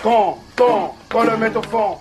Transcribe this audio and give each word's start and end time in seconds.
Fond, 0.00 0.36
fond, 0.56 0.90
faut 1.10 1.24
le 1.24 1.36
mettre 1.36 1.58
au 1.58 1.62
fond. 1.62 1.96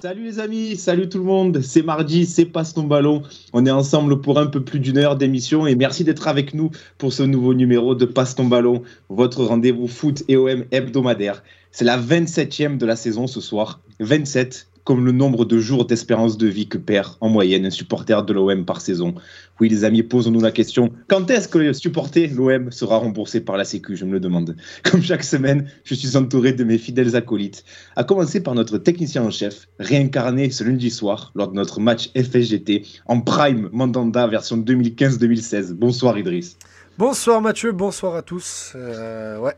Salut 0.00 0.24
les 0.24 0.40
amis, 0.40 0.76
salut 0.76 1.10
tout 1.10 1.18
le 1.18 1.24
monde, 1.24 1.60
c'est 1.60 1.82
mardi, 1.82 2.24
c'est 2.24 2.46
Passe 2.46 2.72
ton 2.72 2.84
ballon. 2.84 3.22
On 3.52 3.66
est 3.66 3.70
ensemble 3.70 4.22
pour 4.22 4.38
un 4.38 4.46
peu 4.46 4.64
plus 4.64 4.80
d'une 4.80 4.96
heure 4.96 5.16
d'émission 5.16 5.66
et 5.66 5.74
merci 5.74 6.04
d'être 6.04 6.26
avec 6.26 6.54
nous 6.54 6.70
pour 6.96 7.12
ce 7.12 7.22
nouveau 7.22 7.52
numéro 7.52 7.94
de 7.94 8.06
Passe 8.06 8.34
ton 8.34 8.46
ballon, 8.46 8.82
votre 9.10 9.44
rendez-vous 9.44 9.88
foot 9.88 10.22
et 10.28 10.38
OM 10.38 10.64
hebdomadaire. 10.70 11.42
C'est 11.70 11.84
la 11.84 11.98
27e 11.98 12.78
de 12.78 12.86
la 12.86 12.96
saison 12.96 13.26
ce 13.26 13.42
soir, 13.42 13.80
27 14.00 14.67
comme 14.88 15.04
le 15.04 15.12
nombre 15.12 15.44
de 15.44 15.58
jours 15.58 15.84
d'espérance 15.84 16.38
de 16.38 16.46
vie 16.46 16.66
que 16.66 16.78
perd 16.78 17.16
en 17.20 17.28
moyenne 17.28 17.66
un 17.66 17.70
supporter 17.70 18.24
de 18.24 18.32
l'OM 18.32 18.64
par 18.64 18.80
saison. 18.80 19.14
Oui, 19.60 19.68
les 19.68 19.84
amis, 19.84 20.02
posons-nous 20.02 20.40
la 20.40 20.50
question 20.50 20.90
quand 21.08 21.30
est-ce 21.30 21.46
que 21.46 21.74
supporter 21.74 22.26
l'OM 22.28 22.72
sera 22.72 22.96
remboursé 22.96 23.42
par 23.42 23.58
la 23.58 23.66
Sécu 23.66 23.96
Je 23.96 24.06
me 24.06 24.12
le 24.12 24.18
demande. 24.20 24.56
Comme 24.90 25.02
chaque 25.02 25.24
semaine, 25.24 25.68
je 25.84 25.94
suis 25.94 26.16
entouré 26.16 26.54
de 26.54 26.64
mes 26.64 26.78
fidèles 26.78 27.14
acolytes, 27.16 27.66
à 27.96 28.04
commencer 28.04 28.42
par 28.42 28.54
notre 28.54 28.78
technicien 28.78 29.22
en 29.24 29.30
chef, 29.30 29.68
réincarné 29.78 30.48
ce 30.50 30.64
lundi 30.64 30.88
soir 30.88 31.32
lors 31.34 31.48
de 31.48 31.54
notre 31.56 31.80
match 31.80 32.08
FSGT 32.16 32.86
en 33.04 33.20
Prime 33.20 33.68
Mandanda 33.72 34.26
version 34.26 34.56
2015-2016. 34.56 35.74
Bonsoir 35.74 36.16
Idriss. 36.16 36.56
Bonsoir 36.96 37.42
Mathieu, 37.42 37.72
bonsoir 37.72 38.14
à 38.16 38.22
tous. 38.22 38.72
Euh, 38.74 39.38
ouais, 39.38 39.52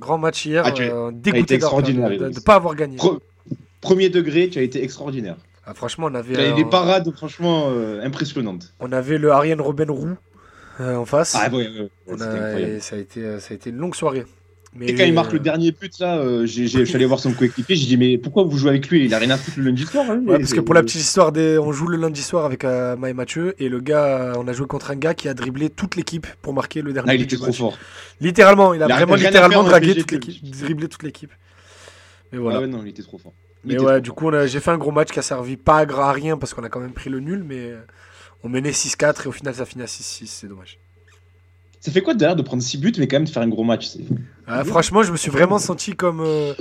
grand 0.00 0.18
match 0.18 0.44
hier, 0.44 0.64
Ah, 0.66 0.72
tu- 0.72 0.82
euh, 0.82 1.12
dégoûté 1.14 1.54
extraordinaire, 1.54 2.10
de 2.18 2.30
ne 2.30 2.40
pas 2.40 2.56
avoir 2.56 2.74
gagné. 2.74 2.96
Premier 3.82 4.08
degré, 4.08 4.48
tu 4.48 4.58
as 4.58 4.62
été 4.62 4.82
extraordinaire. 4.82 5.36
Ah, 5.66 5.74
franchement, 5.74 6.06
on 6.10 6.14
avait, 6.14 6.38
euh, 6.38 6.54
des 6.54 6.64
parades 6.64 7.08
franchement 7.14 7.68
euh, 7.70 8.00
impressionnantes. 8.02 8.72
on 8.80 8.90
avait 8.92 9.18
le 9.18 9.30
Ariane 9.30 9.60
Robben 9.60 9.90
Roux 9.90 10.16
euh, 10.80 10.96
en 10.96 11.04
face. 11.04 11.36
Ah 11.38 11.48
ouais, 11.50 11.68
ouais, 11.68 11.88
On 12.06 12.12
c'était 12.12 12.24
a- 12.24 12.32
incroyable. 12.32 12.72
et 12.72 12.80
ça, 12.80 12.96
a 12.96 12.98
été, 12.98 13.20
euh, 13.20 13.38
ça 13.40 13.48
a 13.52 13.54
été 13.54 13.70
une 13.70 13.76
longue 13.76 13.94
soirée. 13.94 14.24
Mais, 14.74 14.86
Et 14.86 14.94
quand 14.94 15.04
il 15.04 15.12
marque 15.12 15.32
le 15.34 15.38
dernier 15.38 15.70
but, 15.70 15.98
là, 15.98 16.16
euh, 16.16 16.46
je 16.46 16.64
suis 16.64 16.94
allé 16.96 17.04
voir 17.04 17.20
son 17.20 17.32
coéquipier, 17.34 17.76
j'ai 17.76 17.86
dit, 17.86 17.96
mais 17.98 18.16
pourquoi 18.16 18.44
vous 18.44 18.56
jouez 18.56 18.70
avec 18.70 18.88
lui? 18.88 19.04
Il 19.04 19.12
a 19.12 19.18
rien 19.18 19.28
à 19.30 19.36
foutre 19.36 19.58
le 19.58 19.64
lundi 19.66 19.84
soir. 19.84 20.06
hein, 20.10 20.22
Ouais, 20.26 20.38
parce 20.38 20.54
que 20.54 20.60
pour 20.60 20.74
la 20.74 20.82
petite 20.82 21.02
histoire, 21.02 21.30
des... 21.30 21.58
on 21.58 21.72
joue 21.72 21.88
le 21.88 21.98
lundi 21.98 22.22
soir 22.22 22.46
avec 22.46 22.64
euh, 22.64 22.96
Maë 22.96 23.12
Mathieu 23.12 23.54
et 23.58 23.68
le 23.68 23.80
gars, 23.80 24.32
on 24.38 24.48
a 24.48 24.52
joué 24.54 24.66
contre 24.66 24.90
un 24.90 24.96
gars 24.96 25.12
qui 25.12 25.28
a 25.28 25.34
dribblé 25.34 25.68
toute 25.68 25.94
l'équipe 25.96 26.26
pour 26.40 26.54
marquer 26.54 26.80
le 26.80 26.94
dernier 26.94 27.10
Ah, 27.10 27.14
il 27.16 27.22
était 27.22 27.36
trop 27.36 27.46
match. 27.48 27.58
fort. 27.58 27.76
Littéralement, 28.22 28.72
il 28.72 28.82
a 28.82 28.86
Il 28.86 28.92
a 28.92 28.96
vraiment 28.96 29.14
littéralement 29.16 29.62
dragué 29.64 29.94
toute 29.94 30.10
l'équipe, 30.12 30.50
dribblé 30.58 30.88
toute 30.88 31.02
l'équipe. 31.02 31.32
Mais 32.32 32.38
Voilà. 32.38 32.58
voilà. 32.60 32.72
ouais, 32.72 32.78
non, 32.78 32.82
il 32.86 32.88
était 32.88 33.02
trop 33.02 33.18
fort. 33.18 33.34
Mais 33.64 33.78
ouais, 33.80 34.00
du 34.00 34.12
coup, 34.12 34.30
j'ai 34.46 34.60
fait 34.60 34.70
un 34.70 34.78
gros 34.78 34.92
match 34.92 35.10
qui 35.10 35.18
a 35.18 35.22
servi 35.22 35.56
pas 35.56 35.86
à 35.86 36.12
rien 36.12 36.36
parce 36.36 36.54
qu'on 36.54 36.64
a 36.64 36.68
quand 36.68 36.80
même 36.80 36.92
pris 36.92 37.10
le 37.10 37.20
nul, 37.20 37.44
mais 37.46 37.72
on 38.42 38.48
menait 38.48 38.70
6-4 38.70 39.24
et 39.24 39.28
au 39.28 39.32
final 39.32 39.54
ça 39.54 39.64
finit 39.64 39.82
à 39.84 39.86
6-6, 39.86 40.26
c'est 40.26 40.48
dommage. 40.48 40.78
Ça 41.80 41.90
fait 41.90 42.00
quoi 42.00 42.14
d'ailleurs 42.14 42.36
de 42.36 42.42
prendre 42.42 42.62
6 42.62 42.78
buts, 42.78 42.92
mais 42.98 43.08
quand 43.08 43.16
même 43.16 43.24
de 43.24 43.30
faire 43.30 43.42
un 43.42 43.48
gros 43.48 43.64
match. 43.64 43.90
Ah, 44.46 44.64
franchement, 44.64 45.02
je 45.02 45.10
me 45.10 45.16
suis 45.16 45.30
vraiment 45.30 45.58
senti 45.58 45.94
comme, 45.96 46.20
euh, 46.20 46.54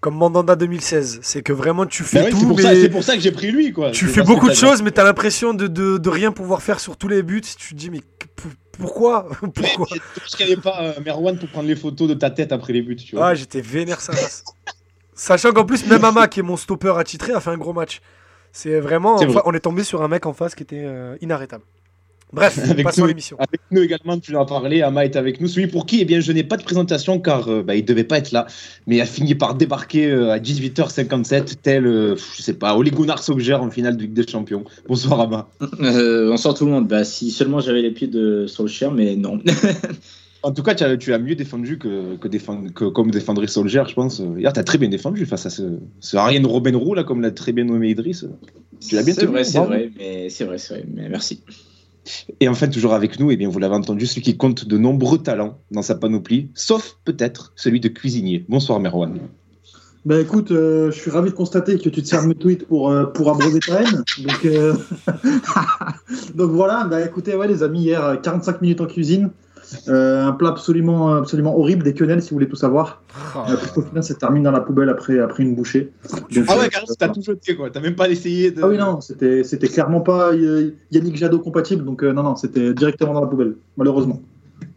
comme 0.00 0.16
Mandanda 0.16 0.56
2016. 0.56 1.20
C'est 1.22 1.42
que 1.42 1.52
vraiment 1.52 1.86
tu 1.86 2.02
fais 2.02 2.18
Bah 2.18 2.24
ouais, 2.24 2.30
tout, 2.30 2.38
c'est, 2.38 2.46
pour 2.46 2.56
mais 2.56 2.62
ça, 2.62 2.74
c'est 2.74 2.88
pour 2.88 3.04
ça 3.04 3.14
que 3.14 3.20
j'ai 3.20 3.30
pris 3.30 3.52
lui, 3.52 3.72
quoi. 3.72 3.92
tu 3.92 4.06
fais 4.06 4.22
beaucoup 4.22 4.48
de 4.48 4.54
choses, 4.54 4.82
mais 4.82 4.90
t'as 4.90 5.04
l'impression 5.04 5.54
de, 5.54 5.68
de, 5.68 5.98
de 5.98 6.08
rien 6.08 6.32
pouvoir 6.32 6.62
faire 6.62 6.80
sur 6.80 6.96
tous 6.96 7.06
les 7.06 7.22
buts. 7.22 7.40
Tu 7.40 7.74
te 7.74 7.78
dis, 7.78 7.90
mais 7.90 8.00
pourquoi 8.72 9.28
Pourquoi 9.54 9.86
Parce 10.16 10.34
qu'il 10.34 10.46
n'y 10.46 10.52
avait 10.52 10.60
pas 10.60 10.82
euh, 10.82 11.00
Merwan 11.04 11.38
pour 11.38 11.48
prendre 11.48 11.68
les 11.68 11.76
photos 11.76 12.08
de 12.08 12.14
ta 12.14 12.30
tête 12.30 12.50
après 12.50 12.72
les 12.72 12.82
buts, 12.82 12.96
tu 12.96 13.14
vois. 13.14 13.28
Ah, 13.28 13.34
j'étais 13.36 13.60
vénère 13.60 14.00
ça. 14.00 14.12
Sachant 15.18 15.50
qu'en 15.52 15.64
plus, 15.64 15.84
même 15.86 16.04
Ama, 16.04 16.28
qui 16.28 16.40
est 16.40 16.44
mon 16.44 16.56
stopper 16.56 16.94
attitré, 16.96 17.32
a 17.32 17.40
fait 17.40 17.50
un 17.50 17.58
gros 17.58 17.72
match. 17.72 18.00
C'est 18.52 18.78
vraiment. 18.80 19.16
Enfin, 19.16 19.42
on 19.44 19.52
est 19.52 19.60
tombé 19.60 19.82
sur 19.82 20.02
un 20.02 20.08
mec 20.08 20.24
en 20.26 20.32
face 20.32 20.54
qui 20.54 20.62
était 20.62 20.84
euh, 20.84 21.16
inarrêtable. 21.20 21.64
Bref, 22.32 22.58
Avec 22.70 22.84
passons 22.84 23.00
nous. 23.00 23.04
à 23.06 23.08
l'émission. 23.08 23.36
Avec 23.38 23.60
nous 23.70 23.82
également, 23.82 24.18
tu 24.18 24.36
en 24.36 24.42
as 24.42 24.46
parlé, 24.46 24.82
Ama 24.82 25.04
est 25.04 25.16
avec 25.16 25.40
nous. 25.40 25.48
Celui 25.48 25.66
pour 25.66 25.86
qui, 25.86 26.00
eh 26.00 26.04
bien, 26.04 26.20
je 26.20 26.30
n'ai 26.30 26.44
pas 26.44 26.56
de 26.56 26.62
présentation 26.62 27.18
car 27.18 27.48
euh, 27.48 27.62
bah, 27.62 27.74
il 27.74 27.84
devait 27.84 28.04
pas 28.04 28.18
être 28.18 28.32
là, 28.32 28.46
mais 28.86 28.96
il 28.96 29.00
a 29.00 29.06
fini 29.06 29.34
par 29.34 29.54
débarquer 29.54 30.06
euh, 30.06 30.32
à 30.32 30.38
18h57, 30.38 31.56
tel, 31.62 31.86
euh, 31.86 32.16
je 32.36 32.42
sais 32.42 32.54
pas, 32.54 32.76
Ole 32.76 32.90
Gunnar 32.90 33.22
Solskjaer 33.22 33.60
en 33.62 33.70
finale 33.70 33.96
de 33.96 34.02
Ligue 34.02 34.12
des 34.12 34.26
Champions. 34.26 34.64
Bonsoir 34.86 35.20
Ama. 35.22 35.48
Euh, 35.80 36.28
bonsoir 36.28 36.54
tout 36.54 36.66
le 36.66 36.70
monde. 36.70 36.86
Bah, 36.86 37.04
si 37.04 37.30
seulement 37.30 37.60
j'avais 37.60 37.82
les 37.82 37.90
pieds 37.90 38.08
de 38.08 38.46
Solskjaer, 38.46 38.92
mais 38.92 39.16
non. 39.16 39.40
En 40.42 40.52
tout 40.52 40.62
cas, 40.62 40.74
tu 40.74 40.84
as, 40.84 40.96
tu 40.96 41.12
as 41.12 41.18
mieux 41.18 41.34
défendu 41.34 41.78
que, 41.78 42.16
que, 42.16 42.28
que 42.68 42.84
comme 42.84 43.10
défendrait 43.10 43.48
Solskjaer, 43.48 43.88
je 43.88 43.94
pense. 43.94 44.22
Hier, 44.36 44.52
tu 44.52 44.60
as 44.60 44.64
très 44.64 44.78
bien 44.78 44.88
défendu 44.88 45.26
face 45.26 45.46
à 45.46 45.50
ce, 45.50 45.78
ce 46.00 46.16
Ariane 46.16 46.46
Roux, 46.46 46.94
là, 46.94 47.04
comme 47.04 47.20
l'a 47.20 47.30
très 47.30 47.52
bien 47.52 47.64
nommé 47.64 47.90
Idriss. 47.90 48.26
Tu 48.80 48.94
l'as 48.94 49.02
bien 49.02 49.14
C'est 49.14 49.26
vrai, 49.26 49.44
c'est 49.44 49.58
vrai, 49.58 49.90
mais 49.98 50.28
c'est 50.30 50.44
vrai, 50.44 50.58
c'est 50.58 50.74
vrai. 50.74 50.84
Mais 50.94 51.08
merci. 51.08 51.42
Et 52.40 52.48
enfin, 52.48 52.68
toujours 52.68 52.94
avec 52.94 53.18
nous, 53.18 53.30
eh 53.30 53.36
bien, 53.36 53.48
vous 53.48 53.58
l'avez 53.58 53.74
entendu, 53.74 54.06
celui 54.06 54.22
qui 54.22 54.36
compte 54.36 54.66
de 54.66 54.78
nombreux 54.78 55.18
talents 55.18 55.58
dans 55.70 55.82
sa 55.82 55.94
panoplie, 55.94 56.50
sauf 56.54 56.96
peut-être 57.04 57.52
celui 57.56 57.80
de 57.80 57.88
cuisinier. 57.88 58.44
Bonsoir 58.48 58.80
Merwan. 58.80 59.18
Bah 60.04 60.20
écoute, 60.20 60.52
euh, 60.52 60.90
je 60.90 60.98
suis 60.98 61.10
ravi 61.10 61.30
de 61.30 61.34
constater 61.34 61.76
que 61.76 61.88
tu 61.88 62.02
te 62.02 62.06
sers 62.06 62.22
de 62.22 62.28
mes 62.28 62.34
tweets 62.34 62.66
pour, 62.66 62.90
euh, 62.90 63.04
pour 63.06 63.30
abreuver 63.30 63.58
ta 63.58 63.82
haine. 63.82 64.04
Donc, 64.20 64.44
euh, 64.46 64.74
Donc 66.34 66.50
voilà, 66.50 66.84
bah 66.84 67.04
écoutez, 67.04 67.34
ouais, 67.34 67.48
les 67.48 67.62
amis, 67.62 67.82
hier, 67.82 68.02
euh, 68.02 68.16
45 68.16 68.62
minutes 68.62 68.80
en 68.80 68.86
cuisine. 68.86 69.30
Euh, 69.88 70.24
un 70.26 70.32
plat 70.32 70.48
absolument, 70.48 71.14
absolument 71.16 71.58
horrible, 71.58 71.82
des 71.84 71.92
quenelles 71.94 72.22
si 72.22 72.30
vous 72.30 72.36
voulez 72.36 72.48
tout 72.48 72.56
savoir. 72.56 73.02
Ah, 73.34 73.46
Euh, 73.50 73.56
au 73.76 73.82
final, 73.82 74.02
ça 74.02 74.14
termine 74.14 74.42
dans 74.42 74.50
la 74.50 74.60
poubelle 74.60 74.88
après, 74.88 75.18
après 75.18 75.42
une 75.42 75.54
bouchée. 75.54 75.92
Donc, 76.10 76.44
Ah 76.48 76.56
ouais, 76.58 76.64
euh, 76.64 76.68
carrément, 76.68 76.92
t'as 76.98 77.08
tout 77.10 77.22
jeté, 77.22 77.54
quoi. 77.56 77.68
T'as 77.70 77.80
même 77.80 77.94
pas 77.96 78.08
essayé 78.08 78.50
de. 78.50 78.62
Ah 78.62 78.68
oui, 78.68 78.78
non, 78.78 79.00
c'était 79.00 79.44
c'était 79.44 79.68
clairement 79.68 80.00
pas 80.00 80.32
Yannick 80.90 81.16
Jadot 81.16 81.40
compatible, 81.40 81.84
donc 81.84 82.02
euh, 82.02 82.12
non, 82.12 82.22
non, 82.22 82.36
c'était 82.36 82.72
directement 82.72 83.12
dans 83.14 83.20
la 83.20 83.26
poubelle, 83.26 83.56
malheureusement. 83.76 84.22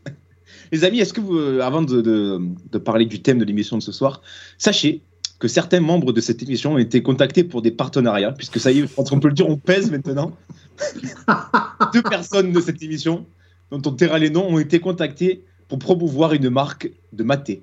Les 0.73 0.83
amis, 0.83 0.99
est-ce 0.99 1.13
que 1.13 1.21
vous, 1.21 1.37
avant 1.61 1.81
de, 1.81 2.01
de- 2.01 2.39
de 2.71 2.77
parler 2.77 3.05
du 3.05 3.21
thème 3.21 3.37
de 3.39 3.45
l'émission 3.45 3.77
de 3.77 3.83
ce 3.83 3.91
soir, 3.91 4.21
sachez 4.57 5.01
que 5.39 5.47
certains 5.47 5.79
membres 5.81 6.11
de 6.13 6.21
cette 6.21 6.43
émission 6.43 6.73
ont 6.73 6.77
été 6.77 7.01
contactés 7.01 7.43
pour 7.43 7.61
des 7.61 7.71
partenariats, 7.71 8.31
puisque 8.31 8.59
ça 8.59 8.71
y 8.71 8.79
est, 8.79 8.81
je 8.87 8.93
pense 8.93 9.09
qu'on 9.09 9.19
peut 9.19 9.27
le 9.29 9.33
dire, 9.33 9.49
on 9.49 9.57
pèse 9.57 9.89
maintenant. 9.91 10.31
Deux 11.93 12.01
personnes 12.03 12.51
de 12.51 12.59
cette 12.61 12.81
émission, 12.83 13.25
dont 13.71 13.81
on 13.85 13.91
taira 13.93 14.19
les 14.19 14.29
noms, 14.29 14.47
ont 14.47 14.59
été 14.59 14.79
contactées 14.79 15.41
pour 15.67 15.79
promouvoir 15.79 16.33
une 16.33 16.49
marque 16.49 16.91
de 17.13 17.23
maté. 17.23 17.61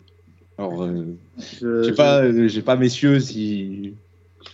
Alors, 0.56 0.82
euh, 0.82 1.04
Je- 1.60 1.82
sais 1.84 1.92
pas, 1.92 2.22
euh, 2.24 2.48
j'ai 2.48 2.62
pas, 2.62 2.74
messieurs, 2.76 3.20
si. 3.20 3.92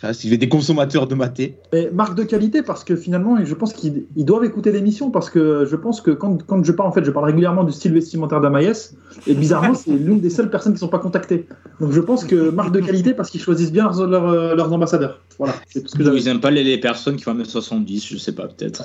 ah, 0.03 0.12
S'il 0.12 0.28
y 0.28 0.32
avait 0.32 0.38
des 0.38 0.48
consommateurs 0.50 1.06
de 1.06 1.14
maté. 1.14 1.54
Mais 1.72 1.91
marque 1.91 2.14
de 2.16 2.25
qualité 2.25 2.62
parce 2.62 2.84
que 2.84 2.94
finalement, 2.97 3.43
je 3.43 3.54
pense 3.54 3.72
qu'ils 3.72 4.04
ils 4.16 4.25
doivent 4.25 4.44
écouter 4.44 4.70
l'émission 4.72 5.10
parce 5.10 5.31
que 5.31 5.64
je 5.64 5.76
pense 5.76 6.00
que 6.03 6.10
quand, 6.10 6.44
quand 6.44 6.62
je 6.64 6.72
parle, 6.72 6.88
en 6.88 6.93
fait, 6.93 7.04
je 7.04 7.10
parle 7.10 7.26
régulièrement 7.26 7.64
du 7.64 7.72
style 7.72 7.93
vestimentaire 7.94 8.41
d'Amaïs 8.41 8.97
et 9.26 9.34
bizarrement, 9.34 9.75
c'est 9.82 9.93
l'une 9.93 10.20
des 10.20 10.31
seules 10.31 10.50
personnes 10.50 10.72
qui 10.72 10.76
ne 10.76 10.81
sont 10.81 10.88
pas 10.88 10.98
contactées. 10.98 11.47
Donc 11.81 11.93
je 11.93 12.00
pense 12.00 12.25
que 12.25 12.50
marque 12.50 12.72
de 12.72 12.81
qualité 12.81 13.14
parce 13.14 13.31
qu'ils 13.31 13.41
choisissent 13.41 13.72
bien 13.72 13.84
leurs, 13.84 14.06
leurs, 14.06 14.28
euh, 14.28 14.54
leurs 14.56 14.72
ambassadeurs. 14.72 15.22
Voilà, 15.38 15.54
c'est 15.69 15.81
tout 15.82 15.88
ce 15.88 15.94
que 15.94 16.03
Ou 16.03 16.06
j'avais. 16.06 16.19
ils 16.19 16.28
aiment 16.28 16.41
pas 16.41 16.50
les, 16.50 16.64
les 16.64 16.78
personnes 16.78 17.16
qui 17.16 17.22
font 17.22 17.34
1m70, 17.34 18.09
je 18.09 18.19
sais 18.19 18.32
pas, 18.32 18.48
peut-être. 18.48 18.84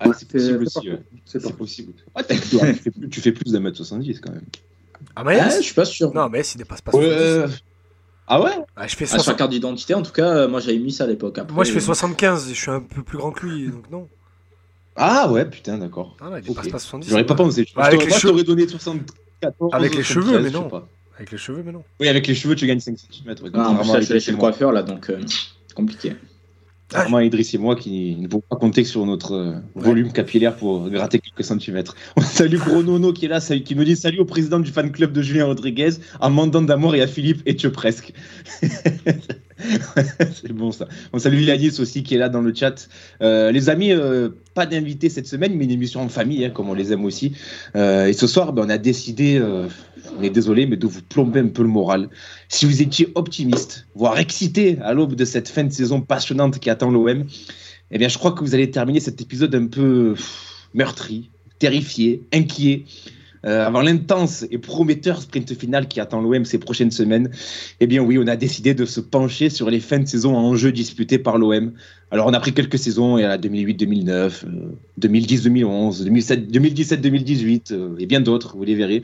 C'est- 0.00 0.04
Ah, 0.04 0.08
Ouais, 0.08 0.14
c'est 0.18 0.28
possible 0.28 0.68
c'est 0.68 0.78
aussi, 0.78 0.90
ouais. 0.90 1.02
c'est 1.24 1.56
possible. 1.56 1.92
Ouais, 2.16 2.22
t'as- 2.24 2.34
tu, 2.36 2.58
fais 2.58 2.90
plus, 2.90 3.08
tu 3.08 3.20
fais 3.20 3.32
plus 3.32 3.52
d'un 3.52 3.60
mètre 3.60 3.76
70 3.76 4.20
quand 4.20 4.32
même. 4.32 4.42
Ah, 5.16 5.22
Ah, 5.22 5.24
Maës 5.24 5.56
je 5.58 5.62
suis 5.62 5.74
pas 5.74 5.84
sûr. 5.84 6.12
Non, 6.14 6.28
mais 6.28 6.40
il 6.42 6.58
dépasse 6.58 6.80
pas 6.80 6.92
Ouais, 6.96 7.04
70. 7.04 7.20
euh, 7.22 7.48
Ah 8.26 8.40
ouais? 8.40 8.50
Ah, 8.74 8.86
je 8.86 8.96
fais 8.96 9.04
Ah, 9.04 9.08
sur 9.08 9.16
la 9.18 9.22
60 9.22 9.36
carte 9.38 9.50
d'identité, 9.50 9.94
en 9.94 10.02
tout 10.02 10.12
cas, 10.12 10.28
euh, 10.34 10.48
moi 10.48 10.60
j'avais 10.60 10.78
mis 10.78 10.92
ça 10.92 11.04
à 11.04 11.06
l'époque. 11.06 11.36
Après, 11.38 11.54
Moi, 11.54 11.64
je 11.64 11.72
fais 11.72 11.78
euh, 11.78 11.80
75, 11.82 12.48
je 12.48 12.54
suis 12.54 12.70
un 12.70 12.80
peu 12.80 13.02
plus 13.02 13.18
grand 13.18 13.30
que 13.32 13.46
lui, 13.46 13.68
donc 13.68 13.90
non. 13.90 14.08
Ah 14.96 15.30
ouais, 15.30 15.44
putain, 15.44 15.76
d'accord. 15.78 16.16
Ah, 16.20 16.30
non, 16.30 16.36
il 16.38 16.42
dépasse 16.42 16.66
Ok. 16.66 16.72
pas 16.72 16.78
70. 16.78 17.10
J'aurais 17.10 17.26
pas 17.26 17.34
pensé. 17.34 17.66
Je 17.68 17.74
Bah, 17.74 17.84
avec 17.84 18.00
moi, 18.00 18.08
je 18.08 18.14
cheveux- 18.14 18.30
t'aurais 18.32 18.44
donné 18.44 18.66
74. 18.66 19.70
Avec 19.72 19.94
les 19.94 20.02
73, 20.02 20.04
cheveux, 20.04 20.40
mais 20.40 20.50
non. 20.50 20.70
Avec 21.18 21.30
les 21.32 21.38
cheveux, 21.38 21.62
mais 21.64 21.72
non. 21.72 21.84
Oui, 22.00 22.08
avec 22.08 22.26
les 22.26 22.34
cheveux, 22.34 22.54
tu 22.54 22.66
gagnes 22.66 22.80
5 22.80 22.96
cm. 22.98 23.34
Ah, 23.54 23.68
en 23.70 23.76
plus, 23.76 23.92
là, 23.92 24.00
je 24.00 24.04
suis 24.04 24.12
allé 24.12 24.20
chez 24.20 24.30
le 24.32 24.36
coiffeur 24.38 24.72
là, 24.72 24.82
donc 24.82 25.10
euh, 25.10 25.20
compliqué. 25.74 26.16
Ah, 26.92 27.02
Vraiment, 27.02 27.20
Idriss 27.20 27.54
et 27.54 27.58
moi 27.58 27.76
qui 27.76 28.16
ne 28.16 28.28
pouvons 28.28 28.42
pas 28.48 28.56
compter 28.56 28.84
sur 28.84 29.06
notre 29.06 29.32
euh, 29.32 29.54
volume 29.74 30.12
capillaire 30.12 30.54
pour 30.54 30.90
gratter 30.90 31.18
quelques 31.18 31.44
centimètres. 31.44 31.96
On 32.16 32.20
salue 32.20 32.58
Gros 32.58 32.82
Nono 32.82 33.12
qui 33.12 33.24
est 33.24 33.28
là, 33.28 33.40
qui 33.40 33.74
nous 33.74 33.84
dit 33.84 33.96
salut 33.96 34.20
au 34.20 34.24
président 34.24 34.60
du 34.60 34.70
fan 34.70 34.92
club 34.92 35.12
de 35.12 35.22
Julien 35.22 35.46
Rodriguez, 35.46 35.90
à 36.20 36.28
Mandant 36.28 36.62
d'amour 36.62 36.94
et 36.94 37.00
à 37.00 37.06
Philippe 37.06 37.42
et 37.46 37.56
tu 37.56 37.70
presque. 37.70 38.12
C'est 40.32 40.52
bon 40.52 40.72
ça. 40.72 40.88
On 41.12 41.18
salue 41.18 41.40
Yanis 41.40 41.80
aussi 41.80 42.02
qui 42.02 42.14
est 42.14 42.18
là 42.18 42.28
dans 42.28 42.40
le 42.40 42.54
chat. 42.54 42.88
Euh, 43.22 43.52
les 43.52 43.68
amis, 43.68 43.92
euh, 43.92 44.30
pas 44.54 44.66
d'invité 44.66 45.08
cette 45.08 45.26
semaine, 45.26 45.54
mais 45.56 45.64
une 45.64 45.70
émission 45.70 46.00
en 46.00 46.08
famille, 46.08 46.44
hein, 46.44 46.50
comme 46.50 46.68
on 46.68 46.74
les 46.74 46.92
aime 46.92 47.04
aussi. 47.04 47.36
Euh, 47.76 48.06
et 48.06 48.12
ce 48.12 48.26
soir, 48.26 48.52
ben, 48.52 48.64
on 48.66 48.68
a 48.68 48.78
décidé, 48.78 49.40
on 50.18 50.22
est 50.22 50.30
désolé, 50.30 50.66
mais 50.66 50.76
de 50.76 50.86
vous 50.86 51.02
plomber 51.02 51.40
un 51.40 51.48
peu 51.48 51.62
le 51.62 51.68
moral. 51.68 52.08
Si 52.48 52.66
vous 52.66 52.82
étiez 52.82 53.08
optimiste, 53.14 53.86
voire 53.94 54.18
excité 54.18 54.78
à 54.82 54.92
l'aube 54.92 55.14
de 55.14 55.24
cette 55.24 55.48
fin 55.48 55.64
de 55.64 55.72
saison 55.72 56.00
passionnante 56.00 56.58
qui 56.58 56.70
attend 56.70 56.90
l'OM, 56.90 57.24
eh 57.90 57.98
bien, 57.98 58.08
je 58.08 58.18
crois 58.18 58.32
que 58.32 58.40
vous 58.40 58.54
allez 58.54 58.70
terminer 58.70 59.00
cet 59.00 59.20
épisode 59.20 59.54
un 59.54 59.66
peu 59.66 60.14
meurtri, 60.74 61.30
terrifié, 61.58 62.22
inquiet. 62.32 62.84
Euh, 63.44 63.66
avant 63.66 63.80
l'intense 63.80 64.46
et 64.50 64.58
prometteur 64.58 65.22
sprint 65.22 65.54
final 65.58 65.88
qui 65.88 66.00
attend 66.00 66.20
l'OM 66.20 66.44
ces 66.44 66.58
prochaines 66.58 66.90
semaines, 66.90 67.30
eh 67.80 67.86
bien 67.86 68.02
oui, 68.02 68.18
on 68.18 68.26
a 68.26 68.36
décidé 68.36 68.74
de 68.74 68.84
se 68.84 69.00
pencher 69.00 69.50
sur 69.50 69.70
les 69.70 69.80
fins 69.80 69.98
de 69.98 70.06
saison 70.06 70.36
en 70.36 70.54
jeu 70.54 70.72
disputés 70.72 71.18
par 71.18 71.38
l'OM. 71.38 71.72
Alors 72.10 72.26
on 72.26 72.32
a 72.32 72.40
pris 72.40 72.52
quelques 72.52 72.78
saisons, 72.78 73.18
il 73.18 73.22
y 73.22 73.24
a 73.24 73.28
la 73.28 73.38
2008-2009, 73.38 74.44
2010-2011, 75.00 76.04
2017-2018 76.50 77.98
et 77.98 78.06
bien 78.06 78.20
d'autres, 78.20 78.56
vous 78.56 78.64
les 78.64 78.74
verrez. 78.74 79.02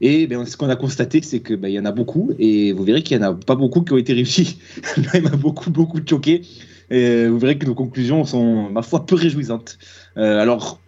Et 0.00 0.26
ben, 0.26 0.44
ce 0.44 0.56
qu'on 0.56 0.68
a 0.68 0.76
constaté, 0.76 1.20
c'est 1.22 1.40
qu'il 1.40 1.56
ben, 1.56 1.68
y 1.68 1.78
en 1.78 1.84
a 1.84 1.92
beaucoup, 1.92 2.32
et 2.38 2.72
vous 2.72 2.84
verrez 2.84 3.02
qu'il 3.02 3.18
n'y 3.18 3.24
en 3.24 3.30
a 3.30 3.34
pas 3.34 3.54
beaucoup 3.54 3.82
qui 3.82 3.92
ont 3.92 3.98
été 3.98 4.12
réussis. 4.12 4.58
il 4.96 5.04
y 5.04 5.26
en 5.26 5.32
a 5.32 5.36
beaucoup, 5.36 5.70
beaucoup 5.70 6.00
choqués. 6.06 6.42
Et 6.90 7.26
vous 7.26 7.38
verrez 7.38 7.58
que 7.58 7.66
nos 7.66 7.74
conclusions 7.74 8.24
sont, 8.24 8.70
ma 8.70 8.82
foi, 8.82 9.06
peu 9.06 9.16
réjouissantes. 9.16 9.78
Euh, 10.16 10.40
alors, 10.40 10.80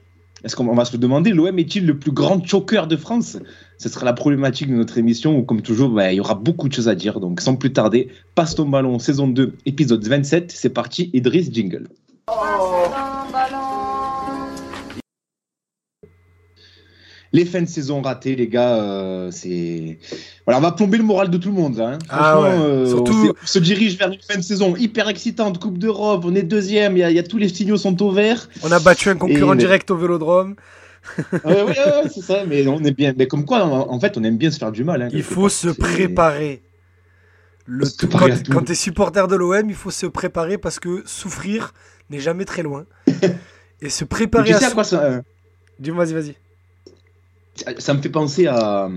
est-ce 0.45 0.55
qu'on 0.57 0.75
va 0.75 0.85
se 0.85 0.97
demander, 0.97 1.31
l'OM 1.31 1.59
est-il 1.59 1.87
le 1.87 1.99
plus 1.99 2.13
grand 2.13 2.45
choker 2.45 2.87
de 2.87 2.97
France? 2.97 3.39
Ce 3.79 3.89
sera 3.89 4.05
la 4.05 4.13
problématique 4.13 4.71
de 4.71 4.75
notre 4.75 4.99
émission 4.99 5.37
où, 5.37 5.43
comme 5.43 5.63
toujours, 5.63 5.91
bah, 5.91 6.13
il 6.13 6.17
y 6.17 6.21
aura 6.21 6.35
beaucoup 6.35 6.69
de 6.69 6.75
choses 6.75 6.89
à 6.89 6.95
dire. 6.95 7.21
Donc, 7.21 7.41
sans 7.41 7.57
plus 7.57 7.73
tarder, 7.73 8.09
passe 8.35 8.55
ton 8.55 8.69
ballon, 8.69 8.99
saison 8.99 9.29
2, 9.29 9.55
épisode 9.67 10.07
27. 10.07 10.53
C'est 10.53 10.71
parti, 10.71 11.11
Idriss 11.13 11.53
Jingle. 11.53 11.89
Les 17.33 17.45
fins 17.45 17.61
de 17.61 17.69
saison 17.69 18.01
ratées, 18.01 18.37
les 18.37 18.49
gars, 18.49 18.77
euh, 18.77 19.31
c'est. 19.31 19.99
Voilà, 20.47 20.59
on 20.59 20.63
va 20.63 20.73
plomber 20.73 20.99
le 20.99 21.05
moral 21.05 21.31
de 21.31 21.37
tout 21.37 21.49
le 21.49 21.55
monde. 21.55 21.79
Hein. 21.81 21.99
Ah 22.09 22.41
ouais. 22.41 22.49
Euh, 22.49 22.87
Surtout... 22.87 23.33
on, 23.43 23.47
se 23.47 23.59
dirige 23.59 23.99
vers 23.99 24.11
une 24.11 24.21
fin 24.21 24.39
de 24.39 24.43
saison 24.43 24.75
hyper 24.77 25.09
excitante, 25.09 25.59
Coupe 25.59 25.79
d'Europe, 25.79 26.25
on 26.25 26.35
est 26.35 26.43
deuxième, 26.43 26.97
il 26.97 27.01
y, 27.01 27.19
a 27.19 27.23
tous 27.23 27.39
les 27.39 27.49
signaux 27.49 27.77
sont 27.77 28.03
au 28.03 28.11
vert. 28.11 28.49
On 28.63 28.73
a 28.73 28.79
battu 28.79 29.11
un 29.11 29.17
concurrent 29.17 29.55
direct 29.55 29.91
au 29.91 29.97
Vélodrome. 29.97 30.57
oui, 31.19 31.39
ouais, 31.45 32.09
c'est 32.13 32.23
ça, 32.23 32.45
mais 32.47 32.67
on 32.67 32.83
est 32.85 32.93
bien. 32.93 33.15
Mais 33.17 33.27
comme 33.27 33.45
quoi, 33.45 33.65
en, 33.65 34.01
fait, 34.01 34.17
on 34.19 34.25
aime 34.25 34.37
bien 34.37 34.51
se 34.51 34.59
faire 34.59 34.73
du 34.73 34.85
mal. 34.85 35.03
Hein, 35.03 35.09
il 35.13 35.23
faut 35.23 35.49
se 35.49 35.69
préparer. 35.69 36.63
Le 37.67 37.85
quand, 38.11 38.51
quand 38.51 38.65
tu 38.65 38.73
es 38.73 38.75
supporter 38.75 39.29
de 39.29 39.37
l'OM, 39.37 39.69
il 39.69 39.75
faut 39.75 39.91
se 39.91 40.07
préparer 40.07 40.57
parce 40.57 40.81
que 40.81 41.03
souffrir 41.05 41.75
n'est 42.09 42.21
jamais 42.21 42.47
très 42.47 42.63
loin. 42.63 42.87
Et 43.83 43.91
se 43.91 44.05
préparer 44.05 44.53
tu 44.53 44.59
sais 44.59 44.65
à. 44.65 44.71
quoi 44.71 44.85
ça... 44.85 45.03
Euh 45.03 45.21
Dis-moi, 45.79 46.05
vas-y, 46.05 46.15
vas-y 46.15 46.35
ça 47.79 47.95
me 47.95 48.03
fait 48.03 48.09
penser 48.09 48.47
à 48.47 48.89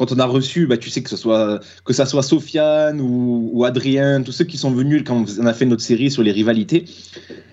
quand 0.00 0.12
on 0.12 0.18
a 0.18 0.24
reçu, 0.24 0.66
bah, 0.66 0.78
tu 0.78 0.88
sais 0.88 1.02
que 1.02 1.10
ce 1.10 1.16
soit 1.18 1.60
que 1.84 1.92
ça 1.92 2.06
soit 2.06 2.22
Sofiane 2.22 3.02
ou, 3.02 3.64
Adrien, 3.66 4.22
tous 4.22 4.32
ceux 4.32 4.46
qui 4.46 4.56
sont 4.56 4.70
venus 4.70 5.02
quand 5.06 5.26
on 5.38 5.44
a 5.44 5.52
fait 5.52 5.66
notre 5.66 5.82
série 5.82 6.10
sur 6.10 6.22
les 6.22 6.32
rivalités 6.32 6.86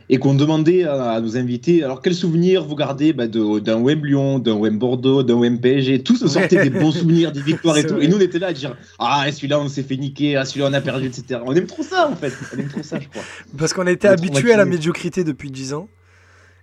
et 0.08 0.18
qu'on 0.18 0.34
demandait 0.34 0.86
à, 0.86 1.20
nos 1.20 1.36
invités, 1.36 1.84
alors 1.84 2.02
quels 2.02 2.16
souvenirs 2.16 2.64
vous 2.64 2.78
gardez 2.78 3.12
bah, 3.12 3.28
d'un 3.28 3.82
Wem 3.82 4.06
Lyon, 4.06 4.40
d'un 4.40 4.54
Wem 4.54 4.80
Bordeaux, 4.80 5.24
d'un 5.24 5.34
Wem 5.34 5.60
PSG, 5.60 6.04
tous 6.04 6.26
sortaient 6.26 6.64
des 6.64 6.70
bons 6.70 6.94
souvenirs, 6.94 7.34
des 7.34 7.42
victoires 7.42 7.78
et 7.78 7.86
tout. 7.86 8.00
Et 8.00 8.08
nous 8.08 8.16
on 8.16 8.22
était 8.22 8.40
là 8.40 8.48
à 8.48 8.54
dire 8.54 8.78
ah 8.98 9.26
celui-là 9.30 9.60
on 9.60 9.68
s'est 9.68 9.84
fait 9.84 9.98
niquer, 9.98 10.38
ah 10.38 10.46
celui-là 10.46 10.68
on 10.70 10.74
a 10.74 10.80
perdu, 10.80 11.08
etc. 11.08 11.42
On 11.46 11.54
aime 11.54 11.68
trop 11.68 11.84
ça 11.84 12.10
en 12.10 12.16
fait, 12.16 12.32
on 12.56 12.60
aime 12.60 12.70
trop 12.70 12.82
ça 12.82 12.98
je 12.98 13.10
crois. 13.10 13.24
Parce 13.58 13.74
qu'on 13.74 13.88
a 13.88 13.92
été 13.92 14.08
habitué 14.08 14.54
à 14.54 14.58
la 14.58 14.64
médiocrité 14.64 15.26
depuis 15.26 15.52
10 15.52 15.74
ans 15.74 15.90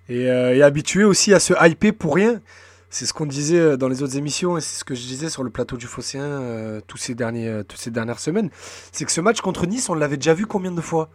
et, 0.09 0.31
euh, 0.31 0.57
et 0.57 0.63
habitué 0.63 1.05
aussi 1.05 1.35
à 1.35 1.41
se 1.41 1.53
hyper 1.63 1.93
pour 1.93 2.15
rien. 2.15 2.41
C'est 2.95 3.07
ce 3.07 3.13
qu'on 3.13 3.27
disait 3.27 3.59
euh, 3.59 3.77
dans 3.77 3.89
les 3.89 4.05
autres 4.05 4.17
émissions 4.17 4.57
et 4.57 4.61
c'est 4.61 4.79
ce 4.79 4.85
que 4.85 4.95
je 4.95 5.01
disais 5.01 5.29
sur 5.29 5.43
le 5.43 5.51
plateau 5.51 5.77
du 5.77 5.87
Phocéen 5.87 6.23
euh, 6.23 6.81
tous 6.87 6.97
ces 6.97 7.17
derniers, 7.17 7.49
euh, 7.49 7.65
toutes 7.65 7.81
ces 7.81 7.91
dernières 7.91 8.21
semaines. 8.21 8.51
C'est 8.93 9.05
que 9.05 9.11
ce 9.11 9.21
match 9.21 9.41
contre 9.41 9.67
Nice, 9.67 9.89
on 9.89 9.95
l'avait 9.95 10.17
déjà 10.17 10.33
vu 10.33 10.47
combien 10.47 10.71
de 10.71 10.81
fois? 10.81 11.11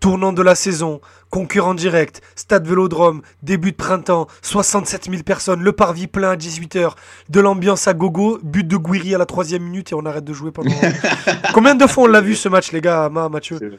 Tournant 0.00 0.34
de 0.34 0.42
la 0.42 0.54
saison, 0.54 1.00
concurrent 1.30 1.72
direct, 1.72 2.20
stade 2.36 2.68
vélodrome, 2.68 3.22
début 3.42 3.72
de 3.72 3.76
printemps, 3.76 4.26
67 4.42 5.08
000 5.08 5.22
personnes, 5.22 5.62
le 5.62 5.72
parvis 5.72 6.08
plein 6.08 6.32
à 6.32 6.36
18h, 6.36 6.92
de 7.30 7.40
l'ambiance 7.40 7.88
à 7.88 7.94
gogo, 7.94 8.38
but 8.42 8.68
de 8.68 8.76
Guiri 8.76 9.14
à 9.14 9.18
la 9.18 9.24
troisième 9.24 9.62
minute 9.62 9.92
et 9.92 9.94
on 9.94 10.04
arrête 10.04 10.24
de 10.24 10.34
jouer 10.34 10.50
pendant. 10.50 10.72
combien 11.54 11.74
de 11.74 11.86
fois 11.86 12.04
on 12.04 12.08
l'a 12.08 12.20
vu 12.20 12.34
ce 12.34 12.50
match, 12.50 12.70
les 12.70 12.82
gars, 12.82 13.08
Mathieu? 13.08 13.78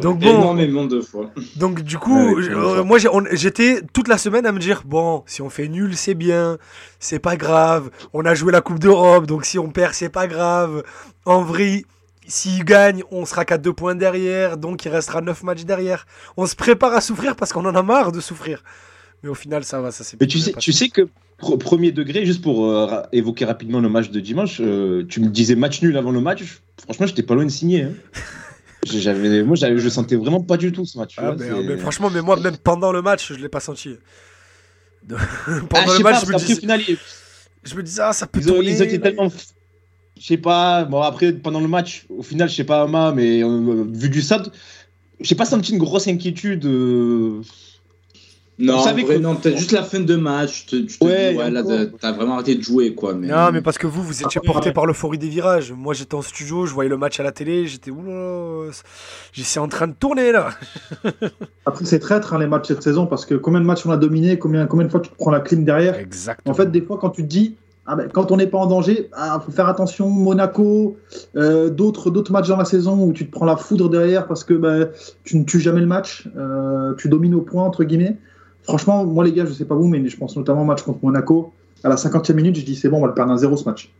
Donc 0.00 0.20
bon, 0.20 0.38
énormément 0.38 0.84
de 0.84 1.00
fois. 1.00 1.30
Donc 1.56 1.82
du 1.82 1.98
coup, 1.98 2.38
euh, 2.38 2.84
moi 2.84 2.98
j'étais 3.32 3.80
toute 3.92 4.08
la 4.08 4.18
semaine 4.18 4.46
à 4.46 4.52
me 4.52 4.58
dire 4.58 4.82
bon, 4.84 5.22
si 5.26 5.42
on 5.42 5.50
fait 5.50 5.68
nul, 5.68 5.96
c'est 5.96 6.14
bien, 6.14 6.58
c'est 6.98 7.18
pas 7.18 7.36
grave. 7.36 7.90
On 8.12 8.24
a 8.24 8.34
joué 8.34 8.52
la 8.52 8.60
Coupe 8.60 8.78
d'Europe, 8.78 9.26
donc 9.26 9.44
si 9.44 9.58
on 9.58 9.70
perd, 9.70 9.94
c'est 9.94 10.08
pas 10.08 10.26
grave. 10.26 10.84
En 11.24 11.42
vrai, 11.42 11.84
s'il 12.26 12.64
gagne, 12.64 13.02
on 13.10 13.24
sera 13.24 13.44
qu'à 13.44 13.58
deux 13.58 13.72
points 13.72 13.94
derrière, 13.94 14.56
donc 14.56 14.84
il 14.84 14.88
restera 14.88 15.20
9 15.20 15.42
matchs 15.42 15.64
derrière. 15.64 16.06
On 16.36 16.46
se 16.46 16.56
prépare 16.56 16.92
à 16.94 17.00
souffrir 17.00 17.36
parce 17.36 17.52
qu'on 17.52 17.64
en 17.64 17.74
a 17.74 17.82
marre 17.82 18.12
de 18.12 18.20
souffrir. 18.20 18.62
Mais 19.22 19.28
au 19.30 19.34
final, 19.34 19.64
ça 19.64 19.80
va, 19.80 19.90
ça 19.90 20.04
c'est. 20.04 20.20
Mais 20.20 20.26
tu 20.26 20.38
sais, 20.38 20.52
tu 20.52 20.72
sais 20.72 20.88
que 20.88 21.08
premier 21.38 21.92
degré, 21.92 22.24
juste 22.24 22.42
pour 22.42 22.70
euh, 22.70 23.02
évoquer 23.12 23.44
rapidement 23.44 23.80
le 23.80 23.88
match 23.88 24.10
de 24.10 24.20
dimanche, 24.20 24.60
euh, 24.60 25.04
tu 25.08 25.20
me 25.20 25.28
disais 25.28 25.56
match 25.56 25.82
nul 25.82 25.96
avant 25.96 26.10
le 26.10 26.20
match. 26.20 26.60
Franchement, 26.82 27.06
j'étais 27.06 27.22
pas 27.22 27.34
loin 27.34 27.44
de 27.44 27.50
signer. 27.50 27.82
Hein. 27.82 27.92
J'avais, 28.84 29.42
moi, 29.42 29.56
je 29.56 29.88
sentais 29.88 30.16
vraiment 30.16 30.40
pas 30.40 30.56
du 30.56 30.72
tout 30.72 30.84
ce 30.84 30.98
match. 30.98 31.14
Ah, 31.18 31.34
mais, 31.38 31.76
franchement, 31.76 32.10
mais 32.10 32.22
moi, 32.22 32.38
même 32.38 32.56
pendant 32.56 32.92
le 32.92 33.02
match, 33.02 33.32
je 33.32 33.38
l'ai 33.38 33.48
pas 33.48 33.60
senti. 33.60 33.96
pendant 35.08 35.18
ah, 35.74 35.98
le 35.98 36.02
match, 36.02 36.24
je, 36.26 36.32
me 36.32 36.38
dis... 36.38 36.54
final, 36.56 36.80
je 37.62 37.74
me 37.74 37.82
disais, 37.82 38.02
ah, 38.02 38.12
ça 38.12 38.26
peut 38.26 38.40
ils, 38.40 38.68
ils 38.68 38.82
étaient 38.82 38.98
tellement. 38.98 39.28
Je 40.18 40.24
sais 40.24 40.36
pas, 40.36 40.84
bon, 40.84 41.00
après, 41.02 41.32
pendant 41.32 41.60
le 41.60 41.68
match, 41.68 42.06
au 42.08 42.22
final, 42.22 42.48
je 42.48 42.54
sais 42.54 42.64
pas, 42.64 42.82
Ama, 42.82 43.12
mais 43.12 43.42
euh, 43.42 43.84
vu 43.92 44.08
du 44.08 44.22
stade, 44.22 44.50
j'ai 45.20 45.34
pas 45.34 45.44
senti 45.44 45.72
une 45.72 45.78
grosse 45.78 46.06
inquiétude. 46.06 46.64
Euh, 46.66 47.42
non, 48.58 48.84
non 49.20 49.34
peut-être 49.34 49.58
juste 49.58 49.72
la 49.72 49.82
fin 49.82 50.00
de 50.00 50.14
match. 50.16 50.66
Tu 50.66 50.86
te, 50.86 51.04
ouais, 51.04 51.32
dis, 51.32 51.38
ouais, 51.38 51.50
là, 51.50 51.62
t'as 52.00 52.12
vraiment 52.12 52.34
arrêté 52.34 52.54
de 52.54 52.62
jouer, 52.62 52.94
quoi. 52.94 53.14
Mais... 53.14 53.26
Non, 53.26 53.50
mais 53.52 53.60
parce 53.60 53.78
que 53.78 53.86
vous, 53.86 54.02
vous 54.02 54.22
étiez 54.22 54.40
porté 54.40 54.72
par 54.72 54.86
l'euphorie 54.86 55.18
des 55.18 55.28
virages. 55.28 55.72
Moi, 55.72 55.92
j'étais 55.94 56.14
en 56.14 56.22
studio, 56.22 56.64
je 56.64 56.72
voyais 56.72 56.90
le 56.90 56.96
match 56.96 57.18
à 57.18 57.24
la 57.24 57.32
télé, 57.32 57.66
j'étais, 57.66 57.90
oula, 57.90 58.70
j'étais 59.32 59.58
en 59.58 59.68
train 59.68 59.88
de 59.88 59.94
tourner, 59.94 60.30
là. 60.30 60.50
Après, 61.66 61.84
c'est 61.84 61.98
traître, 61.98 62.32
hein, 62.32 62.38
les 62.38 62.46
matchs 62.46 62.68
cette 62.68 62.82
saison, 62.82 63.06
parce 63.06 63.26
que 63.26 63.34
combien 63.34 63.60
de 63.60 63.66
matchs 63.66 63.86
on 63.86 63.90
a 63.90 63.96
dominé, 63.96 64.38
combien, 64.38 64.66
combien 64.66 64.86
de 64.86 64.90
fois 64.90 65.00
tu 65.00 65.10
te 65.10 65.16
prends 65.16 65.32
la 65.32 65.40
clim 65.40 65.64
derrière? 65.64 65.98
Exactement. 65.98 66.52
En 66.52 66.54
fait, 66.54 66.70
des 66.70 66.80
fois, 66.80 66.98
quand 67.00 67.10
tu 67.10 67.22
te 67.22 67.28
dis, 67.28 67.56
ah 67.86 67.96
ben, 67.96 68.08
quand 68.10 68.32
on 68.32 68.36
n'est 68.36 68.46
pas 68.46 68.58
en 68.58 68.66
danger, 68.66 68.92
il 68.98 69.08
ah, 69.12 69.40
faut 69.44 69.52
faire 69.52 69.68
attention. 69.68 70.08
Monaco, 70.08 70.96
euh, 71.36 71.68
d'autres, 71.68 72.10
d'autres 72.10 72.32
matchs 72.32 72.48
dans 72.48 72.56
la 72.56 72.64
saison 72.64 72.98
où 73.04 73.12
tu 73.12 73.26
te 73.26 73.32
prends 73.32 73.44
la 73.44 73.56
foudre 73.56 73.90
derrière 73.90 74.26
parce 74.26 74.42
que 74.42 74.54
ben, 74.54 74.88
tu 75.24 75.36
ne 75.36 75.44
tues 75.44 75.60
jamais 75.60 75.80
le 75.80 75.86
match, 75.86 76.28
euh, 76.36 76.94
tu 76.96 77.08
domines 77.08 77.34
au 77.34 77.42
point, 77.42 77.62
entre 77.62 77.84
guillemets. 77.84 78.16
Franchement, 78.64 79.04
moi 79.04 79.24
les 79.24 79.32
gars, 79.32 79.44
je 79.44 79.52
sais 79.52 79.66
pas 79.66 79.74
vous, 79.74 79.86
mais 79.86 80.06
je 80.08 80.16
pense 80.16 80.36
notamment 80.36 80.62
au 80.62 80.64
match 80.64 80.82
contre 80.82 80.98
Monaco. 81.02 81.52
À 81.84 81.88
la 81.88 81.96
50e 81.96 82.32
minute, 82.34 82.56
je 82.56 82.64
dis 82.64 82.76
c'est 82.76 82.88
bon, 82.88 82.98
on 82.98 83.02
va 83.02 83.08
le 83.08 83.14
perdre 83.14 83.32
un 83.32 83.36
0 83.36 83.56
ce 83.56 83.64
match. 83.64 83.92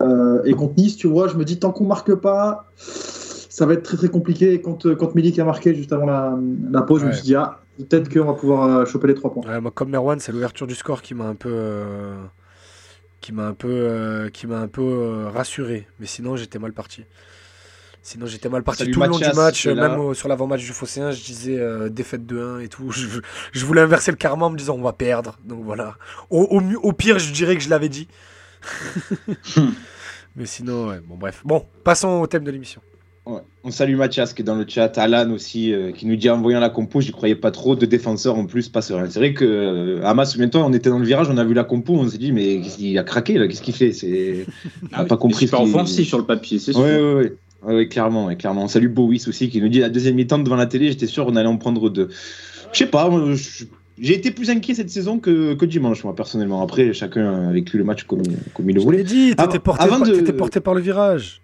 Euh, 0.00 0.42
et 0.44 0.54
contre 0.54 0.74
Nice, 0.76 0.96
tu 0.96 1.08
vois, 1.08 1.28
je 1.28 1.36
me 1.36 1.44
dis 1.44 1.58
tant 1.58 1.72
qu'on 1.72 1.86
marque 1.86 2.14
pas, 2.14 2.70
ça 2.76 3.66
va 3.66 3.74
être 3.74 3.82
très 3.82 3.96
très 3.96 4.08
compliqué. 4.08 4.52
Et 4.52 4.60
quand, 4.60 4.86
euh, 4.86 4.94
quand 4.94 5.14
Milik 5.14 5.38
a 5.38 5.44
marqué 5.44 5.74
juste 5.74 5.92
avant 5.92 6.06
la, 6.06 6.82
pause, 6.82 7.02
je 7.02 7.06
me 7.06 7.12
suis 7.12 7.24
dit 7.24 7.34
ah, 7.34 7.60
peut-être 7.78 8.12
qu'on 8.12 8.24
va 8.24 8.34
pouvoir 8.34 8.64
euh, 8.64 8.84
choper 8.84 9.08
les 9.08 9.14
3 9.14 9.32
points. 9.32 9.60
moi, 9.60 9.70
comme 9.72 9.90
Merwan, 9.90 10.20
c'est 10.20 10.32
l'ouverture 10.32 10.66
du 10.66 10.74
score 10.74 11.02
qui 11.02 11.14
m'a 11.14 11.26
un 11.26 11.34
peu. 11.34 11.82
qui 13.20 13.32
m'a 13.32 13.46
un 13.46 13.54
peu, 13.54 14.30
qui 14.32 14.46
m'a 14.46 14.60
un 14.60 14.68
peu 14.68 15.26
rassuré, 15.32 15.88
mais 15.98 16.06
sinon 16.06 16.36
j'étais 16.36 16.60
mal 16.60 16.72
parti. 16.72 17.04
Sinon, 18.02 18.26
j'étais 18.26 18.48
mal 18.48 18.64
parti 18.64 18.90
tout 18.90 19.00
le 19.00 19.06
long 19.06 19.18
du 19.18 19.32
match. 19.34 19.66
Même 19.66 20.14
sur 20.14 20.28
l'avant-match 20.28 20.62
du 20.62 20.72
Phocéen, 20.72 21.12
je 21.12 21.22
disais 21.22 21.58
euh, 21.58 21.88
défaite 21.88 22.26
de 22.26 22.38
1 22.38 22.60
et 22.60 22.68
tout. 22.68 22.90
Je, 23.52 23.64
voulais 23.64 23.80
inverser 23.80 24.10
le 24.10 24.16
karma 24.16 24.46
en 24.46 24.50
me 24.50 24.58
disant 24.58 24.74
on 24.74 24.82
va 24.82 24.92
perdre. 24.92 25.38
Donc 25.44 25.64
voilà. 25.64 25.96
Au, 26.28 26.42
au, 26.82 26.92
pire, 26.92 27.18
je 27.18 27.32
dirais 27.32 27.56
que 27.56 27.62
je 27.62 27.70
l'avais 27.70 27.88
dit. 27.88 28.08
Mais 30.36 30.46
sinon, 30.46 30.88
ouais. 30.88 31.00
bon, 31.06 31.16
bref. 31.16 31.42
Bon, 31.44 31.64
passons 31.84 32.20
au 32.20 32.26
thème 32.26 32.44
de 32.44 32.50
l'émission. 32.50 32.80
On 33.24 33.70
salue 33.70 33.94
Mathias 33.94 34.32
qui 34.32 34.42
est 34.42 34.44
dans 34.44 34.56
le 34.56 34.64
chat, 34.66 34.98
Alan 34.98 35.30
aussi, 35.30 35.72
euh, 35.72 35.92
qui 35.92 36.06
nous 36.06 36.16
dit 36.16 36.28
en 36.28 36.42
voyant 36.42 36.58
la 36.58 36.70
compo, 36.70 37.00
j'y 37.00 37.12
croyais 37.12 37.36
pas 37.36 37.52
trop, 37.52 37.76
de 37.76 37.86
défenseurs 37.86 38.36
en 38.36 38.46
plus, 38.46 38.68
pas 38.68 38.82
serein. 38.82 39.08
C'est 39.08 39.20
vrai 39.20 39.32
que 39.32 39.44
euh, 39.44 40.04
Hamas, 40.04 40.32
souviens-toi, 40.32 40.64
on 40.64 40.72
était 40.72 40.90
dans 40.90 40.98
le 40.98 41.04
virage, 41.04 41.28
on 41.30 41.36
a 41.36 41.44
vu 41.44 41.54
la 41.54 41.62
compo, 41.62 41.94
on 41.94 42.08
s'est 42.08 42.18
dit, 42.18 42.32
mais 42.32 42.56
il 42.56 42.98
a 42.98 43.04
craqué 43.04 43.38
là, 43.38 43.46
qu'est-ce 43.46 43.62
qu'il 43.62 43.74
fait? 43.74 43.92
C'est... 43.92 44.46
On 44.92 44.96
n'a 44.96 45.04
pas 45.04 45.16
compris. 45.16 45.46
C'est 45.46 45.52
pas 45.52 45.62
offensif 45.62 46.08
sur 46.08 46.18
le 46.18 46.24
papier, 46.24 46.58
c'est 46.58 46.72
sûr. 46.72 46.82
Oui, 46.82 47.26
oui, 47.26 47.30
oui. 47.66 47.88
Clairement, 47.88 48.30
et 48.30 48.36
clairement. 48.36 48.68
Salut 48.68 48.88
Bovis 48.88 49.28
aussi 49.28 49.48
qui 49.48 49.60
nous 49.60 49.68
dit 49.68 49.80
la 49.80 49.88
deuxième 49.88 50.14
mi-temps 50.14 50.38
devant 50.38 50.56
la 50.56 50.66
télé, 50.66 50.88
j'étais 50.88 51.06
sûr 51.06 51.26
qu'on 51.26 51.36
allait 51.36 51.48
en 51.48 51.58
prendre 51.58 51.90
deux. 51.90 52.08
Je 52.72 52.78
sais 52.78 52.86
pas, 52.86 53.10
j'ai 53.98 54.14
été 54.14 54.30
plus 54.30 54.50
inquiet 54.50 54.74
cette 54.74 54.90
saison 54.90 55.18
que, 55.18 55.54
que, 55.54 55.64
dimanche, 55.64 56.02
moi 56.04 56.14
personnellement. 56.16 56.62
Après, 56.62 56.92
chacun 56.92 57.48
a 57.48 57.52
vécu 57.52 57.78
le 57.78 57.84
match 57.84 58.04
comme, 58.04 58.22
comme 58.54 58.70
il 58.70 58.74
le 58.74 58.82
voulait. 58.82 58.98
Je 58.98 59.04
dit, 59.04 59.36
t'étais 59.36 59.58
porté, 59.58 59.88
par, 59.88 60.36
porté 60.36 60.60
par 60.60 60.74
le 60.74 60.80
virage. 60.80 61.42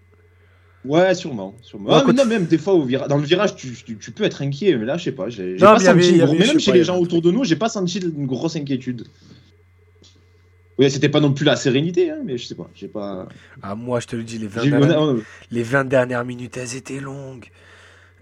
Ouais, 0.85 1.15
sûrement. 1.15 1.55
sûrement. 1.61 1.91
Ah, 1.93 2.05
mais 2.07 2.13
non, 2.13 2.25
même 2.25 2.47
des 2.47 2.57
fois, 2.57 2.75
au 2.75 2.87
dans 2.87 3.19
le 3.19 3.25
virage, 3.25 3.57
tu, 3.57 3.73
tu, 3.99 4.11
peux 4.11 4.25
être 4.25 4.43
inquiet, 4.43 4.77
mais 4.77 4.87
là, 4.87 4.97
je 4.97 5.05
sais 5.05 5.13
pas. 5.13 5.29
J'ai 5.29 5.57
pas 5.57 5.79
senti. 5.79 6.17
même 6.17 6.59
chez 6.59 6.73
les 6.73 6.85
gens 6.85 6.99
autour 6.99 7.21
de 7.21 7.31
nous, 7.31 7.45
j'ai 7.45 7.57
pas 7.57 7.69
senti 7.69 7.99
une 7.99 8.27
grosse 8.27 8.57
inquiétude. 8.57 9.05
Oui, 10.79 10.91
c'était 10.91 11.09
pas 11.09 11.21
non 11.21 11.33
plus 11.33 11.45
la 11.45 11.57
sérénité, 11.57 12.11
hein, 12.11 12.19
mais 12.25 12.39
je 12.39 12.47
sais 12.47 12.55
pas. 12.55 12.69
J'ai 12.75 12.87
pas. 12.87 13.27
Ah, 13.63 13.75
moi, 13.75 13.99
je 13.99 14.07
te 14.07 14.17
le 14.17 14.23
dis, 14.23 14.39
les 14.39 14.47
20, 14.47 14.67
dernières... 14.67 15.15
les 15.51 15.63
20 15.63 15.85
dernières 15.85 16.25
minutes, 16.25 16.57
elles 16.57 16.77
étaient 16.77 17.01
longues. 17.01 17.51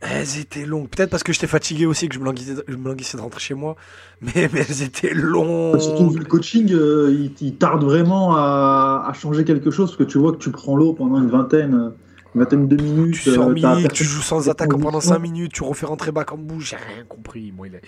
Elles 0.01 0.39
étaient 0.39 0.65
longues. 0.65 0.89
Peut-être 0.89 1.11
parce 1.11 1.23
que 1.23 1.33
j'étais 1.33 1.47
fatigué 1.47 1.85
aussi, 1.85 2.09
que 2.09 2.15
je 2.15 2.21
me, 2.21 2.25
languissais, 2.25 3.17
de 3.17 3.23
rentrer 3.23 3.41
chez 3.41 3.55
moi. 3.55 3.77
Mais, 4.23 4.49
mais 4.51 4.65
elles 4.67 4.83
étaient 4.83 5.13
longues. 5.13 5.79
Surtout 5.79 6.09
vu 6.09 6.21
le 6.21 6.25
coaching, 6.25 6.73
euh, 6.73 7.29
il, 7.39 7.57
tarde 7.57 7.85
vraiment 7.85 8.35
à, 8.35 9.13
changer 9.15 9.45
quelque 9.45 9.71
chose. 9.71 9.91
Parce 9.91 9.99
que 9.99 10.11
tu 10.11 10.17
vois 10.17 10.33
que 10.33 10.39
tu 10.39 10.51
prends 10.51 10.75
l'eau 10.75 10.95
pendant 10.95 11.19
une 11.19 11.29
vingtaine, 11.29 11.93
une 12.37 12.43
vingtaine 12.43 12.69
de 12.69 12.83
minutes. 12.83 13.15
Tu, 13.15 13.31
sors 13.31 13.49
euh, 13.49 13.89
tu 13.93 14.05
joues 14.05 14.21
sans 14.21 14.49
attaque 14.51 14.77
pendant 14.79 15.01
5 15.01 15.19
minutes, 15.19 15.53
tu 15.53 15.63
refais 15.63 15.87
rentrer 15.87 16.13
back 16.13 16.33
en 16.33 16.37
bouche. 16.37 16.71
J'ai 16.71 16.77
rien 16.77 17.05
compris. 17.09 17.53
Moi, 17.57 17.69
il 17.69 17.81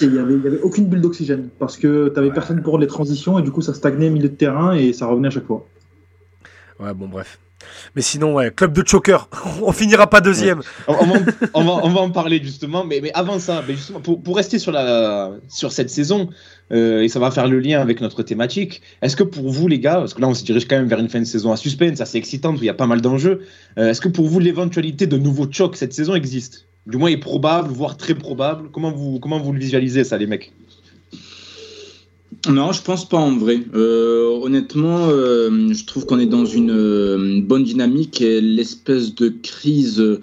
il 0.00 0.12
n'y 0.12 0.18
avait, 0.18 0.34
avait, 0.34 0.60
aucune 0.60 0.86
bulle 0.86 1.00
d'oxygène. 1.00 1.48
Parce 1.58 1.76
que 1.76 2.08
tu 2.08 2.32
personne 2.32 2.62
pour 2.62 2.78
les 2.78 2.86
transitions. 2.86 3.38
Et 3.38 3.42
du 3.42 3.50
coup, 3.50 3.62
ça 3.62 3.74
stagnait 3.74 4.08
au 4.08 4.12
milieu 4.12 4.28
de 4.28 4.34
terrain 4.34 4.74
et 4.74 4.92
ça 4.92 5.06
revenait 5.06 5.28
à 5.28 5.32
chaque 5.32 5.46
fois. 5.46 5.66
Ouais, 6.78 6.94
bon, 6.94 7.08
bref. 7.08 7.38
Mais 7.94 8.02
sinon, 8.02 8.34
ouais, 8.34 8.50
club 8.50 8.72
de 8.72 8.86
choker. 8.86 9.28
on 9.62 9.72
finira 9.72 10.08
pas 10.08 10.20
deuxième. 10.20 10.60
On, 10.86 11.62
va, 11.62 12.00
en 12.00 12.10
parler 12.10 12.40
justement. 12.42 12.84
Mais, 12.84 13.00
mais 13.02 13.10
avant 13.14 13.38
ça, 13.38 13.64
justement, 13.68 14.00
pour, 14.00 14.22
pour, 14.22 14.36
rester 14.36 14.58
sur, 14.58 14.72
la, 14.72 15.32
sur 15.48 15.72
cette 15.72 15.90
saison, 15.90 16.28
euh, 16.72 17.02
et 17.02 17.08
ça 17.08 17.18
va 17.18 17.30
faire 17.30 17.48
le 17.48 17.58
lien 17.58 17.80
avec 17.80 18.00
notre 18.00 18.22
thématique, 18.22 18.82
est-ce 19.02 19.16
que 19.16 19.22
pour 19.22 19.50
vous, 19.50 19.68
les 19.68 19.78
gars, 19.78 19.96
parce 19.96 20.14
que 20.14 20.20
là, 20.20 20.28
on 20.28 20.34
se 20.34 20.44
dirige 20.44 20.66
quand 20.68 20.76
même 20.76 20.88
vers 20.88 20.98
une 20.98 21.08
fin 21.08 21.20
de 21.20 21.24
saison 21.24 21.52
à 21.52 21.56
suspense, 21.56 22.00
assez 22.00 22.18
excitante, 22.18 22.58
où 22.58 22.62
il 22.62 22.66
y 22.66 22.70
a 22.70 22.74
pas 22.74 22.86
mal 22.86 23.00
d'enjeux, 23.00 23.42
euh, 23.78 23.90
est-ce 23.90 24.00
que 24.00 24.08
pour 24.08 24.26
vous, 24.26 24.38
l'éventualité 24.40 25.06
de 25.06 25.16
nouveaux 25.16 25.50
chocs 25.50 25.76
cette 25.76 25.92
saison 25.92 26.14
existe? 26.14 26.66
Du 26.86 26.98
moins, 26.98 27.10
est 27.10 27.16
probable, 27.16 27.68
voire 27.72 27.96
très 27.96 28.14
probable. 28.14 28.68
Comment 28.70 28.92
vous, 28.92 29.18
comment 29.18 29.40
vous 29.40 29.52
le 29.52 29.58
visualisez, 29.58 30.04
ça, 30.04 30.18
les 30.18 30.26
mecs? 30.26 30.52
Non, 32.48 32.72
je 32.72 32.82
pense 32.82 33.08
pas 33.08 33.18
en 33.18 33.36
vrai. 33.36 33.60
Euh, 33.74 34.28
honnêtement, 34.42 35.08
euh, 35.08 35.72
je 35.72 35.84
trouve 35.84 36.06
qu'on 36.06 36.18
est 36.18 36.26
dans 36.26 36.44
une, 36.44 36.70
euh, 36.70 37.40
bonne 37.42 37.64
dynamique 37.64 38.20
et 38.20 38.40
l'espèce 38.40 39.14
de 39.14 39.28
crise 39.28 40.20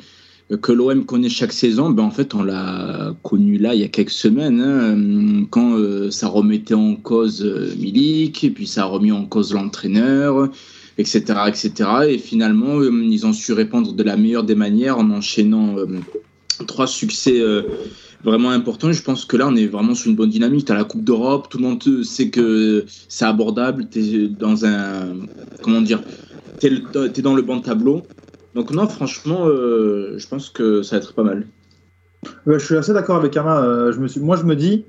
que 0.61 0.71
l'OM 0.71 1.05
connaît 1.05 1.29
chaque 1.29 1.53
saison, 1.53 1.89
ben 1.89 2.03
en 2.03 2.11
fait, 2.11 2.35
on 2.35 2.43
l'a 2.43 3.15
connu 3.23 3.57
là 3.57 3.73
il 3.73 3.81
y 3.81 3.83
a 3.83 3.87
quelques 3.87 4.11
semaines, 4.11 4.59
hein, 4.59 5.45
quand 5.49 5.79
ça 6.11 6.27
remettait 6.27 6.75
en 6.75 6.95
cause 6.95 7.43
Milik, 7.79 8.43
et 8.43 8.49
puis 8.51 8.67
ça 8.67 8.83
a 8.83 8.85
remis 8.85 9.11
en 9.11 9.25
cause 9.25 9.53
l'entraîneur, 9.53 10.49
etc., 10.97 11.23
etc. 11.47 11.71
Et 12.09 12.17
finalement, 12.19 12.83
ils 12.83 13.25
ont 13.25 13.33
su 13.33 13.53
répondre 13.53 13.93
de 13.93 14.03
la 14.03 14.15
meilleure 14.15 14.43
des 14.43 14.53
manières 14.53 14.99
en 14.99 15.09
enchaînant 15.09 15.75
trois 16.65 16.87
succès 16.87 17.41
vraiment 18.23 18.51
important. 18.51 18.91
Je 18.91 19.03
pense 19.03 19.25
que 19.25 19.37
là, 19.37 19.47
on 19.47 19.55
est 19.55 19.67
vraiment 19.67 19.93
sur 19.93 20.09
une 20.09 20.15
bonne 20.15 20.29
dynamique. 20.29 20.65
Tu 20.65 20.71
as 20.71 20.75
la 20.75 20.83
Coupe 20.83 21.03
d'Europe, 21.03 21.49
tout 21.49 21.57
le 21.57 21.63
monde 21.63 21.83
sait 22.03 22.29
que 22.29 22.85
c'est 22.87 23.25
abordable. 23.25 23.87
Tu 23.89 23.99
es 23.99 24.27
dans 24.27 24.65
un. 24.65 25.17
Comment 25.61 25.81
dire 25.81 26.01
Tu 26.59 27.21
dans 27.21 27.35
le 27.35 27.41
bon 27.41 27.61
tableau. 27.61 28.03
Donc, 28.55 28.71
non, 28.71 28.87
franchement, 28.87 29.47
euh, 29.47 30.13
je 30.17 30.27
pense 30.27 30.49
que 30.49 30.83
ça 30.83 30.97
va 30.97 31.01
être 31.01 31.13
pas 31.13 31.23
mal. 31.23 31.47
je 32.45 32.57
suis 32.59 32.75
assez 32.75 32.93
d'accord 32.93 33.15
avec 33.15 33.35
Ama. 33.35 33.61
Euh, 33.61 33.91
je 33.91 33.99
me 33.99 34.07
suis, 34.07 34.19
moi, 34.19 34.37
je 34.37 34.43
me 34.43 34.55
dis, 34.55 34.85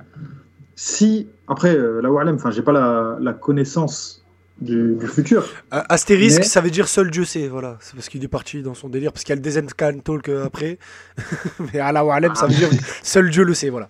si. 0.77 1.29
Après, 1.49 1.77
euh, 1.77 2.01
la 2.01 2.11
Warlem, 2.11 2.37
enfin, 2.37 2.51
j'ai 2.51 2.63
pas 2.63 2.73
la 3.21 3.33
connaissance 3.33 4.24
du, 4.61 4.97
futur. 5.07 5.47
astérisque, 5.71 6.45
ça 6.45 6.61
veut 6.61 6.71
dire 6.71 6.89
seul 6.89 7.11
Dieu 7.11 7.25
sait, 7.25 7.49
voilà. 7.49 7.77
C'est 7.81 7.95
parce 7.95 8.09
qu'il 8.09 8.23
est 8.23 8.29
parti 8.29 8.63
dans 8.63 8.75
son 8.75 8.89
délire, 8.89 9.13
parce 9.13 9.25
qu'il 9.25 9.31
y 9.31 9.33
a 9.33 9.37
le 9.37 9.43
Desencan 9.43 9.99
Talk 10.03 10.29
euh, 10.29 10.47
après. 10.47 10.79
Mais 11.73 11.79
la 11.93 12.05
Walem, 12.05 12.35
ça 12.35 12.47
veut 12.47 12.55
dire 12.55 12.71
seul 13.03 13.31
Dieu 13.31 13.45
le 13.45 13.55
sait, 13.55 13.71
voilà. 13.71 13.89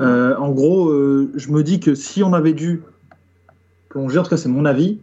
Euh, 0.00 0.36
en 0.36 0.50
gros, 0.50 0.88
euh, 0.88 1.30
je 1.34 1.50
me 1.50 1.62
dis 1.62 1.80
que 1.80 1.94
si 1.94 2.22
on 2.22 2.32
avait 2.32 2.52
dû 2.52 2.82
plonger, 3.88 4.18
en 4.18 4.22
tout 4.22 4.30
cas 4.30 4.36
c'est 4.36 4.48
mon 4.48 4.64
avis, 4.64 4.98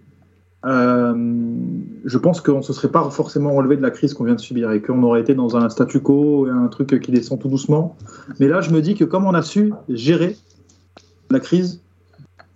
je 0.64 2.18
pense 2.18 2.40
qu'on 2.40 2.58
ne 2.58 2.62
se 2.62 2.74
serait 2.74 2.92
pas 2.92 3.10
forcément 3.10 3.54
relevé 3.54 3.78
de 3.78 3.82
la 3.82 3.90
crise 3.90 4.14
qu'on 4.14 4.26
vient 4.26 4.36
de 4.36 4.40
subir 4.40 4.72
et 4.72 4.82
qu'on 4.82 5.02
aurait 5.02 5.22
été 5.22 5.34
dans 5.34 5.58
un 5.58 5.70
statu 5.70 6.02
quo, 6.02 6.48
un 6.48 6.68
truc 6.68 7.00
qui 7.02 7.12
descend 7.12 7.40
tout 7.40 7.50
doucement. 7.50 7.98
Mais 8.40 8.48
là, 8.48 8.62
je 8.62 8.70
me 8.70 8.82
dis 8.82 8.94
que 8.96 9.04
comme 9.04 9.26
on 9.26 9.34
a 9.34 9.42
su 9.42 9.74
gérer 9.90 10.38
la 11.32 11.40
crise, 11.40 11.82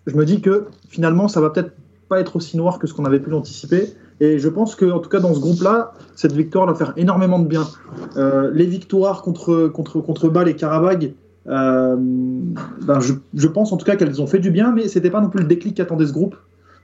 je 0.05 0.15
me 0.15 0.25
dis 0.25 0.41
que 0.41 0.67
finalement, 0.95 1.27
ça 1.27 1.41
va 1.41 1.49
peut-être 1.49 1.71
pas 2.07 2.19
être 2.21 2.37
aussi 2.37 2.55
noir 2.55 2.79
que 2.79 2.87
ce 2.87 2.93
qu'on 2.93 3.05
avait 3.05 3.19
pu 3.19 3.29
l'anticiper. 3.29 3.93
Et 4.21 4.39
je 4.39 4.47
pense 4.47 4.75
que, 4.75 4.85
en 4.85 4.99
tout 4.99 5.09
cas, 5.09 5.19
dans 5.19 5.33
ce 5.33 5.39
groupe-là, 5.39 5.93
cette 6.15 6.31
victoire 6.31 6.65
va 6.67 6.75
faire 6.75 6.93
énormément 6.95 7.39
de 7.39 7.47
bien. 7.47 7.67
Euh, 8.15 8.49
les 8.53 8.65
victoires 8.65 9.21
contre, 9.21 9.67
contre, 9.67 9.99
contre 9.99 10.29
Bâle 10.29 10.47
et 10.47 10.55
Karabag, 10.55 11.13
euh, 11.47 11.95
ben 11.97 12.99
je, 13.01 13.13
je, 13.33 13.47
pense 13.47 13.71
en 13.73 13.77
tout 13.77 13.85
cas 13.85 13.97
qu'elles 13.97 14.21
ont 14.21 14.25
fait 14.25 14.39
du 14.39 14.51
bien, 14.51 14.71
mais 14.71 14.87
c'était 14.87 15.11
pas 15.11 15.21
non 15.21 15.29
plus 15.29 15.41
le 15.41 15.47
déclic 15.47 15.75
qu'attendait 15.75 16.07
ce 16.07 16.13
groupe. 16.13 16.35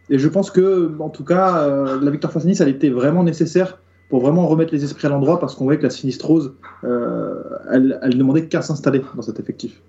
Et 0.09 0.19
je 0.19 0.27
pense 0.27 0.51
que, 0.51 0.91
en 0.99 1.09
tout 1.09 1.23
cas, 1.23 1.59
euh, 1.59 1.99
la 2.01 2.11
victoire 2.11 2.33
face 2.33 2.43
à 2.43 2.47
Nice, 2.47 2.59
elle 2.59 2.67
était 2.67 2.89
vraiment 2.89 3.23
nécessaire 3.23 3.77
pour 4.09 4.19
vraiment 4.21 4.45
remettre 4.45 4.73
les 4.73 4.83
esprits 4.83 5.07
à 5.07 5.09
l'endroit 5.09 5.39
parce 5.39 5.55
qu'on 5.55 5.63
voyait 5.63 5.79
que 5.79 5.85
la 5.85 5.89
sinistrose, 5.89 6.51
elle, 6.83 7.97
elle 8.01 8.17
demandait 8.17 8.45
qu'à 8.47 8.61
s'installer 8.61 9.01
dans 9.15 9.21
cet 9.21 9.39
effectif. 9.39 9.79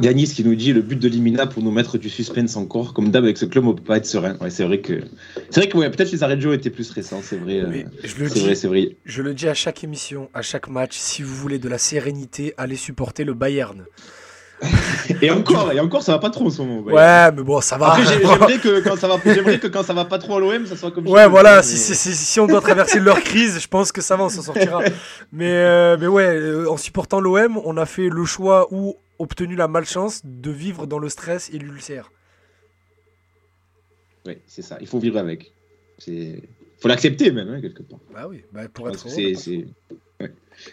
Yanis 0.00 0.28
qui 0.28 0.44
nous 0.44 0.54
dit 0.54 0.72
le 0.72 0.82
but 0.82 0.98
de 0.98 1.08
Limina 1.08 1.46
pour 1.46 1.62
nous 1.62 1.70
mettre 1.70 1.98
du 1.98 2.08
suspense 2.08 2.56
encore. 2.56 2.94
Comme 2.94 3.10
d'hab, 3.10 3.24
avec 3.24 3.38
ce 3.38 3.44
club, 3.44 3.66
on 3.66 3.74
peut 3.74 3.82
pas 3.82 3.96
être 3.96 4.06
serein. 4.06 4.36
Ouais, 4.40 4.50
c'est 4.50 4.64
vrai 4.64 4.80
que, 4.80 5.00
c'est 5.50 5.60
vrai 5.60 5.68
que 5.68 5.76
ouais, 5.76 5.90
peut-être 5.90 6.12
les 6.12 6.22
arrêts 6.22 6.36
de 6.36 6.42
jeu 6.42 6.54
étaient 6.54 6.70
plus 6.70 6.90
récents, 6.90 7.20
c'est 7.22 7.36
vrai. 7.36 7.60
Euh, 7.60 7.82
je 8.04 8.16
le 8.22 8.28
dis, 8.28 8.56
c'est 8.56 8.68
vrai. 8.68 8.96
Je 9.04 9.22
le 9.22 9.34
dis 9.34 9.48
à 9.48 9.54
chaque 9.54 9.84
émission, 9.84 10.28
à 10.34 10.42
chaque 10.42 10.68
match. 10.68 10.96
Si 10.96 11.22
vous 11.22 11.34
voulez 11.34 11.58
de 11.58 11.68
la 11.68 11.78
sérénité, 11.78 12.54
allez 12.56 12.76
supporter 12.76 13.24
le 13.24 13.34
Bayern. 13.34 13.84
et 15.22 15.30
encore, 15.30 15.70
et 15.72 15.80
encore, 15.80 16.02
ça 16.02 16.12
va 16.12 16.18
pas 16.18 16.30
trop 16.30 16.46
en 16.46 16.50
ce 16.50 16.62
moment. 16.62 16.80
Ouais, 16.80 17.30
mais 17.32 17.42
bon, 17.42 17.60
ça 17.60 17.76
va. 17.76 17.88
Après, 17.88 18.04
j'aimerais 18.04 18.58
que 18.58 18.80
quand 18.84 18.96
ça 18.96 19.06
va, 19.06 19.18
j'aimerais 19.24 19.58
que 19.58 19.66
quand 19.66 19.82
ça 19.82 19.92
va 19.92 20.06
pas 20.06 20.18
trop 20.18 20.36
à 20.36 20.40
l'OM, 20.40 20.66
ça 20.66 20.76
soit 20.76 20.90
comme. 20.90 21.06
Ouais, 21.08 21.28
voilà. 21.28 21.62
Si, 21.62 21.76
si, 21.76 21.94
si, 21.94 22.40
on 22.40 22.46
doit 22.46 22.62
traverser 22.62 23.00
leur 23.00 23.20
crise, 23.20 23.58
je 23.60 23.68
pense 23.68 23.92
que 23.92 24.00
ça 24.00 24.16
va, 24.16 24.24
on 24.24 24.28
s'en 24.30 24.42
sortira. 24.42 24.80
mais, 25.32 25.50
euh, 25.50 25.96
mais 26.00 26.06
ouais, 26.06 26.26
euh, 26.26 26.70
en 26.70 26.78
supportant 26.78 27.20
l'OM, 27.20 27.60
on 27.64 27.76
a 27.76 27.84
fait 27.84 28.08
le 28.08 28.24
choix 28.24 28.68
où 28.70 28.96
obtenu 29.18 29.56
la 29.56 29.68
malchance 29.68 30.22
de 30.24 30.50
vivre 30.50 30.86
dans 30.86 30.98
le 30.98 31.08
stress 31.08 31.50
et 31.52 31.58
l'ulcère. 31.58 32.12
Oui, 34.26 34.38
c'est 34.46 34.62
ça. 34.62 34.78
Il 34.80 34.86
faut 34.86 34.98
vivre 34.98 35.18
avec. 35.18 35.52
Il 36.06 36.42
faut 36.78 36.88
l'accepter 36.88 37.30
même, 37.30 37.48
hein, 37.48 37.60
quelque 37.60 37.82
part. 37.82 38.00
Bah 38.12 38.26
oui, 38.28 38.42
bah 38.52 38.68
pour 38.68 38.88
être. 38.88 39.08
C'est. 39.08 39.66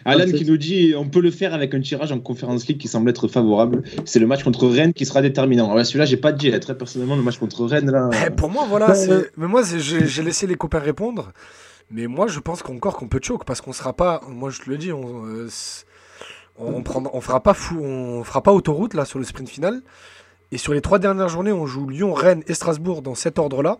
Alan 0.05 0.25
qui 0.25 0.45
nous 0.45 0.57
dit 0.57 0.93
on 0.95 1.09
peut 1.09 1.19
le 1.19 1.29
faire 1.29 1.53
avec 1.53 1.73
un 1.73 1.81
tirage 1.81 2.13
en 2.13 2.19
conférence 2.19 2.65
league 2.67 2.77
qui 2.77 2.87
semble 2.87 3.09
être 3.09 3.27
favorable. 3.27 3.83
C'est 4.05 4.19
le 4.19 4.27
match 4.27 4.43
contre 4.43 4.67
Rennes 4.67 4.93
qui 4.93 5.05
sera 5.05 5.21
déterminant. 5.21 5.71
Alors 5.71 5.85
celui-là, 5.85 6.05
j'ai 6.05 6.17
pas 6.17 6.31
dit. 6.31 6.57
Très 6.59 6.77
personnellement, 6.77 7.15
le 7.15 7.21
match 7.21 7.37
contre 7.37 7.65
Rennes 7.65 7.91
là. 7.91 8.09
Eh, 8.25 8.29
pour 8.29 8.49
moi, 8.49 8.65
voilà. 8.67 8.93
Mais 9.37 9.47
moi, 9.47 9.61
j'ai 9.63 10.23
laissé 10.23 10.47
les 10.47 10.55
copains 10.55 10.79
répondre. 10.79 11.33
Mais 11.91 12.07
moi, 12.07 12.27
je 12.27 12.39
pense 12.39 12.63
qu'encore 12.63 12.97
qu'on 12.97 13.07
peut 13.07 13.19
choke 13.21 13.45
parce 13.45 13.61
qu'on 13.61 13.73
sera 13.73 13.93
pas. 13.93 14.21
Moi, 14.27 14.49
je 14.49 14.61
te 14.61 14.69
le 14.69 14.77
dis. 14.77 14.91
On, 14.91 15.25
on, 16.57 16.81
prend, 16.81 17.03
on 17.13 17.21
fera 17.21 17.41
pas 17.41 17.53
fou, 17.53 17.79
on 17.79 18.23
fera 18.23 18.41
pas 18.41 18.53
autoroute 18.53 18.93
là 18.93 19.05
sur 19.05 19.19
le 19.19 19.25
sprint 19.25 19.49
final. 19.49 19.81
Et 20.51 20.57
sur 20.57 20.73
les 20.73 20.81
trois 20.81 20.99
dernières 20.99 21.29
journées, 21.29 21.51
on 21.51 21.65
joue 21.65 21.89
Lyon, 21.89 22.13
Rennes 22.13 22.43
et 22.47 22.53
Strasbourg 22.53 23.01
dans 23.01 23.15
cet 23.15 23.39
ordre-là. 23.39 23.79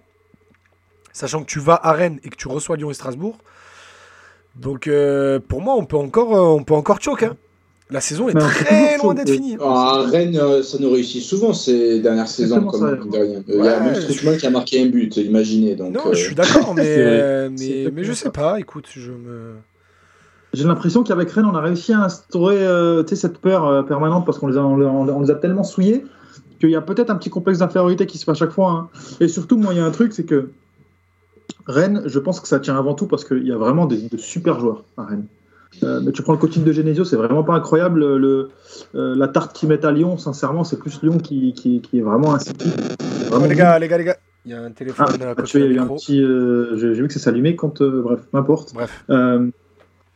Sachant 1.12 1.42
que 1.42 1.46
tu 1.46 1.60
vas 1.60 1.80
à 1.82 1.94
Rennes 1.94 2.20
et 2.24 2.30
que 2.30 2.36
tu 2.36 2.48
reçois 2.48 2.78
Lyon 2.78 2.90
et 2.90 2.96
Strasbourg. 2.96 3.38
Donc 4.56 4.88
euh, 4.88 5.40
pour 5.40 5.62
moi, 5.62 5.76
on 5.76 5.86
peut 5.86 5.98
encore, 5.98 6.36
euh, 6.36 6.58
on 6.60 6.64
peut 6.64 6.74
encore 6.74 7.02
choke. 7.02 7.24
Hein. 7.24 7.38
La 7.92 8.02
saison 8.02 8.28
est 8.28 8.34
très 8.34 8.98
loin 8.98 9.14
d'être 9.14 9.30
finie. 9.30 9.56
Ah, 9.62 10.04
Rennes, 10.10 10.38
euh, 10.38 10.64
ça 10.64 10.80
nous 10.80 10.90
réussit 10.90 11.22
souvent 11.22 11.54
ces 11.54 12.00
dernières 12.00 12.28
saisons. 12.28 12.64
Comme 12.64 13.08
Il 13.48 13.56
y 13.56 13.68
a 13.68 13.80
même 13.80 14.38
qui 14.38 14.48
a 14.48 14.50
marqué 14.50 14.82
un 14.82 14.88
but, 14.88 15.16
imaginez. 15.18 15.76
Donc, 15.76 15.94
non, 15.94 16.12
je 16.12 16.18
suis 16.18 16.36
d'accord, 16.36 16.74
mais, 16.76 17.50
mais, 17.50 17.92
mais, 17.94 18.04
je 18.04 18.14
sais 18.14 18.32
pas. 18.32 18.60
Écoute, 18.60 18.88
je 18.96 19.12
me. 19.12 19.58
J'ai 20.54 20.66
l'impression 20.66 21.04
qu'avec 21.04 21.32
Rennes, 21.32 21.48
on 21.48 21.56
a 21.56 21.62
réussi 21.62 21.94
à 21.94 22.04
instaurer 22.04 22.66
euh, 22.66 23.04
cette 23.08 23.40
peur 23.40 23.66
euh, 23.66 23.82
permanente 23.82 24.24
parce 24.24 24.38
qu'on 24.38 24.48
les, 24.48 24.58
a, 24.58 24.62
on, 24.62 25.22
les 25.22 25.32
a 25.32 25.36
tellement 25.36 25.64
souillés 25.64 26.06
qu'il 26.60 26.70
y 26.70 26.76
a 26.76 26.82
peut-être 26.82 27.10
un 27.10 27.16
petit 27.16 27.32
complexe 27.32 27.60
d'infériorité 27.60 28.06
qui 28.06 28.20
se 28.20 28.26
fait 28.26 28.32
à 28.32 28.36
chaque 28.36 28.52
fois. 28.52 28.72
Hein. 28.72 28.90
Et 29.20 29.28
surtout, 29.28 29.58
moi, 29.58 29.74
il 29.74 29.78
y 29.78 29.80
a 29.80 29.86
un 29.86 29.92
truc, 29.92 30.14
c'est 30.14 30.26
que 30.26 30.52
Rennes, 31.66 32.04
je 32.06 32.20
pense 32.20 32.40
que 32.40 32.48
ça 32.48 32.60
tient 32.60 32.78
avant 32.78 32.94
tout 32.94 33.08
parce 33.08 33.26
qu'il 33.26 33.48
y 33.48 33.52
a 33.52 33.58
vraiment 33.58 33.88
des, 33.88 34.10
de 34.10 34.18
super 34.18 34.60
joueurs 34.60 34.84
à 34.96 35.06
Rennes. 35.06 35.26
Euh, 35.82 36.02
mais 36.06 36.12
tu 36.12 36.22
prends 36.22 36.34
le 36.34 36.38
coaching 36.38 36.64
de 36.64 36.72
Genesio, 36.72 37.04
c'est 37.04 37.16
vraiment 37.16 37.44
pas 37.44 37.56
incroyable. 37.56 38.16
Le, 38.16 38.50
la 38.94 39.28
tarte 39.28 39.54
qu'ils 39.54 39.70
mettent 39.70 39.86
à 39.86 39.92
Lyon, 39.92 40.20
sincèrement, 40.20 40.64
c'est 40.64 40.78
plus 40.78 41.02
Lyon 41.02 41.18
qui, 41.18 41.54
qui, 41.54 41.82
qui 41.82 41.98
est 41.98 42.04
vraiment 42.04 42.36
insipide. 42.36 42.74
les 43.50 43.56
gars, 43.56 43.80
les 43.80 43.88
gars, 43.88 43.98
les 43.98 44.04
gars. 44.04 44.18
Il 44.46 44.52
y 44.52 44.54
a 44.54 44.62
un 44.62 44.72
téléphone 44.72 45.08
ah, 45.22 45.30
à 45.30 45.36
côté. 45.36 45.62
Il 45.62 45.74
y 45.74 45.80
a 45.80 45.84
un 45.84 45.88
petit. 45.88 46.18
J'ai 46.18 46.94
vu 46.94 47.08
que 47.08 47.14
ça 47.14 47.20
s'allumait 47.20 47.56
quand. 47.56 47.82
bref, 47.82 48.20
m'importe. 48.34 48.76
Bref. 48.76 49.04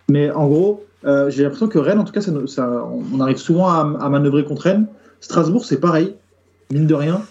Mais 0.09 0.31
en 0.31 0.47
gros, 0.47 0.85
euh, 1.05 1.29
j'ai 1.29 1.43
l'impression 1.43 1.67
que 1.67 1.79
Rennes, 1.79 1.99
en 1.99 2.03
tout 2.03 2.13
cas, 2.13 2.21
ça, 2.21 2.89
on 3.11 3.19
arrive 3.19 3.37
souvent 3.37 3.69
à, 3.69 4.09
manœuvrer 4.09 4.43
contre 4.45 4.63
Rennes. 4.63 4.87
Strasbourg, 5.19 5.65
c'est 5.65 5.79
pareil, 5.79 6.15
mine 6.71 6.87
de 6.87 6.93
rien. 6.93 7.21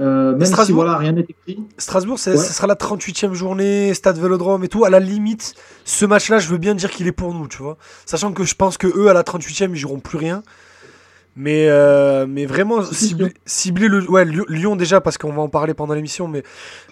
Euh, 0.00 0.34
même 0.36 0.52
si 0.52 0.72
voilà, 0.72 0.96
rien 0.96 1.12
n'est 1.12 1.26
écrit. 1.28 1.62
Strasbourg, 1.78 2.18
ce 2.18 2.36
sera 2.36 2.66
la 2.66 2.74
38e 2.74 3.32
journée, 3.32 3.94
stade 3.94 4.18
Vélodrome 4.18 4.64
et 4.64 4.68
tout. 4.68 4.84
À 4.84 4.90
la 4.90 4.98
limite, 4.98 5.54
ce 5.84 6.04
match-là, 6.04 6.38
je 6.38 6.48
veux 6.48 6.58
bien 6.58 6.74
dire 6.74 6.90
qu'il 6.90 7.06
est 7.06 7.12
pour 7.12 7.32
nous, 7.32 7.46
tu 7.46 7.58
vois. 7.58 7.76
Sachant 8.04 8.32
que 8.32 8.44
je 8.44 8.54
pense 8.56 8.76
que 8.76 8.88
eux, 8.88 9.08
à 9.08 9.12
la 9.12 9.22
38e, 9.22 9.70
ils 9.70 9.76
joueront 9.76 10.00
plus 10.00 10.18
rien. 10.18 10.42
Mais, 11.36 11.66
euh, 11.68 12.26
mais 12.28 12.46
vraiment, 12.46 12.84
cibler, 12.84 13.34
cibler 13.44 13.88
le. 13.88 14.08
Ouais, 14.08 14.24
Lyon, 14.24 14.76
déjà, 14.76 15.00
parce 15.00 15.18
qu'on 15.18 15.32
va 15.32 15.42
en 15.42 15.48
parler 15.48 15.74
pendant 15.74 15.92
l'émission, 15.94 16.28
mais, 16.28 16.44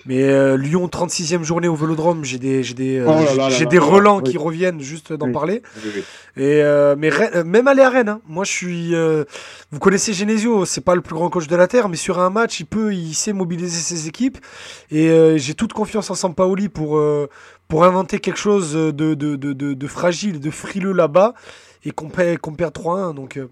mais 0.04 0.24
euh, 0.24 0.56
Lyon, 0.56 0.88
36e 0.88 1.44
journée 1.44 1.68
au 1.68 1.76
vélodrome, 1.76 2.24
j'ai 2.24 2.38
des, 2.38 2.64
j'ai 2.64 2.74
des, 2.74 3.04
Oh 3.06 3.12
j'ai 3.50 3.78
relents 3.78 4.16
Oui. 4.20 4.24
qui 4.32 4.38
reviennent 4.38 4.80
juste 4.80 5.12
d'en 5.12 5.26
Oui. 5.26 5.32
parler. 5.32 5.62
Oui, 5.76 5.90
oui. 5.94 6.02
Et 6.42 6.60
euh, 6.62 6.96
mais 6.98 7.08
Rennes- 7.10 7.44
même 7.44 7.68
aller 7.68 7.82
à 7.82 7.90
Rennes, 7.90 8.08
hein. 8.08 8.20
moi 8.26 8.42
je 8.44 8.50
suis. 8.50 8.94
euh, 8.96 9.22
vous 9.70 9.78
connaissez 9.78 10.12
Genesio, 10.12 10.64
c'est 10.64 10.80
pas 10.80 10.96
le 10.96 11.02
plus 11.02 11.14
grand 11.14 11.30
coach 11.30 11.46
de 11.46 11.54
la 11.54 11.68
terre, 11.68 11.88
mais 11.88 11.96
sur 11.96 12.18
un 12.18 12.30
match, 12.30 12.58
il 12.58 12.66
peut, 12.66 12.92
il 12.92 13.14
sait 13.14 13.32
mobiliser 13.32 13.78
ses 13.78 14.08
équipes. 14.08 14.38
Et 14.90 15.08
euh, 15.10 15.38
j'ai 15.38 15.54
toute 15.54 15.72
confiance 15.72 16.10
en 16.10 16.14
Sampaoli 16.16 16.68
pour 16.68 16.96
euh, 16.98 17.28
pour 17.68 17.84
inventer 17.84 18.18
quelque 18.18 18.38
chose 18.40 18.72
de 18.74 18.90
de, 18.90 19.14
de, 19.14 19.36
de, 19.36 19.74
de 19.74 19.86
fragile, 19.86 20.40
de 20.40 20.50
frileux 20.50 20.92
là-bas, 20.92 21.34
et 21.84 21.92
qu'on 21.92 22.08
perd 22.08 22.38
qu'on 22.38 22.54
perd 22.54 22.74
3-1. 22.74 23.14
Donc 23.14 23.36
euh, 23.36 23.48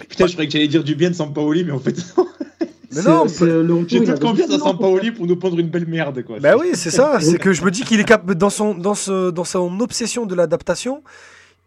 Putain, 0.00 0.26
je 0.26 0.32
croyais 0.32 0.48
que 0.48 0.52
j'allais 0.52 0.68
dire 0.68 0.84
du 0.84 0.94
bien 0.94 1.10
de 1.10 1.14
Sampaoli, 1.14 1.64
mais 1.64 1.72
en 1.72 1.78
fait, 1.78 1.96
mais 2.92 3.02
non. 3.02 3.24
le 3.40 3.72
retour, 3.72 3.86
j'ai 3.88 4.04
toute 4.04 4.20
confiance 4.20 4.50
à 4.50 4.58
Sampaoli 4.58 5.10
pour 5.10 5.26
nous 5.26 5.36
pondre 5.36 5.58
une 5.58 5.68
belle 5.68 5.86
merde, 5.86 6.22
quoi. 6.22 6.38
Bah 6.38 6.56
oui, 6.58 6.68
c'est 6.74 6.90
ça. 6.90 7.18
C'est 7.20 7.38
que 7.38 7.52
je 7.52 7.62
me 7.62 7.70
dis 7.70 7.82
qu'il 7.82 8.00
est 8.00 8.04
capable 8.04 8.34
dans 8.34 8.50
son 8.50 8.74
dans 8.74 8.94
ce 8.94 9.30
dans 9.30 9.44
son 9.44 9.80
obsession 9.80 10.26
de 10.26 10.34
l'adaptation, 10.34 11.02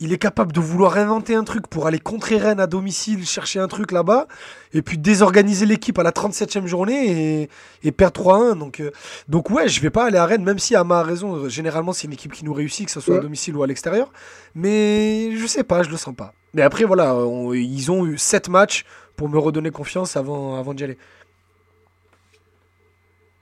il 0.02 0.14
est 0.14 0.18
capable 0.18 0.52
de 0.54 0.60
vouloir 0.62 0.98
inventer 0.98 1.36
un 1.36 1.44
truc 1.44 1.68
pour 1.68 1.86
aller 1.88 2.00
contrer 2.00 2.38
Rennes 2.38 2.60
à 2.62 2.68
domicile, 2.68 3.26
chercher 3.26 3.60
un 3.60 3.68
truc 3.68 3.92
là-bas, 3.92 4.28
et 4.74 4.82
puis 4.82 4.98
désorganiser 4.98 5.66
l'équipe 5.66 6.00
à 6.00 6.04
la 6.04 6.12
37e 6.12 6.66
journée 6.68 7.42
et, 7.44 7.50
et 7.84 7.92
perdre 7.92 8.22
3-1. 8.54 8.58
Donc 8.58 8.80
euh, 8.80 8.92
donc 9.28 9.50
ouais, 9.50 9.68
je 9.68 9.82
vais 9.82 9.90
pas 9.90 10.06
aller 10.06 10.18
à 10.18 10.26
Rennes, 10.26 10.44
même 10.44 10.60
si 10.60 10.76
Ama 10.76 11.00
a 11.00 11.04
raison. 11.04 11.50
Généralement, 11.50 11.92
c'est 11.94 12.08
une 12.08 12.14
équipe 12.14 12.32
qui 12.34 12.46
nous 12.46 12.54
réussit, 12.54 12.86
que 12.86 12.92
ce 12.92 13.02
soit 13.02 13.16
à 13.16 13.22
domicile 13.24 13.56
ou 13.58 13.64
à 13.64 13.68
l'extérieur. 13.68 14.12
Mais 14.56 15.36
je 15.36 15.46
sais 15.48 15.64
pas, 15.64 15.84
je 15.84 15.90
le 15.90 15.98
sens 15.98 16.16
pas. 16.16 16.34
Mais 16.54 16.62
après 16.62 16.84
voilà, 16.86 17.16
on- 17.16 17.54
ils 17.54 17.92
ont 17.92 18.06
eu 18.06 18.18
7 18.18 18.50
matchs 18.50 18.86
pour 19.16 19.30
me 19.30 19.38
redonner 19.38 19.70
confiance 19.70 20.16
avant 20.18 20.58
avant 20.58 20.74
d'y 20.74 20.84
aller. 20.86 20.98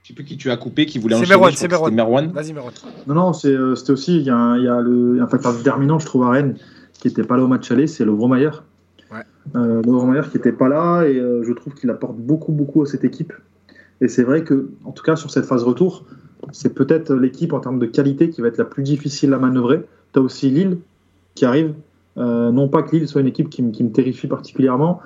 Je 0.08 0.14
sais 0.14 0.16
plus 0.16 0.24
qui 0.24 0.38
tu 0.38 0.50
as 0.50 0.56
coupé, 0.56 0.86
qui 0.86 0.98
voulait 0.98 1.16
C'est 1.16 1.20
enchaîner. 1.24 1.34
Merwan, 1.36 1.52
c'est 1.52 1.70
c'était 1.70 1.90
Merwan. 1.90 2.32
Vas-y, 2.32 2.54
Meron. 2.54 2.70
Non, 3.06 3.14
non, 3.14 3.32
euh, 3.44 3.74
c'était 3.74 3.92
aussi, 3.92 4.16
il 4.16 4.22
y 4.22 4.30
a, 4.30 4.36
un, 4.36 4.56
il 4.56 4.64
y 4.64 4.68
a 4.68 4.80
le, 4.80 5.20
un 5.20 5.26
facteur 5.26 5.52
déterminant, 5.54 5.98
je 5.98 6.06
trouve, 6.06 6.22
à 6.22 6.30
Rennes, 6.30 6.56
qui 6.94 7.08
n'était 7.08 7.24
pas 7.24 7.36
là 7.36 7.42
au 7.44 7.46
match 7.46 7.70
aller, 7.70 7.86
c'est 7.86 8.06
le 8.06 8.12
Vromayer. 8.12 8.48
Ouais. 9.12 9.18
Euh, 9.54 9.82
qui 9.82 10.36
n'était 10.38 10.52
pas 10.52 10.70
là, 10.70 11.02
et 11.02 11.18
euh, 11.18 11.42
je 11.46 11.52
trouve 11.52 11.74
qu'il 11.74 11.90
apporte 11.90 12.16
beaucoup, 12.16 12.52
beaucoup 12.52 12.80
à 12.80 12.86
cette 12.86 13.04
équipe. 13.04 13.34
Et 14.00 14.08
c'est 14.08 14.22
vrai 14.22 14.44
que, 14.44 14.70
en 14.86 14.92
tout 14.92 15.02
cas, 15.02 15.14
sur 15.14 15.30
cette 15.30 15.44
phase 15.44 15.62
retour, 15.62 16.06
c'est 16.52 16.72
peut-être 16.72 17.12
l'équipe 17.14 17.52
en 17.52 17.60
termes 17.60 17.78
de 17.78 17.84
qualité 17.84 18.30
qui 18.30 18.40
va 18.40 18.48
être 18.48 18.56
la 18.56 18.64
plus 18.64 18.84
difficile 18.84 19.34
à 19.34 19.38
manœuvrer. 19.38 19.84
Tu 20.14 20.20
as 20.20 20.22
aussi 20.22 20.48
Lille 20.48 20.78
qui 21.34 21.44
arrive. 21.44 21.74
Euh, 22.16 22.50
non 22.50 22.68
pas 22.68 22.82
que 22.82 22.96
Lille 22.96 23.08
soit 23.08 23.20
une 23.20 23.26
équipe 23.26 23.50
qui, 23.50 23.62
me- 23.62 23.72
qui 23.72 23.84
me 23.84 23.90
terrifie 23.90 24.26
particulièrement, 24.26 25.00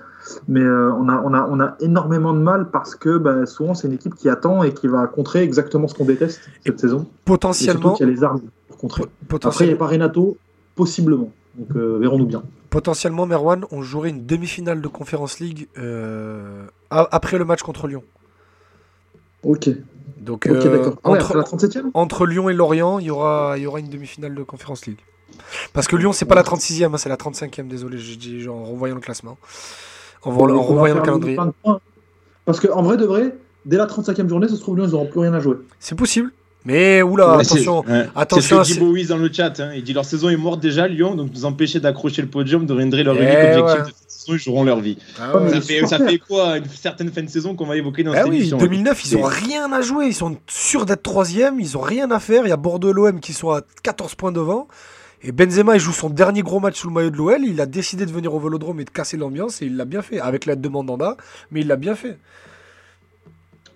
mais 0.48 0.60
euh, 0.60 0.92
on, 0.92 1.08
a, 1.08 1.22
on, 1.24 1.34
a, 1.34 1.46
on 1.48 1.60
a 1.60 1.76
énormément 1.80 2.32
de 2.32 2.38
mal 2.38 2.70
parce 2.70 2.94
que 2.94 3.18
bah, 3.18 3.46
souvent 3.46 3.74
c'est 3.74 3.88
une 3.88 3.94
équipe 3.94 4.14
qui 4.14 4.28
attend 4.28 4.62
et 4.62 4.72
qui 4.72 4.86
va 4.88 5.06
contrer 5.06 5.42
exactement 5.42 5.88
ce 5.88 5.94
qu'on 5.94 6.04
déteste 6.04 6.40
cette 6.64 6.80
saison. 6.80 7.00
Et 7.00 7.20
Potentiellement, 7.24 7.94
qu'il 7.94 8.06
y 8.06 8.10
a 8.10 8.12
les 8.12 8.24
armes 8.24 8.42
pour 8.68 8.78
contrer. 8.78 9.04
Après, 9.42 9.64
il 9.64 9.68
n'y 9.68 9.74
a 9.74 9.76
pas 9.76 9.86
Renato, 9.86 10.36
possiblement. 10.74 11.30
Donc, 11.54 11.76
euh, 11.76 11.98
verrons-nous 11.98 12.26
bien. 12.26 12.42
Potentiellement, 12.70 13.26
Merwan, 13.26 13.66
on 13.70 13.82
jouerait 13.82 14.10
une 14.10 14.24
demi-finale 14.24 14.80
de 14.80 14.88
Conference 14.88 15.40
League 15.40 15.68
euh, 15.76 16.66
après 16.90 17.36
le 17.36 17.44
match 17.44 17.62
contre 17.62 17.86
Lyon. 17.86 18.02
Ok, 19.42 19.68
Donc, 20.18 20.46
euh. 20.46 20.92
Ah 21.02 21.10
ouais, 21.10 21.18
entre, 21.18 21.36
la 21.36 21.42
37e 21.42 21.90
entre 21.94 22.26
Lyon 22.26 22.48
et 22.48 22.54
Lorient, 22.54 22.98
il 22.98 23.06
y 23.06 23.10
aura, 23.10 23.54
il 23.58 23.64
y 23.64 23.66
aura 23.66 23.80
une 23.80 23.90
demi-finale 23.90 24.34
de 24.34 24.42
Conference 24.42 24.86
League. 24.86 25.00
Parce 25.72 25.88
que 25.88 25.96
Lyon, 25.96 26.12
c'est 26.12 26.24
pas 26.24 26.34
la 26.34 26.42
36e, 26.42 26.94
hein, 26.94 26.96
c'est 26.96 27.08
la 27.08 27.16
35e, 27.16 27.66
désolé, 27.66 27.98
j'ai 27.98 28.16
dit 28.16 28.48
en 28.48 28.64
revoyant 28.64 28.94
le 28.94 29.00
classement. 29.00 29.36
En, 30.24 30.30
revoyant 30.30 30.94
le 30.96 31.00
calendrier. 31.02 31.34
plein 31.36 31.46
de 31.46 31.52
points. 31.62 31.80
Parce 32.44 32.60
qu'en 32.60 32.82
vrai 32.82 32.96
de 32.96 33.04
vrai, 33.04 33.34
dès 33.66 33.76
la 33.76 33.86
35e 33.86 34.28
journée, 34.28 34.48
ça 34.48 34.56
se 34.56 34.60
trouve, 34.60 34.76
Lyon, 34.76 34.86
ils 34.86 34.92
n'auront 34.92 35.06
plus 35.06 35.20
rien 35.20 35.32
à 35.34 35.40
jouer. 35.40 35.56
C'est 35.78 35.94
possible. 35.96 36.30
Mais 36.64 37.02
oula, 37.02 37.36
Ouais, 37.38 37.42
c'est- 37.44 37.54
attention. 37.54 37.80
ouais. 37.88 38.06
attention 38.14 38.62
C'est 38.62 38.74
ce 38.74 38.78
que 38.78 38.80
dit 38.80 38.86
Bowies 38.86 39.06
dans 39.06 39.16
le 39.16 39.32
chat. 39.32 39.58
hein. 39.58 39.72
Il 39.74 39.82
dit 39.82 39.92
leur 39.92 40.04
saison 40.04 40.28
est 40.28 40.36
morte 40.36 40.60
déjà, 40.60 40.86
Lyon, 40.86 41.16
donc 41.16 41.30
nous 41.34 41.44
empêcher 41.44 41.80
d'accrocher 41.80 42.22
le 42.22 42.28
podium 42.28 42.66
deviendrait 42.66 43.02
leur 43.02 43.16
Eh 43.18 43.22
unique 43.24 43.34
objectif 43.58 43.64
ouais. 43.64 43.80
de 43.90 43.96
cette 43.98 44.10
saison, 44.10 44.32
ils 44.34 44.38
joueront 44.38 44.62
leur 44.62 44.78
vie. 44.78 44.96
Ah 45.20 45.32
Ça 45.32 45.60
fait, 45.60 45.80
ça 45.80 45.86
supporters. 45.96 46.08
fait 46.10 46.18
quoi 46.18 46.58
une 46.58 46.66
certaine 46.68 47.10
fin 47.10 47.22
de 47.24 47.28
saison 47.28 47.56
qu'on 47.56 47.66
va 47.66 47.76
évoquer 47.76 48.04
dans 48.04 48.12
Ah 48.12 48.18
cette 48.18 48.28
oui, 48.28 48.36
émission? 48.36 48.58
2009, 48.58 49.04
ils 49.04 49.16
ont 49.16 49.28
C'est- 49.28 49.44
rien 49.46 49.72
à 49.72 49.80
jouer. 49.80 50.06
Ils 50.06 50.14
sont 50.14 50.36
sûrs 50.46 50.86
d'être 50.86 51.02
troisième. 51.02 51.58
Ils 51.58 51.76
ont 51.76 51.80
rien 51.80 52.08
à 52.12 52.20
faire. 52.20 52.44
Il 52.46 52.50
y 52.50 52.52
a 52.52 52.56
Bordeaux 52.56 52.92
l'OM 52.92 53.18
qui 53.18 53.32
sont 53.32 53.50
à 53.50 53.62
14 53.82 54.14
points 54.14 54.30
devant. 54.30 54.68
Et 55.24 55.30
Benzema, 55.32 55.76
il 55.76 55.80
joue 55.80 55.92
son 55.92 56.10
dernier 56.10 56.42
gros 56.42 56.58
match 56.60 56.80
sous 56.80 56.88
le 56.88 56.94
maillot 56.94 57.10
de 57.10 57.16
l'OL. 57.16 57.44
Il 57.44 57.60
a 57.60 57.66
décidé 57.66 58.06
de 58.06 58.10
venir 58.12 58.34
au 58.34 58.40
Vélodrome 58.40 58.80
et 58.80 58.84
de 58.84 58.90
casser 58.90 59.16
l'ambiance. 59.16 59.62
Et 59.62 59.66
il 59.66 59.76
l'a 59.76 59.84
bien 59.84 60.02
fait. 60.02 60.18
Avec 60.20 60.46
l'aide 60.46 60.60
de 60.60 60.68
Mandanda. 60.68 61.16
Mais 61.50 61.60
il 61.60 61.68
l'a 61.68 61.76
bien 61.76 61.94
fait. 61.94 62.18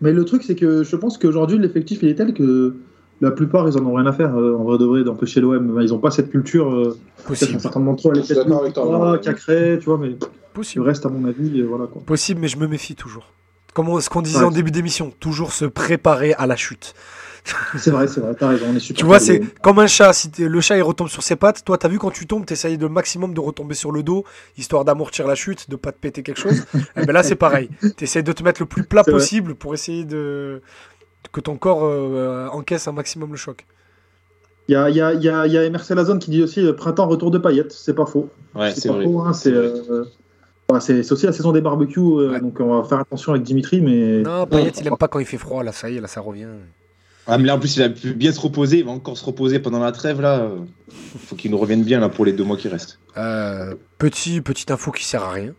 Mais 0.00 0.12
le 0.12 0.24
truc, 0.24 0.42
c'est 0.42 0.56
que 0.56 0.82
je 0.82 0.96
pense 0.96 1.18
qu'aujourd'hui, 1.18 1.58
l'effectif, 1.58 2.00
il 2.02 2.08
est 2.08 2.14
tel 2.16 2.34
que 2.34 2.76
la 3.20 3.30
plupart, 3.30 3.66
ils 3.68 3.78
en 3.78 3.86
ont 3.86 3.94
rien 3.94 4.06
à 4.06 4.12
faire, 4.12 4.36
euh, 4.36 4.56
en 4.58 4.64
vrai 4.64 4.76
de 4.78 4.84
vrai, 4.84 5.04
d'empêcher 5.04 5.40
l'OM. 5.40 5.78
Ils 5.80 5.88
n'ont 5.90 5.98
pas 5.98 6.10
cette 6.10 6.30
culture. 6.30 6.70
Euh, 6.70 6.98
Possible. 7.26 7.52
d'entre 7.62 8.08
eux, 8.10 9.12
ouais. 9.12 9.20
Cacré, 9.20 9.78
tu 9.80 9.86
vois, 9.86 9.98
mais 9.98 10.08
le 10.08 10.18
Possible. 10.52 10.84
reste, 10.84 11.06
à 11.06 11.08
mon 11.08 11.26
avis, 11.26 11.60
euh, 11.60 11.64
voilà 11.66 11.86
quoi. 11.86 12.02
Possible, 12.04 12.40
mais 12.40 12.48
je 12.48 12.58
me 12.58 12.66
méfie 12.66 12.94
toujours. 12.94 13.32
Comme 13.72 13.88
on- 13.88 14.00
ce 14.00 14.10
qu'on 14.10 14.20
disait 14.22 14.40
Ouais. 14.40 14.44
en 14.44 14.50
début 14.50 14.70
d'émission. 14.70 15.12
Toujours 15.20 15.52
se 15.52 15.64
préparer 15.64 16.34
à 16.34 16.46
la 16.46 16.56
chute. 16.56 16.94
C'est 17.78 17.90
vrai, 17.90 18.08
c'est 18.08 18.20
vrai, 18.20 18.34
t'as 18.34 18.48
raison, 18.48 18.66
on 18.70 18.74
est 18.76 18.80
super. 18.80 18.98
Tu 19.00 19.04
vois, 19.06 19.18
c'est 19.20 19.40
comme 19.62 19.78
un 19.78 19.86
chat. 19.86 20.12
Si 20.12 20.30
le 20.38 20.60
chat 20.60 20.76
il 20.76 20.82
retombe 20.82 21.08
sur 21.08 21.22
ses 21.22 21.36
pattes, 21.36 21.64
toi, 21.64 21.78
t'as 21.78 21.88
vu 21.88 21.98
quand 21.98 22.10
tu 22.10 22.26
tombes, 22.26 22.44
t'essayes 22.46 22.78
de 22.78 22.86
maximum 22.86 23.34
de 23.34 23.40
retomber 23.40 23.74
sur 23.74 23.92
le 23.92 24.02
dos, 24.02 24.24
histoire 24.56 24.84
d'amortir 24.84 25.26
la 25.26 25.34
chute, 25.34 25.70
de 25.70 25.76
pas 25.76 25.92
te 25.92 25.98
péter 25.98 26.22
quelque 26.22 26.40
chose. 26.40 26.64
Eh 26.96 27.04
ben 27.06 27.12
là, 27.12 27.22
c'est 27.22 27.36
pareil. 27.36 27.68
T'essayes 27.96 28.22
de 28.22 28.32
te 28.32 28.42
mettre 28.42 28.60
le 28.60 28.66
plus 28.66 28.82
plat 28.84 29.02
vrai. 29.02 29.12
possible 29.12 29.54
pour 29.54 29.74
essayer 29.74 30.04
de 30.04 30.60
que 31.32 31.40
ton 31.40 31.56
corps 31.56 31.80
euh, 31.84 32.48
encaisse 32.52 32.86
un 32.88 32.92
maximum 32.92 33.30
le 33.30 33.36
choc. 33.36 33.66
Il 34.68 34.72
y 34.72 34.76
a, 34.76 34.90
il 34.90 34.96
y, 34.96 35.00
a, 35.00 35.12
il 35.14 35.22
y, 35.22 35.28
a, 35.28 35.46
y 35.46 35.56
a 35.56 35.64
Emerson 35.64 35.94
Lazone 35.94 36.18
qui 36.18 36.30
dit 36.30 36.42
aussi 36.42 36.60
euh, 36.66 36.72
printemps, 36.72 37.06
retour 37.06 37.30
de 37.30 37.38
paillettes, 37.38 37.72
c'est 37.72 37.94
pas 37.94 38.06
faux. 38.06 38.28
Ouais, 38.54 38.72
c'est 38.72 38.88
pas 38.88 38.94
vrai. 38.94 39.04
faux, 39.04 39.20
hein, 39.20 39.32
c'est. 39.32 39.52
euh, 39.52 40.04
c'est 40.80 41.04
c'est 41.04 41.12
aussi 41.12 41.26
la 41.26 41.32
saison 41.32 41.52
des 41.52 41.60
barbecues, 41.60 42.00
euh, 42.00 42.32
Ouais. 42.32 42.40
donc 42.40 42.58
on 42.58 42.80
va 42.80 42.88
faire 42.88 42.98
attention 42.98 43.32
avec 43.32 43.44
Dimitri, 43.44 43.80
mais. 43.80 44.22
Non, 44.22 44.46
Payet, 44.46 44.72
il 44.80 44.86
aime 44.88 44.96
pas 44.96 45.06
quand 45.06 45.20
il 45.20 45.26
fait 45.26 45.36
froid. 45.38 45.62
Là, 45.62 45.70
ça 45.70 45.88
y 45.88 45.98
est, 45.98 46.00
là, 46.00 46.08
ça 46.08 46.20
revient. 46.20 46.48
Ah, 47.26 47.38
mais 47.38 47.44
là, 47.44 47.56
en 47.56 47.58
plus, 47.58 47.76
il 47.76 47.82
a 47.82 47.88
pu 47.90 48.14
bien 48.14 48.32
se 48.32 48.40
reposer. 48.40 48.78
Il 48.78 48.84
va 48.84 48.92
encore 48.92 49.18
se 49.18 49.24
reposer 49.24 49.58
pendant 49.58 49.80
la 49.80 49.92
trêve. 49.92 50.20
là. 50.20 50.48
faut 51.26 51.34
qu'il 51.36 51.50
nous 51.50 51.58
revienne 51.58 51.82
bien 51.82 51.98
là, 52.00 52.08
pour 52.08 52.24
les 52.24 52.32
deux 52.32 52.44
mois 52.44 52.56
qui 52.56 52.68
restent. 52.68 52.98
Euh, 53.16 53.74
petit, 53.98 54.40
petite 54.40 54.70
info 54.70 54.92
qui 54.92 55.04
sert 55.04 55.22
à 55.24 55.32
rien. 55.32 55.52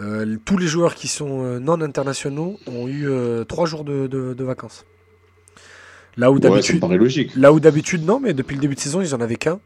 Euh, 0.00 0.36
tous 0.44 0.58
les 0.58 0.66
joueurs 0.66 0.96
qui 0.96 1.06
sont 1.06 1.44
euh, 1.44 1.58
non 1.60 1.80
internationaux 1.80 2.58
ont 2.66 2.88
eu 2.88 3.08
euh, 3.08 3.44
trois 3.44 3.66
jours 3.66 3.84
de, 3.84 4.08
de- 4.08 4.34
de 4.34 4.44
vacances. 4.44 4.84
Là 6.16 6.30
où 6.32 6.38
d'habitude, 6.40 6.80
paraît 6.80 6.96
logique. 6.96 7.34
Là 7.36 7.52
où 7.52 7.60
d'habitude, 7.60 8.04
non, 8.04 8.18
mais 8.20 8.34
depuis 8.34 8.54
le 8.56 8.60
début 8.60 8.74
de 8.74 8.80
saison, 8.80 9.00
ils 9.00 9.14
en 9.14 9.20
avaient 9.20 9.36
qu'un. 9.36 9.60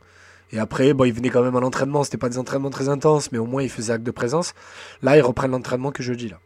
Et 0.52 0.58
après, 0.58 0.92
bon, 0.94 1.04
ils 1.04 1.12
venaient 1.12 1.28
quand 1.30 1.42
même 1.42 1.56
à 1.56 1.60
l'entraînement. 1.60 2.04
C'était 2.04 2.16
pas 2.18 2.28
des 2.30 2.38
entraînements 2.38 2.70
très 2.70 2.88
intenses, 2.90 3.32
mais 3.32 3.38
au 3.38 3.44
moins 3.46 3.62
ils 3.62 3.68
faisaient 3.70 3.92
acte 3.94 4.04
de 4.04 4.10
présence. 4.10 4.54
Là, 5.02 5.16
ils 5.16 5.20
reprennent 5.22 5.50
l'entraînement 5.50 5.92
que 5.92 6.02
jeudi. 6.02 6.28
Là. 6.28 6.40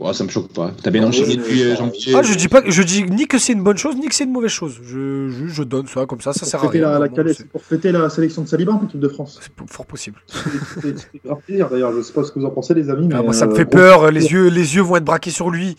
Ouais, 0.00 0.12
ça 0.12 0.22
me 0.22 0.28
choque 0.28 0.52
pas. 0.52 0.70
T'as 0.80 0.90
bien 0.90 1.02
Ouais, 1.02 1.08
enchaîné 1.08 1.30
ouais, 1.30 1.36
depuis 1.36 1.62
euh, 1.64 1.74
janvier. 1.76 2.14
Ah, 2.16 2.22
je 2.22 2.32
dis 2.34 2.46
pas, 2.46 2.62
je 2.64 2.82
dis 2.84 3.02
ni 3.02 3.26
que 3.26 3.36
c'est 3.38 3.52
une 3.52 3.64
bonne 3.64 3.76
chose, 3.78 3.96
ni 3.96 4.06
que 4.06 4.14
c'est 4.14 4.24
une 4.24 4.32
mauvaise 4.32 4.50
chose. 4.52 4.78
Je, 4.84 5.28
je, 5.28 5.46
je 5.48 5.62
donne 5.64 5.88
ça 5.88 6.06
comme 6.06 6.20
ça, 6.20 6.32
ça 6.32 6.40
Pour 6.40 6.48
sert 6.48 6.64
à 6.64 6.68
rien. 6.68 6.82
la, 6.82 6.98
la 7.00 7.08
Calais, 7.08 7.34
pour 7.50 7.62
fêter 7.64 7.90
la 7.90 8.08
sélection 8.08 8.42
de 8.42 8.48
Saliba 8.48 8.72
en 8.74 8.84
équipe 8.84 9.00
de 9.00 9.08
France. 9.08 9.40
C'est 9.42 9.50
fort 9.72 9.86
possible. 9.86 10.20
C'est 10.28 10.96
c'est 10.98 11.20
grave 11.24 11.38
plaisir 11.44 11.68
d'ailleurs, 11.68 11.92
je 11.96 12.02
sais 12.02 12.12
pas 12.12 12.22
ce 12.22 12.30
que 12.30 12.38
vous 12.38 12.46
en 12.46 12.50
pensez, 12.50 12.74
les 12.74 12.90
amis. 12.90 13.08
Ah, 13.12 13.16
mais, 13.18 13.22
moi, 13.24 13.32
ça 13.32 13.46
me 13.46 13.52
euh, 13.52 13.56
fait 13.56 13.64
gros- 13.64 13.72
peur. 13.72 14.10
Les 14.12 14.30
yeux, 14.30 14.48
les 14.48 14.76
yeux 14.76 14.82
vont 14.82 14.96
être 14.96 15.04
braqués 15.04 15.30
sur 15.32 15.50
lui. 15.50 15.76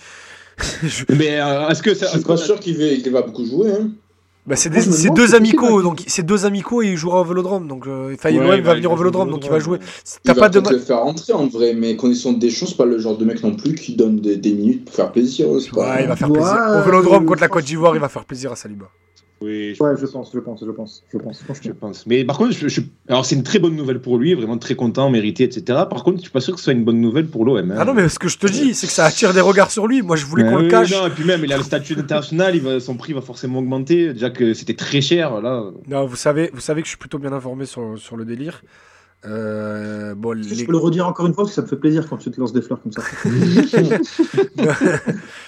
Je- 0.84 1.06
Mais 1.18 1.40
euh, 1.40 1.70
est-ce 1.70 1.82
que 1.82 1.94
ça. 1.94 2.08
Je 2.08 2.18
suis 2.18 2.26
pas 2.26 2.36
sûr 2.36 2.60
qu'il 2.60 2.78
va, 2.78 2.88
qu'il 3.02 3.12
va 3.14 3.22
beaucoup 3.22 3.46
jouer. 3.46 3.72
Hein. 3.72 3.92
Bah, 4.50 4.56
c'est 4.56 4.70
des- 4.72 4.82
c'est 4.82 5.12
deux 5.14 5.36
amicaux, 5.36 5.84
donc 5.84 6.02
c'est 6.08 6.24
deux 6.26 6.46
amicaux 6.48 6.82
et 6.82 6.88
il 6.88 6.98
jouera 6.98 7.22
au 7.22 7.24
Vélodrome. 7.24 7.68
Donc, 7.68 7.86
euh, 7.86 8.16
enfin, 8.16 8.36
Ouais, 8.36 8.60
va 8.62 8.74
venir 8.74 8.92
au 8.92 8.96
Vélodrome, 8.96 9.30
donc 9.30 9.46
il 9.46 9.52
va 9.52 9.60
jouer. 9.60 9.78
Il 9.80 10.20
T'as 10.24 10.34
va 10.34 10.40
pas 10.42 10.50
de 10.50 10.60
le 10.70 10.80
faire 10.80 11.00
rentrer 11.02 11.34
en 11.34 11.46
vrai, 11.46 11.74
mais 11.76 11.96
connaissant 11.96 12.34
des 12.34 12.50
choses, 12.50 12.70
c'est 12.70 12.78
pas 12.78 12.86
le 12.86 12.98
genre 12.98 13.16
de 13.16 13.26
mec 13.26 13.44
non 13.44 13.56
plus 13.56 13.76
qui 13.76 13.96
donne 13.96 14.20
des, 14.20 14.38
des 14.38 14.52
minutes 14.54 14.86
pour 14.86 14.96
faire 14.96 15.12
plaisir. 15.12 15.48
pas- 15.48 15.82
Ouais, 15.82 16.02
il 16.02 16.08
va 16.08 16.16
faire 16.16 16.32
Ouais, 16.32 16.40
plaisir. 16.40 16.58
Au 16.80 16.82
Vélodrome 16.84 17.26
contre 17.26 17.42
la 17.42 17.48
Côte 17.48 17.66
d'Ivoire, 17.66 17.96
il 17.96 18.02
va 18.02 18.10
faire 18.10 18.26
plaisir 18.26 18.52
à 18.52 18.56
Saliba. 18.56 18.88
Oui, 19.42 19.74
je 19.74 19.82
Ouais, 19.82 19.92
je 20.00 20.06
pense, 20.06 20.32
je 20.34 20.40
pense, 20.40 20.60
je 20.66 20.72
pense, 20.72 21.04
je 21.14 21.18
pense, 21.18 21.42
Je 21.64 21.72
pense. 21.72 22.06
Mais 22.08 22.26
par 22.26 22.38
contre, 22.38 22.52
je, 22.52 22.68
je- 22.68 22.82
alors 23.08 23.26
c'est 23.26 23.36
une 23.36 23.44
très 23.44 23.60
bonne 23.60 23.76
nouvelle 23.76 24.02
pour 24.02 24.18
lui, 24.18 24.34
vraiment 24.34 24.58
très 24.58 24.76
content, 24.76 25.10
mérité, 25.10 25.46
etc. 25.46 25.64
Par 25.90 26.04
contre, 26.04 26.18
je 26.18 26.24
suis 26.24 26.32
pas 26.32 26.42
sûr 26.42 26.54
que 26.56 26.60
ce 26.60 26.66
soit 26.66 26.74
une 26.74 26.84
bonne 26.84 27.00
nouvelle 27.00 27.28
pour 27.28 27.46
l'OM. 27.46 27.72
hein. 27.72 27.76
Ah 27.80 27.86
non, 27.86 27.94
mais 27.94 28.10
ce 28.10 28.20
que 28.20 28.28
je 28.28 28.38
te 28.38 28.48
dis, 28.48 28.74
c'est 28.74 28.88
que 28.88 28.94
ça 28.94 29.06
attire 29.06 29.34
des 29.34 29.40
regards 29.42 29.72
sur 29.72 29.88
lui. 29.88 30.02
Moi, 30.02 30.18
je 30.18 30.26
voulais 30.26 30.44
qu'on 30.44 30.58
Euh, 30.58 30.64
le 30.64 30.68
cache. 30.70 30.92
Non, 30.92 31.08
et 31.08 31.10
puis 31.10 31.24
même, 31.24 31.44
il 31.46 31.54
a 31.54 31.58
le 31.58 31.64
statut 31.64 31.94
international, 31.98 32.56
il 32.56 32.62
va, 32.62 32.80
son 32.82 32.96
prix 32.98 33.14
va 33.14 33.22
forcément 33.22 33.60
augmenter. 33.60 34.14
Déjà 34.14 34.30
que 34.30 34.54
c'était 34.54 34.74
très 34.74 35.00
cher, 35.00 35.40
là. 35.40 35.64
Non, 35.88 36.06
vous 36.06 36.18
savez, 36.18 36.50
vous 36.54 36.60
savez 36.60 36.82
que 36.82 36.88
je 36.88 36.92
suis 36.92 36.98
plutôt 37.00 37.18
bien 37.20 37.32
informé 37.32 37.66
sur, 37.66 37.98
sur 37.98 38.18
le 38.18 38.26
délire. 38.26 38.62
Euh, 39.26 40.16
bon, 40.16 40.32
les- 40.32 40.44
Je 40.56 40.66
peux 40.66 40.72
le 40.72 40.78
redire 40.78 41.06
encore 41.08 41.28
une 41.28 41.34
fois 41.34 41.44
parce 41.44 41.52
que 41.52 41.56
ça 41.56 41.62
me 41.62 41.68
fait 41.68 41.76
plaisir 41.76 42.08
quand 42.08 42.18
tu 42.18 42.32
te 42.32 42.40
lances 42.40 42.54
des 42.54 42.62
fleurs 42.62 42.82
comme 42.82 42.92
ça. 42.94 43.02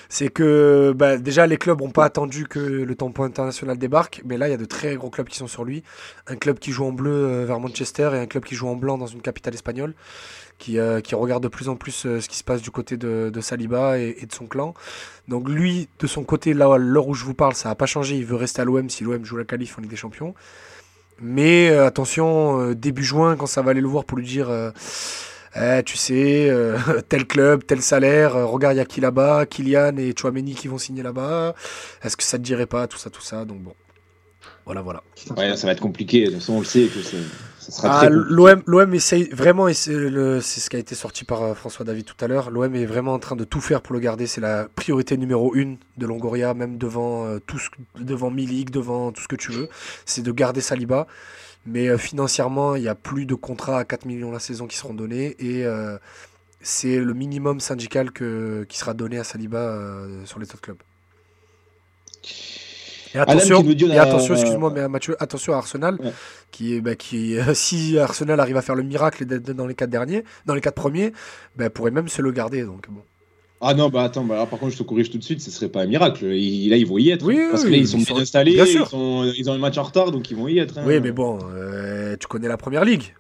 c'est 0.10 0.30
que 0.30 0.94
bah, 0.96 1.18
déjà 1.18 1.48
les 1.48 1.58
clubs 1.58 1.80
n'ont 1.82 1.90
pas 1.92 2.06
attendu 2.06 2.48
que 2.48 2.60
le 2.60 2.96
tampon 2.96 3.24
international 3.24 3.78
débarque, 3.78 4.22
mais 4.26 4.38
là 4.38 4.48
il 4.48 4.52
y 4.52 4.54
a 4.54 4.58
de 4.58 4.66
très 4.66 4.96
gros 4.96 5.10
clubs 5.10 5.28
qui 5.28 5.38
sont 5.38 5.48
sur 5.48 5.64
lui. 5.64 5.84
Un 6.28 6.36
club 6.36 6.60
qui 6.60 6.72
joue 6.72 6.86
en 6.86 6.92
bleu 6.92 7.12
euh, 7.14 7.46
vers 7.46 7.60
Manchester 7.60 8.10
et 8.14 8.18
un 8.20 8.26
club 8.28 8.44
qui 8.44 8.56
joue 8.56 8.68
en 8.68 8.76
blanc 8.76 8.98
dans 8.98 9.08
une 9.08 9.22
capitale 9.22 9.54
espagnole, 9.54 9.94
qui, 10.58 10.78
euh, 10.78 11.00
qui 11.00 11.16
regarde 11.16 11.44
de 11.44 11.48
plus 11.48 11.70
en 11.70 11.76
plus 11.76 11.92
ce 11.92 12.28
qui 12.28 12.38
se 12.38 12.44
passe 12.44 12.62
du 12.62 12.72
côté 12.72 12.98
de, 12.98 13.30
de 13.34 13.42
Saliba 13.42 14.00
et, 14.00 14.18
et 14.20 14.26
de 14.26 14.34
son 14.34 14.48
clan. 14.48 14.74
Donc 15.28 15.48
lui, 15.50 15.88
de 16.00 16.08
son 16.08 16.24
côté, 16.24 16.54
là 16.54 16.78
l'heure 16.78 17.08
où 17.08 17.14
je 17.14 17.24
vous 17.24 17.34
parle, 17.34 17.54
ça 17.56 17.70
n'a 17.70 17.76
pas 17.76 17.86
changé. 17.86 18.18
Il 18.18 18.26
veut 18.26 18.36
rester 18.36 18.62
à 18.62 18.66
l'OM 18.66 18.90
si 18.90 19.04
l'OM 19.06 19.24
joue 19.24 19.38
la 19.38 19.46
qualif 19.46 19.78
en 19.78 19.82
Ligue 19.82 19.92
des 19.92 19.96
Champions. 19.98 20.36
Mais 21.22 21.70
euh, 21.70 21.86
attention, 21.86 22.60
euh, 22.60 22.76
début 22.76 23.04
juin, 23.04 23.36
quand 23.36 23.46
ça 23.46 23.62
va 23.62 23.72
aller 23.72 23.82
le 23.82 23.88
voir 23.88 24.06
pour 24.06 24.18
lui 24.18 24.26
dire 24.26 24.50
euh, 24.50 24.72
Eh, 25.56 25.84
tu 25.86 25.98
sais, 25.98 26.52
tel 27.10 27.26
club, 27.28 27.64
tel 27.66 27.82
salaire, 27.82 28.34
regarde, 28.48 28.76
il 28.76 28.78
y 28.78 28.82
a 28.82 28.86
qui 28.86 29.02
là-bas, 29.02 29.46
Kylian 29.46 29.98
et 29.98 30.14
Chouameni 30.20 30.56
qui 30.56 30.68
vont 30.68 30.78
signer 30.78 31.04
là-bas. 31.04 31.54
Est-ce 32.04 32.18
que 32.18 32.24
ça 32.24 32.38
te 32.38 32.44
dirait 32.44 32.66
pas, 32.68 32.88
tout 32.88 32.98
ça, 32.98 33.10
tout 33.10 33.22
ça? 33.22 33.46
Donc 33.46 33.60
bon. 33.62 33.74
Voilà, 34.66 34.82
voilà. 34.82 35.04
Ouais, 35.38 35.56
ça 35.58 35.68
va 35.68 35.74
être 35.74 35.82
compliqué. 35.82 36.22
De 36.26 36.32
toute 36.32 36.40
façon, 36.40 36.54
on 36.54 36.60
le 36.60 36.66
sait 36.66 36.86
que 36.86 37.02
c'est- 37.02 37.18
Ah. 37.84 38.10
L'OM, 38.10 38.62
l'OM 38.66 38.94
essaye 38.94 39.30
vraiment, 39.30 39.68
et 39.68 39.74
c'est 39.74 39.94
le- 39.94 40.42
c'est 40.42 40.60
ce 40.60 40.70
qui 40.70 40.76
a 40.76 40.80
été 40.80 40.94
sorti 40.96 41.24
par 41.24 41.42
euh, 41.44 41.54
François 41.54 41.86
David 41.86 42.06
tout 42.06 42.16
à 42.24 42.28
l'heure. 42.28 42.52
L'OM 42.52 42.76
est 42.76 42.86
vraiment 42.86 43.14
en 43.14 43.20
train 43.20 43.36
de 43.36 43.44
tout 43.44 43.62
faire 43.62 43.82
pour 43.82 43.94
le 43.94 44.00
garder. 44.00 44.28
C'est 44.28 44.42
la 44.42 44.68
priorité 44.76 45.16
numéro 45.18 45.56
une 45.56 45.78
de 45.98 46.06
Longoria, 46.06 46.54
même 46.54 46.78
devant 46.78 47.26
euh, 47.26 47.40
tout 47.40 47.60
ce- 47.60 47.70
devant 48.00 48.30
Milik, 48.32 48.72
devant 48.72 49.12
tout 49.12 49.22
ce 49.22 49.28
que 49.28 49.36
tu 49.38 49.52
veux. 49.52 49.70
C'est 50.06 50.22
de 50.22 50.32
garder 50.32 50.62
Saliba. 50.62 51.08
Mais 51.66 51.88
euh, 51.90 51.98
financièrement, 51.98 52.76
il 52.76 52.82
n'y 52.82 52.88
a 52.88 52.96
plus 52.96 53.26
de 53.26 53.36
contrats 53.36 53.78
à 53.80 53.86
4 53.86 54.06
millions 54.06 54.32
la 54.32 54.40
saison 54.40 54.66
qui 54.68 54.76
seront 54.78 54.94
donnés 54.96 55.36
et 55.40 55.64
euh, 55.66 55.98
c'est 56.62 56.98
le 57.00 57.14
minimum 57.14 57.60
syndical 57.60 58.12
que, 58.12 58.66
qui 58.68 58.78
sera 58.80 58.94
donné 58.96 59.18
à 59.20 59.24
Saliba 59.24 59.78
sur 60.26 60.40
les 60.40 60.46
autres 60.48 60.62
clubs. 60.62 60.78
Et 63.14 63.18
attention, 63.20 63.60
attention, 64.00 64.34
excuse-moi, 64.36 64.72
mais 64.74 64.88
Mathieu, 64.88 65.16
attention 65.20 65.54
à 65.54 65.58
Arsenal, 65.58 65.96
Ouais. 66.02 66.12
qui 66.52 66.80
bah, 66.82 66.96
qui, 66.96 67.38
euh, 67.38 67.44
si 67.54 67.98
Arsenal 67.98 68.40
arrive 68.40 68.58
à 68.58 68.62
faire 68.62 68.76
le 68.76 68.84
miracle 68.84 69.26
d'être 69.26 69.52
dans 69.52 69.68
les 69.68 69.76
quatre 69.76 69.90
derniers, 69.90 70.24
dans 70.46 70.54
les 70.56 70.62
quatre 70.62 70.76
premiers, 70.76 71.12
bah, 71.56 71.70
pourrait 71.70 71.92
même 71.92 72.08
se 72.08 72.22
le 72.22 72.32
garder. 72.32 72.64
Donc 72.64 72.90
bon. 72.90 73.02
Ah 73.64 73.76
non, 73.76 73.90
bah 73.90 74.02
attends, 74.04 74.24
bah, 74.24 74.48
par 74.50 74.58
contre, 74.58 74.72
je 74.74 74.78
te 74.80 74.84
corrige 74.84 75.12
tout 75.12 75.20
de 75.20 75.24
suite, 75.24 75.40
ce 75.40 75.52
serait 75.52 75.70
pas 75.70 75.82
un 75.82 75.86
miracle. 75.86 76.26
Il- 76.26 76.70
là, 76.70 76.78
ils 76.78 76.88
vont 76.88 76.98
y 76.98 77.12
être. 77.12 77.24
Oui, 77.24 77.40
parce 77.52 77.64
que 77.64 77.70
là, 77.70 77.78
ils 77.78 77.88
sont 77.88 78.00
ils 78.00 78.06
bien 78.06 78.16
sont- 78.16 78.22
installés, 78.22 78.54
bien 78.54 78.66
ils, 78.66 78.72
sûr. 78.72 78.88
sont- 78.90 79.32
ils 79.38 79.50
ont 79.52 79.54
un 79.54 79.60
match 79.60 79.78
en 79.78 79.84
retard, 79.84 80.10
donc 80.12 80.32
ils 80.32 80.36
vont 80.38 80.48
y 80.48 80.58
être. 80.58 80.80
hein. 80.80 80.84
Oui, 80.86 81.00
mais 81.00 81.12
bon, 81.12 81.38
euh, 81.54 82.16
tu 82.20 82.26
connais 82.28 82.48
la 82.48 82.58
première 82.58 82.84
ligue. 82.86 83.14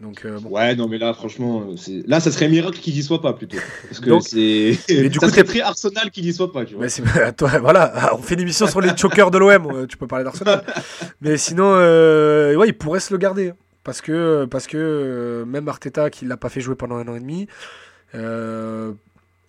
Donc 0.00 0.24
euh, 0.26 0.38
bon. 0.40 0.50
Ouais, 0.50 0.74
non, 0.76 0.88
mais 0.88 0.98
là, 0.98 1.14
franchement, 1.14 1.74
c'est- 1.76 2.02
là, 2.06 2.20
ça 2.20 2.30
serait 2.30 2.46
un 2.46 2.50
miracle 2.50 2.78
qu'il 2.78 2.96
y 2.96 3.02
soit 3.02 3.22
pas 3.22 3.32
plutôt. 3.32 3.56
Parce 3.88 4.00
que 4.00 4.20
c'est. 4.20 5.08
Du 5.08 5.14
ça 5.20 5.26
coup, 5.26 5.30
serait 5.32 5.44
très 5.44 5.60
Arsenal 5.62 6.10
qu'il 6.10 6.26
y 6.26 6.32
soit 6.34 6.52
pas, 6.52 6.64
tu 6.66 6.74
vois. 6.74 6.86
Mais 6.86 7.32
toi, 7.32 7.48
voilà, 7.60 8.12
on 8.14 8.18
fait 8.18 8.34
une 8.34 8.40
émission 8.40 8.66
sur 8.66 8.80
les 8.82 8.94
chokers 8.96 9.30
de 9.30 9.38
l'OM, 9.38 9.66
euh, 9.72 9.86
tu 9.86 9.96
peux 9.96 10.06
parler 10.06 10.24
d'Arsenal. 10.24 10.62
Mais 11.22 11.38
sinon, 11.38 11.72
euh, 11.76 12.54
ouais, 12.56 12.68
il 12.68 12.74
pourrait 12.76 13.00
se 13.00 13.12
le 13.14 13.18
garder. 13.18 13.48
hein. 13.50 13.56
Parce 13.84 14.00
que, 14.02 14.44
parce 14.50 14.66
que 14.66 14.76
euh, 14.76 15.44
même 15.46 15.66
Arteta, 15.68 16.10
qui 16.10 16.24
l'a 16.26 16.36
pas 16.36 16.48
fait 16.50 16.60
jouer 16.60 16.74
pendant 16.74 16.96
un 16.96 17.06
an 17.08 17.14
et 17.14 17.20
demi, 17.20 17.46
euh, 18.14 18.92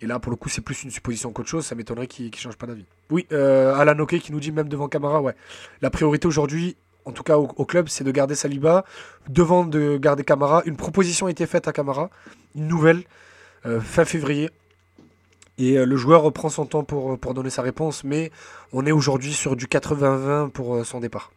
et 0.00 0.06
là, 0.06 0.18
pour 0.20 0.30
le 0.30 0.36
coup, 0.36 0.48
c'est 0.48 0.60
plus 0.60 0.82
une 0.84 0.90
supposition 0.90 1.32
qu'autre 1.32 1.48
chose, 1.48 1.66
ça 1.66 1.74
m'étonnerait 1.74 2.06
qu'il 2.06 2.26
ne 2.26 2.36
change 2.36 2.56
pas 2.56 2.66
d'avis. 2.68 2.84
Oui, 3.10 3.26
euh, 3.32 3.74
Alan 3.74 3.98
Oké 3.98 4.20
qui 4.20 4.30
nous 4.32 4.38
dit 4.40 4.52
même 4.52 4.68
devant 4.68 4.86
Camara, 4.88 5.20
ouais. 5.20 5.34
La 5.82 5.90
priorité 5.90 6.28
aujourd'hui, 6.28 6.76
en 7.08 7.12
tout 7.12 7.22
cas 7.22 7.38
au, 7.38 7.64
club, 7.64 7.88
c'est 7.88 8.04
de 8.04 8.10
garder 8.10 8.34
Saliba, 8.34 8.84
devant 9.30 9.64
de 9.64 9.96
garder 9.96 10.24
Camara. 10.24 10.62
Une 10.66 10.76
proposition 10.76 11.26
a 11.26 11.30
été 11.30 11.46
faite 11.46 11.66
à 11.66 11.72
Camara, 11.72 12.10
une 12.54 12.68
nouvelle, 12.68 13.02
euh, 13.64 13.80
fin 13.80 14.04
février. 14.04 14.50
Et 15.56 15.78
euh, 15.78 15.86
le 15.86 15.96
joueur 15.96 16.20
reprend 16.20 16.50
son 16.50 16.66
temps 16.66 16.84
pour, 16.84 17.18
pour 17.18 17.32
donner 17.32 17.48
sa 17.48 17.62
réponse, 17.62 18.04
mais 18.04 18.30
on 18.74 18.84
est 18.84 18.92
aujourd'hui 18.92 19.32
sur 19.32 19.56
du 19.56 19.66
80-20 19.66 20.50
pour 20.50 20.74
euh, 20.74 20.84
son 20.84 21.00
départ. 21.00 21.32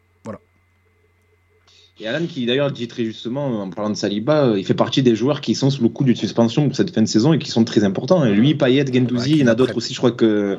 Et 2.02 2.08
Alan, 2.08 2.26
qui 2.26 2.48
d'ailleurs 2.48 2.72
dit 2.72 2.88
très 2.88 3.06
justement, 3.06 3.62
en 3.62 3.70
parlant 3.70 3.92
de 3.92 3.96
Saliba, 3.96 4.46
euh, 4.48 4.60
il 4.60 4.66
fait 4.66 4.74
partie 4.74 5.04
des 5.04 5.16
joueurs 5.16 5.40
qui 5.40 5.54
sont 5.54 5.70
sous 5.70 5.84
le 5.84 5.90
coup 5.90 6.04
d'une 6.04 6.16
suspension 6.16 6.66
pour 6.68 6.76
cette 6.76 6.94
fin 6.96 7.04
de 7.04 7.08
saison 7.08 7.34
et 7.34 7.38
qui 7.38 7.52
sont 7.52 7.64
très 7.64 7.84
importants. 7.84 8.26
Et 8.26 8.34
lui, 8.34 8.56
Payet, 8.56 8.86
Gendouzi, 8.92 9.34
Ouais, 9.34 9.38
il 9.38 9.42
y 9.42 9.44
en 9.44 9.48
a 9.52 9.56
d'autres 9.56 9.78
aussi. 9.78 9.94
Je 9.94 10.00
crois 10.00 10.12
que. 10.12 10.58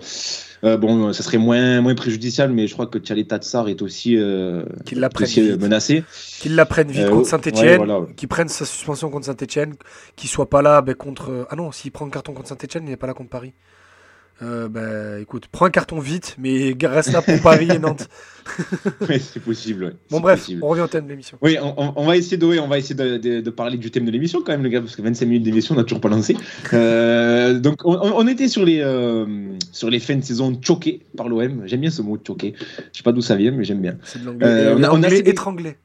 euh, 0.64 0.76
bon, 0.76 1.12
ça 1.12 1.24
serait 1.24 1.38
moins, 1.38 1.80
moins 1.80 1.96
préjudiciable, 1.96 2.52
mais 2.52 2.68
je 2.68 2.74
crois 2.74 2.86
que 2.86 2.98
Tchalé 3.00 3.24
Tatsar 3.24 3.68
est 3.68 3.82
aussi, 3.82 4.16
euh, 4.16 4.64
Qu'il 4.84 5.04
aussi 5.20 5.40
euh, 5.40 5.52
vite. 5.54 5.60
menacé. 5.60 6.04
Qu'il 6.40 6.54
la 6.54 6.64
prenne 6.64 6.88
vite 6.92 7.02
Euh, 7.02 7.08
contre 7.10 7.24
ouais, 7.24 7.30
Saint-Etienne, 7.30 7.76
voilà, 7.78 8.02
qu'il 8.16 8.28
prenne 8.28 8.46
sa 8.46 8.64
suspension 8.64 9.10
contre 9.10 9.26
Saint-Etienne, 9.26 9.74
qu'il 10.14 10.30
soit 10.30 10.48
pas 10.48 10.62
là 10.62 10.80
ben, 10.80 10.94
contre. 10.94 11.30
euh, 11.30 11.44
Ah 11.50 11.56
non, 11.56 11.72
s'il 11.72 11.90
prend 11.90 12.06
un 12.06 12.10
carton 12.10 12.32
contre 12.34 12.48
Saint-Etienne, 12.50 12.84
il 12.86 12.90
n'est 12.90 12.96
pas 12.96 13.08
là 13.08 13.14
contre 13.14 13.30
Paris. 13.30 13.52
Euh, 14.42 14.68
ben, 14.68 15.20
écoute, 15.20 15.46
prends 15.52 15.66
un 15.66 15.70
carton 15.70 16.00
vite, 16.00 16.34
mais 16.38 16.74
reste 16.82 17.12
là 17.12 17.22
pour 17.22 17.40
Paris 17.40 17.68
et 17.72 17.78
Nantes. 17.78 18.08
Ouais, 19.08 19.20
c'est 19.20 19.38
possible. 19.38 19.84
ouais. 19.84 19.92
Bon, 20.10 20.18
bref, 20.18 20.40
possible. 20.40 20.64
on 20.64 20.68
revient 20.68 20.80
au 20.82 20.88
thème 20.88 21.04
de 21.04 21.10
l'émission. 21.10 21.38
Oui, 21.42 21.56
on, 21.62 22.04
va 22.04 22.16
essayer 22.16 22.36
de, 22.36 22.44
on 22.58 22.66
va 22.66 22.76
essayer 22.78 22.96
de, 22.96 23.16
de- 23.16 23.40
de 23.40 23.50
parler 23.50 23.78
du 23.78 23.92
thème 23.92 24.04
de 24.04 24.10
l'émission 24.10 24.40
quand 24.44 24.50
même, 24.50 24.64
le 24.64 24.68
gars, 24.68 24.80
parce 24.80 24.96
que 24.96 25.02
25 25.02 25.26
minutes 25.26 25.44
d'émission, 25.44 25.76
on 25.76 25.78
n'a 25.78 25.84
toujours 25.84 26.00
pas 26.00 26.08
lancé. 26.08 26.36
Euh, 26.72 27.58
donc, 27.60 27.82
on, 27.84 27.94
on 28.00 28.26
était 28.26 28.48
sur 28.48 28.64
les, 28.64 28.80
euh, 28.80 29.26
sur 29.70 29.90
les 29.90 30.00
fins 30.00 30.16
de 30.16 30.24
saison 30.24 30.58
choquées 30.60 31.06
par 31.16 31.28
l'OM. 31.28 31.62
J'aime 31.66 31.82
bien 31.82 31.90
ce 31.90 32.02
mot 32.02 32.18
choqué. 32.26 32.54
Je 32.58 32.96
sais 32.98 33.04
pas 33.04 33.12
d'où 33.12 33.22
ça 33.22 33.36
vient, 33.36 33.52
mais 33.52 33.62
j'aime 33.62 33.80
bien. 33.80 33.96
C'est 34.02 34.20
de 34.20 34.26
l'anglais. 34.26 34.46
Euh, 34.48 34.74
on 34.76 34.82
a- 34.82 34.88
on 34.90 34.94
a 34.94 34.96
l'anglais 35.02 35.06
assez- 35.20 35.30
étranglé. 35.30 35.76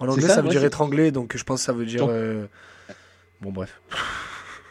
En 0.00 0.08
anglais, 0.08 0.22
ça, 0.26 0.34
ça, 0.34 0.40
veut 0.40 0.48
ouais, 0.48 0.54
dire 0.54 0.64
étranglé, 0.64 1.12
donc 1.12 1.36
je 1.36 1.44
pense 1.44 1.60
que 1.60 1.66
ça 1.66 1.72
veut 1.72 1.86
dire. 1.86 2.04
Bon, 3.40 3.52
bref. 3.52 3.80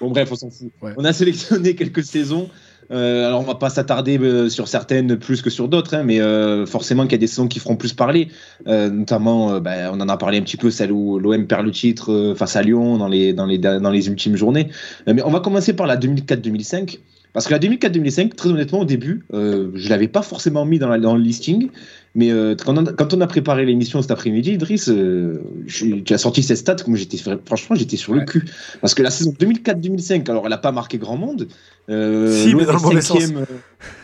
Bon, 0.02 0.10
bref, 0.10 0.30
on 0.32 0.36
s'en 0.36 0.50
fout. 0.50 0.72
Ouais. 0.82 0.94
On 0.98 1.06
a 1.06 1.14
sélectionné 1.14 1.76
quelques 1.78 2.04
saisons. 2.04 2.50
Euh, 2.90 3.28
alors, 3.28 3.40
on 3.40 3.44
va 3.44 3.56
pas 3.56 3.70
s'attarder 3.70 4.18
euh, 4.18 4.50
sur 4.50 4.68
certaines 4.68 5.16
plus 5.16 5.42
que 5.42 5.50
sur 5.50 5.70
d'autres, 5.70 5.94
hein, 5.94 6.04
mais 6.04 6.20
euh, 6.20 6.66
forcément 6.66 7.04
qu'il 7.04 7.14
y 7.14 7.16
a 7.16 7.20
des 7.20 7.28
saisons 7.28 7.48
qui 7.48 7.60
feront 7.60 7.78
plus 7.78 7.94
parler. 7.94 8.28
Notamment, 8.66 9.60
bah, 9.60 9.92
on 9.94 10.02
en 10.02 10.10
a 10.10 10.18
parlé 10.18 10.40
un 10.40 10.42
petit 10.42 10.58
peu, 10.58 10.72
celle 10.72 10.92
où 10.92 11.20
l'OM 11.20 11.46
perd 11.48 11.66
le 11.66 11.72
titre 11.72 12.34
face 12.36 12.56
à 12.56 12.64
Lyon 12.64 12.98
dans 12.98 13.08
les, 13.08 13.32
dans 13.32 13.46
les, 13.46 13.60
dans 13.60 13.92
les 13.92 14.08
ultimes 14.08 14.36
journées. 14.36 14.70
Mais 15.08 15.22
on 15.24 15.30
va 15.30 15.40
commencer 15.40 15.74
par 15.74 15.88
la 15.88 15.98
2004-2005. 15.98 17.00
Parce 17.34 17.48
que 17.48 17.54
la 17.54 17.60
2004-2005, 17.60 18.34
très 18.36 18.50
honnêtement, 18.50 18.80
au 18.82 18.86
début, 18.86 19.24
euh, 19.34 19.70
je 19.74 19.89
l'avais 19.89 20.08
pas 20.10 20.22
forcément 20.22 20.65
mis 20.65 20.80
dans, 20.80 20.89
la- 20.89 21.00
dans 21.00 21.15
le 21.15 21.22
listing. 21.22 21.70
Mais 22.13 22.30
euh, 22.30 22.56
quand, 22.62 22.78
on 22.78 22.86
a, 22.86 22.91
quand 22.91 23.13
on 23.13 23.22
a 23.22 23.28
préparé 23.28 23.65
l'émission 23.65 24.02
cet 24.02 24.12
après-midi, 24.12 24.52
Idriss, 24.52 24.89
euh, 24.89 25.41
tu 25.65 26.04
as 26.13 26.17
sorti 26.17 26.44
ces 26.44 26.58
stats, 26.58 26.76
comme 26.76 26.98
j'étais 26.98 27.17
franchement, 27.46 27.74
j'étais 27.78 27.96
sur 27.96 28.13
le 28.13 28.26
cul. 28.26 28.44
Parce 28.82 28.94
que 28.94 29.02
la 29.02 29.12
saison 29.12 29.34
2004-2005, 29.39 30.30
alors 30.30 30.44
elle 30.44 30.50
n'a 30.50 30.58
pas 30.58 30.74
marqué 30.74 30.98
grand 30.98 31.15
monde. 31.15 31.48
Si, 31.88 32.54
mais 32.54 32.65
dans 32.65 32.74
le 32.74 32.80
mauvais 32.82 33.00
euh, 33.00 33.46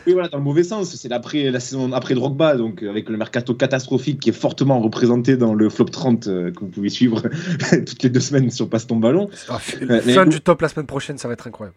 oui, 0.07 0.13
voilà, 0.13 0.29
dans 0.29 0.37
le 0.37 0.43
mauvais 0.43 0.63
sens. 0.63 0.95
C'est 0.95 1.09
l'après, 1.09 1.51
la 1.51 1.59
saison 1.59 1.91
après 1.91 2.15
Drogba, 2.15 2.55
donc 2.55 2.81
avec 2.83 3.09
le 3.09 3.17
mercato 3.17 3.53
catastrophique 3.53 4.19
qui 4.21 4.29
est 4.29 4.33
fortement 4.33 4.79
représenté 4.79 5.35
dans 5.35 5.53
le 5.53 5.69
flop 5.69 5.85
30 5.85 6.27
euh, 6.27 6.51
que 6.51 6.61
vous 6.61 6.67
pouvez 6.67 6.89
suivre 6.89 7.21
toutes 7.85 8.03
les 8.03 8.09
deux 8.09 8.19
semaines 8.21 8.49
sur 8.51 8.69
Passe 8.69 8.87
ton 8.87 8.95
ballon. 8.95 9.29
Mais- 9.87 9.99
fin 10.13 10.25
du 10.25 10.39
top 10.39 10.61
la 10.61 10.69
semaine 10.69 10.87
prochaine, 10.87 11.17
ça 11.17 11.27
va 11.27 11.33
être 11.33 11.47
incroyable. 11.47 11.75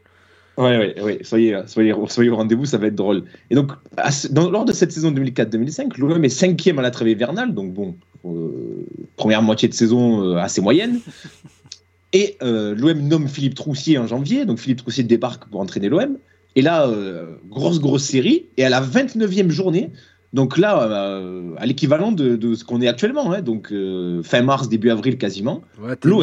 Ouais, 0.61 0.79
ouais, 0.97 1.03
ouais. 1.03 1.19
Soyez, 1.23 1.57
soyez, 1.67 1.95
soyez 2.09 2.31
au 2.31 2.37
rendez-vous, 2.37 2.67
ça 2.67 2.79
va 2.79 2.87
être 2.89 2.95
drôle. 2.95 3.25
Et 3.51 3.55
donc, 3.55 3.73
à 3.97 4.11
ce- 4.11 4.29
dans- 4.29 4.51
lors 4.51 4.65
de 4.65 4.73
cette 4.73 4.93
saison 4.93 5.11
2004-2005, 5.13 5.97
l'OM 5.99 6.25
est 6.25 6.29
cinquième 6.29 6.79
à 6.79 6.83
la 6.83 6.91
trêve 6.91 7.09
hivernale, 7.09 7.55
donc 7.55 7.73
bon, 7.73 7.97
euh, 8.27 8.85
première 9.17 9.43
moitié 9.43 9.69
de 9.69 9.75
saison 9.75 10.23
euh, 10.25 10.37
assez 10.37 10.61
moyenne. 10.61 11.01
Et 12.13 12.37
euh, 12.43 12.75
l'OM 12.75 13.01
nomme 13.01 13.29
Philippe 13.29 13.55
Troussier 13.55 13.97
en 13.99 14.07
janvier, 14.07 14.45
donc 14.45 14.59
Philippe 14.59 14.79
Troussier 14.79 15.05
débarque 15.05 15.45
pour 15.49 15.61
entraîner 15.61 15.89
l'OM. 15.89 16.17
Et 16.57 16.63
là, 16.63 16.89
grosse, 17.49 17.79
grosse 17.81 18.03
série. 18.05 18.47
Et 18.57 18.65
à 18.65 18.69
la 18.69 18.81
29e 18.81 19.51
journée, 19.51 19.91
donc 20.33 20.59
là, 20.59 20.83
euh, 20.83 21.55
à 21.59 21.67
l'équivalent 21.67 22.11
de, 22.11 22.35
de 22.35 22.55
ce 22.55 22.65
qu'on 22.65 22.81
est 22.81 22.89
actuellement, 22.89 23.33
hein, 23.33 23.41
donc 23.43 23.69
euh, 23.73 24.23
fin 24.25 24.43
mars, 24.43 24.69
début 24.69 24.91
avril 24.91 25.17
quasiment, 25.17 25.63
Ouais, 25.81 25.95
L'OM, 26.09 26.23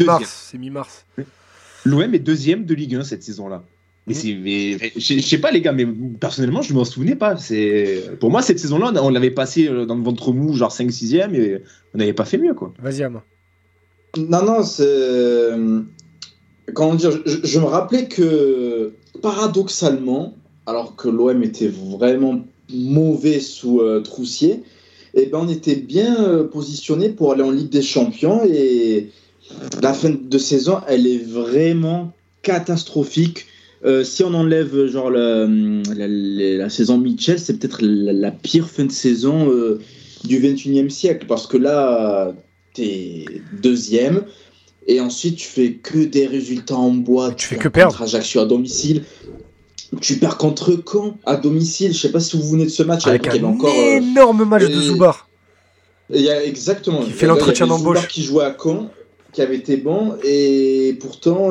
mi-mars. 0.00 0.48
C'est 0.50 0.58
mi-mars. 0.58 1.06
L'OM 1.84 2.12
est 2.12 2.18
deuxième 2.18 2.64
de 2.64 2.74
Ligue 2.74 2.96
1 2.96 3.04
cette 3.04 3.22
saison-là. 3.22 3.62
Mais 4.08 4.14
c'est, 4.14 4.34
mais- 4.34 4.78
je 4.96 5.20
sais 5.20 5.38
pas 5.38 5.50
les 5.50 5.60
gars, 5.60 5.72
mais 5.72 5.86
personnellement 6.18 6.62
je 6.62 6.74
m'en 6.74 6.84
souvenais 6.84 7.16
pas. 7.16 7.36
C'est 7.36 8.02
pour 8.20 8.30
moi 8.30 8.42
cette 8.42 8.58
saison-là, 8.58 8.92
on 9.02 9.10
l'avait 9.10 9.30
passé 9.30 9.68
euh, 9.68 9.86
dans 9.86 9.94
le 9.94 10.02
ventre 10.02 10.32
mou, 10.32 10.54
genre 10.54 10.72
5-6e, 10.72 11.34
et 11.34 11.62
on 11.94 11.98
n'avait 11.98 12.12
pas 12.12 12.24
fait 12.24 12.38
mieux 12.38 12.54
quoi. 12.54 12.72
Vas-y, 12.82 13.02
Ama. 13.02 13.22
Non, 14.16 14.42
non, 14.44 14.62
c'est. 14.62 15.50
Comment 16.74 16.94
dire 16.94 17.12
je, 17.24 17.38
je 17.44 17.58
me 17.60 17.64
rappelais 17.64 18.08
que, 18.08 18.92
paradoxalement, 19.22 20.34
alors 20.66 20.96
que 20.96 21.08
l'OM 21.08 21.42
était 21.42 21.68
vraiment 21.68 22.42
mauvais 22.72 23.40
sous 23.40 23.80
euh, 23.80 24.00
Troussier, 24.00 24.62
eh 25.14 25.26
ben, 25.26 25.38
on 25.42 25.48
était 25.48 25.76
bien 25.76 26.22
euh, 26.22 26.44
positionné 26.44 27.08
pour 27.08 27.32
aller 27.32 27.42
en 27.42 27.50
Ligue 27.50 27.70
des 27.70 27.82
Champions 27.82 28.42
et 28.44 29.08
la 29.82 29.94
fin 29.94 30.10
de 30.10 30.38
saison, 30.38 30.80
elle 30.86 31.06
est 31.06 31.24
vraiment 31.24 32.12
catastrophique. 32.42 33.46
Euh, 33.84 34.02
si 34.04 34.24
on 34.24 34.34
enlève 34.34 34.86
genre 34.86 35.10
la, 35.10 35.46
la- 35.46 36.08
la 36.08 36.68
saison 36.68 36.98
Mitchell, 36.98 37.38
c'est 37.38 37.58
peut-être 37.58 37.78
la, 37.82 38.30
pire 38.32 38.68
fin 38.68 38.84
de 38.84 38.92
saison 38.92 39.50
euh, 39.50 39.78
du 40.24 40.40
21e 40.40 40.88
siècle 40.90 41.26
parce 41.28 41.46
que 41.46 41.56
là, 41.56 42.32
t'es 42.74 43.24
deuxième. 43.62 44.24
Et 44.88 45.00
ensuite, 45.00 45.36
tu 45.36 45.46
fais 45.46 45.72
que 45.74 45.98
des 45.98 46.26
résultats 46.26 46.76
en 46.76 46.90
bois. 46.90 47.32
Tu 47.34 47.46
fais 47.46 47.54
perds 47.56 47.62
que 47.64 47.68
perdre. 47.68 48.02
Ajaccio 48.02 48.40
à 48.40 48.46
domicile. 48.46 49.04
Tu 50.00 50.16
perds 50.16 50.38
contre 50.38 50.72
Caen 50.90 51.16
à 51.24 51.36
domicile. 51.36 51.92
Je 51.92 51.98
sais 51.98 52.10
pas 52.10 52.20
si 52.20 52.36
vous 52.36 52.42
vous 52.42 52.50
venez 52.52 52.64
de 52.64 52.70
ce 52.70 52.82
match. 52.82 53.06
Avec 53.06 53.26
y 53.26 53.38
un 53.38 53.44
encore. 53.44 53.72
euh, 53.72 53.96
énorme 53.98 54.44
match 54.44 54.64
de 54.66 54.80
Zubar. 54.80 55.28
il 56.12 56.22
y 56.22 56.30
a 56.30 56.42
exactement. 56.44 57.02
Qui 57.04 57.10
fait 57.10 57.26
Il 57.26 57.30
a- 57.30 57.34
l'entretien 57.34 57.66
d'embauche. 57.66 58.08
Qui 58.08 58.22
jouait 58.22 58.44
à 58.44 58.56
Caen, 58.60 58.90
qui 59.32 59.40
avait 59.42 59.56
été 59.56 59.76
bon, 59.76 60.14
et 60.24 60.96
pourtant, 61.00 61.50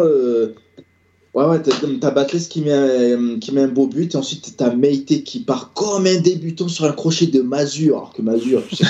ouais, 1.34 1.46
ouais, 1.46 1.62
t'as, 1.62 1.72
t'as 2.02 2.12
Batles 2.12 2.40
qui 2.50 2.62
met, 2.62 2.74
un, 2.74 3.40
qui 3.40 3.52
met 3.52 3.62
un 3.62 3.68
beau 3.68 3.88
but, 3.88 4.14
et 4.14 4.18
ensuite 4.18 4.56
t'as 4.58 4.74
Meite 4.74 5.24
qui 5.24 5.40
part 5.42 5.74
comme 5.74 6.06
un 6.08 6.20
débutant 6.20 6.68
sur 6.68 6.86
un 6.86 6.92
crochet 6.94 7.28
de 7.28 7.42
Mazur, 7.42 7.96
alors 7.98 8.14
que 8.14 8.22
Mazur, 8.22 8.64
tu 8.68 8.76
sais, 8.78 8.86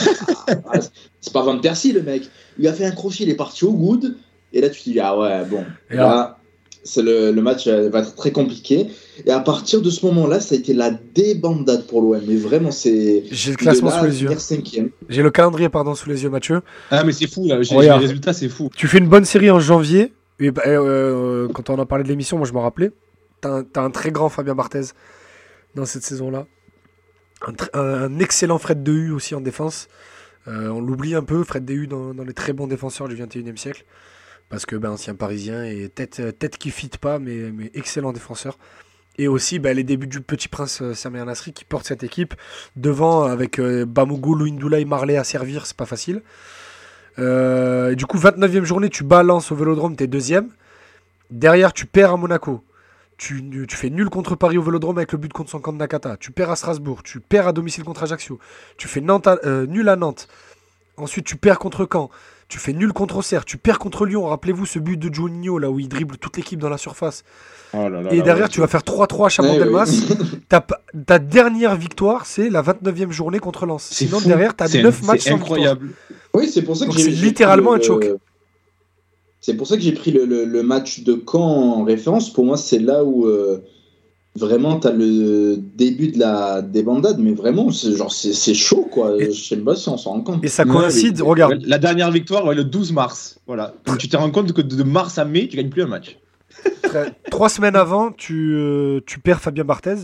ah, 0.48 0.54
ah, 0.74 0.80
c'est 1.22 1.34
pas 1.34 1.44
Van 1.44 1.58
Persie 1.60 1.92
le 1.94 2.02
mec. 2.02 2.24
Il 2.60 2.68
a 2.68 2.74
fait 2.74 2.86
un 2.86 2.92
crochet, 2.92 3.24
il 3.24 3.30
est 3.30 3.36
parti 3.36 3.66
au 3.66 3.74
good, 3.74 4.16
et 4.54 4.62
là 4.62 4.70
tu 4.70 4.82
te 4.82 4.90
dis 4.90 5.00
ah 5.00 5.18
ouais 5.20 5.46
bon, 5.50 5.64
Et 5.92 5.96
là. 5.96 6.40
c'est 6.84 7.02
le, 7.02 7.32
le 7.32 7.42
match 7.42 7.68
euh, 7.68 7.90
va 7.90 8.00
être 8.00 8.16
très 8.16 8.32
compliqué. 8.32 8.88
Et 9.26 9.32
à 9.32 9.40
partir 9.40 9.82
de 9.82 9.90
ce 9.90 10.06
moment-là, 10.06 10.40
ça 10.40 10.56
a 10.56 10.58
été 10.60 10.74
la 10.74 10.92
débandade 10.92 11.86
pour 11.88 12.02
l'OM. 12.02 12.22
Mais 12.28 12.36
vraiment, 12.36 12.70
c'est. 12.70 13.24
J'ai 13.32 13.50
le 13.52 13.58
classement 13.58 13.90
sous 13.90 14.06
les 14.06 14.22
yeux. 14.24 14.30
J'ai 15.10 15.24
le 15.24 15.32
calendrier 15.32 15.70
pardon 15.70 15.96
sous 15.96 16.08
les 16.08 16.22
yeux, 16.24 16.30
Mathieu. 16.30 16.62
Ah, 16.92 17.04
mais 17.04 17.12
c'est 17.14 17.26
fou, 17.28 17.48
là. 17.48 17.62
J'ai 17.64 17.76
Regarde. 17.76 18.00
les 18.00 18.08
résultats, 18.08 18.32
c'est 18.32 18.48
fou. 18.48 18.70
Tu 18.76 18.88
fais 18.88 19.00
une 19.00 19.08
bonne 19.10 19.26
série 19.26 19.50
en 19.50 19.60
janvier. 19.60 20.14
Bah, 20.40 20.62
euh, 20.68 21.48
quand 21.50 21.70
on 21.70 21.80
a 21.80 21.86
parlé 21.86 22.04
de 22.04 22.10
l'émission, 22.10 22.38
moi 22.38 22.48
je 22.48 22.54
me 22.54 22.60
rappelais. 22.60 22.92
T'as 23.42 23.60
un, 23.60 23.66
un 23.76 23.92
très 23.92 24.12
grand 24.12 24.30
Fabien 24.30 24.56
Barthez 24.56 24.94
dans 25.76 25.86
cette 25.86 26.04
saison-là. 26.04 26.46
Un, 27.74 28.20
excellent 28.20 28.58
Fred 28.58 28.84
Dehu 28.84 29.12
aussi 29.12 29.36
en 29.36 29.42
défense. 29.42 29.88
Euh, 30.48 30.70
on 30.70 30.82
l'oublie 30.82 31.14
un 31.14 31.24
peu, 31.24 31.44
Fred 31.44 31.66
Dehu 31.66 31.88
dans, 31.88 32.14
les 32.14 32.34
très 32.34 32.54
bons 32.54 32.68
défenseurs 32.68 33.08
du 33.08 33.16
21e 33.16 33.58
siècle. 33.58 33.86
Parce 34.50 34.66
que 34.66 34.76
ben, 34.76 34.92
ancien 34.92 35.14
parisien 35.14 35.66
et 35.66 35.90
tête, 35.90 36.22
tête 36.40 36.58
qui 36.58 36.72
fit 36.72 36.90
pas, 37.00 37.20
mais, 37.20 37.52
excellent 37.74 38.14
défenseur. 38.14 38.58
Et 39.20 39.28
aussi 39.28 39.60
ben, 39.60 39.76
les 39.76 39.84
débuts 39.84 40.08
du 40.08 40.22
petit 40.22 40.48
prince 40.48 40.82
euh, 40.82 40.94
Samir 40.94 41.26
Nasri 41.26 41.54
qui 41.54 41.66
porte 41.66 41.86
cette 41.86 42.04
équipe. 42.04 42.34
Devant, 42.76 43.24
avec 43.24 43.60
Bamogou, 43.60 44.36
Louindoula 44.36 44.80
et 44.80 44.86
Marley 44.86 45.18
à 45.18 45.24
servir, 45.24 45.66
c'est 45.66 45.78
pas 45.78 45.86
facile. 45.86 46.22
Euh, 47.20 47.96
du 47.96 48.06
coup, 48.06 48.18
29e 48.18 48.64
journée, 48.64 48.90
tu 48.90 49.04
balances 49.04 49.52
au 49.52 49.56
vélodrome, 49.56 49.96
t'es 49.96 50.08
deuxième. 50.08 50.50
Derrière, 51.32 51.74
tu 51.74 51.86
perds 51.86 52.14
à 52.14 52.18
Monaco. 52.18 52.64
Tu, 53.18 53.66
fais 53.70 53.90
nul 53.90 54.10
contre 54.10 54.36
Paris 54.36 54.58
au 54.60 54.62
vélodrome 54.62 55.00
avec 55.00 55.12
le 55.12 55.18
but 55.18 55.34
contre 55.34 55.50
son 55.50 55.60
camp 55.60 55.74
de 55.74 55.78
Nakata. 55.78 56.18
Tu 56.18 56.32
perds 56.32 56.52
à 56.52 56.56
Strasbourg. 56.56 57.02
Tu 57.04 57.20
perds 57.20 57.48
à 57.48 57.54
domicile 57.54 57.84
contre 57.84 58.04
Ajaccio. 58.04 58.40
Tu 58.78 58.88
fais 58.88 59.04
euh, 59.44 59.66
nul 59.66 59.90
à 59.90 59.96
Nantes. 59.96 60.28
Ensuite, 60.98 61.26
tu 61.26 61.36
perds 61.36 61.58
contre 61.58 61.88
Caen. 61.92 62.12
Tu 62.50 62.60
fais 62.60 62.72
nul 62.74 62.94
contre 62.94 63.18
Auxerre. 63.18 63.44
Tu 63.44 63.58
perds 63.58 63.78
contre 63.80 64.06
Lyon. 64.06 64.26
Rappelez-vous 64.26 64.66
ce 64.66 64.80
but 64.80 64.96
de 64.98 65.14
Juninho, 65.14 65.58
là 65.60 65.70
où 65.70 65.80
il 65.80 65.90
dribble 65.90 66.18
toute 66.18 66.38
l'équipe 66.38 66.60
dans 66.60 66.70
la 66.70 66.78
surface. 66.78 67.24
Oh 67.74 67.90
là 67.90 68.02
là 68.02 68.14
Et 68.14 68.18
là, 68.18 68.24
derrière, 68.24 68.48
tu 68.50 68.62
vas 68.62 68.68
faire 68.68 68.84
3-3 68.84 69.20
à 69.20 69.24
Ouais, 69.24 69.30
Chaban-Delmas. 69.30 69.86
ouais. 69.86 70.60
Ta, 71.06 71.20
dernière 71.20 71.76
victoire, 71.76 72.26
c'est 72.26 72.50
la 72.50 72.62
29e 72.62 73.12
journée 73.12 73.40
contre 73.40 73.66
Lens. 73.66 73.88
C'est 73.92 74.06
Sinon, 74.06 74.20
fou. 74.22 74.28
derrière, 74.30 74.56
tu 74.56 74.64
as 74.64 74.68
C'est- 74.68 74.82
9 74.82 75.04
matchs 75.04 75.22
C'est 75.24 75.30
sans 75.32 75.36
incroyable. 75.36 75.90
Oui, 76.34 76.48
c'est 76.48 76.62
pour 76.62 76.78
ça 76.78 76.86
que 76.86 76.94
j'ai. 76.94 77.10
littéralement 77.10 77.72
pris 77.72 77.76
un 77.76 77.96
le- 77.96 78.02
choke. 78.06 78.20
C'est 79.42 79.56
pour 79.56 79.68
ça 79.68 79.76
que 79.76 79.82
j'ai 79.82 79.92
pris 79.92 80.12
le, 80.12 80.26
le- 80.26 80.46
le 80.46 80.64
match 80.64 81.02
de 81.02 81.22
Caen 81.30 81.42
en 81.80 81.84
référence. 81.84 82.32
Pour 82.32 82.46
moi, 82.46 82.56
c'est 82.58 82.80
là 82.80 83.04
où 83.04 83.26
euh, 83.28 83.62
vraiment 84.38 84.80
tu 84.80 84.88
as 84.88 84.92
le 84.92 85.58
début 85.58 86.10
de 86.10 86.20
la 86.20 86.62
débandade, 86.62 87.18
mais 87.20 87.34
vraiment, 87.34 87.72
c'est 87.72 87.94
genre 87.96 88.12
c'est 88.14 88.54
chaud 88.54 88.88
quoi. 88.92 89.16
Et- 89.22 89.32
Je 89.32 89.44
sais 89.44 89.58
pas 89.58 89.76
si 89.76 89.90
on 89.90 89.98
s'en 89.98 90.12
rend 90.12 90.22
compte. 90.22 90.44
Et 90.44 90.48
ça 90.48 90.64
coïncide, 90.66 91.22
regarde, 91.22 91.62
La 91.66 91.78
dernière 91.78 92.12
victoire, 92.12 92.46
ouais, 92.46 92.56
le 92.56 92.64
12 92.64 92.94
mars. 92.94 93.40
Voilà. 93.48 93.74
Donc, 93.86 93.98
tu 93.98 94.08
te 94.08 94.16
rends 94.18 94.32
compte 94.32 94.54
que 94.54 94.62
de 94.62 94.84
mars 94.84 95.18
à 95.18 95.26
mai, 95.26 95.48
tu 95.48 95.58
gagnes 95.58 95.70
plus 95.70 95.84
un 95.84 95.88
match. 95.88 96.18
Trois 97.30 97.50
semaines 97.50 97.76
avant, 97.76 98.12
tu, 98.12 98.54
euh, 98.56 99.02
tu 99.06 99.20
perds 99.20 99.42
Fabien 99.42 99.64
Barthez 99.66 99.96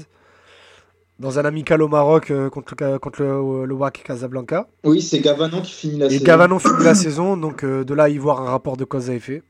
dans 1.19 1.39
un 1.39 1.45
amical 1.45 1.81
au 1.81 1.87
Maroc 1.87 2.31
euh, 2.31 2.49
contre, 2.49 2.75
le, 2.79 2.99
contre 2.99 3.21
le, 3.21 3.65
le 3.65 3.73
WAC 3.73 4.03
Casablanca. 4.05 4.67
Oui, 4.83 5.01
c'est 5.01 5.19
Gavanon 5.19 5.61
qui 5.61 5.71
finit 5.71 5.97
la 5.99 6.07
Et 6.07 6.09
saison. 6.11 6.25
Gavanon 6.25 6.59
finit 6.59 6.83
la 6.83 6.95
saison, 6.95 7.37
donc 7.37 7.63
euh, 7.63 7.83
de 7.83 7.93
là 7.93 8.03
à 8.03 8.09
y 8.09 8.17
voir 8.17 8.41
un 8.41 8.49
rapport 8.49 8.75
de 8.77 8.83
cause 8.83 9.09
à 9.09 9.13
effet. 9.15 9.41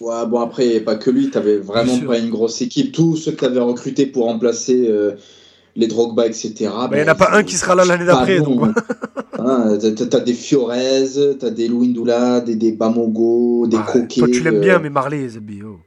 Ouais, 0.00 0.26
bon 0.26 0.40
après, 0.40 0.80
pas 0.80 0.96
que 0.96 1.10
lui, 1.10 1.30
t'avais 1.30 1.56
Bien 1.58 1.64
vraiment 1.66 2.00
pas 2.00 2.18
une 2.18 2.30
grosse 2.30 2.60
équipe. 2.62 2.92
Tous 2.92 3.16
ceux 3.16 3.32
que 3.32 3.40
t'avais 3.40 3.60
recrutés 3.60 4.06
pour 4.06 4.24
remplacer 4.26 4.86
euh, 4.88 5.12
les 5.76 5.86
Drogba, 5.86 6.26
etc. 6.26 6.52
Il 6.60 6.66
bah, 6.68 6.96
n'y 6.96 7.02
en 7.02 7.08
a 7.08 7.14
pas 7.14 7.30
un 7.36 7.42
qui 7.42 7.56
sera 7.56 7.74
là 7.74 7.84
l'année 7.84 8.04
d'après. 8.06 8.40
donc, 8.40 8.60
Hein, 9.38 9.78
t'as- 9.80 9.92
t'as 9.92 10.06
t'as 10.06 10.20
des 10.20 10.34
Fiorez, 10.34 11.36
t'as 11.38 11.50
des 11.50 11.68
Louindoula, 11.68 12.40
des, 12.40 12.56
des 12.56 12.72
Bamogo, 12.72 13.66
des 13.66 13.76
ouais. 13.78 13.82
Coquet. 13.90 14.20
Toi, 14.20 14.28
tu 14.30 14.40
l'aimes 14.40 14.56
euh, 14.56 14.60
bien, 14.60 14.78
mais 14.80 14.90
Marley, 14.90 15.26
Zabi, 15.30 15.62
oh. 15.64 15.78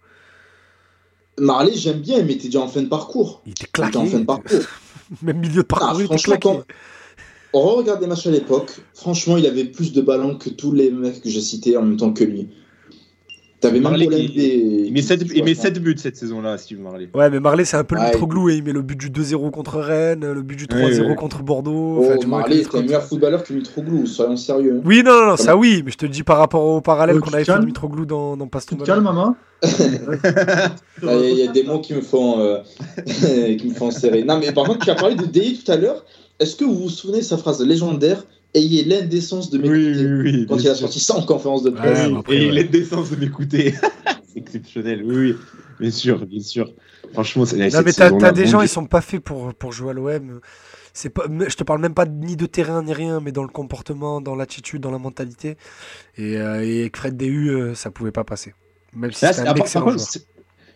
Marley, 1.40 1.74
j'aime 1.76 2.00
bien, 2.00 2.24
mais 2.24 2.36
t'es 2.38 2.46
déjà 2.48 2.62
en 2.62 2.68
fin 2.68 2.82
de 2.82 2.88
parcours. 2.88 3.42
il 3.46 3.52
était 3.52 3.66
T'es 3.72 3.84
en 3.84 3.90
claqué. 3.90 4.08
fin 4.10 4.20
de 4.20 4.26
parcours. 4.26 4.60
Même 5.22 5.38
milieu 5.40 5.62
de 5.62 5.68
parcours, 5.68 5.90
Ah, 5.92 5.96
il 5.96 6.06
était 6.06 6.08
franchement, 6.18 6.38
claqué. 6.38 6.58
quand- 6.60 6.64
On 7.54 7.62
regarde 7.76 8.00
des 8.00 8.08
matchs 8.08 8.26
à 8.28 8.32
l'époque. 8.32 8.72
Franchement, 8.96 9.38
il 9.38 9.46
avait 9.46 9.66
plus 9.66 9.94
de 9.94 10.02
ballons 10.02 10.36
que 10.36 10.50
tous 10.50 10.72
les 10.72 10.90
mecs 10.92 11.22
que 11.22 11.30
j'ai 11.30 11.42
cités 11.42 11.78
en 11.78 11.84
même 11.84 11.98
temps 11.98 12.12
que 12.14 12.24
lui. 12.24 12.50
T'avais 13.64 13.80
même 13.80 13.84
Marley 13.84 14.08
qui- 14.08 14.84
Il 14.88 14.94
met 14.94 15.02
7, 15.02 15.24
qui- 15.24 15.38
il 15.38 15.44
met 15.44 15.56
sept 15.56 15.80
buts 15.82 15.96
cette 15.98 16.16
saison-là, 16.18 16.58
Steve 16.58 16.80
Marley. 16.80 17.10
Ouais, 17.16 17.30
mais 17.30 17.40
Marley, 17.40 17.66
c'est 17.66 17.78
un 17.78 17.84
peu 17.84 17.96
le 17.96 18.02
Ouais. 18.02 18.08
Mitroglou. 18.12 18.50
Et 18.50 18.56
il 18.58 18.64
met 18.64 18.72
le 18.74 18.82
but 18.82 19.00
du 19.00 19.10
2-0 19.10 19.50
contre 19.52 19.80
Rennes, 19.80 20.32
le 20.32 20.42
but 20.42 20.56
du 20.56 20.64
Ouais, 20.76 20.82
3-0 20.82 21.10
ouais. 21.10 21.16
contre 21.16 21.42
Bordeaux. 21.44 21.98
Oh, 22.02 22.06
Enfin, 22.16 22.28
Marley 22.28 22.60
était 22.60 22.78
un 22.78 22.82
meilleur 22.82 23.04
footballeur 23.04 23.44
que 23.44 23.54
Mitroglou, 23.54 24.06
soyons 24.06 24.38
sérieux. 24.38 24.82
Oui, 24.86 25.02
non, 25.04 25.12
non, 25.14 25.26
non, 25.32 25.38
ça 25.38 25.56
oui, 25.58 25.82
mais 25.86 25.92
je 25.92 25.98
te 25.98 26.06
dis 26.06 26.24
par 26.24 26.38
rapport 26.38 26.64
au 26.66 26.82
parallèle 26.82 27.16
Oh, 27.18 27.22
qu'on 27.22 27.34
avait 27.34 27.44
fait 27.46 27.58
de 27.60 27.66
Mitroglou 27.66 28.06
dans, 28.06 28.38
dans 28.38 28.48
Passe 28.48 28.66
ton 28.66 28.76
Tu 28.76 28.84
te 28.84 28.88
ballon. 28.88 29.04
calmes, 29.04 29.16
maman 29.16 29.36
Ah, 29.64 30.70
Il 31.02 31.08
y, 31.08 31.10
a- 31.10 31.30
il 31.30 31.38
y 31.40 31.48
a 31.48 31.52
des 31.52 31.64
mots 31.64 31.80
qui 31.80 31.94
me 31.94 32.02
font, 32.02 32.40
euh, 32.40 32.58
qui 33.58 33.68
me 33.68 33.74
font 33.74 33.92
serrer. 33.92 34.24
Non, 34.24 34.38
mais 34.40 34.52
par 34.52 34.66
contre, 34.66 34.86
tu 34.86 34.90
as 34.92 34.96
parlé 34.96 35.16
de 35.16 35.26
DI 35.26 35.62
tout 35.64 35.72
à 35.72 35.78
l'heure. 35.78 36.06
Est-ce 36.40 36.56
que 36.56 36.66
vous 36.66 36.76
vous 36.76 36.90
souvenez 36.90 37.20
de 37.20 37.24
sa 37.24 37.38
phrase 37.38 37.62
légendaire 37.66 38.26
Ayez 38.56 38.84
l'indécence 38.84 39.50
de 39.50 39.58
m'écouter 39.58 40.06
oui, 40.06 40.32
oui. 40.32 40.46
quand 40.48 40.58
il 40.58 40.68
a 40.70 40.76
sorti 40.76 41.00
ça 41.00 41.16
en 41.16 41.26
conférence 41.26 41.64
de 41.64 41.72
Ouais, 41.72 41.76
presse. 41.78 42.00
après, 42.18 42.36
Et 42.36 42.40
ouais. 42.42 42.48
il 42.54 42.58
a 42.60 42.64
décence 42.64 43.10
de 43.10 43.16
m'écouter. 43.16 43.74
c'est 44.32 44.38
exceptionnel, 44.40 45.02
oui, 45.06 45.16
oui. 45.32 45.36
Bien 45.80 45.92
sûr, 45.92 46.26
bien 46.26 46.42
sûr. 46.42 46.72
Franchement, 47.14 47.46
c'est 47.46 47.58
Non, 47.58 47.82
mais 47.84 47.94
t'as 47.94 48.10
des 48.32 48.44
bon 48.44 48.50
gens, 48.50 48.62
ils 48.62 48.68
sont 48.70 48.86
pas 48.86 49.02
faits 49.02 49.22
pour, 49.24 49.54
pour 49.56 49.72
jouer 49.72 49.90
à 49.92 49.94
l'OM. 49.94 50.40
C'est 50.94 51.10
pas, 51.10 51.26
je 51.48 51.56
te 51.56 51.64
parle 51.64 51.82
même 51.82 51.96
pas 51.96 52.06
ni 52.06 52.36
de 52.36 52.46
terrain 52.46 52.84
ni 52.84 52.94
rien, 52.94 53.20
mais 53.20 53.32
dans 53.32 53.42
le 53.42 53.50
comportement, 53.50 54.22
dans 54.22 54.36
l'attitude, 54.36 54.82
dans 54.82 54.92
la 54.92 55.00
mentalité. 55.00 55.58
Et, 56.18 56.38
euh, 56.38 56.64
et 56.64 56.82
avec 56.82 56.96
Fred 56.98 57.18
DU, 57.18 57.50
euh, 57.50 57.74
ça 57.74 57.90
pouvait 57.90 58.12
pas 58.12 58.24
passer. 58.24 58.54
Même 58.96 59.12
si 59.12 59.20
c'est- 59.22 59.40
un 59.40 59.46
par- 59.46 59.56
par 59.56 59.58
excellent 59.66 59.86
contre, 59.86 59.98
joueur. 59.98 60.08
c'est- 60.08 60.28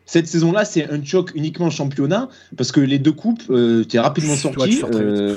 cette 0.08 0.28
saison-là, 0.28 0.64
c'est 0.64 0.90
un 0.90 1.04
choc 1.04 1.32
uniquement 1.36 1.66
en 1.66 1.70
championnat 1.70 2.30
parce 2.56 2.72
que 2.72 2.80
les 2.80 2.98
deux 2.98 3.12
coupes, 3.12 3.44
euh, 3.50 3.84
tu 3.88 3.98
es 3.98 4.00
rapidement 4.00 4.38
sorti. 4.38 4.82
euh, 4.84 5.36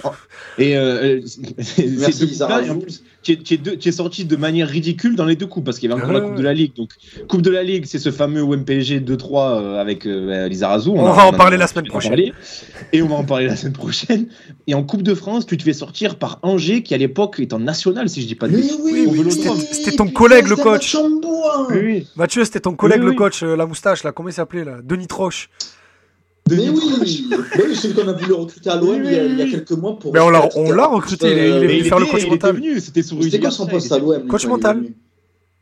et 0.59 0.77
euh, 0.77 1.21
Merci, 1.99 2.39
et 2.41 2.71
en 2.71 2.79
plus, 2.79 3.03
tu 3.23 3.33
es, 3.33 3.37
tu 3.37 3.55
es 3.55 3.57
deux- 3.59 3.77
tu 3.77 3.89
es 3.89 3.93
sorti 3.93 4.25
de 4.25 4.37
manière 4.37 4.67
ridicule 4.69 5.15
dans 5.17 5.25
les 5.27 5.37
deux 5.37 5.47
coupes 5.47 5.65
parce 5.65 5.79
qu'il 5.79 5.91
y 5.91 5.93
avait 5.93 6.01
encore 6.01 6.15
Ah 6.15 6.19
la 6.19 6.21
Coupe 6.23 6.33
ouais. 6.33 6.39
de 6.39 6.43
la 6.43 6.55
Ligue. 6.55 6.75
Donc, 6.75 6.91
Coupe 7.29 7.43
de 7.43 7.51
la 7.51 7.63
Ligue, 7.63 7.85
c'est 7.87 7.99
ce 7.99 8.11
fameux 8.11 8.43
OMPG 8.43 9.01
2-3 9.01 9.61
euh, 9.61 9.81
avec 9.81 10.07
euh, 10.07 10.49
Lisa 10.49 10.69
Razou. 10.69 10.95
On 10.97 11.13
va 11.13 11.27
en 11.27 11.33
parler 11.33 11.57
la 11.57 11.67
semaine 11.67 11.87
prochaine. 11.87 12.33
Et 12.93 13.03
on 13.03 13.09
va 13.09 13.17
en 13.17 13.25
parler 13.25 13.47
la 13.47 13.57
semaine 13.57 13.75
prochaine. 13.75 14.27
Et 14.67 14.75
en 14.75 14.83
Coupe 14.83 15.03
de 15.03 15.15
France, 15.15 15.47
tu 15.47 15.57
te 15.57 15.63
fais 15.63 15.73
sortir 15.73 16.17
par 16.17 16.39
Angers 16.43 16.83
qui 16.83 16.95
à 16.95 16.99
l'époque 16.99 17.39
est 17.41 17.53
en 17.53 17.59
national, 17.59 18.09
si 18.09 18.23
je 18.23 18.27
dis 18.27 18.35
pas 18.35 18.49
de 18.49 18.57
bêtises. 18.57 18.79
oui, 18.83 19.07
oui, 19.09 19.19
Vélodrome. 19.19 19.59
c'était- 19.59 19.97
ton 19.97 20.09
collègue, 20.09 20.47
le 20.49 20.57
coach. 20.57 20.97
Oui, 21.71 21.79
oui. 21.83 22.07
Mathieu, 22.17 22.45
c'était 22.45 22.61
ton 22.61 22.75
collègue, 22.75 23.01
Oui, 23.01 23.05
le 23.07 23.11
oui. 23.11 23.17
coach, 23.17 23.43
euh, 23.43 23.57
la 23.57 23.67
moustache, 23.67 24.03
là, 24.05 24.13
comment 24.13 24.29
il 24.29 24.33
s'appelait, 24.33 24.65
là? 24.65 24.79
Denis 24.83 25.07
Troche. 25.07 25.51
Mais 26.57 26.69
oui, 26.69 26.81
mais 27.31 27.37
oui, 27.65 27.75
celui 27.77 27.95
qu'on 27.95 28.09
a 28.09 28.13
voulu 28.13 28.33
recruter 28.33 28.71
à 28.71 28.77
l'OM 28.77 28.89
Oui, 28.91 28.99
il, 29.05 29.13
y 29.13 29.19
a- 29.19 29.23
oui, 29.25 29.29
il 29.33 29.39
y 29.39 29.43
a 29.43 29.45
oui. 29.45 29.51
quelques 29.51 29.71
mois 29.73 29.99
pour. 29.99 30.13
Mais 30.13 30.21
on 30.21 30.31
l'a- 30.31 30.49
on 30.57 30.71
l'a 30.73 30.87
recruté, 30.87 31.27
il 31.31 31.33
est- 31.33 31.37
il 31.37 31.49
est 31.49 31.51
Euh, 31.53 31.61
venu 31.69 31.85
faire 31.85 31.99
le 31.99 32.07
coach 32.07 32.27
mental. 32.27 32.57
venu, 32.57 32.81
c'était 32.81 33.03
sous 33.03 33.21
C'était 33.23 33.41
quoi 33.41 33.51
son 33.51 33.67
poste 33.67 33.91
à 33.93 33.99
l'OM 33.99 34.27
Coach 34.27 34.47
mental. 34.47 34.85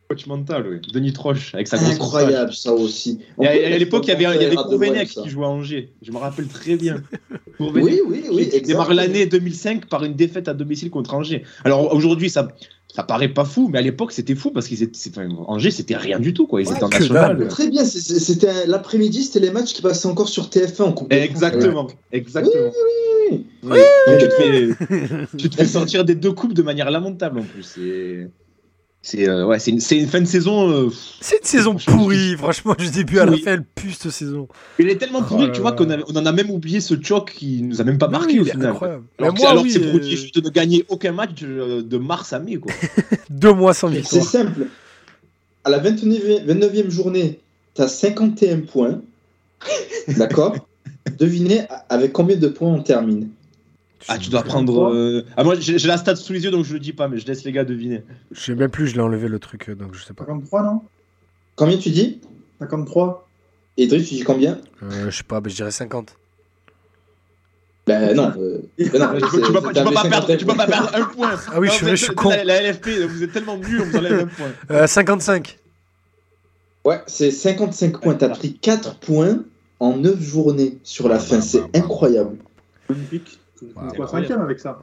Coach 0.08 0.26
mental, 0.26 0.66
oui. 0.70 0.92
Denis 0.94 1.12
Troche, 1.12 1.54
avec 1.54 1.68
sa 1.68 1.76
grosse 1.76 1.90
Incroyable 1.92 2.52
ça 2.54 2.72
aussi. 2.72 3.18
Et 3.42 3.46
à, 3.46 3.50
à 3.50 3.78
l'époque, 3.78 4.04
il 4.06 4.08
y 4.08 4.12
avait, 4.12 4.36
il 4.36 4.42
y 4.42 4.46
avait 4.46 4.56
Courvenec 4.56 5.08
qui 5.08 5.28
jouait 5.28 5.44
à 5.44 5.48
Angers. 5.50 5.90
Je 6.00 6.10
me 6.12 6.16
rappelle 6.16 6.46
très 6.46 6.76
bien. 6.76 7.02
Courvenec, 7.58 7.84
Oui, 7.84 8.00
oui, 8.06 8.24
oui. 8.32 8.48
qui 8.48 8.62
démarre 8.62 8.90
exactement. 8.90 8.94
l'année 8.94 9.26
2005 9.26 9.86
par 9.86 10.04
une 10.04 10.14
défaite 10.14 10.48
à 10.48 10.54
domicile 10.54 10.88
contre 10.88 11.12
Angers. 11.12 11.42
Alors 11.64 11.92
aujourd'hui, 11.94 12.30
ça, 12.30 12.48
ça 12.98 13.04
paraît 13.04 13.28
pas 13.28 13.44
fou, 13.44 13.68
mais 13.70 13.78
à 13.78 13.80
l'époque, 13.80 14.10
c'était 14.10 14.34
fou 14.34 14.50
parce 14.50 14.66
qu'ils 14.66 14.82
étaient, 14.82 14.98
enfin, 15.08 15.28
Angers, 15.46 15.70
c'était 15.70 15.96
rien 15.96 16.18
du 16.18 16.34
tout, 16.34 16.48
quoi. 16.48 16.60
Ils 16.60 16.66
Ouais, 16.66 16.74
étaient 16.74 16.82
en 16.82 16.88
national. 16.88 17.38
dalle. 17.38 17.46
Très 17.46 17.68
bien, 17.68 17.84
c'était 17.84 18.66
l'après-midi, 18.66 19.22
c'était 19.22 19.38
les 19.38 19.52
matchs 19.52 19.72
qui 19.72 19.82
passaient 19.82 20.08
encore 20.08 20.28
sur 20.28 20.48
TF1 20.48 20.82
en. 20.82 21.06
Exactement, 21.10 21.86
exactement. 22.10 22.72
Oui, 23.62 23.78
tu, 24.18 24.28
te 24.28 24.34
fais, 24.34 24.68
tu 25.38 25.48
te 25.48 25.54
fais 25.54 25.66
sortir 25.66 26.04
des 26.04 26.16
deux 26.16 26.32
coupes 26.32 26.54
de 26.54 26.62
manière 26.62 26.90
lamentable 26.90 27.38
en 27.38 27.44
plus. 27.44 27.78
C'est 29.10 29.26
euh, 29.26 29.46
ouais, 29.46 29.58
c'est 29.58 29.70
une, 29.70 29.80
c'est 29.80 29.96
une 29.96 30.06
fin 30.06 30.20
de 30.20 30.26
saison. 30.26 30.70
euh, 30.70 30.90
C'est 31.22 31.38
une 31.38 31.44
saison 31.44 31.76
pourrie, 31.76 32.34
franchement, 32.36 32.74
du 32.78 32.90
début 32.90 33.18
à 33.18 33.24
la 33.24 33.30
pourrie. 33.32 33.42
fin, 33.42 33.52
elle 33.52 33.64
pue 33.64 33.92
cette 33.92 34.12
saison. 34.12 34.48
il 34.78 34.90
est 34.90 34.96
tellement 34.98 35.22
pourri 35.22 35.44
Oh 35.46 35.48
que 35.48 35.54
tu 35.54 35.62
vois 35.62 35.70
là. 35.70 35.76
qu'on 35.76 35.90
on 36.14 36.16
en 36.18 36.26
a 36.26 36.32
même 36.32 36.50
oublié 36.50 36.80
ce 36.82 36.94
choc 37.02 37.32
qui 37.34 37.62
nous 37.62 37.80
a 37.80 37.84
même 37.84 37.96
pas 37.96 38.08
marqué 38.08 38.34
Oui, 38.34 38.40
au 38.40 38.44
final. 38.44 38.66
incroyable. 38.72 39.04
Alors, 39.18 39.32
que- 39.32 39.40
moi, 39.40 39.50
alors 39.50 39.62
oui, 39.62 39.72
que 39.72 39.80
c'est 39.80 39.86
euh, 39.86 40.02
juste 40.02 40.34
de 40.34 40.40
ne 40.44 40.50
gagner 40.50 40.84
aucun 40.90 41.12
match 41.12 41.30
euh, 41.42 41.82
de 41.82 41.96
mars 41.96 42.34
à 42.34 42.38
mai 42.38 42.56
quoi. 42.56 42.70
deux 43.30 43.54
mois 43.54 43.72
sans 43.72 43.88
C'est 43.90 44.00
victoire. 44.00 44.24
simple. 44.26 44.66
À 45.64 45.70
la 45.70 45.78
29e, 45.80 46.44
29e 46.46 46.90
journée, 46.90 47.38
tu 47.74 47.80
as 47.80 47.88
51 47.88 48.60
points. 48.60 49.00
D'accord? 50.18 50.54
Devinez 51.18 51.62
avec 51.88 52.12
combien 52.12 52.36
de 52.36 52.48
points 52.48 52.68
on 52.74 52.82
termine? 52.82 53.28
Ah, 54.06 54.16
tu 54.18 54.30
dois 54.30 54.42
prendre. 54.44 54.90
euh, 54.92 55.24
Ah, 55.36 55.42
moi, 55.44 55.56
j'ai 55.58 55.76
la 55.88 55.96
stat 55.96 56.14
sous 56.16 56.32
les 56.32 56.44
yeux, 56.44 56.50
donc 56.52 56.64
je 56.64 56.72
le 56.74 56.78
dis 56.78 56.92
pas, 56.92 57.08
mais 57.08 57.18
je 57.18 57.26
laisse 57.26 57.42
les 57.44 57.50
gars 57.52 57.64
deviner. 57.64 58.02
Je 58.30 58.40
sais 58.40 58.54
même 58.54 58.70
plus, 58.70 58.86
je 58.86 58.94
l'ai 58.94 59.00
enlevé 59.00 59.26
le 59.28 59.38
truc, 59.40 59.68
euh, 59.68 59.74
donc 59.74 59.94
je 59.94 60.04
sais 60.04 60.14
pas. 60.14 60.24
53, 60.24 60.62
non? 60.62 60.82
Combien 61.56 61.76
tu 61.78 61.90
dis? 61.90 62.20
53 62.60 63.28
Et 63.76 63.84
Idriss, 63.84 64.08
tu 64.08 64.14
dis 64.14 64.22
combien? 64.22 64.60
Euh, 64.82 65.10
je 65.10 65.16
sais 65.16 65.24
pas, 65.24 65.40
mais 65.40 65.50
je 65.50 65.56
dirais 65.56 65.70
50. 65.72 66.14
Ben 67.86 68.14
non. 68.14 68.32
euh, 68.38 68.58
ben 68.78 68.98
non, 68.98 69.14
Tu 69.14 69.20
peux, 69.20 69.28
c'est- 69.30 69.46
tu 69.46 69.52
peux 69.52 69.60
pas, 69.62 69.72
perdre, 69.72 69.92
51 70.02 70.36
tu 70.36 70.44
peux 70.44 70.54
pas 70.54 70.66
perdre 70.66 70.90
un 70.94 71.04
point. 71.04 71.30
Ah 71.52 71.58
oui, 71.58 71.68
je 71.68 71.72
suis- 71.96 71.96
je 71.96 72.12
con. 72.12 72.28
La, 72.28 72.44
la 72.44 72.62
LFP, 72.62 72.88
vous 73.08 73.22
êtes 73.24 73.32
tellement 73.32 73.56
nuls, 73.56 73.80
on 73.80 73.84
vous 73.86 73.96
enlève 73.96 74.20
un 74.20 74.26
point. 74.26 74.50
Euh, 74.70 74.86
55. 74.86 75.58
Ouais, 76.84 77.00
c'est 77.06 77.30
55 77.30 78.00
points. 78.00 78.14
T'as 78.14 78.28
pris 78.28 78.54
4 78.54 78.98
points 78.98 79.42
en 79.80 79.96
9 79.96 80.20
journées 80.20 80.78
sur 80.84 81.08
la 81.08 81.18
fin. 81.18 81.40
C'est 81.40 81.62
incroyable. 81.74 82.36
Magnifique. 82.88 83.38
Quoi, 83.96 84.06
cinquième 84.08 84.40
avec 84.40 84.58
ça 84.60 84.78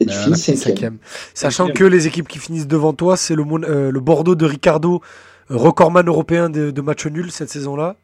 Et 0.00 0.06
tu 0.06 0.12
Euh, 0.12 0.14
finis 0.14 0.30
la 0.30 0.36
5 0.36 0.56
cinquième. 0.56 0.98
Sachant 1.34 1.68
que 1.68 1.84
les 1.84 2.06
équipes 2.06 2.28
qui 2.28 2.38
finissent 2.38 2.66
devant 2.66 2.92
toi, 2.92 3.16
c'est 3.16 3.34
le, 3.34 3.44
euh, 3.64 3.90
le 3.90 4.00
Bordeaux 4.00 4.34
de 4.34 4.44
Ricardo, 4.44 5.00
recordman 5.48 6.06
européen 6.08 6.50
de, 6.50 6.70
de 6.70 6.80
matchs 6.80 7.06
nuls 7.06 7.30
cette 7.30 7.50
saison-là, 7.50 7.96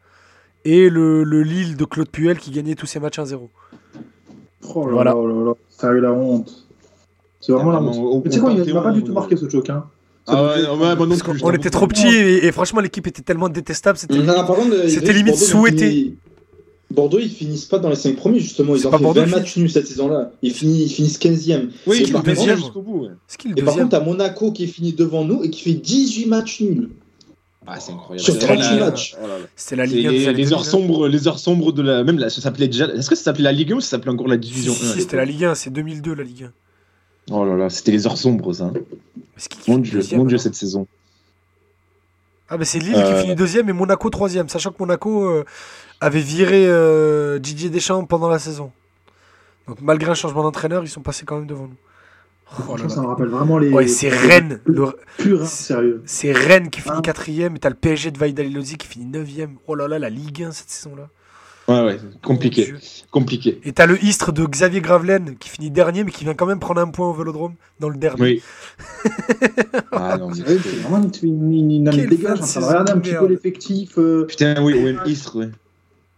et 0.63 0.89
le, 0.89 1.23
le 1.23 1.43
Lille 1.43 1.75
de 1.75 1.85
Claude 1.85 2.09
Puel 2.09 2.37
qui 2.37 2.51
gagnait 2.51 2.75
tous 2.75 2.85
ses 2.85 2.99
matchs 2.99 3.19
1-0. 3.19 3.49
Oh 4.75 4.85
là 4.85 4.91
Voilà. 4.91 5.11
là 5.13 5.21
là 5.21 5.45
là, 5.45 5.53
ça 5.69 5.89
a 5.89 5.91
eu 5.91 5.99
la 5.99 6.11
honte. 6.11 6.67
C'est 7.39 7.51
vraiment 7.51 7.71
la 7.71 7.81
honte. 7.81 8.23
Mais 8.23 8.29
tu 8.29 8.35
sais 8.35 8.41
quoi, 8.41 8.51
il 8.51 8.73
m'a 8.73 8.81
pas 8.81 8.91
du 8.91 9.03
tout 9.03 9.11
euh, 9.11 9.15
marqué 9.15 9.35
ce 9.35 9.49
choc. 9.49 9.69
Hein. 9.69 9.83
Ah 10.27 10.43
ouais, 10.43 10.95
ouais, 10.95 11.07
non 11.07 11.17
qu'on 11.17 11.51
était 11.51 11.71
trop 11.71 11.87
petits 11.87 12.07
et, 12.07 12.45
et 12.45 12.51
franchement 12.51 12.79
l'équipe 12.79 13.07
était 13.07 13.23
tellement 13.23 13.49
détestable. 13.49 13.97
C'était 13.97 14.13
limite 15.13 15.35
ils 15.35 15.37
souhaité. 15.39 16.13
Bordeaux, 16.91 17.19
ils 17.19 17.29
finissent 17.29 17.65
pas 17.65 17.79
dans 17.79 17.89
les 17.89 17.95
5 17.95 18.15
premiers, 18.15 18.39
justement. 18.39 18.75
Ils 18.75 18.81
C'est 18.81 18.87
ont 18.87 18.91
pas 18.91 18.97
fait 18.97 19.03
Bordeaux 19.03 19.21
20 19.21 19.27
qui 19.27 19.31
matchs 19.33 19.57
nuls 19.57 19.69
cette 19.71 19.87
saison-là. 19.87 20.31
Ils, 20.41 20.53
finissent- 20.53 20.91
ils 20.91 20.93
finissent 20.93 21.17
15e. 21.19 21.69
Oui, 21.87 21.97
Et 21.97 22.03
il 22.03 22.11
par 22.11 22.21
est 22.21 22.25
deuxième 22.25 22.57
jusqu'au 22.57 22.81
bout. 22.81 23.03
ouais. 23.03 23.09
C'est 23.27 23.45
Et 23.57 23.61
par 23.63 23.75
contre, 23.75 23.89
t'as 23.89 23.99
Monaco 24.03 24.51
qui 24.51 24.67
finit 24.67 24.93
devant 24.93 25.23
nous 25.25 25.43
et 25.43 25.49
qui 25.49 25.61
fait 25.61 25.73
18 25.73 26.25
matchs 26.27 26.61
nuls. 26.61 26.89
Ah, 27.67 27.79
c'est 27.79 27.91
incroyable. 27.91 28.23
Sur 28.23 28.33
C'est 28.33 28.39
38 28.39 28.77
la- 28.77 28.85
matchs. 28.85 29.15
oh 29.21 29.27
là 29.27 29.37
là. 29.39 29.45
C'était 29.55 29.75
la 29.75 29.85
C'est 29.87 29.93
Ligue 29.93 30.07
1 30.07 30.11
des 30.11 30.17
les, 30.17 30.25
heures 30.27 30.33
2000, 30.33 30.53
hein. 30.53 30.63
sombres, 30.63 31.07
les 31.07 31.27
heures 31.27 31.39
sombres 31.39 31.71
de 31.71 31.81
la. 31.83 32.03
Même 32.03 32.17
là, 32.17 32.29
ça 32.29 32.41
s'appelait 32.41 32.67
déjà. 32.67 32.85
Est-ce 32.87 33.09
que 33.09 33.15
ça 33.15 33.23
s'appelait 33.23 33.43
la 33.43 33.51
Ligue 33.51 33.71
1 33.71 33.75
ou 33.75 33.81
ça 33.81 33.89
s'appelait 33.91 34.11
encore 34.11 34.27
la 34.27 34.37
Division 34.37 34.73
Si, 34.73 34.83
1 34.85 34.89
à 34.89 34.93
si, 34.93 35.01
C'était 35.01 35.17
la 35.17 35.25
Ligue 35.25 35.45
1, 35.45 35.55
c'est 35.55 35.69
2002 35.69 36.13
la 36.15 36.23
Ligue 36.23 36.43
1. 37.29 37.33
Oh 37.35 37.45
là 37.45 37.55
là, 37.55 37.69
c'était 37.69 37.91
les 37.91 38.07
heures 38.07 38.17
sombres, 38.17 38.51
ça. 38.53 38.71
Mais 38.73 38.81
c'est 39.37 39.49
qui 39.49 39.59
qui 39.59 39.71
Mon 39.71 39.77
dieu, 39.77 39.93
deuxième, 39.93 40.19
mon 40.21 40.25
dieu, 40.25 40.37
cette 40.39 40.55
saison. 40.55 40.87
Ah 42.49 42.57
bah 42.57 42.65
c'est 42.65 42.79
Lille 42.79 42.95
Euh. 42.95 43.13
qui 43.15 43.21
finit 43.21 43.35
deuxième 43.35 43.69
et 43.69 43.73
Monaco 43.73 44.09
troisième, 44.09 44.49
sachant 44.49 44.71
que 44.71 44.77
Monaco 44.79 45.23
euh, 45.25 45.45
avait 46.01 46.19
viré 46.19 46.65
euh, 46.67 47.39
Didier 47.39 47.69
Deschamps 47.69 48.03
pendant 48.05 48.27
la 48.29 48.39
saison. 48.39 48.71
Donc 49.67 49.77
malgré 49.81 50.11
un 50.11 50.15
changement 50.15 50.43
d'entraîneur, 50.43 50.83
ils 50.83 50.89
sont 50.89 51.01
passés 51.01 51.23
quand 51.25 51.37
même 51.37 51.47
devant 51.47 51.67
nous. 51.67 51.75
Oh 52.53 52.53
là 52.57 52.63
Franchement, 52.65 52.87
là. 52.87 52.95
ça 52.95 53.01
me 53.01 53.07
rappelle 53.07 53.27
vraiment 53.29 53.57
les. 53.59 53.69
Ouais, 53.69 53.87
c'est 53.87 54.09
Rennes, 54.09 54.59
le- 54.65 54.93
Pur, 55.17 55.41
hein, 55.41 55.45
sérieux. 55.45 56.01
c'est 56.05 56.33
Rennes 56.33 56.69
qui 56.69 56.81
finit 56.81 56.95
Ah. 56.97 57.01
quatrième 57.01 57.55
et 57.55 57.59
t'as 57.59 57.69
le 57.69 57.75
PSG 57.75 58.11
de 58.11 58.17
Vaidalilosi 58.17 58.75
qui 58.75 58.87
finit 58.87 59.05
neuvième. 59.05 59.55
Oh 59.67 59.75
là 59.75 59.87
là, 59.87 59.99
la 59.99 60.09
Ligue 60.09 60.43
1 60.43 60.51
cette 60.51 60.69
saison-là. 60.69 61.07
Ouais, 61.67 61.81
ouais, 61.85 61.97
compliqué. 62.23 62.73
Compliqué. 63.11 63.61
Et 63.63 63.71
t'as 63.71 63.85
le 63.85 64.03
Istres 64.03 64.33
de 64.33 64.43
Xavier 64.45 64.81
Gravelaine 64.81 65.37
qui 65.37 65.47
finit 65.47 65.69
dernier 65.71 66.03
mais 66.03 66.11
qui 66.11 66.25
vient 66.25 66.33
quand 66.33 66.47
même 66.47 66.59
prendre 66.59 66.81
un 66.81 66.87
point 66.87 67.07
au 67.07 67.13
Vélodrome 67.13 67.53
dans 67.79 67.87
le 67.87 67.95
derby. 67.97 68.21
Oui. 68.23 68.41
ah 69.91 70.17
non, 70.17 70.29
mais 70.29 70.35
C'est 70.35 70.57
c'est 70.59 70.69
vraiment 70.81 71.09
une, 71.23 71.29
une, 71.29 71.53
une, 71.53 71.87
une 71.93 72.05
dégage. 72.07 72.39
fin 72.39 72.41
de 72.41 72.41
Je 72.41 72.45
suis 72.47 72.57
en 72.59 72.61
train 72.63 72.83
de 72.83 72.89
regarder 72.89 72.91
un 72.91 72.99
petit 72.99 73.15
peu 73.15 73.27
l'effectif. 73.27 73.97
euh, 73.97 74.25
Putain, 74.25 74.61
oui, 74.61 74.73
OM 74.73 74.99
Istres, 75.09 75.35
ouais. 75.37 75.49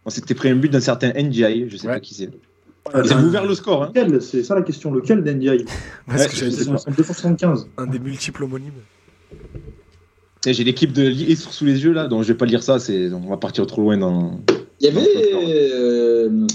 On 0.06 0.10
s'était 0.10 0.34
pris 0.34 0.50
un 0.50 0.56
but 0.56 0.70
d'un 0.70 0.80
certain 0.82 1.12
NGI, 1.16 1.70
je 1.70 1.78
sais 1.78 1.88
Ouais. 1.88 1.94
pas 1.94 2.00
qui 2.00 2.14
c'est. 2.14 2.30
euh, 2.94 3.02
Ils 3.06 3.14
ont 3.14 3.24
ouvert 3.24 3.46
le 3.46 3.56
score, 3.56 3.84
hein. 3.84 3.92
Lequel? 3.96 4.22
C'est 4.22 4.44
ça 4.44 4.56
la 4.56 4.62
question. 4.62 4.94
Lequel 4.94 5.24
d'NDI 5.24 5.66
Parce 6.08 6.22
Ouais, 6.24 6.28
que 6.28 6.34
je 6.34 6.40
j'avais 6.40 6.52
sais 6.52 6.66
dit, 6.66 6.72
pas. 6.72 6.78
En 6.88 6.92
275. 6.92 7.68
un 7.78 7.88
des 7.88 8.00
multiples 8.00 8.44
homonymes. 8.44 8.72
Et 10.46 10.54
J'ai 10.54 10.66
l'équipe 10.66 10.92
de 10.92 11.04
Istres 11.10 11.54
sous 11.54 11.64
les 11.66 11.84
yeux 11.84 11.94
là, 11.94 12.08
donc 12.08 12.24
je 12.24 12.28
vais 12.28 12.34
pas 12.38 12.46
lire 12.46 12.62
ça, 12.64 12.78
c'est... 12.80 13.10
on 13.14 13.30
va 13.30 13.38
partir 13.38 13.66
trop 13.66 13.82
loin 13.82 13.98
dans. 13.98 14.42
Il 14.82 14.88
y 14.88 14.90
avait. 14.90 15.08
euh, 15.34 16.46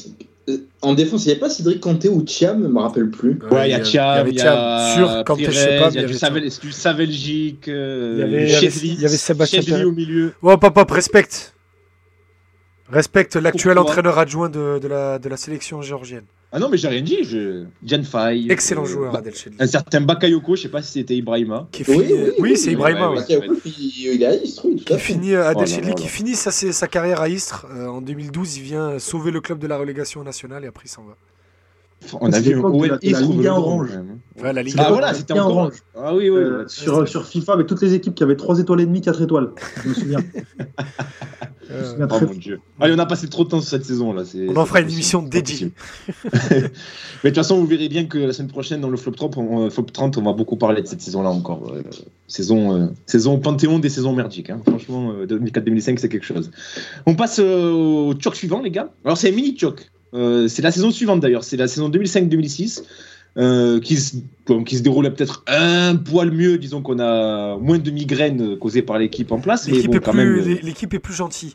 en 0.83 0.93
défense, 0.95 1.25
il 1.25 1.29
n'y 1.29 1.33
avait 1.33 1.41
pas 1.41 1.49
Cédric 1.51 1.81
Kanté 1.81 2.09
ou 2.11 2.23
Thiam, 2.23 2.63
je 2.63 2.69
me 2.69 2.79
rappelle 2.81 3.11
plus. 3.11 3.39
Ouais, 3.51 3.69
il 3.69 3.73
y 3.73 3.75
a 3.75 3.81
Thiam, 3.81 4.27
il 4.29 4.35
y 4.37 4.41
a 4.43 4.95
Sur, 4.95 5.25
quand 5.25 5.37
je 5.39 5.51
sais 5.51 5.79
pas, 5.79 5.89
il 5.91 6.01
y 6.03 6.05
a 6.05 6.07
du, 6.07 6.15
Savel, 6.15 6.49
du 6.61 6.73
Savelgic, 6.73 7.65
Il 7.67 7.71
y 7.71 7.75
euh, 7.75 8.25
avait- 8.25 8.45
il 8.45 8.51
y 8.51 8.55
avait- 8.57 8.67
Chesney- 8.67 8.93
il 8.95 9.01
y 9.01 9.07
avait 9.07 9.17
Sébastien 9.17 9.85
au 9.87 9.93
milieu. 9.93 10.33
Hop, 10.43 10.63
hop, 10.65 10.91
respecte. 10.91 11.55
Respecte 12.91 13.37
l'actuel 13.37 13.79
entraîneur 13.79 14.19
adjoint 14.19 14.49
de, 14.49 14.79
de 14.79 14.89
la, 14.89 15.19
de 15.19 15.29
la 15.29 15.37
sélection 15.37 15.83
géorgienne. 15.83 16.25
Ah 16.51 16.59
non, 16.59 16.71
mais 16.71 16.79
j'ai 16.79 16.89
rien 16.89 17.03
dit, 17.03 17.19
je... 17.25 17.65
Jan 17.85 18.03
Fay. 18.03 18.51
Excellent 18.51 18.85
euh, 18.85 18.87
joueur, 18.87 19.13
Ba- 19.13 19.19
Adel. 19.19 19.35
Un 19.59 19.67
certain 19.67 20.01
Bakayoko, 20.01 20.57
je 20.57 20.63
sais 20.63 20.69
pas 20.71 20.81
si 20.81 20.93
c'était 20.93 21.15
Ibrahima. 21.15 21.69
Qui 21.71 21.85
finit... 21.85 22.15
Oui, 22.39 22.57
c'est 22.57 22.73
Ibrahima. 22.73 23.11
ouais, 23.11 23.19
ouais. 23.37 23.47
il, 23.67 24.15
il 24.15 24.23
est 24.23 24.27
à 24.27 24.35
Istres, 24.35 24.65
oui, 24.65 24.77
tout 24.77 24.85
Qui 24.85 24.95
à 24.95 24.97
fait. 24.99 25.13
finit, 25.13 25.35
Adel 25.35 25.65
Oh 25.65 25.71
Chedli, 25.71 25.95
qui 25.95 26.09
finit 26.09 26.35
sa, 26.35 26.51
sa 26.51 26.87
carrière 26.89 27.21
à 27.21 27.29
Istres. 27.29 27.67
Euh, 27.71 27.89
en 27.89 28.01
2012, 28.01 28.57
il 28.57 28.63
vient 28.63 28.99
sauver 28.99 29.31
le 29.31 29.43
club 29.43 29.59
de 29.59 29.67
la 29.67 29.77
relégation 29.77 30.25
nationale 30.25 30.65
et 30.65 30.69
après 30.69 30.85
il 30.87 30.91
s'en 30.91 31.03
va. 31.03 31.17
On 32.21 32.33
a 32.33 32.41
vu 32.41 32.55
la- 32.55 32.61
la 32.61 32.61
Ligue 32.61 32.73
au 32.73 33.33
1 33.33 33.37
Vélodrome, 33.37 33.49
orange. 33.65 33.91
Ouais, 34.43 34.53
la 34.53 34.63
Ligue 34.63 34.75
Ah 34.79 34.91
voilà, 34.91 35.15
c'était 35.15 35.33
encore. 35.35 35.49
orange. 35.57 35.73
Ah 35.97 36.15
oui, 36.15 36.31
oui. 36.31 36.37
Euh, 36.39 36.59
ouais. 36.61 36.65
sur, 36.69 37.07
sur 37.09 37.27
FIFA 37.27 37.55
avec 37.55 37.67
toutes 37.67 37.83
les 37.83 37.93
équipes 37.95 38.15
qui 38.15 38.23
avaient 38.23 38.37
3 38.37 38.61
étoiles 38.61 38.81
et 38.81 38.87
demie, 38.87 39.01
4 39.01 39.21
étoiles. 39.23 39.51
Je 39.85 39.89
me 39.89 39.95
souviens. 39.95 40.19
Je 41.71 41.75
me 41.75 41.79
Euh, 41.81 41.91
souviens 41.91 42.07
Oh 42.11 42.17
très 42.17 42.27
mon 42.27 42.33
dieu. 42.35 42.61
Allez, 42.81 42.95
on 42.95 42.99
a 42.99 43.05
passé 43.05 43.29
trop 43.29 43.45
de 43.45 43.51
temps 43.51 43.61
sur 43.61 43.69
cette 43.69 43.85
saison 43.85 44.15
là. 44.15 44.23
on 44.49 44.57
en 44.57 44.65
fera 44.65 44.81
une 44.81 44.91
émission 44.91 45.21
dédiée. 45.21 45.71
Mais 46.51 46.61
de 46.61 46.71
toute 47.25 47.35
façon, 47.35 47.59
vous 47.59 47.67
verrez 47.67 47.89
bien 47.91 48.07
que 48.07 48.17
la 48.17 48.33
semaine 48.33 48.49
prochaine, 48.51 48.81
dans 48.81 48.89
le 48.89 48.97
Flop 48.97 49.13
30, 49.13 49.37
on, 49.37 49.67
euh, 49.67 49.71
Flop 49.71 49.85
30, 49.93 50.17
on 50.17 50.23
va 50.23 50.33
beaucoup 50.33 50.57
parler 50.57 50.81
de 50.81 50.87
cette 50.87 51.03
saison-là 51.03 51.29
encore. 51.29 51.71
Euh, 51.75 51.83
saison, 52.27 52.75
euh, 52.75 52.87
saison 53.05 53.39
panthéon 53.39 53.81
des 53.81 53.91
saisons 53.91 54.15
merdiques. 54.15 54.49
hein. 54.51 54.61
Franchement, 54.67 55.13
euh, 55.13 55.27
2004-2005, 55.27 55.99
c'est 55.99 56.09
quelque 56.09 56.25
chose. 56.25 56.51
On 57.07 57.15
passe 57.15 57.39
euh, 57.39 57.71
au 57.71 58.15
choc 58.19 58.35
suivant, 58.37 58.63
les 58.63 58.71
gars. 58.71 58.91
Alors, 59.05 59.19
c'est 59.19 59.29
un 59.31 59.35
mini 59.35 59.55
choc. 59.59 59.91
Euh, 60.15 60.49
c'est 60.49 60.63
la 60.63 60.71
saison 60.71 60.91
suivante 60.91 61.21
d'ailleurs. 61.21 61.45
C'est 61.45 61.57
la 61.57 61.69
saison 61.69 61.89
2005-2006. 61.91 62.83
euh, 63.37 63.79
qui, 63.79 63.97
se, 63.99 64.17
qui 64.65 64.77
se 64.79 64.83
déroule 64.83 65.13
peut-être 65.15 65.45
un 65.47 65.95
poil 65.95 66.33
mieux, 66.33 66.59
disons 66.59 66.83
qu'on 66.83 66.99
a 66.99 67.57
moins 67.59 67.79
de 67.79 67.91
migraines 67.91 68.57
causées 68.59 68.83
par 68.83 68.99
l'équipe 68.99 69.31
en 69.31 69.39
place, 69.39 69.69
L'équipe 69.69 69.91
bon, 69.91 69.97
est, 69.99 70.01
quand 70.01 70.11
plus- 70.13 70.43
même, 70.43 70.59
euh, 70.65 70.69
est 70.95 70.99
plus 70.99 71.15
gentille. 71.15 71.55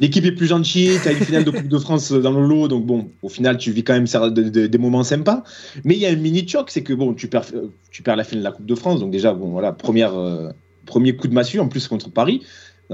L'équipe 0.00 0.24
est 0.24 0.32
plus 0.32 0.46
gentille, 0.46 0.98
tu 1.02 1.08
as 1.08 1.12
une 1.12 1.18
finale 1.18 1.44
de 1.44 1.50
Coupe 1.50 1.68
de 1.68 1.78
France 1.78 2.12
dans 2.12 2.32
le 2.32 2.46
lot, 2.46 2.66
donc 2.66 2.86
bon, 2.86 3.10
au 3.20 3.28
final, 3.28 3.58
tu 3.58 3.72
vis 3.72 3.84
quand 3.84 3.92
même 3.92 4.06
des 4.40 4.78
moments 4.78 5.04
sympas. 5.04 5.44
Mais 5.84 5.94
il 5.94 6.00
y 6.00 6.06
a 6.06 6.10
un 6.10 6.16
mini 6.16 6.48
choc, 6.48 6.70
c'est 6.70 6.82
que 6.82 6.94
bon, 6.94 7.12
tu 7.12 7.28
perds, 7.28 7.44
tu 7.90 8.02
perds 8.02 8.16
la 8.16 8.24
finale 8.24 8.44
de 8.44 8.48
la 8.48 8.52
Coupe 8.52 8.66
de 8.66 8.74
France, 8.74 9.00
donc 9.00 9.10
déjà, 9.10 9.34
bon, 9.34 9.50
voilà, 9.50 9.72
première, 9.72 10.14
euh, 10.18 10.48
premier 10.86 11.14
coup 11.14 11.28
de 11.28 11.34
massue, 11.34 11.60
en 11.60 11.68
plus 11.68 11.86
contre 11.88 12.10
Paris, 12.10 12.42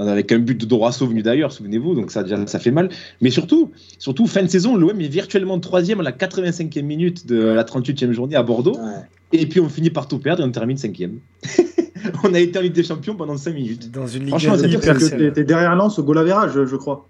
avec 0.07 0.31
un 0.31 0.39
but 0.39 0.59
de 0.59 0.65
Dorasso 0.65 1.05
venu 1.07 1.21
d'ailleurs, 1.21 1.51
souvenez-vous, 1.51 1.95
donc 1.95 2.11
ça, 2.11 2.23
déjà, 2.23 2.45
ça 2.47 2.59
fait 2.59 2.71
mal. 2.71 2.89
Mais 3.21 3.29
surtout, 3.29 3.71
surtout, 3.97 4.25
fin 4.27 4.41
de 4.43 4.47
saison, 4.47 4.75
l'OM 4.75 4.99
est 5.01 5.07
virtuellement 5.07 5.59
troisième 5.59 5.99
à 5.99 6.03
la 6.03 6.11
85e 6.11 6.81
minute 6.83 7.27
de 7.27 7.37
la 7.39 7.63
38e 7.63 8.11
journée 8.11 8.35
à 8.35 8.43
Bordeaux, 8.43 8.75
Ouais. 8.77 9.01
et 9.33 9.45
puis 9.47 9.59
on 9.59 9.69
finit 9.69 9.89
par 9.89 10.07
tout 10.07 10.19
perdre 10.19 10.41
et 10.43 10.45
on 10.45 10.51
termine 10.51 10.77
cinquième. 10.77 11.19
on 12.23 12.33
a 12.33 12.39
été 12.39 12.57
en 12.59 12.61
Ligue 12.61 12.73
des 12.73 12.83
Champions 12.83 13.15
pendant 13.15 13.35
5 13.37 13.53
minutes. 13.53 13.91
Dans 13.91 14.07
une 14.07 14.21
ligue 14.21 14.29
Franchement, 14.29 14.53
c'est 14.55 14.59
C'est-à-dire 14.69 14.79
hyper 14.79 14.97
que 14.97 15.29
t'es- 15.31 15.43
derrière 15.43 15.75
Lens 15.75 15.99
au 15.99 16.03
goal 16.03 16.17
average, 16.19 16.51
je, 16.53 16.65
je 16.65 16.75
crois. 16.75 17.05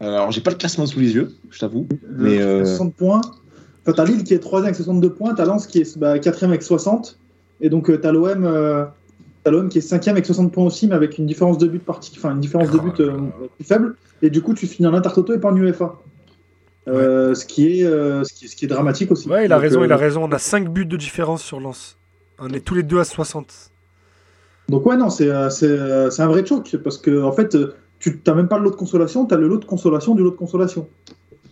Alors, 0.00 0.30
j'ai 0.30 0.40
pas 0.40 0.50
le 0.50 0.56
classement 0.56 0.86
sous 0.86 0.98
les 1.00 1.14
yeux, 1.14 1.34
je 1.50 1.58
t'avoue. 1.58 1.86
Mais, 2.16 2.38
Euh, 2.40 2.60
euh, 2.62 2.64
60 2.64 2.94
points. 2.94 3.20
Enfin, 3.82 3.92
t'as 3.96 4.04
Lille 4.04 4.24
qui 4.24 4.32
est 4.34 4.38
3 4.38 4.62
avec 4.62 4.74
62 4.74 5.10
points, 5.12 5.34
t'as 5.34 5.44
Lens 5.44 5.66
qui 5.66 5.78
est 5.80 5.98
bah, 5.98 6.18
4 6.18 6.44
avec 6.44 6.62
60. 6.62 7.18
Et 7.60 7.68
donc, 7.68 7.90
euh, 7.90 7.98
t'as 7.98 8.12
l'OM 8.12 8.44
euh, 8.44 8.84
t'as 9.44 9.50
l'OM 9.50 9.68
qui 9.68 9.78
est 9.78 9.82
5 9.82 10.08
avec 10.08 10.26
60 10.26 10.52
points 10.52 10.64
aussi, 10.64 10.86
mais 10.86 10.94
avec 10.94 11.18
une 11.18 11.26
différence 11.26 11.58
de 11.58 11.66
but 11.66 11.82
partie, 11.82 12.12
enfin, 12.16 12.32
une 12.32 12.40
différence 12.40 12.70
de 12.70 12.78
Oh 12.78 12.82
but 12.82 13.00
euh, 13.00 13.18
plus 13.56 13.64
faible. 13.64 13.96
Et 14.22 14.30
du 14.30 14.42
coup, 14.42 14.54
tu 14.54 14.66
finis 14.66 14.86
en 14.86 14.94
intertoto 14.94 15.32
et 15.34 15.38
pas 15.38 15.50
en 15.50 15.56
UEFA. 15.56 15.98
Euh, 16.88 17.34
ce, 17.34 17.44
qui 17.44 17.80
est, 17.80 17.84
euh, 17.84 18.24
ce, 18.24 18.32
qui, 18.32 18.48
ce 18.48 18.56
qui 18.56 18.64
est 18.64 18.68
dramatique 18.68 19.10
aussi. 19.10 19.28
Ouais, 19.28 19.44
il 19.44 19.52
a 19.52 19.56
Donc, 19.56 19.62
raison, 19.62 19.82
euh, 19.82 19.86
il 19.86 19.92
a 19.92 19.96
raison. 19.96 20.24
On 20.24 20.32
a 20.32 20.38
5 20.38 20.68
buts 20.68 20.86
de 20.86 20.96
différence 20.96 21.42
sur 21.42 21.60
Lens. 21.60 21.98
On 22.38 22.48
est 22.50 22.60
tous 22.60 22.74
les 22.74 22.82
deux 22.82 22.98
à 22.98 23.04
60. 23.04 23.70
Donc 24.68 24.86
ouais, 24.86 24.96
non, 24.96 25.10
c'est 25.10 25.28
euh, 25.28 25.50
c'est, 25.50 25.66
euh, 25.66 26.10
c'est 26.10 26.22
un 26.22 26.28
vrai 26.28 26.46
choc, 26.46 26.76
parce 26.82 26.96
que 26.96 27.22
en 27.22 27.32
fait, 27.32 27.56
tu 27.98 28.20
n'as 28.26 28.34
même 28.34 28.48
pas 28.48 28.56
le 28.56 28.64
lot 28.64 28.70
de 28.70 28.76
consolation, 28.76 29.26
tu 29.26 29.34
as 29.34 29.36
le 29.36 29.48
lot 29.48 29.58
de 29.58 29.64
consolation 29.64 30.14
du 30.14 30.22
lot 30.22 30.30
de 30.30 30.36
consolation. 30.36 30.88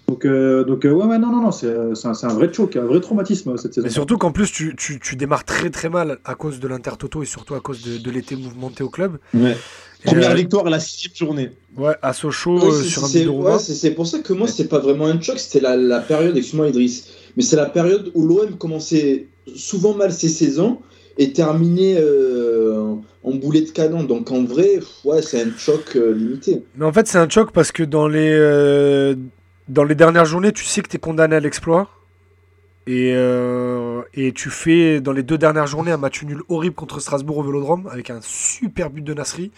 Donc, 0.08 0.24
euh, 0.24 0.64
donc 0.64 0.86
euh, 0.86 0.90
ouais, 0.90 1.04
ouais, 1.04 1.18
non, 1.18 1.30
non, 1.30 1.42
non, 1.42 1.52
c'est 1.52 1.74
c'est 1.94 2.08
un, 2.26 2.34
vrai 2.34 2.50
choc, 2.52 2.76
un 2.76 2.84
vrai 2.86 3.00
traumatisme 3.00 3.56
cette 3.58 3.74
saison. 3.74 3.86
Mais 3.86 3.92
surtout 3.92 4.16
qu'en 4.16 4.32
plus, 4.32 4.50
tu, 4.50 4.74
tu, 4.74 4.98
tu 5.00 5.16
démarres 5.16 5.44
très 5.44 5.68
très 5.68 5.90
mal 5.90 6.18
à 6.24 6.34
cause 6.34 6.60
de 6.60 6.66
l'Intertoto 6.68 7.22
et 7.22 7.26
surtout 7.26 7.54
à 7.54 7.60
cause 7.60 7.82
de, 7.82 7.98
de 7.98 8.10
l'été 8.10 8.34
mouvementé 8.34 8.82
au 8.82 8.88
club. 8.88 9.18
Ouais. 9.34 9.56
Première 10.04 10.30
euh, 10.30 10.34
victoire 10.34 10.66
à 10.66 10.70
la 10.70 10.80
sixième 10.80 11.14
journée. 11.14 11.50
Ouais, 11.76 11.94
à 12.00 12.12
Sochaux 12.14 12.58
Ouais, 12.58 12.68
euh, 12.68 12.82
sur 12.82 13.04
un 13.04 13.08
ouais, 13.08 13.58
c'est- 13.58 13.90
pour 13.90 14.06
ça 14.06 14.20
que 14.20 14.32
moi, 14.32 14.48
c'est 14.48 14.68
pas 14.68 14.78
vraiment 14.78 15.06
un 15.06 15.20
choc, 15.20 15.38
c'était 15.38 15.60
la, 15.60 15.76
la 15.76 16.00
période, 16.00 16.36
excuse-moi 16.36 16.68
Idriss, 16.68 17.08
mais 17.36 17.42
c'est 17.42 17.56
la 17.56 17.66
période 17.66 18.10
où 18.14 18.26
l'OM 18.26 18.56
commençait 18.56 19.26
souvent 19.54 19.94
mal 19.94 20.12
ses 20.12 20.28
saisons 20.28 20.78
et 21.18 21.32
terminait 21.32 21.96
euh, 21.98 22.94
en 23.24 23.34
boulet 23.34 23.62
de 23.62 23.70
canon. 23.70 24.04
Donc 24.04 24.30
en 24.30 24.44
vrai, 24.44 24.78
ouais, 25.04 25.20
c'est 25.20 25.42
un 25.42 25.50
choc 25.56 25.96
euh, 25.96 26.14
limité. 26.14 26.62
Mais 26.76 26.84
en 26.86 26.92
fait, 26.92 27.08
c'est 27.08 27.18
un 27.18 27.28
choc 27.28 27.50
parce 27.52 27.72
que 27.72 27.82
dans 27.82 28.06
les, 28.06 28.30
euh, 28.30 29.16
dans 29.68 29.84
les 29.84 29.94
dernières 29.94 30.24
journées, 30.24 30.52
tu 30.52 30.64
sais 30.64 30.80
que 30.82 30.88
tu 30.88 30.96
es 30.96 31.00
condamné 31.00 31.36
à 31.36 31.40
l'exploit. 31.40 31.88
Et, 32.90 33.12
euh, 33.14 34.00
et 34.14 34.32
tu 34.32 34.48
fais 34.48 35.02
dans 35.02 35.12
les 35.12 35.22
deux 35.22 35.36
dernières 35.36 35.66
journées 35.66 35.90
un 35.92 35.98
match 35.98 36.22
nul 36.22 36.40
horrible 36.48 36.74
contre 36.74 37.00
Strasbourg 37.00 37.36
au 37.36 37.42
Vélodrome 37.42 37.86
avec 37.92 38.08
un 38.08 38.20
super 38.22 38.88
but 38.88 39.02
de 39.04 39.12
Nasri. 39.12 39.52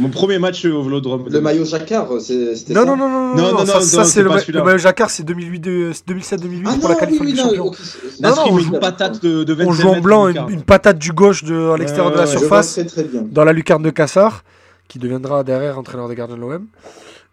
Mon 0.00 0.08
premier 0.08 0.40
match 0.40 0.64
au 0.64 0.82
Vélodrome. 0.82 1.26
Le 1.30 1.40
maillot 1.40 1.64
jacquard, 1.64 2.08
c'est- 2.20 2.56
c'était 2.56 2.74
Non, 2.74 2.80
ça 2.80 2.86
non, 2.86 2.96
non, 2.96 3.08
non, 3.08 3.34
Non, 3.36 3.36
non, 3.36 3.52
non, 3.52 3.66
ça, 3.66 3.74
non, 3.74 3.80
ça, 3.82 3.96
non, 3.98 4.04
c'est 4.04 4.22
le, 4.24 4.28
ma- 4.30 4.36
le 4.48 4.62
maillot 4.64 4.78
Jacquard, 4.78 5.10
c'est 5.10 5.22
2008-2007-2008 5.22 6.62
Ah 6.66 6.74
pour 6.80 6.88
la 6.88 6.94
non, 6.96 7.00
qualif 7.00 7.20
oui, 7.20 7.26
oui, 7.28 7.34
non, 7.34 7.44
Champions. 7.44 7.66
ok, 7.66 7.76
c'est- 7.76 8.20
Nasri 8.20 8.50
non, 8.50 8.56
on 8.56 8.58
joue- 8.58 8.74
une 8.74 8.80
patate 8.80 9.22
de, 9.22 9.44
de 9.44 9.52
20 9.54 9.64
On 9.66 9.72
joue 9.72 9.88
en 9.88 10.00
blanc, 10.00 10.26
une, 10.28 10.44
une 10.50 10.62
patate 10.62 10.98
du 10.98 11.12
gauche 11.12 11.44
de, 11.44 11.70
à 11.70 11.76
l'extérieur 11.76 12.10
de 12.10 12.18
la 12.18 12.26
surface. 12.26 12.72
très 12.72 12.84
très 12.84 13.04
bien. 13.04 13.22
dans 13.30 13.44
la 13.44 13.52
lucarne 13.52 13.84
de 13.84 13.90
Cassard, 13.90 14.42
qui 14.88 14.98
deviendra 14.98 15.44
derrière 15.44 15.78
entraîneur 15.78 16.08
des 16.08 16.16
gardiens 16.16 16.34
de 16.36 16.40
l'OM. 16.40 16.66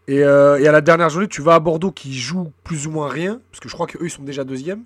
Et, 0.10 0.24
euh, 0.24 0.58
et 0.60 0.68
à 0.68 0.72
la 0.72 0.82
dernière 0.82 1.10
journée, 1.12 1.28
tu 1.28 1.42
vas 1.44 1.54
à 1.54 1.60
Bordeaux 1.60 1.92
qui 1.92 2.18
joue 2.18 2.52
plus 2.64 2.88
ou 2.88 2.92
moins 2.92 3.08
rien, 3.10 3.40
parce 3.52 3.60
que 3.60 3.70
je 3.70 3.74
crois 3.76 3.86
qu'eux 3.86 4.00
ils 4.06 4.10
sont 4.10 4.24
déjà 4.24 4.44
deuxième. 4.44 4.82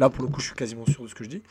Là, 0.00 0.08
pour 0.10 0.22
le 0.24 0.28
coup, 0.30 0.40
je 0.40 0.46
suis 0.46 0.54
quasiment 0.56 0.84
sûr 0.86 1.02
de 1.04 1.08
ce 1.08 1.14
que 1.14 1.22
je 1.22 1.28
dis. 1.28 1.42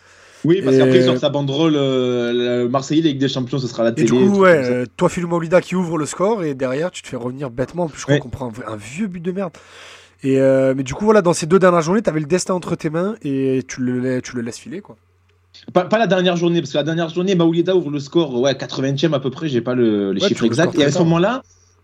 Oui, 0.43 0.61
parce 0.61 0.75
Et- 0.75 0.79
qu'après, 0.79 1.01
sur 1.03 1.17
sa 1.17 1.29
banderole, 1.29 1.75
euh, 1.77 2.67
Marseillais, 2.67 3.01
Ligue 3.01 3.17
des 3.17 3.29
Champions, 3.29 3.59
ce 3.59 3.67
sera 3.67 3.83
la 3.83 3.89
Et 3.91 3.95
télé. 3.95 4.07
du 4.07 4.13
coup, 4.13 4.39
ouais, 4.41 4.61
euh, 4.69 4.85
toi, 4.97 5.07
Philou 5.09 5.27
Maolida 5.29 5.61
qui 5.61 5.75
ouvre 5.75 5.97
le 5.97 6.05
score, 6.05 6.43
et 6.43 6.53
derrière, 6.53 6.91
tu 6.91 7.01
te 7.01 7.07
fais 7.07 7.15
revenir 7.15 7.49
bêtement. 7.49 7.89
Je 7.95 8.01
crois 8.03 8.15
Ouais. 8.15 8.19
qu'on 8.19 8.29
prend 8.29 8.51
un, 8.67 8.75
vieux 8.75 9.07
but 9.07 9.21
de 9.21 9.31
merde. 9.31 9.53
Et 10.23 10.39
euh, 10.41 10.73
mais 10.75 10.83
du 10.83 10.93
coup, 10.93 11.05
voilà, 11.05 11.21
dans 11.21 11.33
ces 11.33 11.45
deux 11.45 11.59
dernières 11.59 11.81
journées, 11.81 12.01
tu 12.01 12.09
avais 12.09 12.19
le 12.19 12.25
destin 12.25 12.53
entre 12.55 12.75
tes 12.75 12.89
mains 12.89 13.15
et 13.23 13.63
tu 13.67 13.81
le, 13.81 14.21
tu 14.21 14.35
le 14.35 14.41
laisses 14.41 14.57
filer, 14.59 14.81
quoi. 14.81 14.97
Pas, 15.73 15.85
pas 15.85 15.97
la 15.97 16.07
dernière 16.07 16.35
journée, 16.35 16.59
parce 16.61 16.71
que 16.73 16.77
la 16.77 16.83
dernière 16.83 17.09
journée, 17.09 17.35
Maoulieda 17.35 17.75
ouvre 17.75 17.89
le 17.89 17.99
score, 17.99 18.39
ouais, 18.39 18.53
80e 18.53 19.13
à 19.13 19.19
peu 19.19 19.29
près, 19.29 19.47
j'ai 19.47 19.61
pas 19.61 19.75
le, 19.75 20.11
les 20.11 20.21
Ouais, 20.21 20.27
chiffres 20.27 20.41
le 20.43 20.47
exacts. 20.47 20.77
Et 20.77 20.83
à 20.83 20.91
ce 20.91 20.99
moment-là, 20.99 21.41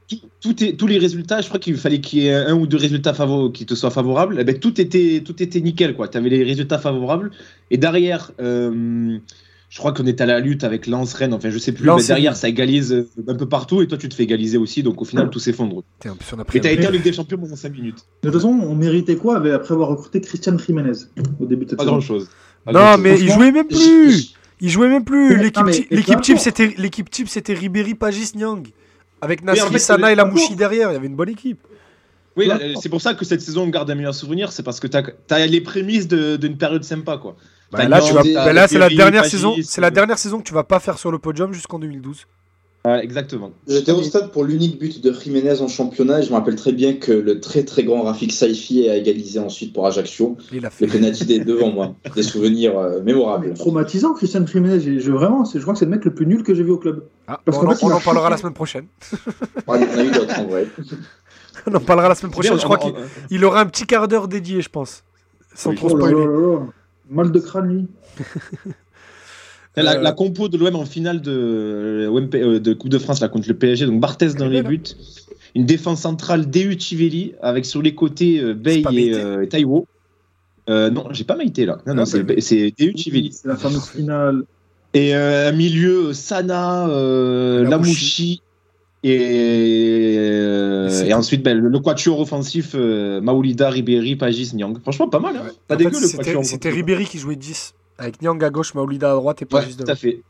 tout, 0.10 0.18
tout 0.42 0.64
est, 0.64 0.74
tous 0.74 0.88
les 0.88 0.98
résultats, 0.98 1.42
je 1.42 1.48
crois 1.48 1.60
qu'il 1.60 1.78
fallait 1.78 2.02
qu'il 2.02 2.20
y 2.24 2.28
ait 2.28 2.34
un 2.34 2.56
ou 2.56 2.68
deux 2.68 2.78
résultats 2.78 3.14
favorables 3.14 3.52
qui 3.54 3.66
te 3.66 3.74
soient 3.76 3.90
favorables. 3.92 4.38
Eh 4.40 4.44
ben, 4.44 4.58
tout, 4.60 4.80
était, 4.80 5.22
tout 5.26 5.42
était 5.42 5.62
nickel, 5.62 5.96
quoi. 5.96 6.08
Tu 6.08 6.18
avais 6.18 6.30
les 6.30 6.44
résultats 6.44 6.78
favorables. 6.80 7.32
Et 7.72 7.78
derrière, 7.78 8.32
euh, 8.42 9.18
je 9.70 9.78
crois 9.80 9.92
qu'on 9.94 10.06
était 10.06 10.24
à 10.24 10.28
la 10.28 10.40
lutte 10.40 10.64
avec 10.64 10.86
Lens, 10.88 11.14
Rennes, 11.14 11.34
enfin, 11.34 11.50
je 11.50 11.58
sais 11.58 11.72
plus. 11.72 11.86
Mais 11.86 12.04
derrière, 12.08 12.36
ça 12.36 12.48
égalise 12.50 12.94
euh, 12.94 13.10
un 13.28 13.36
peu 13.36 13.48
partout, 13.48 13.82
et 13.82 13.88
toi, 13.88 13.98
tu 13.98 14.08
te 14.10 14.14
fais 14.14 14.24
égaliser 14.24 14.58
aussi. 14.58 14.84
Donc 14.84 15.02
au 15.02 15.06
final, 15.06 15.30
tout 15.30 15.40
s'effondre. 15.40 15.84
Et 16.54 16.60
t'as 16.60 16.70
un- 16.70 16.74
été 16.74 16.88
en 16.88 16.92
Ligue 16.92 17.04
des 17.04 17.14
Champions 17.14 17.38
pendant 17.38 17.56
5 17.56 17.72
minutes. 17.74 18.06
De 18.22 18.30
toute 18.30 18.34
façon, 18.40 18.50
on 18.50 18.76
méritait 18.76 19.16
quoi 19.16 19.38
avec- 19.38 19.54
après 19.54 19.74
avoir 19.74 19.90
recruté 19.90 20.22
Christian 20.22 20.58
Jiménez 20.58 20.92
au 21.40 21.46
début 21.46 21.66
de 21.66 21.72
cette 21.72 21.78
Pas 21.80 21.84
saison 21.86 21.94
grand 21.94 22.02
chose. 22.02 22.30
Non, 22.72 22.98
mais 23.00 23.20
il 23.20 23.32
jouait 23.32 23.52
même 23.52 23.68
plus. 23.68 24.34
Il 24.62 24.70
jouait 24.70 24.88
même 24.90 25.04
plus. 25.04 25.38
L'équipe 25.90 27.10
type, 27.10 27.28
c'était 27.30 27.54
Ribéry, 27.54 27.96
Pagis, 27.96 28.32
Nyang. 28.36 28.68
Avec 29.24 29.42
en 29.42 29.46
Nasri, 29.46 29.72
fait, 29.74 29.80
Sana 29.80 30.12
et 30.12 30.16
Lamouchi 30.16 30.56
derrière. 30.56 30.92
Il 30.92 30.94
y 30.94 30.98
avait 30.98 31.08
une 31.08 31.16
bonne 31.16 31.30
équipe. 31.30 31.60
Oui, 32.36 32.50
importe. 32.52 32.82
c'est 32.82 32.90
pour 32.90 33.02
ça 33.02 33.14
que 33.14 33.26
cette 33.26 33.42
saison 33.42 33.64
on 33.64 33.68
garde 33.68 33.90
un 33.92 33.96
meilleur 33.96 34.16
souvenir, 34.16 34.52
c'est 34.52 34.64
parce 34.64 34.80
que 34.80 34.88
t'as 34.88 35.04
as 35.30 35.46
les 35.46 35.62
prémices 35.62 36.08
de- 36.08 36.36
d'une 36.36 36.58
période 36.58 36.84
sympa, 36.84 37.18
quoi. 37.18 37.36
Bah, 37.72 37.88
là, 37.88 38.02
tu 38.02 38.14
bah, 38.14 38.54
là, 38.54 38.68
c'est 38.68 38.78
la 38.80 38.90
dernière 38.90 39.26
saison. 39.26 39.56
C'est 39.64 39.82
la 39.82 39.92
dernière 39.92 40.18
saison 40.20 40.40
que 40.40 40.44
tu 40.44 40.54
vas 40.54 40.64
pas 40.64 40.80
faire 40.80 40.98
sur 40.98 41.12
le 41.12 41.20
podium 41.20 41.54
jusqu'en 41.54 41.80
2012. 41.80 42.28
Ouais, 42.86 43.02
exactement. 43.02 43.52
J'étais 43.66 43.94
au 43.94 44.04
stade 44.04 44.32
pour 44.32 44.44
l'unique 44.44 44.78
but 44.78 45.02
de 45.02 45.14
Jiménez 45.14 45.62
en 45.62 45.70
championnat 45.70 46.20
et 46.20 46.24
je 46.24 46.30
me 46.32 46.36
rappelle 46.36 46.56
très 46.58 46.74
bien 46.74 46.96
que 46.96 47.14
le 47.14 47.40
très 47.40 47.64
très 47.64 47.84
grand 47.86 48.02
Rafik 48.02 48.34
Saifi 48.34 48.90
a 48.90 48.98
égalisé 48.98 49.40
ensuite 49.40 49.72
pour 49.72 49.88
Ajaccio. 49.88 50.36
Il 50.52 50.66
a 50.66 50.70
fait. 50.70 50.86
Le 50.86 50.92
penalty 50.92 51.32
est 51.34 51.40
devant 51.46 51.72
moi. 51.72 51.96
Des 52.16 52.24
souvenirs 52.24 52.78
euh, 52.78 53.02
mémorables. 53.02 53.54
Traumatisant, 53.54 54.14
Christian 54.14 54.46
Jiménez. 54.46 55.00
Je, 55.00 55.12
vraiment, 55.12 55.46
je 55.46 55.58
crois 55.60 55.74
que 55.74 55.80
c'est 55.80 55.86
le 55.86 55.92
mec 55.92 56.04
le 56.04 56.14
plus 56.14 56.26
nul 56.28 56.44
que 56.44 56.54
j'ai 56.54 56.64
vu 56.64 56.72
au 56.72 56.78
club. 56.78 57.06
Ah, 57.28 57.40
Parce 57.46 57.58
bon, 57.58 57.68
on, 57.68 57.72
fait, 57.76 57.86
on 57.86 57.90
a 57.90 57.96
en 57.96 58.00
parlera 58.02 58.30
la 58.30 58.36
semaine 58.38 58.54
prochaine. 58.54 58.86
En 59.68 59.76
a 59.76 60.04
eu 60.04 60.12
d'autres 60.12 60.38
en 60.40 60.46
vrai. 60.48 60.68
On 61.66 61.74
en 61.76 61.80
parlera 61.80 62.10
la 62.10 62.16
semaine 62.16 62.34
prochaine. 62.34 62.58
Je 62.60 62.64
crois 62.66 62.80
On- 62.84 62.92
qu'il 62.92 62.96
il 63.30 63.46
aura 63.46 63.62
un 63.62 63.66
petit 63.66 63.86
quart 63.86 64.10
d'heure 64.10 64.28
dédié, 64.28 64.62
je 64.62 64.68
pense. 64.68 65.04
Sans 65.56 65.70
Oui. 65.70 65.78
trop 65.78 65.88
Oh 65.90 65.96
spoiler. 65.98 66.16
là 66.20 66.26
là 66.26 66.52
là. 66.56 66.60
Mal 67.10 67.32
de 67.32 67.40
crâne, 67.40 67.68
lui. 67.70 67.88
La, 69.76 69.96
Euh, 69.96 70.02
la 70.02 70.12
compo 70.12 70.50
de 70.50 70.58
l'OM 70.58 70.76
en 70.76 70.86
finale 70.86 71.22
de, 71.22 71.32
euh, 71.32 72.28
euh, 72.36 72.60
de 72.60 72.74
Coupe 72.74 72.90
de 72.90 73.00
France 73.00 73.22
là, 73.22 73.28
contre 73.28 73.48
le 73.48 73.56
PSG, 73.56 73.88
donc 73.88 74.00
Barthez 74.00 74.34
dans 74.36 74.48
les 74.48 74.62
buts, 74.62 74.84
une 75.56 75.66
défense 75.66 76.02
centrale 76.02 76.50
DU 76.50 76.80
Chivelli 76.80 77.34
avec 77.42 77.66
sur 77.66 77.82
les 77.82 77.96
côtés 77.96 78.40
pas 78.64 78.92
et, 78.92 79.14
euh, 79.14 79.44
et 79.44 79.48
Taiwo. 79.48 79.88
Euh, 80.70 80.90
non, 80.90 81.08
j'ai 81.12 81.24
pas 81.24 81.36
Maïté 81.36 81.66
là. 81.66 81.80
Non, 81.88 81.96
non, 81.96 82.06
c'est 82.06 82.24
DU 82.24 82.94
Chivelli. 82.96 83.32
C'est 83.32 83.48
la 83.48 83.56
fameuse 83.56 83.90
finale. 83.90 84.44
Et 84.94 85.16
euh, 85.16 85.50
un 85.50 85.52
milieu 85.52 86.14
Sana, 86.14 86.88
euh, 86.88 87.64
Lamouchi. 87.64 87.72
Lamouchi. 87.72 88.42
Et, 89.06 90.16
euh, 90.18 91.12
ensuite, 91.14 91.44
ben, 91.44 91.58
le, 91.58 91.80
quatuor 91.80 92.22
offensif, 92.22 92.72
euh, 92.74 93.20
Maoulida, 93.20 93.70
Ribéry, 93.70 94.16
Pagis, 94.16 94.56
Nyang. 94.56 94.80
Franchement, 94.82 95.10
pas 95.10 95.20
mal. 95.20 95.36
Hein. 95.36 95.50
Pas 95.68 95.76
En 95.76 95.78
fait, 95.78 95.84
dégueu 95.86 96.00
le 96.00 96.18
quatuor. 96.18 96.46
C'était 96.46 96.70
Ribéry 96.70 97.06
qui 97.06 97.18
jouait 97.18 97.36
10. 97.36 97.74
Avec 97.98 98.22
Nyang 98.22 98.44
à 98.44 98.50
gauche, 98.50 98.74
Maolida 98.74 99.12
à 99.12 99.16
droite 99.16 99.42
et 99.42 99.46
Ouais, 99.46 99.62
Pagis 99.62 99.76
tout 99.78 99.84
devant. 99.84 99.94
à 99.94 99.96
fait. 99.96 100.22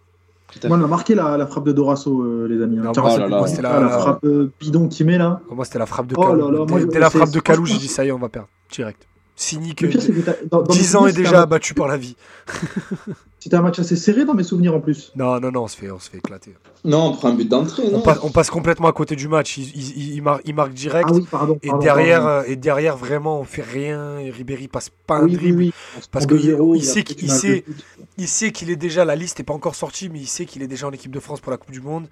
Tout 0.51 0.59
à 0.63 0.67
Moi, 0.67 0.77
fait. 0.77 0.83
on 0.83 0.85
a 0.85 0.89
marqué 0.89 1.15
la, 1.15 1.37
la 1.37 1.47
frappe 1.47 1.63
de 1.65 1.71
Dorasso, 1.71 2.21
euh, 2.21 2.47
les 2.47 2.61
amis. 2.61 2.77
hein. 2.79 2.83
Non, 2.83 3.01
moi, 3.01 3.11
oh 3.15 3.17
là 3.19 3.27
là. 3.27 3.37
moi, 3.39 3.47
c'était 3.47 3.61
la, 3.61 3.79
la 3.79 3.89
frappe 3.89 4.23
euh, 4.25 4.51
bidon 4.59 4.87
qu'il 4.87 5.05
met 5.05 5.17
là. 5.17 5.41
Moi, 5.49 5.65
c'était 5.65 5.79
la 5.79 5.85
frappe 5.85 6.07
de 6.07 6.15
Oh 6.17 6.21
Calou. 6.21 6.51
là 6.51 6.59
là, 6.59 6.65
moi, 6.67 6.83
dès, 6.85 6.99
la 6.99 7.09
frappe 7.09 7.31
de 7.31 7.39
Calou, 7.39 7.65
j'ai 7.65 7.77
dit 7.77 7.87
ça 7.87 8.03
y 8.05 8.09
est, 8.09 8.11
on 8.11 8.19
va 8.19 8.29
perdre. 8.29 8.49
Direct. 8.71 9.07
Cynique. 9.35 9.81
Le 9.81 9.89
pire, 9.89 10.01
c'est 10.01 10.11
que 10.13 10.21
t'as- 10.21 10.35
dans- 10.49 10.61
dans 10.61 10.73
mes 10.73 10.79
10 10.79 10.95
ans 10.95 11.07
c'était 11.07 11.23
déjà 11.23 11.39
un- 11.39 11.43
abattu 11.43 11.73
par 11.73 11.87
la 11.87 11.97
vie. 11.97 12.15
C'était 13.39 13.57
un 13.57 13.61
match 13.61 13.77
assez 13.77 13.97
serré 13.97 14.23
dans 14.23 14.33
mes 14.35 14.43
souvenirs 14.43 14.73
en 14.73 14.79
plus. 14.79 15.11
Non, 15.17 15.37
non, 15.41 15.51
non, 15.51 15.63
on 15.63 15.67
se 15.67 15.75
fait, 15.75 15.91
on 15.91 15.99
se 15.99 16.09
fait 16.09 16.19
éclater. 16.19 16.55
Non, 16.85 17.07
on 17.07 17.11
prend 17.13 17.27
un 17.27 17.33
but 17.33 17.49
d'entrée, 17.49 17.83
On 17.91 17.99
passe, 17.99 18.19
on 18.23 18.29
passe 18.31 18.49
complètement 18.49 18.87
à 18.87 18.93
côté 18.93 19.17
du 19.17 19.27
match. 19.27 19.57
Il, 19.57 19.67
il, 19.75 19.97
il- 19.97 20.13
il 20.15 20.21
mar- 20.21 20.39
il 20.45 20.55
marque 20.55 20.71
direct. 20.73 21.09
Ah 21.11 21.13
oui, 21.13 21.27
pardon. 21.29 21.59
Et 21.61 21.69
derrière, 21.81 22.21
pardon. 22.21 22.47
euh, 22.47 22.51
et 22.51 22.55
derrière, 22.55 22.95
vraiment, 22.95 23.41
on 23.41 23.43
fait 23.43 23.61
rien. 23.63 24.17
Et 24.19 24.29
Ribéry 24.29 24.69
passe 24.69 24.91
pas 25.07 25.17
un 25.17 25.23
oui, 25.25 25.33
dribble. 25.33 25.57
oui. 25.57 25.73
Parce 26.11 26.25
prend 26.25 26.35
que 26.37 26.41
2-0, 26.41 26.75
il 26.77 26.81
a 26.81 26.83
sait 26.93 27.03
qu'il 27.03 27.29
sait- 27.29 27.65
sait 28.17 28.51
qu'il 28.53 28.69
est 28.69 28.77
déjà, 28.77 29.03
la 29.03 29.17
liste 29.17 29.39
n'est 29.39 29.45
pas 29.45 29.53
encore 29.53 29.75
sortie, 29.75 30.07
mais 30.07 30.19
il 30.19 30.27
sait 30.27 30.45
qu'il 30.45 30.61
est 30.63 30.67
déjà 30.67 30.87
en 30.87 30.91
équipe 30.91 31.11
de 31.11 31.19
France 31.19 31.41
pour 31.41 31.51
la 31.51 31.57
Coupe 31.57 31.71
du 31.71 31.81
Monde. 31.81 32.07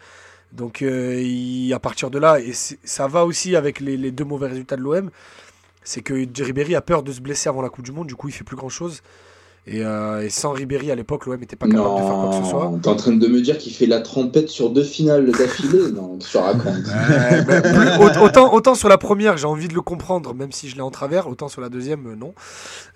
Donc 0.51 0.81
euh, 0.81 1.21
il- 1.21 1.71
à 1.73 1.79
partir 1.79 2.09
de 2.09 2.19
là, 2.19 2.41
et 2.41 2.51
ça 2.83 3.07
va 3.07 3.25
aussi 3.25 3.55
avec 3.55 3.79
les, 3.79 3.95
les 3.95 4.11
deux 4.11 4.25
mauvais 4.25 4.47
résultats 4.47 4.75
de 4.75 4.81
l'OM, 4.81 5.09
c'est 5.83 6.01
que 6.01 6.13
Ribéry 6.43 6.75
a 6.75 6.81
peur 6.81 7.03
de 7.03 7.11
se 7.11 7.21
blesser 7.21 7.49
avant 7.49 7.61
la 7.61 7.69
Coupe 7.69 7.85
du 7.85 7.91
Monde, 7.91 8.07
du 8.07 8.15
coup 8.15 8.27
il 8.29 8.31
fait 8.33 8.43
plus 8.43 8.55
grand 8.55 8.69
chose. 8.69 9.01
Et, 9.67 9.85
euh, 9.85 10.23
et 10.23 10.31
sans 10.31 10.53
Ribéry 10.53 10.89
à 10.89 10.95
l'époque, 10.95 11.27
l'OM 11.27 11.39
n'était 11.39 11.55
pas 11.55 11.67
capable 11.67 11.91
de 11.91 12.01
faire 12.01 12.15
quoi 12.15 12.29
que 12.39 12.43
ce 12.43 12.49
soit. 12.49 12.71
T'es 12.81 12.89
en 12.89 12.95
train 12.95 13.11
de 13.11 13.27
me 13.27 13.41
dire 13.41 13.59
qu'il 13.59 13.71
fait 13.71 13.85
la 13.85 13.99
trompette 14.01 14.49
sur 14.49 14.71
deux 14.71 14.83
finales 14.83 15.29
d'affilée 15.31 15.91
Non, 15.91 16.17
tu 16.17 16.35
racontes 16.37 16.83
plus- 16.83 18.21
autant, 18.25 18.51
autant 18.55 18.73
sur 18.73 18.89
la 18.89 18.97
première, 18.97 19.37
j'ai 19.37 19.45
envie 19.45 19.67
de 19.67 19.75
le 19.75 19.81
comprendre, 19.81 20.33
même 20.33 20.51
si 20.51 20.67
je 20.67 20.75
l'ai 20.75 20.81
en 20.81 20.89
travers, 20.89 21.27
autant 21.27 21.47
sur 21.47 21.61
la 21.61 21.69
deuxième, 21.69 22.07
euh, 22.07 22.15
non. 22.15 22.33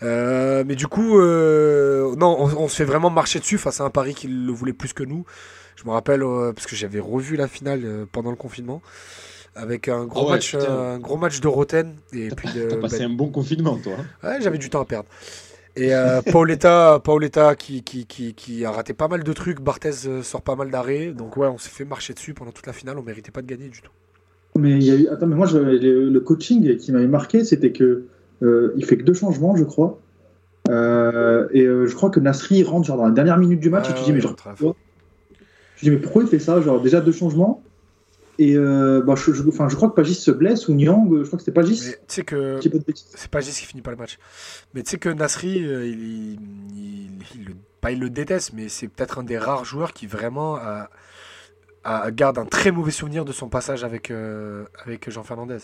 Euh, 0.01 0.63
mais 0.65 0.73
du 0.73 0.87
coup, 0.87 1.19
non, 1.21 2.35
on, 2.39 2.63
on 2.63 2.67
se 2.67 2.75
fait 2.77 2.83
vraiment 2.83 3.11
marcher 3.11 3.37
dessus 3.39 3.59
face 3.59 3.79
à 3.79 3.83
un 3.83 3.91
Paris 3.91 4.15
qui 4.15 4.27
le 4.27 4.51
voulait 4.51 4.73
plus 4.73 4.93
que 4.93 5.03
nous. 5.03 5.23
Je 5.75 5.83
me 5.85 5.91
rappelle, 5.91 6.23
parce 6.55 6.65
que 6.65 6.75
j'avais 6.75 6.99
revu 6.99 7.35
la 7.35 7.47
finale 7.47 8.07
pendant 8.11 8.31
le 8.31 8.37
confinement, 8.37 8.81
avec 9.55 9.87
un 9.87 10.05
gros, 10.05 10.21
Ah 10.21 10.25
ouais, 10.25 10.31
match, 10.33 10.51
putain. 10.55 10.71
un 10.73 10.99
gros 10.99 11.17
match 11.17 11.39
de 11.39 11.47
Roten. 11.47 11.95
Et 12.13 12.29
puis 12.29 12.49
de, 12.53 12.67
T'as 12.69 12.77
passé 12.77 12.99
bah, 12.99 13.05
un 13.05 13.09
bon 13.09 13.29
confinement, 13.29 13.77
toi. 13.77 13.93
hein. 14.23 14.27
Ouais, 14.27 14.41
j'avais 14.41 14.57
du 14.57 14.69
temps 14.69 14.81
à 14.81 14.85
perdre. 14.85 15.07
Et 15.77 15.93
euh, 15.93 16.21
Paoletta, 16.31 16.99
Paoletta 17.03 17.55
qui, 17.55 17.83
qui, 17.83 18.05
qui, 18.05 18.33
qui 18.33 18.65
a 18.65 18.71
raté 18.71 18.93
pas 18.93 19.07
mal 19.07 19.23
de 19.23 19.33
trucs. 19.33 19.61
Barthez 19.61 20.07
euh, 20.07 20.21
sort 20.23 20.41
pas 20.41 20.55
mal 20.55 20.71
d'arrêts. 20.71 21.11
Donc 21.11 21.37
ouais, 21.37 21.47
on 21.47 21.57
s'est 21.57 21.69
fait 21.69 21.85
marcher 21.85 22.13
dessus 22.13 22.33
pendant 22.33 22.51
toute 22.51 22.67
la 22.67 22.73
finale. 22.73 22.97
On 22.97 23.03
méritait 23.03 23.31
pas 23.31 23.41
de 23.41 23.47
gagner 23.47 23.69
du 23.69 23.81
tout. 23.81 23.91
Mais 24.57 24.71
il 24.71 24.83
y 24.83 24.91
a 24.91 24.95
eu. 24.95 25.07
Attends, 25.07 25.27
mais 25.27 25.35
moi, 25.35 25.47
je- 25.47 25.57
le, 25.57 26.19
coaching 26.21 26.77
qui 26.77 26.91
m'avait 26.91 27.07
marqué, 27.07 27.43
c'était 27.43 27.71
que 27.73 28.05
euh, 28.43 28.73
il 28.77 28.85
fait 28.85 28.97
que 28.97 29.03
deux 29.03 29.13
changements, 29.13 29.55
je 29.57 29.63
crois. 29.65 29.99
Euh, 30.69 31.47
et 31.51 31.61
euh, 31.63 31.85
je 31.87 31.93
crois 31.95 32.09
que 32.09 32.19
Nasri 32.19 32.63
rentre 32.63 32.87
genre 32.87 32.97
dans 32.97 33.05
la 33.05 33.11
dernière 33.11 33.37
minute 33.37 33.59
du 33.59 33.69
match 33.69 33.85
Ouais, 33.87 33.91
et 33.91 33.97
tu 33.97 34.03
dis 34.03 34.09
ouais, 34.09 34.15
mais 34.15 34.21
genre 34.21 34.31
rentre 34.31 34.47
à 34.47 34.51
la 34.51 34.55
pourquoi 34.55 34.75
Je 35.75 35.83
dis 35.85 35.91
mais 35.91 35.97
pourquoi 35.97 36.23
il 36.23 36.29
fait 36.29 36.39
ça 36.39 36.59
Genre 36.61 36.81
déjà 36.81 37.01
deux 37.01 37.11
changements 37.11 37.61
et 38.37 38.55
euh, 38.57 39.01
bah, 39.01 39.15
je, 39.15 39.31
je- 39.31 39.47
enfin, 39.47 39.69
je 39.69 39.75
crois 39.75 39.89
que 39.89 39.95
Pagis 39.95 40.15
se 40.15 40.31
blesse 40.31 40.67
ou 40.67 40.73
Nyang, 40.73 41.09
je 41.19 41.23
crois 41.25 41.37
que 41.37 41.43
c'était 41.43 41.51
Pagis. 41.51 41.79
Tu 41.79 41.95
sais 42.07 42.23
que 42.23 42.55
pas 42.69 42.77
de 42.77 42.83
c'est 42.95 43.29
pas 43.31 43.39
juste 43.41 43.59
qui 43.59 43.65
finit 43.65 43.81
pas 43.81 43.91
le 43.91 43.97
match. 43.97 44.17
Mais 44.73 44.83
tu 44.83 44.91
sais 44.91 44.97
que 44.97 45.09
Nasri, 45.09 45.63
euh, 45.65 45.85
il, 45.87 45.99
il- 46.03 46.39
il- 46.75 47.09
il 47.35 47.45
le- 47.45 47.53
pas 47.81 47.91
il 47.91 47.99
le 47.99 48.09
déteste, 48.09 48.51
mais 48.53 48.67
c'est 48.69 48.87
peut-être 48.87 49.19
un 49.19 49.23
des 49.23 49.37
rares 49.37 49.63
joueurs 49.65 49.93
qui 49.93 50.07
vraiment 50.07 50.55
a- 50.55 50.89
a- 51.83 52.11
garde 52.11 52.37
un 52.37 52.45
très 52.45 52.71
mauvais 52.71 52.91
souvenir 52.91 53.25
de 53.25 53.31
son 53.31 53.47
passage 53.47 53.83
avec, 53.83 54.11
euh, 54.11 54.65
avec 54.83 55.09
Jean 55.09 55.23
Fernandez. 55.23 55.59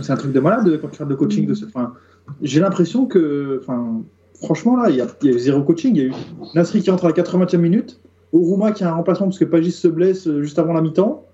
C'est 0.00 0.10
un 0.12 0.16
truc 0.16 0.32
de 0.32 0.40
malade 0.40 0.78
quand 0.80 0.88
tu 0.88 1.04
le 1.04 1.16
coaching 1.16 1.46
de 1.46 1.54
ce. 1.54 1.64
Enfin, 1.64 1.94
j'ai 2.42 2.60
l'impression 2.60 3.06
que, 3.06 3.60
enfin, 3.62 4.02
franchement 4.40 4.76
là, 4.76 4.90
il 4.90 4.96
y, 4.96 5.00
a, 5.00 5.06
il 5.22 5.30
y 5.30 5.32
a 5.32 5.36
eu 5.36 5.38
zéro 5.38 5.62
coaching. 5.62 5.94
Il 5.96 6.02
y 6.02 6.04
a 6.04 6.08
eu 6.08 6.12
Nasri 6.54 6.82
qui 6.82 6.90
entre 6.90 7.04
à 7.06 7.08
la 7.08 7.14
80e 7.14 7.56
minute, 7.58 8.00
Oruma 8.32 8.72
qui 8.72 8.84
a 8.84 8.90
un 8.90 8.94
remplacement 8.94 9.26
parce 9.28 9.38
que 9.38 9.46
Pagis 9.46 9.72
se 9.72 9.88
blesse 9.88 10.26
euh, 10.26 10.42
juste 10.42 10.58
avant 10.58 10.74
la 10.74 10.82
mi-temps, 10.82 11.24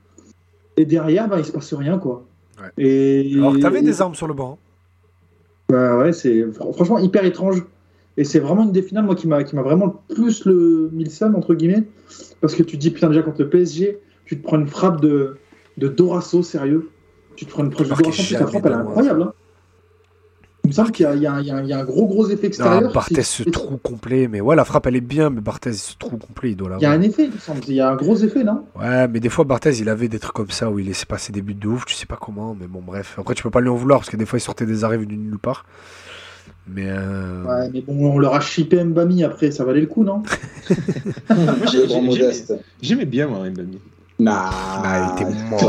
et 0.76 0.84
derrière, 0.84 1.28
bah, 1.28 1.38
il 1.38 1.44
se 1.44 1.52
passe 1.52 1.72
rien 1.74 1.98
quoi. 1.98 2.24
Ouais. 2.60 2.68
Et 2.84 3.32
Alors 3.36 3.54
que 3.54 3.58
t'avais 3.58 3.82
des 3.82 4.00
armes 4.00 4.14
sur 4.14 4.26
le 4.26 4.34
banc. 4.34 4.58
hein. 4.58 4.64
Bah 5.70 5.98
ouais, 5.98 6.12
c'est 6.12 6.42
fr- 6.44 6.72
franchement 6.74 6.98
hyper 6.98 7.24
étrange. 7.24 7.62
Et 8.16 8.22
c'est 8.22 8.38
vraiment 8.38 8.62
une 8.62 8.70
des 8.70 8.82
finales, 8.82 9.04
moi, 9.06 9.16
qui 9.16 9.26
m'a 9.26 9.42
qui 9.42 9.56
m'a 9.56 9.62
vraiment 9.62 9.86
le 10.08 10.14
plus 10.14 10.44
le 10.44 10.90
seum, 11.08 11.34
entre 11.34 11.54
guillemets. 11.54 11.82
Parce 12.40 12.54
que 12.54 12.62
tu 12.62 12.76
te 12.76 12.80
dis, 12.80 12.90
putain, 12.92 13.08
déjà, 13.08 13.22
contre 13.22 13.42
le 13.42 13.48
PSG, 13.48 13.98
tu 14.24 14.38
te 14.38 14.42
prends 14.46 14.58
une 14.60 14.68
frappe 14.68 15.00
de, 15.00 15.36
de 15.78 15.88
Dorasso, 15.88 16.42
sérieux. 16.44 16.90
Tu 17.34 17.44
te 17.44 17.50
prends 17.50 17.64
une 17.64 17.72
frappe 17.72 17.88
de 17.88 17.92
Dorasso, 17.92 18.34
la 18.34 18.46
frappe, 18.46 18.66
elle 18.66 18.72
est 18.72 18.74
de 18.76 18.78
loin. 18.78 18.80
incroyable. 18.90 19.22
Hein. 19.22 19.32
Il 20.64 20.68
me 20.68 20.72
semble 20.72 20.92
qu'il 20.92 21.04
y, 21.04 21.26
a- 21.26 21.40
y 21.40 21.46
y 21.46 21.72
un 21.74 21.84
gros, 21.84 22.06
gros 22.06 22.26
effet 22.30 22.46
extérieur. 22.46 22.80
Non, 22.80 22.90
Barthez 22.90 23.22
ce 23.22 23.42
C'est- 23.44 23.50
trou 23.50 23.76
complet. 23.76 24.28
Mais 24.28 24.40
ouais, 24.40 24.56
la 24.56 24.64
frappe 24.64 24.86
elle 24.86 24.96
est 24.96 25.00
bien, 25.02 25.28
mais 25.30 25.42
Barthez 25.42 25.74
ce 25.74 25.94
trou 25.98 26.16
complet, 26.16 26.52
il 26.52 26.56
doit 26.56 26.68
Il 26.78 26.82
y 26.82 26.86
a 26.86 26.90
l'avoir. 26.90 26.92
un 26.92 27.02
effet, 27.02 27.24
il 27.26 27.32
me 27.32 27.38
semble. 27.38 27.60
Il 27.68 27.74
y 27.74 27.80
a 27.80 27.90
un 27.90 27.96
gros 27.96 28.16
effet, 28.16 28.44
non? 28.44 28.64
Ouais, 28.74 29.06
mais 29.08 29.20
des 29.20 29.28
fois 29.28 29.44
Barthez 29.44 29.72
il 29.80 29.88
avait 29.90 30.08
des 30.08 30.18
trucs 30.18 30.34
comme 30.34 30.50
ça 30.50 30.70
où 30.70 30.78
il 30.78 30.86
laissait 30.86 31.04
passer 31.06 31.32
des 31.32 31.42
buts 31.42 31.54
de 31.54 31.68
ouf, 31.68 31.84
tu 31.84 31.94
sais 31.94 32.06
pas 32.06 32.18
comment, 32.20 32.56
mais 32.58 32.66
bon, 32.66 32.80
bref. 32.84 33.16
Après, 33.18 33.34
tu 33.34 33.42
peux 33.42 33.50
pas 33.50 33.60
lui 33.60 33.68
en 33.68 33.76
vouloir 33.76 34.00
parce 34.00 34.08
que 34.10 34.16
des 34.16 34.24
fois 34.26 34.38
il 34.38 34.42
sortait 34.42 34.64
des 34.66 34.84
arrêts 34.84 34.96
venus 34.96 35.18
de 35.18 35.22
nulle 35.22 35.38
part. 35.38 35.66
Mais 36.66 36.86
euh, 36.86 37.44
Ouais, 37.44 37.68
mais 37.70 37.82
bon, 37.82 38.12
on 38.14 38.18
leur 38.18 38.34
a 38.34 38.40
chippé 38.40 38.82
Mbami 38.82 39.22
après, 39.22 39.50
ça 39.50 39.64
valait 39.64 39.82
le 39.82 39.86
coup, 39.86 40.02
non? 40.02 40.22
Moi, 41.28 41.54
Le 41.62 41.66
j'ai- 41.70 41.86
grand 41.86 42.00
j'ai- 42.00 42.06
modeste. 42.06 42.54
J'aimais 42.80 43.04
bien, 43.04 43.26
moi, 43.26 43.40
Mbami. 43.50 43.78
Nah, 44.18 44.50
Ah, 44.52 45.16
il 45.18 45.22
était 45.22 45.34
mort, 45.50 45.60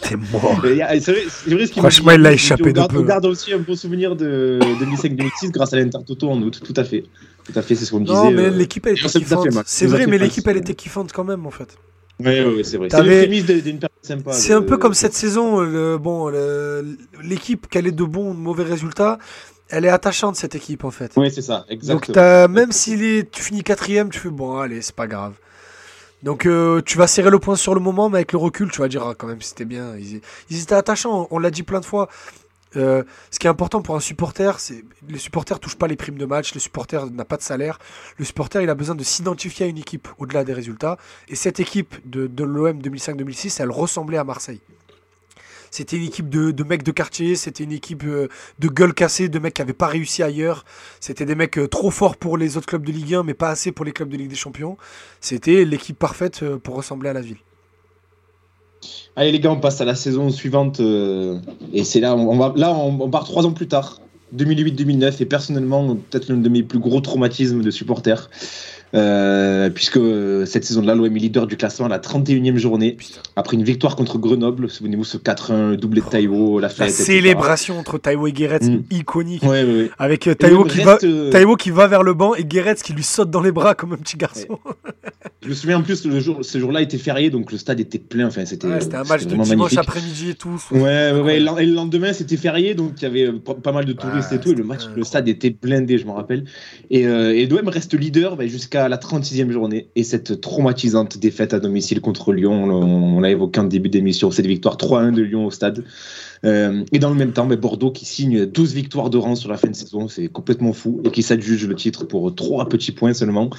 t'es 0.00 0.16
mort. 0.16 0.60
Ah, 0.82 1.00
C'est 1.00 1.12
vrai, 1.12 1.66
Franchement, 1.66 2.12
il 2.12 2.20
l'a 2.20 2.32
échappé 2.32 2.72
de 2.72 2.80
peu. 2.86 2.98
On 2.98 3.02
garde 3.02 3.26
aussi 3.26 3.52
un 3.52 3.58
bon 3.58 3.74
souvenir 3.74 4.16
de 4.16 4.58
2005-2006 4.80 5.50
grâce 5.50 5.72
à 5.72 5.76
l'Intertoto 5.76 6.30
en 6.30 6.40
août, 6.42 6.60
tout 6.64 6.74
à 6.76 6.84
fait. 6.84 7.04
Tout 7.44 7.52
à 7.58 7.62
fait, 7.62 7.74
c'est 7.74 7.84
ce 7.84 7.90
qu'on 7.90 8.00
me 8.00 8.04
disait. 8.06 8.16
Non, 8.16 8.30
mais 8.30 8.44
euh, 8.44 8.50
l'équipe 8.50 8.86
elle 8.86 8.94
était 8.98 9.08
kiffante. 9.08 9.48
C'est 9.66 9.86
vrai, 9.86 10.06
mais 10.06 10.18
l'équipe 10.18 10.46
elle 10.46 10.56
était 10.58 10.74
kiffante 10.74 11.12
quand 11.12 11.24
même 11.24 11.46
en 11.46 11.50
fait. 11.50 11.76
Ouais, 12.22 12.44
ouais, 12.44 12.62
c'est 12.64 12.76
vrai. 12.76 12.88
C'est 12.90 12.98
T'avais- 12.98 13.22
les 13.22 13.26
prémices 13.26 13.46
de- 13.46 13.60
d'une 13.60 13.78
période 13.78 13.90
sympa. 14.02 14.32
C'est 14.32 14.52
de- 14.52 14.58
un 14.58 14.62
peu 14.62 14.76
comme 14.76 14.92
cette 14.92 15.14
saison, 15.14 15.60
le- 15.60 15.96
bon, 15.96 16.28
le- 16.28 16.98
l'équipe, 17.24 17.66
qu'elle 17.66 17.86
ait 17.86 17.92
de 17.92 18.04
bons 18.04 18.32
ou 18.32 18.34
de 18.34 18.38
mauvais 18.38 18.62
résultats, 18.64 19.18
elle 19.70 19.86
est 19.86 19.88
attachante 19.88 20.36
cette 20.36 20.54
équipe 20.54 20.84
en 20.84 20.90
fait. 20.90 21.16
Ouais, 21.16 21.30
c'est 21.30 21.40
ça, 21.40 21.60
Donc 21.60 21.66
exactement. 21.70 22.12
t'as- 22.12 22.46
même 22.48 22.72
est, 22.72 23.30
tu 23.30 23.42
finis 23.42 23.62
quatrième, 23.62 24.10
tu 24.10 24.18
fais 24.18 24.28
bon, 24.28 24.58
allez, 24.58 24.82
c'est 24.82 24.94
pas 24.94 25.06
grave. 25.06 25.32
Donc 26.22 26.46
euh, 26.46 26.82
tu 26.82 26.98
vas 26.98 27.06
serrer 27.06 27.30
le 27.30 27.38
point 27.38 27.56
sur 27.56 27.74
le 27.74 27.80
moment, 27.80 28.10
mais 28.10 28.18
avec 28.18 28.32
le 28.32 28.38
recul, 28.38 28.70
tu 28.70 28.80
vas 28.80 28.88
dire 28.88 29.06
ah, 29.06 29.14
quand 29.16 29.26
même 29.26 29.40
c'était 29.40 29.64
bien. 29.64 29.96
Ils, 29.96 30.20
étaient 30.62 30.74
attachants, 30.74 31.28
on 31.30 31.38
l'a 31.38 31.50
dit 31.50 31.62
plein 31.62 31.80
de 31.80 31.86
fois. 31.86 32.08
Euh, 32.76 33.02
ce 33.32 33.40
qui 33.40 33.48
est 33.48 33.50
important 33.50 33.82
pour 33.82 33.96
un 33.96 34.00
supporter, 34.00 34.60
c'est 34.60 34.84
les 35.08 35.18
supporters 35.18 35.58
touchent 35.58 35.78
pas 35.78 35.88
les 35.88 35.96
primes 35.96 36.18
de 36.18 36.26
match, 36.26 36.54
le 36.54 36.60
supporter 36.60 37.10
n'a 37.10 37.24
pas 37.24 37.36
de 37.36 37.42
salaire. 37.42 37.78
Le 38.16 38.24
supporter, 38.24 38.62
il 38.62 38.70
a 38.70 38.74
besoin 38.74 38.94
de 38.94 39.02
s'identifier 39.02 39.66
à 39.66 39.68
une 39.68 39.78
équipe 39.78 40.08
au-delà 40.18 40.44
des 40.44 40.52
résultats. 40.52 40.96
Et 41.28 41.34
cette 41.34 41.58
équipe 41.58 41.96
de, 42.08 42.26
de 42.26 42.44
l'OM 42.44 42.80
2005-2006, 42.80 43.60
elle 43.60 43.70
ressemblait 43.70 44.18
à 44.18 44.24
Marseille. 44.24 44.60
C'était 45.70 45.96
une 45.96 46.04
équipe 46.04 46.28
de, 46.28 46.64
mecs 46.64 46.82
de 46.82 46.90
quartier, 46.90 47.36
c'était 47.36 47.64
une 47.64 47.72
équipe 47.72 48.02
euh, 48.04 48.28
de 48.58 48.68
gueule 48.68 48.92
cassée, 48.92 49.28
de 49.28 49.38
mecs 49.38 49.54
qui 49.54 49.62
n'avaient 49.62 49.72
pas 49.72 49.86
réussi 49.86 50.22
ailleurs. 50.22 50.64
C'était 50.98 51.26
des 51.26 51.36
mecs 51.36 51.58
euh, 51.58 51.68
trop 51.68 51.90
forts 51.90 52.16
pour 52.16 52.36
les 52.36 52.56
autres 52.56 52.66
clubs 52.66 52.84
de 52.84 52.90
Ligue 52.90 53.14
1, 53.14 53.22
mais 53.22 53.34
pas 53.34 53.50
assez 53.50 53.70
pour 53.70 53.84
les 53.84 53.92
clubs 53.92 54.08
de 54.08 54.16
Ligue 54.16 54.30
des 54.30 54.36
Champions. 54.36 54.76
C'était 55.20 55.64
l'équipe 55.64 55.98
parfaite 55.98 56.42
euh, 56.42 56.58
pour 56.58 56.74
ressembler 56.74 57.08
à 57.08 57.12
la 57.12 57.20
ville. 57.20 57.38
Allez, 59.14 59.30
les 59.30 59.40
gars, 59.40 59.52
on 59.52 59.60
passe 59.60 59.80
à 59.80 59.84
la 59.84 59.94
saison 59.94 60.30
suivante. 60.30 60.80
et 60.80 61.84
c'est 61.84 62.00
là, 62.00 62.16
là 62.56 62.72
on, 62.72 63.00
on 63.00 63.10
part 63.10 63.24
trois 63.24 63.44
ans 63.44 63.52
plus 63.52 63.68
tard, 63.68 64.00
2008-2009. 64.34 65.22
Et 65.22 65.26
personnellement, 65.26 65.96
peut-être 65.96 66.28
l'un 66.28 66.38
de 66.38 66.48
mes 66.48 66.62
plus 66.62 66.78
gros 66.78 67.00
traumatismes 67.00 67.62
de 67.62 67.70
supporter. 67.70 68.30
Euh, 68.92 69.70
puisque 69.70 69.98
euh, 69.98 70.44
cette 70.46 70.64
saison-là, 70.64 70.94
l'OM 70.96 71.04
est 71.14 71.18
leader 71.20 71.46
du 71.46 71.56
classement 71.56 71.86
à 71.86 71.88
la 71.88 71.98
31e 72.00 72.56
journée. 72.56 72.92
Putain. 72.92 73.20
Après 73.36 73.56
une 73.56 73.62
victoire 73.62 73.94
contre 73.94 74.18
Grenoble, 74.18 74.68
souvenez-vous 74.68 75.04
ce 75.04 75.16
4-1, 75.16 75.76
doublé 75.76 76.00
de 76.00 76.06
Taïwo, 76.06 76.58
la 76.58 76.66
La 76.66 76.74
fête. 76.74 76.88
etc. 76.88 77.02
célébration 77.04 77.78
entre 77.78 77.98
Taïwo 77.98 78.26
et 78.26 78.32
Guéretz, 78.32 78.68
Mm. 78.68 78.82
iconique. 78.90 79.42
Ouais, 79.44 79.62
ouais, 79.62 79.64
ouais. 79.82 79.90
Avec 79.98 80.26
euh, 80.26 80.34
Taïwo 80.34 80.64
qui, 80.64 80.80
va, 80.80 80.94
reste, 80.96 81.30
Taïwo 81.30 81.54
qui 81.56 81.70
va 81.70 81.86
vers 81.86 82.02
le 82.02 82.14
banc 82.14 82.34
et 82.34 82.44
Guéretz 82.44 82.82
qui 82.82 82.92
lui 82.92 83.04
saute 83.04 83.30
dans 83.30 83.42
les 83.42 83.52
bras 83.52 83.74
comme 83.76 83.92
un 83.92 83.96
petit 83.96 84.16
garçon. 84.16 84.58
Je 85.42 85.48
me 85.48 85.54
souviens 85.54 85.78
en 85.78 85.82
plus, 85.82 86.04
le 86.04 86.20
jour, 86.20 86.38
ce 86.42 86.58
jour-là 86.58 86.82
était 86.82 86.98
férié, 86.98 87.30
donc 87.30 87.50
le 87.52 87.58
stade 87.58 87.80
était 87.80 87.98
plein. 87.98 88.26
Enfin, 88.26 88.44
c'était 88.44 88.68
C'était 88.80 88.96
un 88.96 89.04
match 89.04 89.24
de 89.24 89.34
dimanche 89.36 89.76
après-midi 89.76 90.30
et 90.30 90.34
tout. 90.34 90.60
Ouais, 90.72 91.12
ouais, 91.12 91.36
et 91.36 91.40
le- 91.40 91.74
lendemain 91.74 92.12
c'était 92.12 92.36
férié, 92.36 92.74
donc 92.74 92.92
il 92.98 93.02
y 93.02 93.06
avait 93.06 93.32
pas, 93.32 93.72
mal 93.72 93.84
de 93.86 93.92
touristes 93.92 94.32
et 94.32 94.38
tout, 94.38 94.50
et 94.50 94.54
le 94.54 94.64
match, 94.64 94.82
le 94.94 95.02
stade 95.04 95.28
était 95.28 95.50
blindé, 95.50 95.96
je 95.96 96.04
me 96.06 96.10
rappelle. 96.10 96.44
Et, 96.90 97.06
euh, 97.06 97.32
et 97.34 97.46
l'OM 97.46 97.68
reste 97.68 97.94
leader 97.98 98.36
bah, 98.36 98.46
jusqu'à 98.46 98.79
la 98.88 98.96
36e 98.96 99.50
journée, 99.50 99.88
et 99.96 100.04
cette 100.04 100.40
traumatisante 100.40 101.18
défaite 101.18 101.54
à 101.54 101.60
domicile 101.60 102.00
contre 102.00 102.32
Lyon, 102.32 102.64
on, 102.64 103.20
l'a 103.20 103.30
évoqué 103.30 103.60
en 103.60 103.64
début 103.64 103.88
d'émission, 103.88 104.30
cette 104.30 104.46
victoire 104.46 104.76
3-1 104.76 105.12
de 105.12 105.22
Lyon 105.22 105.46
au 105.46 105.50
stade. 105.50 105.84
Euh, 106.44 106.84
et 106.92 106.98
dans 106.98 107.10
le 107.10 107.16
même 107.16 107.32
temps, 107.32 107.46
bah, 107.46 107.56
Bordeaux 107.56 107.90
qui 107.90 108.06
signe 108.06 108.46
12 108.46 108.74
victoires 108.74 109.10
de 109.10 109.18
rang 109.18 109.34
sur 109.34 109.50
la 109.50 109.56
fin 109.58 109.68
de 109.68 109.74
saison, 109.76 110.08
c'est 110.08 110.28
complètement 110.28 110.72
fou, 110.72 111.00
et 111.04 111.10
qui 111.10 111.22
s'adjuge 111.22 111.66
le 111.66 111.74
titre 111.74 112.04
pour 112.04 112.34
3 112.34 112.68
petits 112.68 112.92
points 112.92 113.12
seulement. 113.12 113.50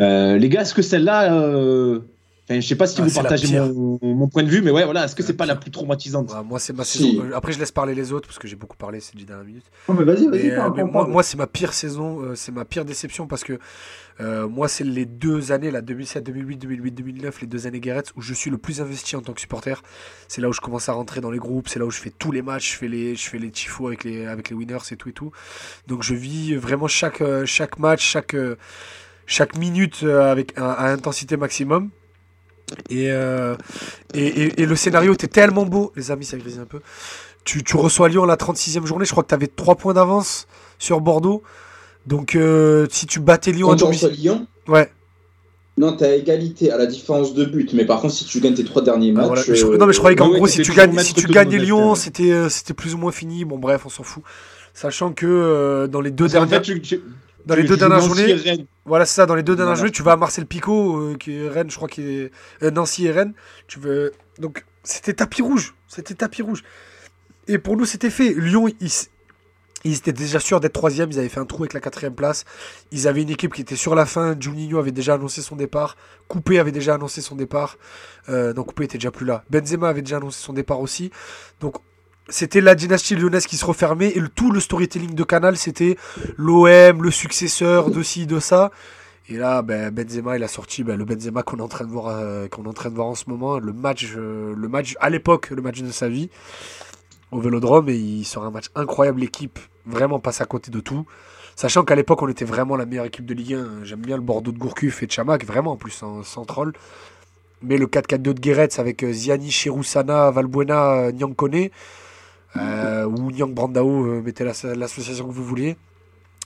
Euh, 0.00 0.36
les 0.38 0.48
gars, 0.48 0.62
est-ce 0.62 0.74
que 0.74 0.82
celle-là... 0.82 1.34
Euh... 1.34 2.00
Enfin, 2.46 2.60
je 2.60 2.66
sais 2.66 2.74
pas 2.74 2.86
si 2.86 3.00
Ah, 3.00 3.04
vous 3.06 3.14
partagez 3.14 3.58
mon, 3.58 3.98
mon 4.02 4.28
point 4.28 4.42
de 4.42 4.50
vue, 4.50 4.60
mais 4.60 4.70
ouais, 4.70 4.84
voilà, 4.84 5.06
est-ce 5.06 5.14
que 5.14 5.22
C'est 5.22 5.32
pas 5.32 5.46
la 5.46 5.56
plus 5.56 5.70
traumatisante? 5.70 6.30
Moi, 6.46 6.58
c'est 6.58 6.74
ma 6.74 6.84
Si. 6.84 6.98
saison. 6.98 7.22
euh, 7.24 7.34
Après, 7.34 7.52
je 7.52 7.58
laisse 7.58 7.72
parler 7.72 7.94
les 7.94 8.12
autres 8.12 8.28
parce 8.28 8.38
que 8.38 8.46
j'ai 8.46 8.56
beaucoup 8.56 8.76
parlé 8.76 9.00
ces 9.00 9.16
dix 9.16 9.24
dernières 9.24 9.46
minutes. 9.46 9.64
Non, 9.88 9.94
mais 9.94 10.04
vas-y, 10.04 10.26
vas-y, 10.26 10.48
Mais, 10.48 10.52
euh, 10.52 10.68
mais 10.76 10.84
moi, 10.84 11.22
c'est 11.22 11.38
ma 11.38 11.46
pire 11.46 11.72
saison, 11.72 12.20
euh, 12.20 12.34
c'est 12.34 12.52
ma 12.52 12.66
pire 12.66 12.84
déception 12.84 13.26
parce 13.26 13.44
que 13.44 13.58
euh, 14.20 14.46
moi, 14.48 14.68
c'est 14.68 14.84
les 14.84 15.06
deux 15.06 15.50
années, 15.52 15.70
là, 15.70 15.80
2007, 15.80 16.22
2008, 16.24 16.56
2008, 16.58 16.90
2009, 16.92 17.40
les 17.40 17.46
deux 17.46 17.66
années 17.66 17.80
Guéretz, 17.80 18.12
où 18.16 18.22
je 18.22 18.32
suis 18.32 18.50
le 18.50 18.58
plus 18.58 18.80
investi 18.80 19.16
en 19.16 19.22
tant 19.22 19.32
que 19.32 19.40
supporter. 19.40 19.82
C'est 20.28 20.40
là 20.40 20.48
où 20.48 20.52
je 20.52 20.60
commence 20.60 20.88
à 20.88 20.92
rentrer 20.92 21.20
dans 21.20 21.30
les 21.30 21.38
groupes, 21.38 21.68
c'est 21.68 21.78
là 21.78 21.84
où 21.86 21.90
je 21.90 21.98
fais 21.98 22.10
tous 22.10 22.30
les 22.32 22.42
matchs, 22.42 22.72
je 22.72 22.78
fais 22.78 22.88
les, 22.88 23.16
je 23.16 23.28
fais 23.28 23.38
les 23.38 23.50
tifos 23.50 23.88
avec 23.88 24.04
les, 24.04 24.26
avec 24.26 24.50
les 24.50 24.56
winners 24.56 24.78
et 24.90 24.96
tout 24.96 25.08
et 25.08 25.12
tout. 25.12 25.32
Donc 25.88 26.02
je 26.02 26.14
vis 26.14 26.54
vraiment 26.54 26.86
chaque, 26.88 27.20
euh, 27.22 27.44
chaque 27.46 27.78
match, 27.78 28.04
chaque, 28.04 28.34
euh, 28.34 28.56
chaque 29.26 29.56
minute 29.56 30.02
avec 30.04 30.52
à 30.58 30.90
intensité 30.92 31.36
maximum. 31.36 31.90
Et, 32.90 33.06
et, 34.14 34.62
et- 34.62 34.66
le 34.66 34.76
scénario 34.76 35.12
était 35.14 35.28
tellement 35.28 35.66
beau, 35.66 35.92
les 35.96 36.10
amis, 36.10 36.24
ça 36.24 36.36
grise 36.38 36.58
un 36.58 36.64
peu. 36.64 36.80
Tu, 37.44 37.62
tu 37.62 37.76
reçois 37.76 38.08
Lyon 38.08 38.24
la 38.24 38.36
36e 38.36 38.86
journée, 38.86 39.04
je 39.04 39.10
crois 39.10 39.22
que 39.22 39.28
tu 39.28 39.34
avais 39.34 39.46
3 39.48 39.76
points 39.76 39.94
d'avance 39.94 40.46
sur 40.78 41.00
Bordeaux. 41.00 41.42
Donc 42.06 42.34
euh, 42.36 42.86
si 42.90 43.06
tu 43.06 43.20
battais 43.20 43.52
Lyon 43.52 43.68
à 43.68 43.70
Quand 43.72 43.76
tu 43.76 43.84
reçois 43.84 44.08
domicile. 44.08 44.30
Lyon, 44.30 44.46
Ouais. 44.68 44.90
non, 45.78 45.96
t'as 45.96 46.14
égalité 46.14 46.70
à 46.70 46.76
la 46.78 46.86
différence 46.86 47.34
de 47.34 47.44
but. 47.44 47.72
Mais 47.72 47.84
par 47.84 48.00
contre, 48.00 48.14
si 48.14 48.24
tu 48.24 48.40
gagnes 48.40 48.54
tes 48.54 48.64
trois 48.64 48.82
derniers 48.82 49.10
Ah, 49.10 49.20
matchs. 49.20 49.26
voilà. 49.26 49.42
Mais 49.48 49.54
je- 49.54 49.66
euh, 49.66 49.76
non 49.78 49.86
mais 49.86 49.92
je 49.92 49.98
croyais 49.98 50.16
qu'en 50.16 50.30
ouais, 50.30 50.36
gros 50.38 50.46
si 50.46 50.62
tu 50.62 50.72
gagnes 50.72 50.98
si 51.00 51.14
tu 51.14 51.26
gagnais 51.26 51.58
Lyon, 51.58 51.94
c'était 51.94 52.30
euh, 52.32 52.48
c'était 52.48 52.74
plus 52.74 52.94
ou 52.94 52.98
moins 52.98 53.12
fini. 53.12 53.44
Bon 53.44 53.58
bref, 53.58 53.82
on 53.86 53.88
s'en 53.88 54.02
fout. 54.02 54.22
Sachant 54.74 55.12
que 55.12 55.26
euh, 55.26 55.86
dans 55.86 56.00
les 56.00 56.10
deux 56.10 56.28
dernières 56.28 56.58
fait, 56.64 56.74
tu- 56.74 56.80
tu- 56.80 57.00
dans 57.46 57.54
tu- 57.54 57.62
les 57.62 57.68
deux 57.68 57.76
dernières 57.76 58.00
journées. 58.00 58.36
Voilà, 58.84 59.06
c'est 59.06 59.14
ça. 59.14 59.24
Dans 59.26 59.34
les 59.34 59.42
deux 59.42 59.54
dernières 59.56 59.74
Voilà. 59.74 59.78
journées, 59.78 59.92
tu 59.92 60.02
vas 60.02 60.12
à 60.12 60.16
Marcel 60.16 60.46
Picot, 60.46 60.96
euh, 60.98 61.16
qui 61.18 61.32
est 61.36 61.48
Rennes, 61.48 61.70
je 61.70 61.76
crois, 61.76 61.88
qui 61.88 62.02
est 62.02 62.30
euh, 62.62 62.70
Nancy 62.70 63.06
et 63.06 63.10
Rennes. 63.12 63.32
Tu 63.66 63.78
veux 63.80 64.12
donc 64.38 64.64
c'était 64.82 65.14
tapis 65.14 65.42
rouge, 65.42 65.74
c'était 65.88 66.14
tapis 66.14 66.42
rouge. 66.42 66.62
Et 67.48 67.58
pour 67.58 67.76
nous, 67.76 67.84
c'était 67.84 68.10
fait. 68.10 68.34
Lyon, 68.34 68.68
ils, 68.80 68.90
ils 69.84 69.94
étaient 69.94 70.12
déjà 70.12 70.40
sûrs 70.40 70.60
d'être 70.60 70.72
troisième. 70.72 71.10
Ils 71.10 71.18
avaient 71.18 71.28
fait 71.28 71.40
un 71.40 71.44
trou 71.44 71.62
avec 71.62 71.74
la 71.74 71.80
quatrième 71.80 72.14
place. 72.14 72.44
Ils 72.90 73.06
avaient 73.06 73.22
une 73.22 73.30
équipe 73.30 73.54
qui 73.54 73.60
était 73.60 73.76
sur 73.76 73.94
la 73.94 74.06
fin. 74.06 74.34
Juninho 74.38 74.78
avait 74.78 74.92
déjà 74.92 75.14
annoncé 75.14 75.42
son 75.42 75.56
départ. 75.56 75.96
Coupé 76.28 76.58
avait 76.58 76.72
déjà 76.72 76.94
annoncé 76.94 77.20
son 77.20 77.36
départ. 77.36 77.76
Euh, 78.28 78.54
non, 78.54 78.64
Coupé 78.64 78.84
était 78.84 78.98
déjà 78.98 79.10
plus 79.10 79.26
là. 79.26 79.44
Benzema 79.50 79.88
avait 79.88 80.02
déjà 80.02 80.16
annoncé 80.16 80.40
son 80.42 80.54
départ 80.54 80.80
aussi. 80.80 81.10
Donc 81.60 81.76
c'était 82.28 82.62
la 82.62 82.74
dynastie 82.74 83.14
lyonnaise 83.14 83.46
qui 83.46 83.58
se 83.58 83.66
refermait 83.66 84.08
et 84.08 84.22
tout 84.34 84.50
le 84.50 84.58
storytelling 84.58 85.14
de 85.14 85.24
Canal 85.24 85.58
c'était 85.58 85.98
l'OM, 86.38 87.02
le 87.02 87.10
successeur 87.10 87.90
de 87.90 88.02
ci, 88.02 88.26
de 88.26 88.40
ça. 88.40 88.70
Et 89.28 89.36
là, 89.36 89.62
ben, 89.62 89.90
Benzema, 89.90 90.36
il 90.36 90.42
a 90.42 90.48
sorti 90.48 90.84
ben, 90.84 90.96
le 90.96 91.04
Benzema 91.06 91.42
qu'on 91.42 91.56
est 91.56 91.62
en 91.62 91.68
train 91.68 91.84
de 91.84 91.90
voir, 91.90 92.08
euh, 92.08 92.46
qu'on 92.48 92.64
est 92.64 92.98
en 92.98 93.14
ce 93.14 93.24
moment, 93.28 93.58
le 93.58 93.72
match, 93.72 94.12
euh, 94.16 94.54
le 94.54 94.68
match 94.68 94.96
à 95.00 95.08
l'époque, 95.08 95.50
le 95.50 95.62
match 95.62 95.80
de 95.80 95.90
sa 95.90 96.08
vie 96.08 96.28
au 97.34 97.40
Vélodrome 97.40 97.88
et 97.88 97.96
il 97.96 98.24
sort 98.24 98.44
un 98.44 98.50
match 98.50 98.66
incroyable. 98.74 99.20
L'équipe 99.20 99.58
vraiment 99.86 100.20
passe 100.20 100.40
à 100.40 100.44
côté 100.46 100.70
de 100.70 100.80
tout. 100.80 101.04
Sachant 101.56 101.84
qu'à 101.84 101.94
l'époque, 101.94 102.22
on 102.22 102.28
était 102.28 102.44
vraiment 102.44 102.76
la 102.76 102.86
meilleure 102.86 103.04
équipe 103.04 103.26
de 103.26 103.34
Ligue 103.34 103.54
1. 103.54 103.84
J'aime 103.84 104.00
bien 104.00 104.16
le 104.16 104.22
Bordeaux 104.22 104.52
de 104.52 104.58
Gourcuff 104.58 105.02
et 105.02 105.06
de 105.06 105.12
Chamac, 105.12 105.44
vraiment 105.44 105.72
en 105.72 105.76
plus, 105.76 105.90
sans, 105.90 106.22
sans 106.22 106.44
troll. 106.44 106.72
Mais 107.62 107.76
le 107.78 107.86
4-4-2 107.86 108.18
de 108.18 108.32
Guéretz 108.40 108.78
avec 108.78 109.02
euh, 109.04 109.12
Ziani, 109.12 109.50
Chirusana, 109.50 110.30
Valbuena, 110.30 110.94
euh, 110.94 111.12
Nyankone, 111.12 111.68
euh, 112.56 113.04
ou 113.06 113.30
Nyang 113.30 113.52
Brandao, 113.54 114.20
mettez 114.22 114.44
la- 114.44 114.74
l'association 114.74 115.26
que 115.28 115.32
vous 115.32 115.44
voulez. 115.44 115.76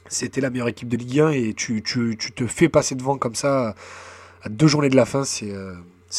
C'était 0.08 0.40
la 0.40 0.48
meilleure 0.50 0.68
équipe 0.68 0.88
de 0.88 0.96
Ligue 0.96 1.20
1 1.20 1.30
et 1.30 1.54
tu, 1.54 1.82
te 1.82 2.46
fais 2.46 2.68
passer 2.68 2.94
devant 2.94 3.18
comme 3.18 3.34
ça 3.34 3.74
à 4.42 4.48
deux 4.48 4.66
journées 4.66 4.88
de 4.88 4.96
la 4.96 5.04
fin. 5.06 5.24
C'est 5.24 5.50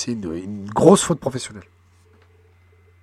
une 0.08 0.66
grosse 0.74 1.04
faute 1.04 1.20
professionnelle. 1.20 1.64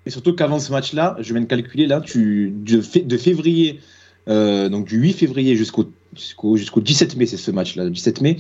Et 0.07 0.11
surtout 0.11 0.35
qu'avant 0.35 0.61
ce 0.61 0.71
match-là, 0.71 1.17
je 1.19 1.33
viens 1.33 1.43
de 1.43 1.47
calculer, 1.47 1.87
là, 1.87 2.01
tu, 2.01 2.55
de, 2.55 3.17
février, 3.17 3.81
euh, 4.29 4.69
donc 4.69 4.87
du 4.87 4.99
8 4.99 5.13
février 5.13 5.57
jusqu'au 5.57 5.91
jusqu'au 6.15 6.57
jusqu'au 6.57 6.81
17 6.81 7.17
mai, 7.17 7.27
c'est 7.27 7.37
ce 7.37 7.51
match-là, 7.51 7.91
17 7.91 8.21
mai, 8.23 8.39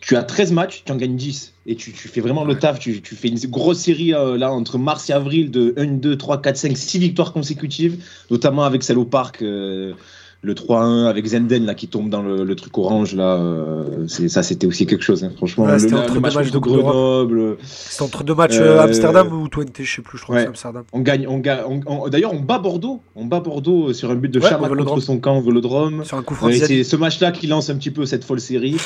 tu 0.00 0.16
as 0.16 0.22
13 0.22 0.52
matchs, 0.52 0.82
tu 0.86 0.92
en 0.92 0.96
gagnes 0.96 1.16
10. 1.16 1.52
Et 1.66 1.76
tu, 1.76 1.90
fais 1.90 2.22
vraiment 2.22 2.44
le 2.44 2.58
taf, 2.58 2.78
tu, 2.78 3.02
tu, 3.02 3.14
fais 3.14 3.28
une 3.28 3.38
grosse 3.50 3.80
série 3.80 4.14
euh, 4.14 4.38
là 4.38 4.50
entre 4.50 4.78
mars 4.78 5.10
et 5.10 5.12
avril 5.12 5.50
de 5.50 5.74
1, 5.76 5.86
2, 5.98 6.16
3, 6.16 6.40
4, 6.40 6.56
5, 6.56 6.76
6 6.78 6.98
victoires 6.98 7.32
consécutives, 7.32 8.02
notamment 8.30 8.64
avec 8.64 8.82
celle 8.82 8.96
au 8.96 9.04
parc. 9.04 9.42
Euh, 9.42 9.92
le 10.40 10.54
3-1 10.54 11.06
avec 11.06 11.26
Zenden 11.26 11.66
là 11.66 11.74
qui 11.74 11.88
tombe 11.88 12.10
dans 12.10 12.22
le, 12.22 12.44
le 12.44 12.54
truc 12.54 12.78
orange 12.78 13.12
là 13.16 13.34
euh, 13.36 14.06
c'est 14.06 14.28
ça 14.28 14.44
c'était 14.44 14.68
aussi 14.68 14.86
quelque 14.86 15.02
chose 15.02 15.24
hein, 15.24 15.32
franchement 15.36 15.64
Ouais, 15.64 15.72
le, 15.72 15.78
c'était 15.80 15.94
le 15.94 15.98
entre 16.00 16.14
deux 16.14 16.20
match 16.20 16.34
matchs 16.36 16.50
de. 16.52 16.58
Grenoble 16.58 17.56
C'est 17.64 18.02
entre 18.02 18.22
deux 18.22 18.34
matchs 18.36 18.56
Euh, 18.58 18.76
euh, 18.76 18.82
Amsterdam 18.82 19.32
ou 19.32 19.48
Twente, 19.48 19.70
je 19.80 19.96
sais 19.96 20.00
plus, 20.02 20.16
je 20.16 20.22
crois 20.22 20.36
ouais. 20.36 20.42
que 20.42 20.44
c'est 20.44 20.48
Amsterdam. 20.50 20.84
on 20.92 21.00
gagne 21.00 21.26
on 21.26 21.38
gagne 21.38 21.58
on- 21.68 21.80
on- 22.04 22.08
d'ailleurs 22.08 22.32
on 22.34 22.38
bat 22.40 22.60
Bordeaux 22.60 23.00
on 23.16 23.24
bat 23.24 23.40
Bordeaux 23.40 23.92
sur 23.92 24.12
un 24.12 24.14
but 24.14 24.28
de 24.30 24.38
Ouais, 24.38 24.48
contre 24.76 25.00
son 25.00 25.18
camp 25.18 25.38
au 25.38 25.42
Vélodrome 25.42 26.04
Sur 26.04 26.18
un 26.18 26.22
coup 26.22 26.36
c'est 26.52 26.84
ce 26.84 26.94
match-là 26.96 27.32
qui 27.32 27.48
lance 27.48 27.68
un 27.70 27.74
petit 27.76 27.90
peu 27.90 28.06
cette 28.06 28.22
folle 28.24 28.38
série. 28.40 28.76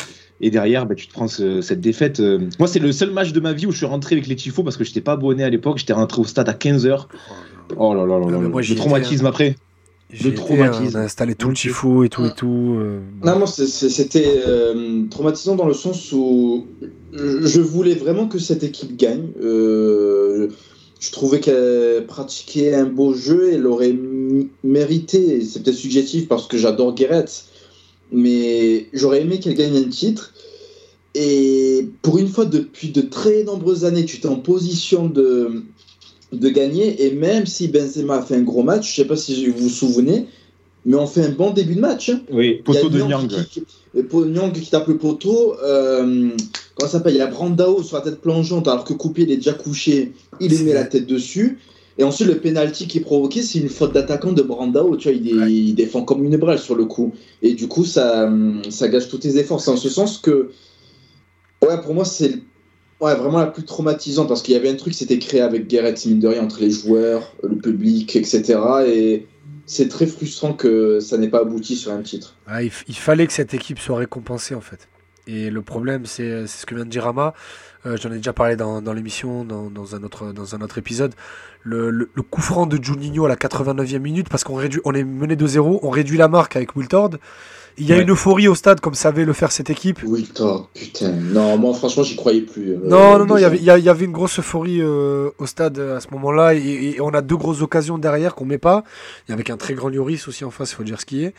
Et 0.40 0.50
derrière, 0.50 0.86
bah, 0.86 0.94
tu 0.96 1.06
te 1.06 1.12
prends 1.12 1.28
ce- 1.28 1.60
cette 1.60 1.80
défaite. 1.80 2.20
Moi, 2.58 2.66
c'est 2.66 2.80
le 2.80 2.90
seul 2.90 3.12
match 3.12 3.32
de 3.32 3.38
ma 3.38 3.52
vie 3.52 3.66
où 3.66 3.70
je 3.70 3.76
suis 3.76 3.86
rentré 3.86 4.16
avec 4.16 4.26
les 4.26 4.34
tifos 4.34 4.64
parce 4.64 4.76
que 4.76 4.82
je 4.82 4.90
n'étais 4.90 5.00
pas 5.00 5.12
abonné 5.12 5.44
à 5.44 5.50
l'époque. 5.50 5.78
J'étais 5.78 5.92
rentré 5.92 6.20
au 6.20 6.24
stade 6.24 6.48
à 6.48 6.52
15h. 6.54 7.06
Oh 7.76 7.94
là 7.94 8.04
là 8.04 8.18
là 8.18 8.26
Ah, 8.28 8.30
là. 8.32 8.38
là. 8.48 8.60
j'y 8.62 8.72
le 8.74 8.78
traumatisme 8.80 9.26
après. 9.26 9.54
Le 10.22 10.34
traumatisme. 10.34 10.96
On 10.96 11.00
a 11.00 11.02
installé 11.04 11.34
tout 11.34 11.48
le 11.48 11.52
Donc, 11.54 11.58
tifo 11.60 12.04
et 12.04 12.08
tout 12.08 12.24
et 12.26 12.34
tout. 12.36 12.76
euh, 12.78 13.00
Non, 13.24 13.38
moi, 13.38 13.46
c'était 13.46 14.42
euh, 14.46 15.04
traumatisant 15.10 15.56
dans 15.56 15.66
le 15.66 15.74
sens 15.74 16.12
où 16.12 16.66
je 17.12 17.60
voulais 17.60 17.94
vraiment 17.94 18.28
que 18.28 18.38
cette 18.38 18.62
équipe 18.62 18.96
gagne. 18.96 19.28
Euh, 19.42 20.48
je 21.00 21.10
trouvais 21.12 21.40
qu'elle 21.40 22.04
pratiquait 22.06 22.74
un 22.74 22.84
beau 22.86 23.14
jeu 23.14 23.50
et 23.50 23.54
elle 23.54 23.66
aurait 23.66 23.90
m- 23.90 24.48
mérité. 24.62 25.42
C'est 25.44 25.62
peut-être 25.62 25.76
subjectif 25.76 26.28
parce 26.28 26.46
que 26.46 26.58
j'adore 26.58 26.94
Guéret, 26.94 27.24
mais 28.12 28.86
j'aurais 28.92 29.22
aimé 29.22 29.40
qu'elle 29.40 29.54
gagne 29.54 29.76
un 29.76 29.88
titre. 29.88 30.32
Et 31.14 31.88
pour 32.02 32.18
une 32.18 32.28
fois, 32.28 32.44
depuis 32.46 32.88
de 32.90 33.00
très 33.02 33.44
nombreuses 33.44 33.84
années, 33.84 34.04
tu 34.04 34.18
es 34.18 34.26
en 34.26 34.36
position 34.36 35.06
de, 35.08 35.62
de 36.32 36.48
gagner. 36.48 37.04
Et 37.06 37.12
même 37.12 37.46
si 37.46 37.68
Benzema 37.68 38.16
a 38.18 38.22
fait 38.22 38.36
un 38.36 38.42
gros 38.42 38.62
match, 38.62 38.90
je 38.90 38.96
sais 38.96 39.04
pas 39.06 39.16
si 39.16 39.46
vous 39.46 39.58
vous 39.64 39.68
souvenez, 39.68 40.26
mais 40.86 40.96
on 40.96 41.06
fait 41.06 41.24
un 41.24 41.30
bon 41.30 41.50
début 41.50 41.74
de 41.76 41.80
match. 41.80 42.08
hein. 42.10 42.20
Oui, 42.30 42.62
poteau 42.64 42.88
de 42.88 42.98
Nyang 42.98 43.28
Nyang. 43.30 43.44
qui- 43.46 43.62
pour 44.08 44.24
Nyang 44.24 44.52
qui 44.52 44.70
tape 44.70 44.88
le 44.88 44.96
poteau. 44.96 45.54
euh, 45.62 46.30
comment 46.76 46.90
ça 46.90 46.98
s'appelle 46.98 47.14
Il 47.14 47.18
y 47.18 47.20
a 47.20 47.26
Brandao 47.26 47.82
sur 47.82 47.96
la 47.96 48.02
tête 48.02 48.20
plongeante 48.20 48.66
alors 48.68 48.84
que 48.84 48.92
Coupé 48.94 49.22
il 49.22 49.30
est 49.32 49.36
déjà 49.36 49.52
couché. 49.52 50.12
Il 50.40 50.50
lui 50.50 50.64
met 50.64 50.72
la 50.72 50.84
tête 50.84 51.06
dessus. 51.06 51.58
Et 51.98 52.04
ensuite, 52.04 52.26
le 52.26 52.38
penalty 52.38 52.86
qui 52.88 52.98
est 52.98 53.02
provoqué, 53.02 53.42
c'est 53.42 53.58
une 53.58 53.68
faute 53.68 53.92
d'attaquant 53.92 54.32
de 54.32 54.40
Brandao. 54.40 54.96
Tu 54.96 55.08
vois, 55.08 55.16
il, 55.16 55.28
est- 55.28 55.34
Ouais. 55.34 55.52
il 55.52 55.74
défend 55.74 56.02
comme 56.02 56.24
une 56.24 56.38
brèche 56.38 56.62
sur 56.62 56.74
le 56.74 56.86
coup. 56.86 57.12
Et 57.42 57.52
du 57.52 57.68
coup, 57.68 57.84
ça, 57.84 58.24
hum, 58.28 58.62
ça 58.70 58.88
gâche 58.88 59.08
tous 59.10 59.18
tes 59.18 59.36
efforts. 59.36 59.60
C'est 59.60 59.70
en 59.70 59.76
ce 59.76 59.90
sens 59.90 60.16
que, 60.16 60.48
ouais, 61.62 61.80
pour 61.82 61.92
moi, 61.94 62.06
c'est 62.06 62.32
ouais, 63.02 63.14
vraiment 63.16 63.40
la 63.40 63.46
plus 63.46 63.64
traumatisante 63.64 64.28
parce 64.28 64.42
qu'il 64.42 64.54
y 64.54 64.56
avait 64.56 64.70
un 64.70 64.76
truc, 64.76 64.94
c'était 64.94 65.18
créé 65.18 65.40
avec 65.40 65.66
Guéret, 65.66 65.94
mine 66.06 66.26
entre 66.40 66.60
les 66.60 66.70
joueurs, 66.70 67.32
le 67.42 67.56
public, 67.56 68.16
etc. 68.16 68.58
Et 68.86 69.26
c'est 69.66 69.88
très 69.88 70.06
frustrant 70.06 70.54
que 70.54 71.00
ça 71.00 71.18
n'ait 71.18 71.28
pas 71.28 71.40
abouti 71.40 71.76
sur 71.76 71.92
un 71.92 72.02
titre. 72.02 72.36
Ah, 72.46 72.62
il, 72.62 72.70
fallait 72.70 73.26
que 73.26 73.32
cette 73.32 73.54
équipe 73.54 73.78
soit 73.78 73.98
récompensée 73.98 74.54
en 74.54 74.60
fait. 74.60 74.88
Et 75.26 75.50
le 75.50 75.62
problème, 75.62 76.06
c'est 76.06 76.46
ce 76.46 76.66
que 76.66 76.74
vient 76.74 76.84
de 76.84 76.90
dire 76.90 77.04
Rama. 77.04 77.34
Euh, 77.86 77.96
J'en 77.96 78.12
ai 78.12 78.16
déjà 78.16 78.32
parlé 78.32 78.56
dans, 78.56 78.82
dans 78.82 78.92
l'émission, 78.92 79.44
dans, 79.44 79.70
dans, 79.70 79.94
un 79.94 80.02
autre, 80.02 80.32
dans 80.32 80.54
un 80.54 80.60
autre 80.60 80.78
épisode. 80.78 81.14
Le, 81.62 81.90
le, 81.90 82.22
coup 82.22 82.40
franc 82.40 82.66
de 82.66 82.82
Juninho 82.82 83.24
à 83.24 83.28
la 83.28 83.36
89e 83.36 83.98
minute, 83.98 84.28
parce 84.28 84.42
qu'on 84.42 84.60
on 84.84 84.94
est 84.94 85.04
mené 85.04 85.36
de 85.36 85.46
0 85.46 85.80
on 85.82 85.90
réduit 85.90 86.18
la 86.18 86.28
marque 86.28 86.56
avec 86.56 86.74
Wiltord. 86.74 87.10
Il 87.78 87.86
y 87.86 87.92
a 87.92 87.96
Ouais. 87.96 88.02
une 88.02 88.10
euphorie 88.10 88.48
au 88.48 88.54
stade 88.54 88.80
comme 88.80 88.94
savait 88.94 89.24
le 89.24 89.32
faire 89.32 89.50
cette 89.50 89.70
équipe. 89.70 90.00
Oui, 90.06 90.22
putain, 90.24 90.66
putain. 90.74 91.10
Non, 91.10 91.56
moi, 91.56 91.72
franchement, 91.74 92.02
j'y 92.02 92.16
croyais 92.16 92.42
plus. 92.42 92.72
euh, 92.72 92.78
Non, 92.84 93.18
non, 93.18 93.24
non, 93.24 93.36
il 93.38 93.40
y 93.42 93.44
avait, 93.44 93.56
il 93.56 93.64
y 93.64 93.70
a- 93.70 93.78
il 93.78 93.84
y 93.84 93.88
avait 93.88 94.04
une 94.04 94.12
grosse 94.12 94.38
euphorie 94.38 94.80
euh, 94.82 95.30
au 95.38 95.46
stade 95.46 95.78
euh, 95.78 95.96
à 95.96 96.00
ce 96.00 96.08
moment-là. 96.12 96.54
Et, 96.54 96.60
et 96.96 97.00
on 97.00 97.08
a 97.10 97.22
deux 97.22 97.36
grosses 97.36 97.62
occasions 97.62 97.96
derrière 97.98 98.34
qu'on 98.34 98.44
met 98.44 98.58
pas. 98.58 98.84
Et 99.28 99.32
avec 99.32 99.48
un 99.50 99.56
très 99.56 99.72
grand 99.74 99.88
Lloris 99.88 100.28
aussi 100.28 100.44
en 100.44 100.50
face, 100.50 100.72
il 100.72 100.74
faut 100.74 100.84
dire 100.84 101.00
ce 101.00 101.06
qui 101.06 101.24
est. 101.24 101.34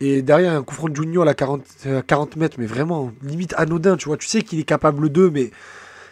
Et 0.00 0.22
derrière, 0.22 0.52
un 0.52 0.62
coup 0.62 0.74
franc 0.74 0.88
de 0.88 0.94
Junior 0.96 1.22
à 1.22 1.26
la 1.26 1.34
40, 1.34 1.62
euh, 1.86 2.02
40 2.06 2.36
mètres, 2.36 2.56
mais 2.58 2.66
vraiment, 2.66 3.10
limite 3.22 3.54
anodin, 3.56 3.96
tu 3.96 4.06
vois. 4.08 4.16
Tu 4.16 4.28
sais 4.28 4.42
qu'il 4.42 4.60
est 4.60 4.64
capable 4.64 5.08
d'eux, 5.08 5.30
mais 5.30 5.50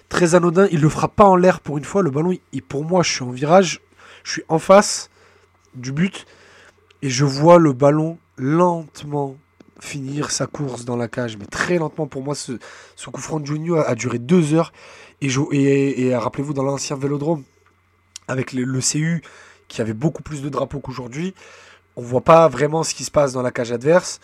très 0.08 0.34
anodin. 0.34 0.66
Il 0.72 0.80
le 0.80 0.88
frappe 0.88 1.14
pas 1.14 1.24
en 1.24 1.36
l'air 1.36 1.60
pour 1.60 1.78
une 1.78 1.84
fois. 1.84 2.02
Le 2.02 2.10
ballon, 2.10 2.36
il- 2.52 2.62
pour 2.62 2.84
moi, 2.84 3.02
je 3.02 3.12
suis 3.12 3.22
en 3.22 3.30
virage, 3.30 3.80
je 4.24 4.32
suis 4.32 4.42
en 4.48 4.58
face 4.58 5.08
du 5.76 5.92
but. 5.92 6.26
Et 7.02 7.10
je 7.10 7.24
vois 7.24 7.58
le 7.58 7.72
ballon 7.72 8.18
lentement 8.36 9.36
finir 9.82 10.30
sa 10.30 10.46
course 10.46 10.84
dans 10.84 10.96
la 10.96 11.08
cage, 11.08 11.36
mais 11.36 11.46
très 11.46 11.78
lentement. 11.78 12.06
Pour 12.06 12.22
moi, 12.22 12.34
ce, 12.34 12.52
coup 13.10 13.20
franc 13.20 13.40
de 13.40 13.46
Junior 13.46 13.84
a, 13.86 13.94
duré 13.94 14.18
deux 14.18 14.54
heures. 14.54 14.72
Et, 15.20 15.28
et, 15.28 16.06
et 16.06 16.16
rappelez-vous, 16.16 16.54
dans 16.54 16.62
l'ancien 16.62 16.96
vélodrome, 16.96 17.42
avec 18.28 18.52
le, 18.52 18.64
le 18.64 18.80
CU, 18.80 19.22
qui 19.68 19.80
avait 19.80 19.92
beaucoup 19.92 20.22
plus 20.22 20.42
de 20.42 20.48
drapeaux 20.48 20.80
qu'aujourd'hui, 20.80 21.34
on 21.96 22.02
voit 22.02 22.22
pas 22.22 22.48
vraiment 22.48 22.82
ce 22.82 22.94
qui 22.94 23.04
se 23.04 23.10
passe 23.10 23.32
dans 23.32 23.42
la 23.42 23.50
cage 23.50 23.72
adverse. 23.72 24.20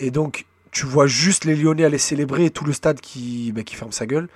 Et 0.00 0.10
donc, 0.10 0.46
tu 0.70 0.86
vois 0.86 1.06
juste 1.06 1.44
les 1.44 1.54
Lyonnais 1.54 1.84
aller 1.84 1.98
célébrer 1.98 2.46
et 2.46 2.50
tout 2.50 2.64
le 2.64 2.72
stade 2.72 3.00
qui, 3.00 3.52
bah, 3.52 3.62
qui 3.62 3.76
ferme 3.76 3.92
sa 3.92 4.06
gueule. 4.06 4.28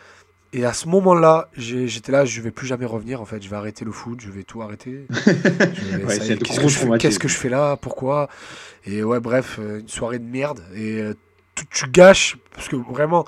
Et 0.53 0.65
à 0.65 0.73
ce 0.73 0.89
moment-là, 0.89 1.51
j'étais 1.55 2.11
là, 2.11 2.25
je 2.25 2.41
vais 2.41 2.51
plus 2.51 2.67
jamais 2.67 2.87
revenir. 2.87 3.21
En 3.21 3.27
fait, 3.27 3.43
je 3.43 3.51
vais 3.51 3.57
arrêter 3.57 3.85
le 3.85 3.93
foot, 3.93 4.21
je 4.21 4.31
vais 4.31 4.45
tout 4.45 4.63
arrêter. 4.63 5.07
Ouais, 6.07 6.19
Qu'est-ce 6.19 6.61
que, 6.61 6.69
je 6.69 6.75
fais, 6.75 6.81
traumatisme. 6.81 6.99
qu'est-ce 6.99 7.19
que 7.19 7.29
je 7.29 7.37
fais 7.37 7.49
là 7.51 7.77
Pourquoi 7.77 8.29
Et 8.87 9.03
ouais, 9.03 9.21
bref, 9.21 9.59
euh, 9.61 9.81
une 9.81 9.89
soirée 9.89 10.19
de 10.19 10.25
merde. 10.25 10.63
Et 10.75 11.01
euh, 11.01 11.15
tu, 11.55 11.67
tu 11.67 11.91
gâches, 11.91 12.39
parce 12.55 12.69
que 12.69 12.77
vraiment, 12.77 13.27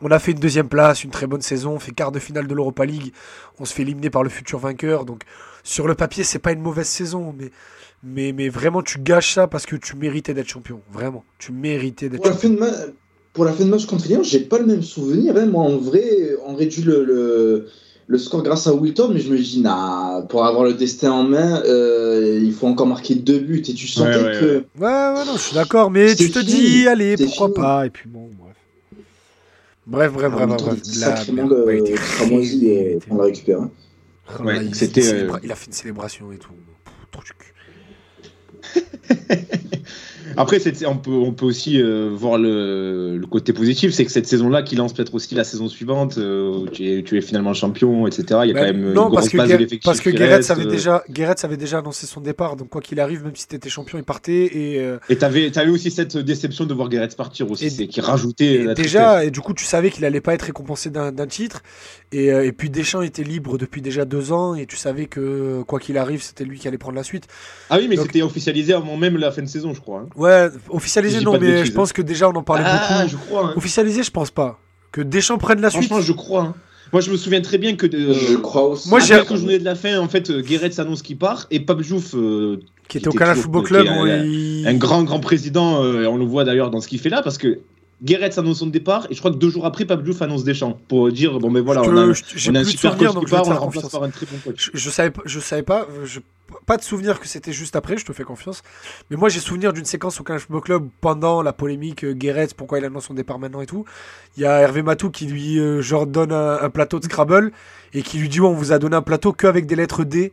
on 0.00 0.10
a 0.10 0.18
fait 0.18 0.32
une 0.32 0.38
deuxième 0.40 0.68
place, 0.68 1.04
une 1.04 1.10
très 1.10 1.26
bonne 1.26 1.40
saison, 1.40 1.72
on 1.72 1.78
fait 1.78 1.92
quart 1.92 2.12
de 2.12 2.18
finale 2.18 2.46
de 2.46 2.54
l'Europa 2.54 2.84
League, 2.84 3.12
on 3.58 3.64
se 3.64 3.72
fait 3.72 3.82
éliminer 3.82 4.10
par 4.10 4.22
le 4.22 4.28
futur 4.28 4.58
vainqueur. 4.58 5.04
Donc, 5.06 5.22
sur 5.64 5.88
le 5.88 5.94
papier, 5.94 6.22
c'est 6.24 6.38
pas 6.38 6.52
une 6.52 6.60
mauvaise 6.60 6.86
saison, 6.88 7.34
mais, 7.38 7.50
mais, 8.02 8.32
mais 8.32 8.48
vraiment, 8.48 8.82
tu 8.82 8.98
gâches 8.98 9.34
ça 9.34 9.46
parce 9.46 9.64
que 9.66 9.76
tu 9.76 9.96
méritais 9.96 10.34
d'être 10.34 10.48
champion. 10.48 10.82
Vraiment, 10.92 11.24
tu 11.38 11.52
méritais 11.52 12.08
d'être 12.08 12.26
champion. 12.26 12.56
Pour 13.38 13.44
la 13.44 13.52
fin 13.52 13.64
de 13.64 13.70
match 13.70 13.86
contre 13.86 14.08
Lyon, 14.08 14.24
j'ai 14.24 14.40
pas 14.40 14.58
le 14.58 14.66
même 14.66 14.82
souvenir. 14.82 15.36
hein. 15.36 15.46
Moi, 15.46 15.62
en 15.62 15.76
vrai, 15.76 16.34
on 16.44 16.56
réduit 16.56 16.82
le, 16.82 17.04
le, 17.04 17.68
le 18.08 18.18
score 18.18 18.42
grâce 18.42 18.66
à 18.66 18.74
Wilton, 18.74 19.12
mais 19.14 19.20
je 19.20 19.30
me 19.30 19.38
dis, 19.38 19.60
nah, 19.60 20.26
pour 20.28 20.44
avoir 20.44 20.64
le 20.64 20.74
destin 20.74 21.12
en 21.12 21.22
main, 21.22 21.62
euh, 21.64 22.40
il 22.42 22.52
faut 22.52 22.66
encore 22.66 22.88
marquer 22.88 23.14
deux 23.14 23.38
buts. 23.38 23.62
Et 23.68 23.74
tu 23.74 23.86
sentais 23.86 24.10
Ouais, 24.10 24.16
ouais, 24.24 24.38
que. 24.40 24.44
ouais. 24.56 24.64
Ouais, 24.80 25.18
ouais, 25.20 25.24
non, 25.24 25.36
je 25.36 25.40
suis 25.42 25.54
d'accord, 25.54 25.92
mais 25.92 26.16
tu 26.16 26.32
te 26.32 26.40
fini, 26.40 26.80
dis, 26.80 26.88
allez, 26.88 27.16
pourquoi 27.16 27.46
fini. 27.46 27.54
pas, 27.54 27.86
et 27.86 27.90
puis 27.90 28.08
bon, 28.08 28.28
bref. 28.36 28.56
Bref, 29.86 30.12
bref, 30.12 30.32
Ah, 30.32 30.46
bref, 30.46 30.60
bref. 30.62 30.78
La- 30.98 31.14
sacrément 31.14 31.48
ouais, 31.48 31.78
il 31.86 31.92
euh, 32.66 32.98
on 33.08 33.16
l'a 33.18 33.24
récupéré. 33.24 33.60
Oh 33.60 34.42
Ouais, 34.42 34.56
euh, 34.56 35.30
il 35.44 35.52
a 35.52 35.54
fait 35.54 35.66
une 35.66 35.72
célébration 35.72 36.32
et 36.32 36.38
tout. 36.38 36.50
Pff, 36.84 36.92
trop 37.12 37.22
du 37.22 37.30
cul. 37.38 37.54
Après, 40.40 40.60
on, 40.86 40.96
peut, 40.96 41.10
on 41.10 41.32
peut 41.32 41.46
aussi 41.46 41.82
euh, 41.82 42.10
voir 42.12 42.38
le, 42.38 43.16
le 43.18 43.26
côté 43.26 43.52
positif, 43.52 43.92
c'est 43.92 44.04
que 44.04 44.12
cette 44.12 44.28
saison-là, 44.28 44.62
qui 44.62 44.76
lance 44.76 44.92
peut-être 44.92 45.12
aussi 45.14 45.34
la 45.34 45.42
saison 45.42 45.68
suivante, 45.68 46.16
euh, 46.16 46.64
tu, 46.72 46.88
es, 46.88 47.02
tu 47.02 47.18
es 47.18 47.20
finalement 47.20 47.54
champion, 47.54 48.06
etc. 48.06 48.22
Il 48.28 48.30
y 48.30 48.34
a 48.36 48.38
Ouais, 48.38 48.52
quand 48.54 48.60
même 48.60 48.92
non, 48.92 49.08
une 49.08 49.08
grosse 49.16 49.34
base 49.34 49.50
de 49.50 49.78
parce 49.84 50.00
que 50.00 50.10
avait, 50.10 50.66
euh, 50.66 50.70
déjà, 50.70 51.02
Guéretz 51.10 51.44
avait 51.44 51.56
déjà 51.56 51.78
annoncé 51.78 52.06
son 52.06 52.20
départ, 52.20 52.54
donc 52.54 52.68
quoi 52.68 52.80
qu'il 52.80 53.00
arrive, 53.00 53.24
même 53.24 53.34
si 53.34 53.48
tu 53.48 53.56
étais 53.56 53.68
champion, 53.68 53.98
il 53.98 54.04
partait. 54.04 54.46
Et, 54.56 54.78
euh, 54.78 54.98
Et 55.08 55.16
t'avais 55.16 55.56
avais 55.58 55.70
aussi 55.70 55.90
cette 55.90 56.16
déception 56.16 56.66
de 56.66 56.72
voir 56.74 56.88
Guéretz 56.88 57.16
partir 57.16 57.50
aussi, 57.50 57.66
Et- 57.66 57.88
qui 57.88 58.00
rajoutait 58.00 58.44
et 58.54 58.62
la 58.64 58.74
déjà, 58.74 59.24
et 59.24 59.32
du 59.32 59.40
coup, 59.40 59.54
tu 59.54 59.64
savais 59.64 59.90
qu'il 59.90 60.04
allait 60.04 60.20
pas 60.20 60.34
être 60.34 60.42
récompensé 60.42 60.90
d'un 60.90 61.26
titre. 61.26 61.62
Et, 62.12 62.26
et 62.28 62.52
puis 62.52 62.70
Deschamps 62.70 63.02
était 63.02 63.24
libre 63.24 63.58
depuis 63.58 63.82
déjà 63.82 64.04
deux 64.04 64.30
ans, 64.32 64.54
et 64.54 64.66
tu 64.66 64.76
savais 64.76 65.06
que 65.06 65.62
quoi 65.66 65.80
qu'il 65.80 65.98
arrive, 65.98 66.22
c'était 66.22 66.44
lui 66.44 66.58
qui 66.58 66.68
allait 66.68 66.78
prendre 66.78 66.96
la 66.96 67.02
suite. 67.02 67.26
tristesse. 67.26 67.66
Ah 67.70 67.78
oui, 67.78 67.88
mais 67.88 67.96
c'était 67.96 68.22
officialisé 68.22 68.72
avant 68.72 68.96
même 68.96 69.16
la 69.16 69.30
fin 69.32 69.42
de 69.42 69.48
saison, 69.48 69.74
je 69.74 69.80
crois. 69.80 70.00
hein. 70.00 70.08
Ouais, 70.16 70.27
Je 70.28 70.50
officialisé 70.70 71.20
non, 71.20 71.38
mais 71.40 71.64
je 71.64 71.72
pense 71.72 71.92
que 71.92 72.02
déjà 72.02 72.28
on 72.28 72.32
en 72.34 72.42
parlait 72.42 72.64
Ah, 72.66 72.88
beaucoup. 72.98 73.10
je 73.10 73.16
crois. 73.16 73.44
hein. 73.46 73.52
Officialisé, 73.56 74.02
je 74.02 74.10
pense 74.10 74.30
pas. 74.30 74.58
Que 74.92 75.00
Deschamps 75.02 75.38
prenne 75.38 75.60
la 75.60 75.70
suite. 75.70 75.84
Franchement, 75.84 76.02
je 76.04 76.12
crois. 76.12 76.42
hein. 76.42 76.54
Moi, 76.92 77.02
je 77.02 77.10
me 77.10 77.16
souviens 77.18 77.42
très 77.42 77.58
bien 77.58 77.76
que 77.76 77.86
euh, 77.86 78.14
je 78.14 78.36
crois 78.36 78.62
aussi. 78.68 78.88
moi, 78.88 78.98
j'ai- 79.00 79.14
quelques 79.16 79.36
journées 79.36 79.58
de 79.58 79.64
la 79.64 79.74
fin, 79.74 79.98
en 79.98 80.08
fait, 80.08 80.30
euh, 80.30 80.40
Guéretz 80.40 80.78
annonce 80.78 81.02
qu'il 81.02 81.18
part 81.18 81.46
et 81.50 81.60
Pape 81.60 81.82
Diouf, 81.82 82.14
euh, 82.14 82.60
qui 82.88 82.96
était 82.96 83.08
au 83.08 83.12
Canal 83.12 83.36
Football 83.36 83.64
Club, 83.64 83.86
un- 83.88 84.24
il- 84.24 84.66
un 84.66 84.74
grand, 84.74 85.02
grand 85.04 85.20
président, 85.20 85.84
euh, 85.84 86.04
et 86.04 86.06
on 86.06 86.16
le 86.16 86.24
voit 86.24 86.44
d'ailleurs 86.44 86.70
dans 86.70 86.80
ce 86.80 86.88
qu'il 86.88 86.98
fait 86.98 87.10
là, 87.10 87.20
parce 87.20 87.36
que 87.36 87.58
Guéretz 88.02 88.38
annonce 88.38 88.60
son 88.60 88.68
départ 88.68 89.06
et 89.10 89.14
je 89.14 89.18
crois 89.18 89.30
que 89.32 89.36
deux 89.36 89.50
jours 89.50 89.66
après, 89.66 89.84
Pape 89.84 90.02
annonce 90.22 90.44
Deschamps 90.44 90.78
pour 90.88 91.10
dire 91.12 91.38
bon, 91.40 91.50
mais 91.50 91.60
voilà, 91.60 91.82
Je 91.82 91.90
on 91.90 91.96
a, 91.98 92.12
je- 92.14 92.50
on 92.50 92.54
a 92.54 92.60
un 92.60 92.64
super 92.64 92.96
coach 92.96 93.08
qui 93.08 93.26
je 93.26 93.30
part, 93.30 93.46
on 93.46 93.50
le 93.50 93.56
remplace 93.58 93.88
par 93.90 94.02
un 94.04 94.08
très 94.10 94.24
bon 94.24 94.38
coach. 94.42 94.70
Je, 94.72 94.78
je 94.78 94.88
savais 94.90 95.10
pas, 95.10 95.22
je 95.26 95.40
savais 95.40 95.62
pas, 95.64 95.86
je- 96.04 96.20
pas 96.66 96.76
de 96.76 96.82
souvenir 96.82 97.20
que 97.20 97.28
c'était 97.28 97.52
juste 97.52 97.76
après, 97.76 97.96
je 97.96 98.04
te 98.04 98.12
fais 98.12 98.24
confiance. 98.24 98.62
Mais 99.10 99.16
moi 99.16 99.28
j'ai 99.28 99.40
souvenir 99.40 99.72
d'une 99.72 99.84
séquence 99.84 100.20
au 100.20 100.24
Canal 100.24 100.40
Football 100.40 100.62
Club 100.62 100.88
pendant 101.00 101.42
la 101.42 101.52
polémique 101.52 102.04
euh, 102.04 102.12
Guéretz, 102.12 102.54
pourquoi 102.54 102.78
il 102.78 102.84
annonce 102.84 103.06
son 103.06 103.14
départ 103.14 103.38
maintenant 103.38 103.60
et 103.60 103.66
tout. 103.66 103.84
Il 104.36 104.42
y 104.42 104.46
a 104.46 104.60
Hervé 104.60 104.82
Matou 104.82 105.10
qui 105.10 105.26
lui 105.26 105.58
euh, 105.58 105.82
donne 106.06 106.32
un, 106.32 106.70
plateau 106.70 106.98
de 106.98 107.04
Scrabble 107.04 107.52
et 107.92 108.02
qui 108.02 108.18
lui 108.18 108.28
dit 108.28 108.40
on 108.40 108.52
vous 108.52 108.72
a 108.72 108.78
donné 108.78 108.96
un 108.96 109.02
plateau 109.02 109.32
qu'avec 109.32 109.66
des 109.66 109.76
lettres 109.76 110.04
D. 110.04 110.32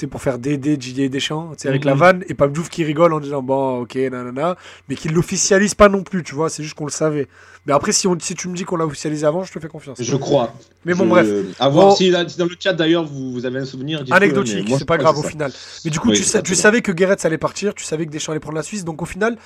sais, 0.00 0.06
pour 0.06 0.22
faire 0.22 0.38
DD 0.38 0.76
Didier 0.76 1.08
Deschamps, 1.08 1.50
tu 1.52 1.62
sais, 1.62 1.68
avec 1.68 1.84
la 1.84 1.94
vanne, 1.94 2.24
et 2.28 2.34
Pape 2.34 2.52
Diouf 2.52 2.68
qui 2.68 2.82
rigole 2.84 3.12
en 3.12 3.20
disant 3.20 3.42
bon, 3.42 3.80
ok, 3.82 3.94
nanana, 3.96 4.56
mais 4.88 4.94
qui 4.96 5.08
l'officialise 5.08 5.74
pas 5.74 5.88
non 5.88 6.02
plus, 6.02 6.22
tu 6.22 6.34
vois, 6.34 6.48
c'est 6.50 6.62
juste 6.62 6.74
qu'on 6.74 6.86
le 6.86 6.90
savait. 6.90 7.28
Mais 7.66 7.72
après, 7.72 7.92
si, 7.92 8.08
on, 8.08 8.18
si 8.18 8.34
tu 8.34 8.48
me 8.48 8.56
dis 8.56 8.64
qu'on 8.64 8.76
l'a 8.76 8.86
officialisé 8.86 9.24
avant, 9.26 9.44
je 9.44 9.52
te 9.52 9.60
fais 9.60 9.68
confiance. 9.68 9.98
Je 10.02 10.16
crois. 10.16 10.52
Mais 10.84 10.94
bon, 10.94 11.04
Je- 11.04 11.08
bref. 11.10 11.28
À 11.60 11.68
voir 11.68 11.88
Bon. 11.88 11.94
si, 11.94 12.10
dans 12.10 12.24
le 12.46 12.56
chat 12.58 12.72
d'ailleurs 12.72 13.04
vous, 13.04 13.32
vous 13.32 13.46
avez 13.46 13.60
un 13.60 13.64
souvenir. 13.64 14.02
Anecdotique, 14.10 14.68
c'est 14.78 14.84
pas 14.84 14.98
grave 14.98 15.18
au 15.18 15.22
c'est 15.22 15.28
final. 15.30 15.52
Mais 15.84 15.90
du 15.90 16.00
coup, 16.00 16.08
Oui, 16.10 16.16
tu, 16.16 16.24
sais- 16.24 16.42
tu 16.42 16.54
savais 16.54 16.80
que 16.82 16.90
Guéret 16.90 17.16
allait 17.24 17.38
partir, 17.38 17.74
tu 17.74 17.84
savais 17.84 18.06
que 18.06 18.10
Deschamps 18.10 18.32
allait 18.32 18.40
prendre 18.40 18.56
la 18.56 18.62
Suisse, 18.64 18.84
donc 18.84 19.00
au 19.02 19.06
final, 19.06 19.36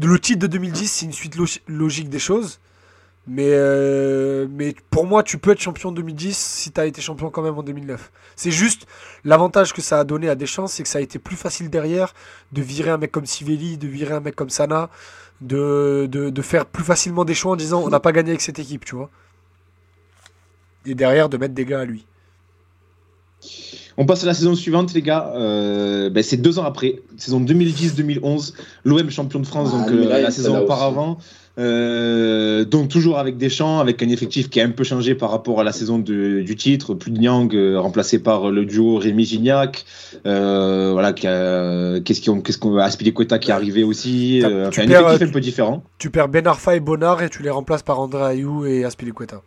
le 0.00 0.18
titre 0.18 0.40
de 0.40 0.46
2010, 0.46 0.88
c'est 0.90 1.06
une 1.06 1.12
suite 1.12 1.36
logi- 1.36 1.60
logique 1.68 2.08
des 2.08 2.18
choses. 2.18 2.58
Mais, 3.28 3.50
euh, 3.50 4.48
mais 4.50 4.74
pour 4.90 5.06
moi, 5.06 5.22
tu 5.22 5.38
peux 5.38 5.52
être 5.52 5.60
champion 5.60 5.90
en 5.90 5.92
2010 5.92 6.36
si 6.36 6.72
tu 6.72 6.80
as 6.80 6.86
été 6.86 7.00
champion 7.00 7.30
quand 7.30 7.42
même 7.42 7.56
en 7.56 7.62
2009. 7.62 8.10
C'est 8.34 8.50
juste 8.50 8.86
l'avantage 9.24 9.72
que 9.72 9.80
ça 9.80 10.00
a 10.00 10.04
donné 10.04 10.28
à 10.28 10.34
Deschamps, 10.34 10.66
c'est 10.66 10.82
que 10.82 10.88
ça 10.88 10.98
a 10.98 11.02
été 11.02 11.20
plus 11.20 11.36
facile 11.36 11.70
derrière 11.70 12.14
de 12.50 12.62
virer 12.62 12.90
un 12.90 12.98
mec 12.98 13.12
comme 13.12 13.26
Sivelli, 13.26 13.78
de 13.78 13.86
virer 13.86 14.14
un 14.14 14.20
mec 14.20 14.34
comme 14.34 14.50
Sana, 14.50 14.90
de, 15.40 16.08
de, 16.10 16.30
de 16.30 16.42
faire 16.42 16.66
plus 16.66 16.82
facilement 16.82 17.24
des 17.24 17.34
choix 17.34 17.52
en 17.52 17.56
disant 17.56 17.82
on 17.84 17.90
n'a 17.90 18.00
pas 18.00 18.12
gagné 18.12 18.30
avec 18.30 18.40
cette 18.40 18.58
équipe, 18.58 18.84
tu 18.84 18.96
vois. 18.96 19.10
Et 20.84 20.96
derrière, 20.96 21.28
de 21.28 21.36
mettre 21.36 21.54
des 21.54 21.64
gars 21.64 21.80
à 21.80 21.84
lui. 21.84 22.04
On 23.96 24.06
passe 24.06 24.22
à 24.24 24.26
la 24.26 24.34
saison 24.34 24.54
suivante, 24.54 24.94
les 24.94 25.02
gars. 25.02 25.32
Euh, 25.36 26.10
ben, 26.10 26.22
c'est 26.22 26.38
deux 26.38 26.58
ans 26.58 26.64
après, 26.64 27.02
saison 27.18 27.40
2010-2011. 27.40 28.54
L'OM 28.84 29.10
champion 29.10 29.38
de 29.40 29.46
France, 29.46 29.70
Ah, 29.72 29.78
donc 29.78 29.90
euh, 29.90 30.08
là, 30.08 30.20
la 30.20 30.30
saison 30.30 30.58
auparavant. 30.60 31.18
Euh, 31.58 32.64
donc 32.64 32.88
toujours 32.88 33.18
avec 33.18 33.36
Deschamps, 33.36 33.78
avec 33.78 34.02
un 34.02 34.08
effectif 34.08 34.48
qui 34.48 34.60
a 34.60 34.64
un 34.64 34.70
peu 34.70 34.84
changé 34.84 35.14
par 35.14 35.30
rapport 35.30 35.60
à 35.60 35.64
la 35.64 35.72
saison 35.72 35.98
de- 35.98 36.40
du 36.40 36.56
titre. 36.56 36.94
Plus 36.94 37.10
de 37.10 37.18
Nyang, 37.18 37.54
euh, 37.54 37.78
remplacé 37.78 38.18
par 38.18 38.50
le 38.50 38.64
duo 38.64 38.96
Rémi 38.96 39.24
Gignac. 39.24 39.84
Euh, 40.26 40.90
voilà, 40.92 41.12
qu'est-ce 41.12 42.24
qu'on, 42.24 42.40
qu'est-ce 42.40 42.58
qu'on, 42.58 42.76
Aspilicueta 42.78 43.38
qui 43.38 43.50
est 43.50 43.54
arrivé 43.54 43.84
aussi. 43.84 44.38
Tu 44.40 44.46
enfin, 44.46 44.82
un 44.82 44.86
perds, 44.86 45.00
effectif 45.08 45.28
un 45.28 45.32
peu 45.32 45.40
différent. 45.40 45.84
Tu 45.98 46.10
perds 46.10 46.28
Ben 46.28 46.46
Arfa 46.46 46.74
et 46.76 46.80
Bonnard 46.80 47.22
et 47.22 47.28
tu 47.28 47.42
les 47.42 47.50
remplaces 47.50 47.82
par 47.82 48.00
André 48.00 48.22
Ayou 48.22 48.64
et 48.64 48.84
Aspilicueta. 48.84 49.42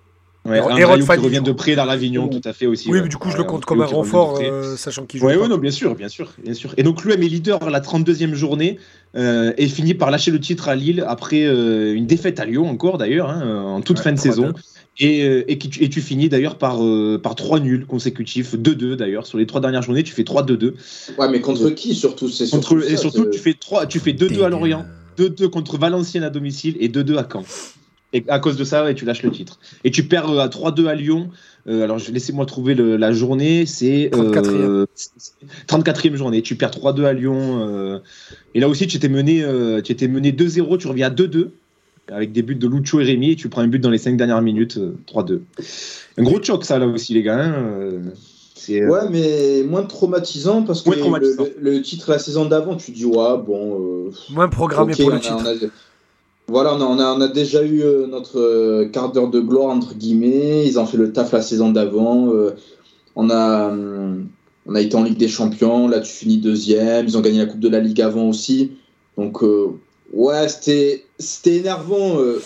Ouais, 0.45 0.57
Et 0.57 0.61
André 0.61 0.83
Rod 0.83 0.99
Ayew 0.99 1.07
qui 1.07 1.17
revient 1.25 1.41
de 1.43 1.51
près 1.51 1.75
dans 1.75 1.85
l'Avignon, 1.85 2.27
tout 2.27 2.41
à 2.45 2.53
fait 2.53 2.67
aussi. 2.67 2.87
Oui, 2.87 2.97
ouais. 2.97 3.01
mais 3.03 3.09
du 3.09 3.17
coup, 3.17 3.29
je 3.29 3.33
Ouais, 3.37 3.43
le 3.43 3.49
compte 3.49 3.65
comme 3.65 3.81
un 3.81 3.85
renfort, 3.85 4.39
euh, 4.43 4.75
sachant 4.77 5.05
qu'il 5.05 5.19
joue. 5.19 5.25
Ouais, 5.25 5.47
non, 5.47 5.57
bien 5.57 5.71
sûr, 5.71 5.95
bien 5.95 6.07
sûr, 6.07 6.33
bien 6.43 6.53
sûr. 6.53 6.73
Et 6.77 6.83
donc 6.83 7.03
l'UM 7.03 7.21
est 7.23 7.27
leader 7.27 7.63
à 7.63 7.69
la 7.71 7.79
32e 7.81 8.33
journée 8.35 8.77
euh, 9.15 9.53
et 9.57 9.67
finit 9.67 9.95
par 9.95 10.11
lâcher 10.11 10.29
le 10.29 10.39
titre 10.39 10.69
à 10.69 10.75
Lille 10.75 11.03
après 11.07 11.45
euh, 11.45 11.93
une 11.95 12.05
défaite 12.05 12.39
à 12.39 12.45
Lyon 12.45 12.69
encore 12.69 12.97
d'ailleurs, 12.99 13.29
hein, 13.31 13.63
en 13.65 13.81
toute 13.81 13.97
Ouais, 13.97 14.03
fin 14.03 14.11
de 14.11 14.17
3-2. 14.17 14.21
saison. 14.21 14.53
Et, 14.99 15.51
et, 15.51 15.57
qui- 15.57 15.83
et 15.83 15.89
tu 15.89 15.99
finis 15.99 16.29
d'ailleurs 16.29 16.57
par, 16.57 16.81
euh, 16.81 17.19
par 17.21 17.35
3 17.35 17.59
nuls 17.59 17.85
consécutifs, 17.85 18.55
2-2 18.55 18.95
d'ailleurs. 18.95 19.25
Sur 19.27 19.37
les 19.39 19.45
trois 19.45 19.59
dernières 19.59 19.81
journées, 19.81 20.03
tu 20.03 20.13
fais 20.13 20.23
3-2-2. 20.23 20.75
Ouais, 21.17 21.27
mais 21.29 21.41
contre 21.41 21.69
qui 21.71 21.93
surtout 21.95 22.29
c'est 22.29 22.49
Contre, 22.49 22.69
surtout 22.79 22.83
et 22.87 22.95
surtout, 22.95 23.23
c'est- 23.25 23.29
tu 23.31 23.39
fais, 23.39 23.55
3, 23.55 23.87
tu 23.87 23.99
fais 23.99 24.13
2-2 24.13 24.43
à 24.43 24.49
Lorient, 24.49 24.85
2-2 25.17 25.49
contre 25.49 25.77
Valenciennes 25.77 26.23
à 26.23 26.29
domicile 26.29 26.77
et 26.79 26.87
2-2 26.87 27.17
à 27.17 27.27
Caen. 27.29 27.43
Et 28.15 28.23
à 28.29 28.39
cause 28.39 28.55
de 28.55 28.63
ça, 28.63 28.83
ouais, 28.85 28.95
tu 28.95 29.03
lâches 29.03 29.23
le 29.23 29.31
titre. 29.31 29.59
Et 29.83 29.91
tu 29.91 30.03
perds 30.07 30.29
euh, 30.31 30.39
à 30.39 30.47
3-2 30.47 30.87
à 30.87 30.95
Lyon. 30.95 31.29
Euh, 31.67 31.83
alors, 31.83 31.99
je- 31.99 32.11
laissez-moi 32.11 32.45
trouver 32.45 32.73
le- 32.73 32.95
la 32.95 33.11
journée. 33.11 33.65
C'est 33.65 34.09
euh, 34.15 34.31
34e. 34.31 34.85
34e 35.67 36.15
journée. 36.15 36.41
Tu 36.41 36.55
perds 36.55 36.71
3-2 36.71 37.05
à 37.05 37.13
Lyon. 37.13 37.67
euh, 37.67 37.99
et 38.53 38.59
là 38.59 38.69
aussi, 38.69 38.87
tu 38.87 38.97
étais 38.97 39.09
mené, 39.09 39.43
euh, 39.43 39.81
tu 39.81 39.91
étais 39.91 40.07
mené 40.07 40.31
2-0. 40.31 40.77
Tu 40.77 40.87
reviens 40.87 41.07
à 41.07 41.09
2-2 41.09 41.51
avec 42.07 42.31
des 42.31 42.41
buts 42.43 42.55
de 42.55 42.67
Lucho 42.67 42.99
et 42.99 43.03
Rémi. 43.03 43.31
Et 43.31 43.35
tu 43.35 43.49
prends 43.49 43.61
un 43.61 43.67
but 43.67 43.79
dans 43.79 43.89
les 43.89 43.97
5 43.97 44.15
dernières 44.15 44.41
minutes. 44.41 44.77
euh, 44.77 44.95
3-2. 45.07 45.41
Un 46.17 46.23
gros 46.23 46.41
choc, 46.41 46.63
ça, 46.63 46.79
là 46.79 46.87
aussi, 46.87 47.13
les 47.13 47.23
gars. 47.23 47.39
hein, 47.43 47.53
euh, 47.53 47.99
euh, 48.69 48.87
Ouais, 48.87 49.09
mais 49.11 49.63
moins 49.67 49.83
traumatisant 49.83 50.63
parce 50.63 50.81
que 50.81 50.89
traumatisant. 50.91 51.43
Le, 51.59 51.71
le 51.73 51.81
titre 51.81 52.11
la 52.11 52.19
saison 52.19 52.45
d'avant, 52.45 52.75
tu 52.77 52.91
dis, 52.91 53.05
ouais, 53.05 53.37
bon. 53.45 54.07
euh, 54.07 54.11
Moins 54.29 54.47
programmé 54.47 54.93
pour 54.95 55.09
le 55.11 55.17
a- 55.17 55.19
titre. 55.19 55.45
a- 55.47 55.67
voilà, 56.47 56.75
on 56.75 56.81
a, 56.81 56.85
on, 56.85 56.99
a, 56.99 57.13
on 57.17 57.21
a 57.21 57.27
déjà 57.27 57.63
eu 57.63 57.81
euh, 57.81 58.05
notre 58.07 58.39
euh, 58.39 58.85
quart 58.87 59.11
d'heure 59.11 59.29
de 59.29 59.39
gloire, 59.39 59.69
entre 59.75 59.95
guillemets. 59.95 60.65
Ils 60.67 60.77
ont 60.79 60.85
fait 60.85 60.97
le 60.97 61.11
taf 61.11 61.31
la 61.31 61.41
saison 61.41 61.71
d'avant. 61.71 62.31
euh, 62.33 62.51
on, 63.15 63.29
a, 63.29 63.69
hum, 63.69 64.27
on 64.67 64.75
a 64.75 64.81
été 64.81 64.95
en 64.95 65.03
Ligue 65.03 65.17
des 65.17 65.27
Champions. 65.27 65.87
Là, 65.87 65.99
tu 66.01 66.11
finis 66.11 66.37
deuxième. 66.37 67.05
Ils 67.07 67.17
ont 67.17 67.21
gagné 67.21 67.39
la 67.39 67.45
Coupe 67.47 67.59
de 67.61 67.69
la 67.69 67.79
Ligue 67.79 68.01
avant 68.01 68.29
aussi. 68.29 68.71
Donc, 69.17 69.41
euh, 69.43 69.67
ouais, 70.13 70.47
c'était 70.47 71.03
énervant. 71.45 72.19
euh, 72.19 72.39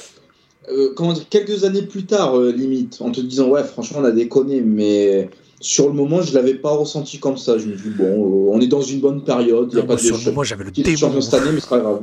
euh, 0.72 0.94
comment 0.96 1.14
dire, 1.14 1.28
quelques 1.30 1.64
années 1.64 1.82
plus 1.82 2.06
tard, 2.06 2.40
limite, 2.40 2.98
en 3.02 3.12
te 3.12 3.20
disant, 3.22 3.50
ouais, 3.50 3.64
franchement, 3.64 4.00
on 4.02 4.06
a 4.06 4.12
déconné. 4.12 4.62
Mais 4.62 5.30
sur 5.60 5.88
le 5.88 5.94
moment, 5.94 6.22
je 6.22 6.34
l'avais 6.34 6.54
pas 6.54 6.70
ressenti 6.72 7.18
comme 7.20 7.38
ça. 7.38 7.58
Je 7.58 7.66
me 7.66 7.74
dis, 7.76 7.90
bon, 7.90 8.50
on 8.54 8.62
est 8.62 8.68
dans 8.68 8.82
une 8.82 9.00
bonne 9.02 9.24
période. 9.24 9.70
Il 9.72 9.76
n'y 9.76 9.82
a 9.82 9.82
Non, 9.82 9.88
pas 9.88 9.94
moi, 9.94 9.96
de 9.96 10.02
sur 10.02 10.18
le 10.18 10.24
moment, 10.26 10.44
j'avais 10.44 10.64
le 10.64 10.72
titre 10.72 10.86
démon. 10.88 10.98
champion 11.00 11.22
cette 11.22 11.34
année, 11.34 11.52
mais 11.54 11.60
c'est 11.60 11.70
pas 11.70 11.80
grave. 11.80 12.02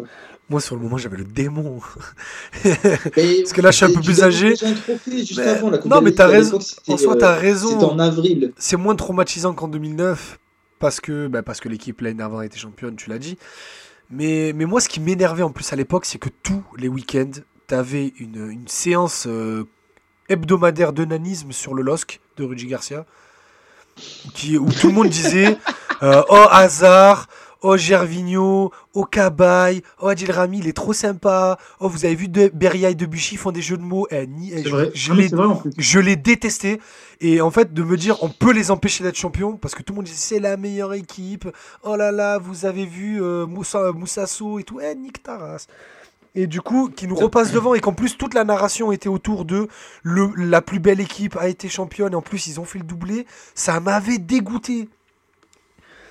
Moi, 0.49 0.61
sur 0.61 0.77
le 0.77 0.83
moment, 0.83 0.97
j'avais 0.97 1.17
le 1.17 1.25
démon. 1.25 1.81
Parce 2.63 3.53
que 3.53 3.61
là, 3.61 3.73
je 3.73 3.77
suis 3.77 3.85
un 3.85 3.93
peu 3.93 4.01
plus 4.01 4.23
âgé. 4.23 4.55
Mais- 5.37 5.43
avant, 5.43 5.71
non, 5.87 6.01
mais 6.01 6.13
t'as 6.13 6.29
raison. 6.29 6.59
En 6.87 6.97
soi, 6.97 7.15
euh, 7.15 7.19
t'as 7.19 7.35
raison. 7.35 7.71
C'était 7.71 7.85
en 7.85 7.99
avril. 7.99 8.53
C'est 8.57 8.77
moins 8.77 8.95
traumatisant 8.95 9.55
qu'en 9.55 9.67
2009 9.69 10.39
parce 10.79 11.01
que, 11.01 11.27
bah, 11.27 11.43
parce 11.43 11.61
que 11.61 11.69
l'équipe 11.69 12.01
l'année 12.01 12.19
d'avant 12.19 12.43
était 12.43 12.59
championne, 12.59 12.97
tu 12.97 13.11
l'as 13.11 13.19
dit. 13.19 13.39
Mais, 14.11 14.53
mais 14.55 14.67
moi, 14.67 14.81
ce 14.81 14.89
qui 14.89 15.01
m'énervait 15.01 15.43
en 15.43 15.51
plus 15.51 15.73
à 15.73 15.77
l'époque, 15.77 16.05
c'est 16.05 16.19
que 16.19 16.29
tous 16.43 16.63
les 16.77 16.89
week-ends, 16.89 17.31
t'avais 17.67 18.13
une, 18.19 18.49
une 18.51 18.69
séance 18.69 19.27
euh, 19.27 19.65
hebdomadaire 20.29 20.93
de 20.93 21.05
nanisme 21.05 21.51
sur 21.53 21.75
le 21.75 21.83
LOSC 21.83 22.21
de 22.37 22.45
Rudy 22.45 22.67
Garcia, 22.67 23.05
qui, 24.35 24.59
où 24.59 24.71
tout 24.71 24.89
le 24.89 24.93
monde 24.93 25.09
disait 25.09 25.59
euh, 26.03 26.23
Oh 26.29 26.47
hasard, 26.51 27.29
oh 27.67 27.77
Gervinho, 27.77 28.71
oh 28.95 29.05
Cabaye, 29.05 29.83
oh 30.01 30.09
Adil 30.09 30.31
Rami, 30.31 30.59
il 30.59 30.69
est 30.69 30.73
trop 30.73 30.93
sympa, 30.93 31.59
oh 31.81 31.89
vous 31.89 32.05
avez 32.05 32.15
vu 32.15 32.29
de, 32.29 32.51
Beria 32.55 32.91
et 32.91 32.95
Debuchy 32.95 33.37
font 33.37 33.51
des 33.53 33.63
jeux 33.63 33.77
de 33.77 33.83
mots. 33.83 34.07
Eh, 34.11 34.27
ni- 34.27 34.53
eh, 34.53 34.63
je- 34.63 34.69
vrai. 34.69 34.91
je 34.95 35.13
vrai 35.13 35.29
en 35.47 35.63
je 35.77 35.99
l'ai 35.99 36.17
détesté. 36.17 36.81
Et 37.21 37.41
en 37.41 37.51
fait, 37.51 37.73
de 37.73 37.83
me 37.83 37.97
dire, 37.97 38.23
on 38.23 38.29
peut 38.29 38.53
les 38.53 38.71
empêcher 38.71 39.03
d'être 39.03 39.17
champions, 39.17 39.57
parce 39.57 39.75
que 39.75 39.83
tout 39.83 39.93
le 39.93 39.97
monde 39.97 40.05
disait, 40.05 40.19
c'est 40.19 40.41
la 40.41 40.57
meilleure 40.57 40.93
équipe. 40.95 41.49
Oh 41.83 41.97
là 41.97 42.13
là, 42.13 42.39
vous 42.39 42.67
avez 42.67 42.85
vu 42.87 43.23
euh, 43.23 43.47
Moussa, 43.47 43.93
Moussasso 43.93 44.59
et 44.59 44.65
tout. 44.65 44.81
Eh, 44.81 44.95
nique 44.95 45.23
ta 45.23 45.37
race. 45.39 45.67
Et 46.35 46.47
du 46.47 46.61
coup, 46.61 46.91
qui 46.95 47.07
nous 47.09 47.15
repasse 47.15 47.51
devant, 47.53 47.73
et 47.73 47.81
qu'en 47.81 47.95
plus, 47.95 48.19
toute 48.19 48.35
la 48.35 48.45
narration 48.45 48.93
était 48.93 49.09
autour 49.09 49.47
de 49.47 49.69
le, 50.03 50.31
la 50.37 50.61
plus 50.61 50.79
belle 50.81 51.01
équipe 51.01 51.35
a 51.39 51.49
été 51.49 51.71
championne, 51.71 52.13
et 52.13 52.17
en 52.17 52.21
plus, 52.21 52.47
ils 52.47 52.61
ont 52.61 52.67
fait 52.67 52.79
le 52.79 52.85
doublé. 52.85 53.27
Ça 53.55 53.81
m'avait 53.81 54.19
dégoûté. 54.19 54.91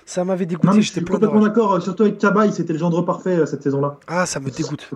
Ça 0.05 0.23
m'avait 0.23 0.45
Non, 0.45 0.49
dégoûté, 0.49 0.67
mais 0.75 0.81
je 0.81 0.91
suis 0.91 1.03
complètement 1.03 1.41
d'accord, 1.41 1.73
euh, 1.73 1.79
surtout 1.79 2.03
avec 2.03 2.17
Cabaye, 2.19 2.51
c'était 2.53 2.73
le 2.73 2.79
gendre 2.79 3.01
parfait 3.03 3.37
euh, 3.37 3.45
cette 3.45 3.63
saison-là. 3.63 3.97
Ah, 4.07 4.25
ça 4.25 4.39
me 4.39 4.49
dégoûte. 4.51 4.87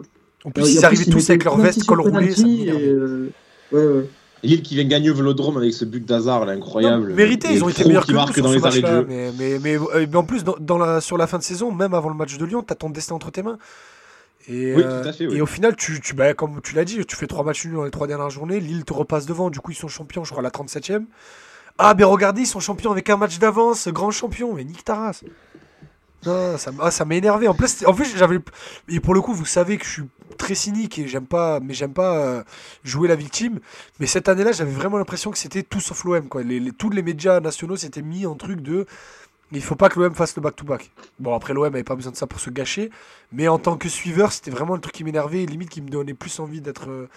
En 0.45 0.49
Euh, 0.49 0.51
plus, 0.53 0.63
en 0.63 0.65
ils 0.67 0.85
arrivaient 0.85 1.05
tous 1.11 1.29
avec 1.31 1.43
leur 1.43 1.57
veste, 1.57 1.83
col 1.85 2.01
roulé, 2.01 2.33
Ouais, 3.71 3.85
ouais. 3.85 4.09
Lille 4.41 4.61
qui 4.63 4.75
vient 4.75 4.85
gagner 4.85 5.09
au 5.09 5.13
Vélodrome 5.15 5.57
avec 5.57 5.73
ce 5.73 5.83
but 5.83 6.05
d'hazard 6.05 6.45
là, 6.45 6.53
incroyable. 6.53 7.09
Non, 7.09 7.15
mérité, 7.15 7.49
ils 7.51 7.63
ont 7.63 7.69
été 7.69 7.83
meilleurs 7.85 8.05
que 8.05 8.11
nous 8.13 8.17
dans 8.17 8.27
ce 8.27 8.55
les 8.55 8.65
arrêts 8.65 8.77
de 8.77 8.81
match-là. 8.81 9.01
jeu. 9.01 9.05
Mais, 9.07 9.31
mais, 9.37 9.59
mais, 9.59 10.07
mais 10.07 10.15
en 10.15 10.23
plus, 10.23 10.43
dans, 10.45 10.55
dans 10.59 10.77
la, 10.77 11.01
sur 11.01 11.17
la 11.17 11.27
fin 11.27 11.37
de 11.39 11.43
saison, 11.43 11.71
même 11.73 11.93
avant 11.93 12.07
le 12.09 12.15
match 12.15 12.37
de 12.37 12.45
Lyon, 12.45 12.63
tu 12.65 12.71
as 12.71 12.75
ton 12.75 12.89
destin 12.89 13.15
entre 13.15 13.31
tes 13.31 13.43
mains. 13.43 13.57
Et, 14.47 14.73
Oui, 14.75 14.81
euh, 14.85 15.03
tout 15.03 15.09
à 15.09 15.11
fait, 15.11 15.27
oui. 15.27 15.35
et 15.37 15.41
au 15.41 15.45
final, 15.45 15.75
tu, 15.75 15.99
tu, 15.99 16.13
bah, 16.15 16.33
comme 16.33 16.61
tu 16.63 16.73
l'as 16.73 16.85
dit, 16.85 17.05
tu 17.05 17.15
fais 17.17 17.27
trois 17.27 17.43
matchs 17.43 17.65
nuls 17.65 17.75
dans 17.75 17.83
les 17.83 17.91
trois 17.91 18.07
dernières 18.07 18.29
journées. 18.29 18.59
Lille 18.61 18.85
te 18.85 18.93
repasse 18.93 19.25
devant, 19.25 19.49
du 19.49 19.59
coup, 19.59 19.71
ils 19.71 19.75
sont 19.75 19.89
champions, 19.89 20.23
je 20.23 20.31
crois, 20.31 20.41
à 20.41 20.43
la 20.43 20.51
37e. 20.51 21.03
Ah, 21.79 21.95
mais 21.97 22.03
regardez, 22.03 22.41
ils 22.41 22.47
sont 22.47 22.59
champions 22.59 22.91
avec 22.91 23.09
un 23.09 23.17
match 23.17 23.39
d'avance, 23.39 23.87
grand 23.87 24.11
champion, 24.11 24.53
mais 24.53 24.65
nique 24.65 24.83
ta 24.83 24.95
race. 24.95 25.23
Non, 26.25 26.57
ça, 26.57 26.71
m- 26.71 26.79
ah, 26.81 26.91
ça 26.91 27.05
m'a 27.05 27.15
énervé. 27.15 27.47
En 27.47 27.53
plus, 27.53 27.85
en 27.85 27.95
j'avais. 28.15 28.39
Et 28.89 28.99
pour 28.99 29.13
le 29.13 29.21
coup, 29.21 29.33
vous 29.33 29.45
savez 29.45 29.77
que 29.77 29.85
je 29.85 29.89
suis 29.89 30.03
très 30.37 30.55
cynique 30.55 30.99
et 30.99 31.07
j'aime 31.07 31.25
pas, 31.27 31.59
mais 31.61 31.73
j'aime 31.73 31.93
pas 31.93 32.17
euh, 32.17 32.43
jouer 32.83 33.07
la 33.07 33.15
victime. 33.15 33.59
Mais 33.99 34.07
cette 34.07 34.27
année-là, 34.29 34.51
j'avais 34.51 34.71
vraiment 34.71 34.97
l'impression 34.97 35.31
que 35.31 35.37
c'était 35.37 35.63
tout 35.63 35.79
sauf 35.79 36.03
l'OM. 36.03 36.27
Tous 36.77 36.89
les 36.89 37.01
médias 37.01 37.39
nationaux 37.39 37.77
s'étaient 37.77 38.01
mis 38.01 38.25
en 38.25 38.35
truc 38.35 38.61
de. 38.61 38.85
Il 39.53 39.61
faut 39.63 39.75
pas 39.75 39.89
que 39.89 39.99
l'OM 39.99 40.13
fasse 40.15 40.35
le 40.35 40.41
back-to-back. 40.43 40.91
Bon, 41.19 41.35
après, 41.35 41.53
l'OM 41.53 41.65
avait 41.65 41.83
pas 41.85 41.95
besoin 41.95 42.11
de 42.13 42.17
ça 42.17 42.27
pour 42.27 42.39
se 42.41 42.49
gâcher. 42.51 42.91
Mais 43.31 43.47
en 43.47 43.59
tant 43.59 43.77
que 43.77 43.89
suiveur, 43.89 44.31
c'était 44.33 44.51
vraiment 44.51 44.75
le 44.75 44.81
truc 44.81 44.95
qui 44.95 45.03
m'énervait 45.05 45.43
et 45.43 45.47
limite 45.47 45.69
qui 45.69 45.81
me 45.81 45.89
donnait 45.89 46.13
plus 46.15 46.39
envie 46.41 46.61
d'être 46.61 46.89
euh, 46.89 47.09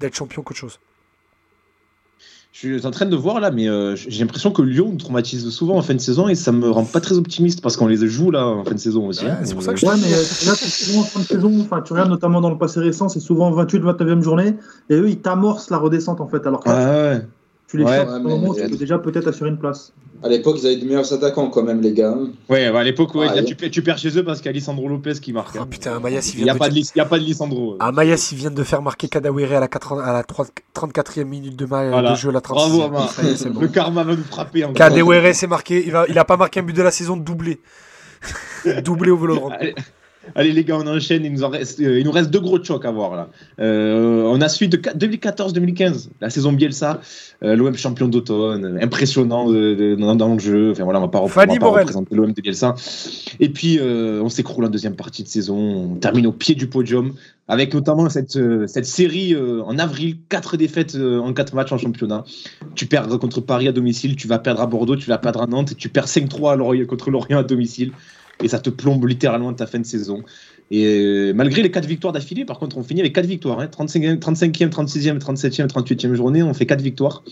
d'être 0.00 0.14
champion 0.16 0.42
qu'autre 0.42 0.60
chose. 0.60 0.80
Je 2.54 2.58
suis 2.76 2.86
en 2.86 2.90
train 2.90 3.06
de 3.06 3.16
voir 3.16 3.40
là, 3.40 3.50
mais 3.50 3.66
euh, 3.66 3.96
j'ai 3.96 4.20
l'impression 4.20 4.50
que 4.52 4.60
Lyon 4.60 4.90
nous 4.92 4.98
traumatise 4.98 5.48
souvent 5.48 5.78
en 5.78 5.82
fin 5.82 5.94
de 5.94 6.00
saison 6.00 6.28
et 6.28 6.34
ça 6.34 6.52
me 6.52 6.68
rend 6.70 6.84
pas 6.84 7.00
très 7.00 7.16
optimiste 7.16 7.62
parce 7.62 7.78
qu'on 7.78 7.86
les 7.86 7.96
joue 8.06 8.30
là 8.30 8.46
en 8.46 8.62
fin 8.62 8.74
de 8.74 8.78
saison 8.78 9.06
aussi. 9.08 9.24
Ouais, 9.24 9.30
hein. 9.30 9.38
c'est 9.42 9.54
pour 9.54 9.62
ça 9.62 9.72
que 9.72 9.80
je- 9.80 9.86
Ouais, 9.86 9.94
mais 9.96 10.12
euh, 10.12 10.18
là, 10.18 10.54
c'est 10.54 10.68
souvent 10.84 11.00
en 11.00 11.04
fin 11.04 11.20
de 11.20 11.24
saison, 11.24 11.60
enfin, 11.62 11.80
tu 11.80 11.94
regardes 11.94 12.10
notamment 12.10 12.42
dans 12.42 12.50
le 12.50 12.58
passé 12.58 12.78
récent, 12.80 13.08
c'est 13.08 13.20
souvent 13.20 13.50
28-29e 13.52 14.20
journée, 14.22 14.54
et 14.90 14.94
eux, 14.96 15.08
ils 15.08 15.20
t'amorcent 15.20 15.70
la 15.70 15.78
redescente, 15.78 16.20
en 16.20 16.28
fait. 16.28 16.46
Alors 16.46 16.62
que 16.62 16.68
Ouais, 16.68 16.74
là, 16.76 17.12
ouais. 17.14 17.26
Tu 17.72 17.78
les 17.78 17.84
Ouais, 17.84 18.04
mais- 18.04 18.18
moment 18.18 18.52
tu 18.52 18.60
peux 18.68 18.76
déjà 18.76 18.98
peut-être 18.98 19.28
assurer 19.28 19.48
une 19.48 19.56
place. 19.58 19.94
À 20.22 20.28
l'époque, 20.28 20.58
ils 20.60 20.66
avaient 20.66 20.76
de 20.76 20.84
meilleurs 20.84 21.10
attaquants 21.10 21.48
quand 21.48 21.62
même, 21.62 21.80
les 21.80 21.94
gars. 21.94 22.14
Ouais, 22.50 22.70
bah, 22.70 22.80
à 22.80 22.84
l'époque, 22.84 23.14
ouais, 23.14 23.28
Ah, 23.30 23.42
tu, 23.42 23.54
perds- 23.56 23.70
tu 23.70 23.80
perds 23.82 23.96
chez 23.96 24.16
eux 24.18 24.22
parce 24.22 24.40
qu'il 24.40 24.46
y 24.46 24.48
a 24.50 24.52
Lisandro 24.52 24.86
Lopez 24.86 25.14
qui 25.14 25.32
marque. 25.32 25.54
Oh 25.58 25.62
hein. 25.62 25.66
putain, 25.70 25.98
Mayas, 25.98 26.32
il 26.34 26.44
vient 26.44 26.48
a, 26.50 26.52
de 26.54 26.58
pas 26.58 26.68
de 26.68 26.74
Lis- 26.74 26.92
il 26.94 26.98
y 26.98 27.00
a 27.00 27.06
pas 27.06 27.18
de 27.18 27.24
Lisandro. 27.24 27.76
Ah, 27.80 27.90
Mayas, 27.92 28.28
il 28.30 28.36
vient 28.36 28.50
de 28.50 28.62
faire 28.62 28.82
marquer 28.82 29.08
Kadawere 29.08 29.54
à 29.54 29.60
la, 29.60 29.68
80 29.68 30.04
à 30.04 30.12
la 30.12 30.22
3 30.22 30.44
34e 30.74 31.24
minute 31.24 31.56
de, 31.56 31.64
ma- 31.64 31.88
Voilà. 31.88 32.10
de 32.10 32.16
jeu, 32.16 32.30
la 32.30 32.42
36e. 32.42 32.78
Bravo, 32.90 33.04
est, 33.26 33.48
bon. 33.48 33.60
Le 33.62 33.68
karma 33.68 34.04
va 34.04 34.14
nous 34.14 34.22
frapper 34.22 34.64
encore. 34.64 34.74
Kadewere 34.74 35.34
c'est 35.34 35.46
marqué. 35.46 35.82
Il, 35.86 35.92
va, 35.92 36.04
il 36.10 36.18
a 36.18 36.26
pas 36.26 36.36
marqué 36.36 36.60
un 36.60 36.64
but 36.64 36.76
de 36.76 36.82
la 36.82 36.90
saison 36.90 37.16
doublé. 37.16 37.58
doublé 38.84 39.10
au 39.10 39.16
vélodrome. 39.16 39.54
Allez, 40.34 40.52
les 40.52 40.64
gars, 40.64 40.76
on 40.78 40.86
enchaîne. 40.86 41.24
Il 41.24 41.32
nous, 41.32 41.42
en 41.44 41.48
reste, 41.48 41.80
euh, 41.80 41.98
il 41.98 42.04
nous 42.04 42.12
reste 42.12 42.30
deux 42.30 42.40
gros 42.40 42.62
chocs 42.62 42.84
à 42.84 42.90
voir 42.90 43.16
là. 43.16 43.28
Euh, 43.60 44.22
on 44.26 44.40
a 44.40 44.48
celui 44.48 44.68
de 44.68 44.76
2014-2015, 44.76 46.08
la 46.20 46.30
saison 46.30 46.52
Bielsa, 46.52 47.00
euh, 47.42 47.56
l'OM 47.56 47.74
champion 47.76 48.08
d'automne, 48.08 48.78
impressionnant 48.80 49.50
dans, 49.50 50.14
dans 50.16 50.34
le 50.34 50.38
jeu. 50.38 50.70
Enfin 50.70 50.84
voilà, 50.84 51.00
on 51.00 51.02
va 51.02 51.08
pas, 51.08 51.26
Fanny 51.28 51.52
on 51.52 51.54
va 51.54 51.60
pas 51.72 51.78
représenter 51.80 52.14
l'OM 52.14 52.32
de 52.32 52.40
Bielsa. 52.40 52.74
Et 53.40 53.48
puis 53.48 53.80
on 53.82 54.28
s'écroule 54.28 54.64
en 54.64 54.68
deuxième 54.68 54.96
partie 54.96 55.22
de 55.22 55.28
saison. 55.28 55.56
On 55.56 55.96
termine 55.96 56.26
au 56.26 56.32
pied 56.32 56.54
du 56.54 56.66
podium 56.68 57.14
avec 57.48 57.74
notamment 57.74 58.08
cette, 58.08 58.38
cette 58.68 58.86
série 58.86 59.36
en 59.36 59.78
avril, 59.78 60.18
quatre 60.28 60.56
défaites 60.56 60.94
en 60.96 61.32
quatre 61.32 61.54
matchs 61.54 61.72
en 61.72 61.78
championnat. 61.78 62.24
Tu 62.74 62.86
perds 62.86 63.08
contre 63.18 63.40
Paris 63.40 63.68
à 63.68 63.72
domicile, 63.72 64.16
tu 64.16 64.28
vas 64.28 64.38
perdre 64.38 64.60
à 64.62 64.66
Bordeaux, 64.66 64.96
tu 64.96 65.08
vas 65.08 65.18
perdre 65.18 65.42
à 65.42 65.46
Nantes, 65.46 65.72
et 65.72 65.74
tu 65.74 65.88
perds 65.88 66.06
5-3 66.06 66.52
à 66.52 66.56
Lorient- 66.56 66.86
contre 66.86 67.10
Lorient 67.10 67.38
à 67.38 67.42
domicile 67.42 67.92
et 68.42 68.48
ça 68.48 68.58
te 68.58 68.70
plombe 68.70 69.06
littéralement 69.06 69.52
de 69.52 69.56
ta 69.56 69.66
fin 69.66 69.78
de 69.78 69.86
saison. 69.86 70.22
Et 70.70 70.86
euh, 70.86 71.32
malgré 71.34 71.62
les 71.62 71.70
quatre 71.70 71.86
victoires 71.86 72.12
d'affilée, 72.12 72.44
par 72.44 72.58
contre, 72.58 72.78
on 72.78 72.82
finit 72.82 73.00
avec 73.00 73.14
quatre 73.14 73.26
victoires. 73.26 73.60
Hein, 73.60 73.66
35e, 73.66 74.18
35e, 74.18 74.68
36e, 74.70 75.18
37e, 75.18 75.66
38e 75.68 76.14
journée, 76.14 76.42
on 76.42 76.54
fait 76.54 76.66
quatre 76.66 76.80
victoires. 76.80 77.22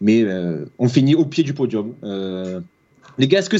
Mais 0.00 0.22
euh, 0.22 0.64
on 0.78 0.88
finit 0.88 1.14
au 1.14 1.24
pied 1.24 1.44
du 1.44 1.54
podium. 1.54 1.94
Euh, 2.02 2.60
les 3.18 3.28
gars, 3.28 3.38
est-ce 3.38 3.50
que 3.50 3.56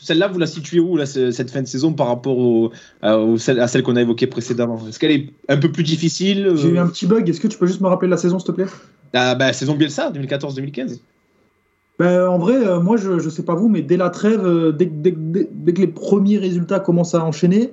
celle-là, 0.00 0.28
vous 0.28 0.38
la 0.38 0.46
situez 0.46 0.80
où, 0.80 0.96
là, 0.96 1.06
ce- 1.06 1.30
cette 1.30 1.50
fin 1.50 1.62
de 1.62 1.66
saison, 1.66 1.92
par 1.94 2.08
rapport 2.08 2.36
au- 2.38 2.70
à, 3.00 3.18
au- 3.18 3.38
celle, 3.38 3.58
à 3.58 3.68
celle 3.68 3.82
qu'on 3.82 3.96
a 3.96 4.02
évoquée 4.02 4.26
précédemment? 4.26 4.80
Est-ce 4.86 4.98
qu'elle 4.98 5.10
est 5.12 5.30
un 5.48 5.56
peu 5.56 5.72
plus 5.72 5.82
difficile 5.82 6.52
J'ai 6.56 6.68
eu 6.68 6.78
un 6.78 6.86
petit 6.88 7.06
bug. 7.06 7.28
Est-ce 7.28 7.40
que 7.40 7.48
tu 7.48 7.56
peux 7.58 7.66
juste 7.66 7.80
me 7.80 7.88
rappeler 7.88 8.10
la 8.10 8.16
saison, 8.18 8.38
s'il 8.38 8.46
te 8.48 8.52
plaît? 8.52 8.66
Ah, 9.14 9.34
bah, 9.34 9.52
Saison 9.54 9.74
Bielsa, 9.74 10.10
2014-2015 10.10 11.00
Ben, 11.98 12.28
en 12.28 12.38
vrai, 12.38 12.54
euh, 12.54 12.80
moi, 12.80 12.96
je, 12.96 13.18
je 13.18 13.28
sais 13.28 13.42
pas 13.42 13.54
vous, 13.54 13.68
mais 13.68 13.82
dès 13.82 13.96
la 13.96 14.10
trêve, 14.10 14.44
euh, 14.44 14.70
dès, 14.70 14.86
que- 14.88 15.80
les 15.80 15.86
premiers 15.88 16.38
résultats 16.38 16.78
commencent 16.78 17.16
à 17.16 17.24
enchaîner, 17.24 17.72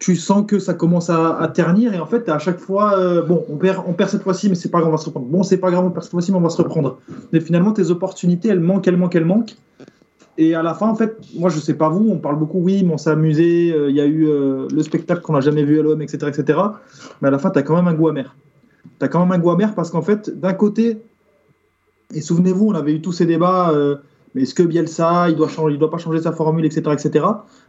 tu 0.00 0.16
sens 0.16 0.44
que 0.46 0.58
ça 0.58 0.74
commence 0.74 1.08
à, 1.08 1.50
ternir. 1.54 1.94
Et 1.94 2.00
en 2.00 2.06
fait, 2.06 2.28
à 2.28 2.38
chaque 2.38 2.58
fois, 2.58 2.98
euh, 2.98 3.22
bon, 3.22 3.44
on 3.48 3.56
perd, 3.56 4.08
cette 4.08 4.22
fois-ci, 4.22 4.48
mais 4.48 4.56
c'est 4.56 4.70
pas 4.70 4.78
grave, 4.78 4.90
on 4.90 4.96
va 4.96 4.98
se 4.98 5.06
reprendre. 5.06 5.26
Bon, 5.26 5.42
c'est 5.44 5.58
pas 5.58 5.70
grave, 5.70 5.84
on 5.84 5.90
perd 5.90 6.04
cette 6.04 6.12
fois-ci, 6.12 6.32
mais 6.32 6.38
on 6.38 6.42
va 6.42 6.50
se 6.50 6.60
reprendre. 6.60 6.98
Mais 7.32 7.40
finalement, 7.40 7.72
tes 7.72 7.90
opportunités, 7.90 8.48
elles 8.48 8.60
manquent, 8.60 8.88
elles 8.88 8.96
manquent, 8.96 9.14
elles 9.16 9.24
manquent. 9.24 9.56
Et 10.36 10.54
à 10.54 10.62
la 10.62 10.74
fin, 10.74 10.88
en 10.88 10.94
fait, 10.94 11.16
moi, 11.36 11.50
je 11.50 11.58
sais 11.58 11.74
pas 11.74 11.88
vous, 11.88 12.08
on 12.10 12.18
parle 12.18 12.38
beaucoup, 12.38 12.58
oui, 12.60 12.84
mais 12.84 12.94
on 12.94 12.98
s'est 12.98 13.10
amusé, 13.10 13.74
il 13.88 13.94
y 13.94 14.00
a 14.00 14.06
eu 14.06 14.26
le 14.26 14.82
spectacle 14.82 15.20
qu'on 15.20 15.32
n'a 15.32 15.40
jamais 15.40 15.64
vu 15.64 15.80
à 15.80 15.82
l'OM, 15.82 16.00
etc., 16.00 16.28
etc. 16.28 16.60
Mais 17.20 17.28
à 17.28 17.30
la 17.32 17.38
fin, 17.38 17.50
tu 17.50 17.58
as 17.58 17.62
quand 17.62 17.74
même 17.74 17.88
un 17.88 17.94
goût 17.94 18.08
amer. 18.08 18.36
Tu 19.00 19.04
as 19.04 19.08
quand 19.08 19.18
même 19.18 19.32
un 19.32 19.38
goût 19.38 19.50
amer 19.50 19.74
parce 19.74 19.90
qu'en 19.90 20.02
fait, 20.02 20.30
d'un 20.38 20.54
côté, 20.54 20.98
et 22.14 22.20
souvenez-vous, 22.20 22.66
on 22.66 22.74
avait 22.74 22.94
eu 22.94 23.02
tous 23.02 23.12
ces 23.12 23.26
débats, 23.26 23.70
euh, 23.70 23.96
mais 24.34 24.42
est-ce 24.42 24.54
que 24.54 24.62
Bielsa, 24.62 25.28
il 25.28 25.36
doit 25.36 25.48
doit 25.48 25.90
pas 25.90 25.98
changer 25.98 26.20
sa 26.20 26.32
formule, 26.32 26.64
etc., 26.64 26.82
etc. 26.92 27.24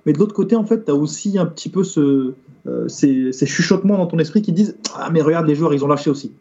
Mais 0.06 0.14
de 0.14 0.20
l'autre 0.20 0.34
côté, 0.34 0.56
en 0.56 0.66
fait, 0.66 0.86
tu 0.86 0.92
as 0.92 0.96
aussi 0.96 1.38
un 1.38 1.46
petit 1.46 1.70
peu 1.70 1.84
euh, 1.98 2.88
ces, 2.88 3.32
chuchotements 3.46 3.98
dans 3.98 4.08
ton 4.08 4.20
esprit 4.20 4.42
qui 4.42 4.52
disent 4.52 4.78
ah 4.96 5.10
mais 5.12 5.22
regarde, 5.22 5.48
les 5.48 5.56
joueurs, 5.56 5.74
ils 5.74 5.84
ont 5.84 5.88
lâché 5.88 6.10
aussi. 6.10 6.32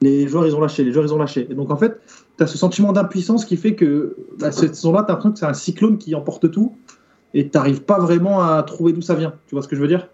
Les 0.00 0.26
joueurs, 0.26 0.46
ils 0.46 0.54
ont 0.54 0.60
lâché, 0.60 0.84
les 0.84 0.92
joueurs, 0.92 1.06
ils 1.06 1.14
ont 1.14 1.18
lâché. 1.18 1.46
Et 1.48 1.54
donc 1.54 1.70
en 1.70 1.76
fait, 1.76 2.00
tu 2.36 2.42
as 2.42 2.46
ce 2.46 2.58
sentiment 2.58 2.92
d'impuissance 2.92 3.44
qui 3.44 3.56
fait 3.56 3.74
que 3.74 4.16
bah, 4.38 4.50
cette 4.50 4.74
saison-là, 4.74 5.04
tu 5.04 5.12
as 5.12 5.14
l'impression 5.14 5.32
que 5.32 5.38
c'est 5.38 5.46
un 5.46 5.54
cyclone 5.54 5.98
qui 5.98 6.14
emporte 6.14 6.50
tout, 6.50 6.76
et 7.32 7.48
tu 7.48 7.56
n'arrives 7.56 7.82
pas 7.82 8.00
vraiment 8.00 8.42
à 8.42 8.62
trouver 8.64 8.92
d'où 8.92 9.02
ça 9.02 9.14
vient. 9.14 9.34
Tu 9.46 9.54
vois 9.54 9.62
ce 9.62 9.68
que 9.68 9.76
je 9.76 9.80
veux 9.80 9.88
dire? 9.88 10.08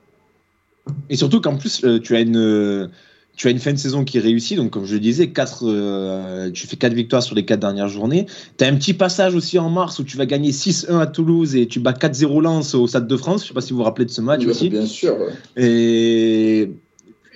Et 1.09 1.17
surtout 1.17 1.41
qu'en 1.41 1.57
plus, 1.57 1.85
euh, 1.85 1.99
tu 2.01 2.17
as 2.17 2.21
une. 2.21 2.91
Tu 3.37 3.49
as 3.49 3.51
une 3.51 3.59
fin 3.59 3.73
de 3.73 3.79
saison 3.79 4.05
qui 4.05 4.19
réussit, 4.19 4.57
donc 4.57 4.71
comme 4.71 4.85
je 4.85 4.95
le 4.95 5.01
disais, 5.01 5.31
quatre, 5.31 5.65
euh, 5.67 6.51
tu 6.51 6.67
fais 6.67 6.77
4 6.77 6.93
victoires 6.93 7.23
sur 7.23 7.35
les 7.35 7.45
4 7.45 7.59
dernières 7.61 7.89
journées. 7.89 8.27
Tu 8.59 8.65
as 8.65 8.69
un 8.69 8.75
petit 8.77 8.93
passage 8.93 9.35
aussi 9.35 9.59
en 9.59 9.71
mars 9.71 9.99
où 9.99 10.05
tu 10.05 10.17
vas 10.19 10.27
gagner 10.27 10.51
6-1 10.53 10.99
à 11.01 11.07
Toulouse 11.07 11.57
et 11.57 11.67
tu 11.67 11.81
bats 11.81 11.93
4-0 11.93 12.43
Lens 12.43 12.75
au 12.75 12.87
Stade 12.87 13.07
de 13.07 13.17
France. 13.17 13.43
Je 13.45 13.49
sais 13.49 13.55
pas 13.55 13.61
si 13.63 13.73
vous 13.73 13.79
vous 13.79 13.85
rappelez 13.85 14.05
de 14.05 14.11
ce 14.11 14.21
match 14.21 14.43
Ouais, 14.45 14.51
aussi. 14.51 14.69
Bien 14.69 14.85
sûr. 14.85 15.17
ouais. 15.19 15.63
Et 15.65 16.71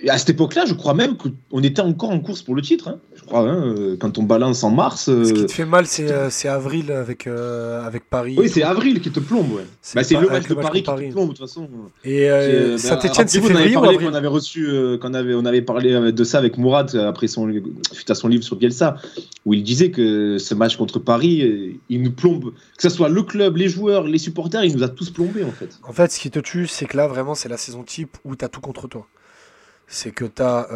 à 0.09 0.17
cette 0.17 0.29
époque-là, 0.31 0.65
je 0.67 0.73
crois 0.73 0.93
même 0.93 1.15
qu'on 1.17 1.61
était 1.63 1.81
encore 1.81 2.11
en 2.11 2.19
course 2.19 2.41
pour 2.41 2.55
le 2.55 2.61
titre. 2.61 2.87
hein. 2.89 2.99
Je 3.15 3.23
crois, 3.23 3.39
hein, 3.41 3.73
euh, 3.77 3.97
quand 3.99 4.17
on 4.19 4.23
balance 4.23 4.63
en 4.63 4.69
mars. 4.69 5.09
euh, 5.09 5.23
Ce 5.25 5.33
qui 5.33 5.45
te 5.47 5.51
fait 5.51 5.65
mal, 5.65 5.87
c'est 5.87 6.11
euh, 6.11 6.29
c'est 6.29 6.47
avril 6.47 6.91
avec, 6.91 7.25
euh, 7.25 7.81
avec 7.85 8.07
Paris. 8.09 8.35
Oui, 8.37 8.47
c'est 8.49 8.61
avril 8.61 9.01
qui 9.01 9.09
te 9.09 9.19
plombe. 9.19 9.51
Ouais. 9.53 9.63
C'est 9.81 9.95
Bah, 9.95 10.03
c'est 10.03 10.19
le 10.19 10.27
match 10.27 10.47
de 10.47 10.53
Paris 10.53 10.83
qui 10.83 10.91
te 10.91 11.11
plombe, 11.11 11.29
de 11.29 11.33
toute 11.33 11.47
façon. 11.47 11.67
Et 12.03 12.27
C'est- 12.27 12.77
Saint-Etienne, 12.77 13.27
c'est 13.27 13.39
rappelez-vous, 13.39 13.47
on 13.47 13.49
avait 13.49 13.57
février 13.57 13.77
ou 13.77 13.81
parlé 13.81 13.97
qu'on 13.97 14.13
avait 14.13 14.27
reçu, 14.27 14.67
qu'on 15.01 15.13
avait, 15.15 15.33
on 15.33 15.45
avait 15.45 15.61
parlé 15.63 16.11
de 16.11 16.23
ça 16.23 16.37
avec 16.37 16.57
Mourad 16.57 16.93
après 16.95 17.27
son, 17.27 17.51
suite 17.91 18.11
à 18.11 18.15
son 18.15 18.27
livre 18.27 18.43
sur 18.43 18.57
Bielsa, 18.57 18.97
où 19.45 19.53
il 19.55 19.63
disait 19.63 19.89
que 19.89 20.37
ce 20.37 20.53
match 20.53 20.77
contre 20.77 20.99
Paris, 20.99 21.77
il 21.89 22.01
nous 22.03 22.11
plombe, 22.11 22.51
que 22.77 22.81
ce 22.83 22.89
soit 22.89 23.09
le 23.09 23.23
club, 23.23 23.57
les 23.57 23.69
joueurs, 23.69 24.03
les 24.03 24.19
supporters, 24.19 24.63
il 24.63 24.75
nous 24.75 24.83
a 24.83 24.89
tous 24.89 25.09
plombés 25.09 25.43
en 25.43 25.51
fait. 25.51 25.79
En 25.83 25.93
fait, 25.93 26.11
ce 26.11 26.19
qui 26.19 26.29
te 26.29 26.39
tue, 26.39 26.67
c'est 26.67 26.85
que 26.85 26.95
là, 26.97 27.07
vraiment, 27.07 27.33
c'est 27.33 27.49
la 27.49 27.57
saison 27.57 27.81
type 27.83 28.17
où 28.23 28.35
tu 28.35 28.45
as 28.45 28.49
tout 28.49 28.61
contre 28.61 28.87
toi. 28.87 29.07
C'est 29.87 30.11
que 30.11 30.25
tu 30.25 30.41
as, 30.41 30.67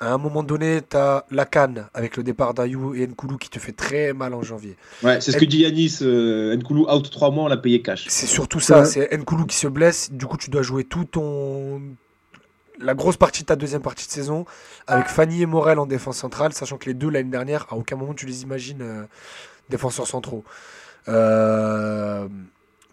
à 0.00 0.12
un 0.12 0.18
moment 0.18 0.42
donné, 0.42 0.80
tu 0.88 0.96
as 0.96 1.24
la 1.30 1.44
canne 1.44 1.86
avec 1.92 2.16
le 2.16 2.22
départ 2.22 2.54
d'Ayou 2.54 2.94
et 2.94 3.06
Nkoulou 3.06 3.36
qui 3.36 3.48
te 3.50 3.58
fait 3.58 3.72
très 3.72 4.12
mal 4.12 4.32
en 4.34 4.42
janvier. 4.42 4.76
Ouais, 5.02 5.20
c'est 5.20 5.32
ce 5.32 5.36
que 5.38 5.44
dit 5.44 5.58
Yanis, 5.58 5.98
euh, 6.02 6.56
Nkoulou 6.56 6.86
out 6.88 7.10
3 7.10 7.30
mois, 7.32 7.44
on 7.44 7.48
l'a 7.48 7.56
payé 7.56 7.82
cash. 7.82 8.04
C'est 8.08 8.26
surtout 8.26 8.60
ça, 8.60 8.80
Ouais. 8.80 8.84
c'est 8.86 9.12
Nkoulou 9.16 9.44
qui 9.46 9.56
se 9.56 9.66
blesse, 9.66 10.12
du 10.12 10.26
coup 10.26 10.36
tu 10.36 10.50
dois 10.50 10.62
jouer 10.62 10.84
tout 10.84 11.04
ton... 11.04 11.82
La 12.78 12.94
grosse 12.94 13.16
partie 13.16 13.40
de 13.42 13.46
ta 13.46 13.56
deuxième 13.56 13.80
partie 13.82 14.06
de 14.06 14.12
saison 14.12 14.44
avec 14.86 15.08
Fanny 15.08 15.42
et 15.42 15.46
Morel 15.46 15.78
en 15.78 15.86
défense 15.86 16.18
centrale, 16.18 16.52
sachant 16.52 16.76
que 16.76 16.84
les 16.86 16.94
deux 16.94 17.08
l'année 17.10 17.30
dernière, 17.30 17.66
à 17.70 17.76
aucun 17.76 17.96
moment 17.96 18.12
tu 18.14 18.26
les 18.26 18.42
imagines 18.42 18.82
euh, 18.82 19.02
défenseurs 19.70 20.06
centraux. 20.06 20.44
Euh, 21.08 22.28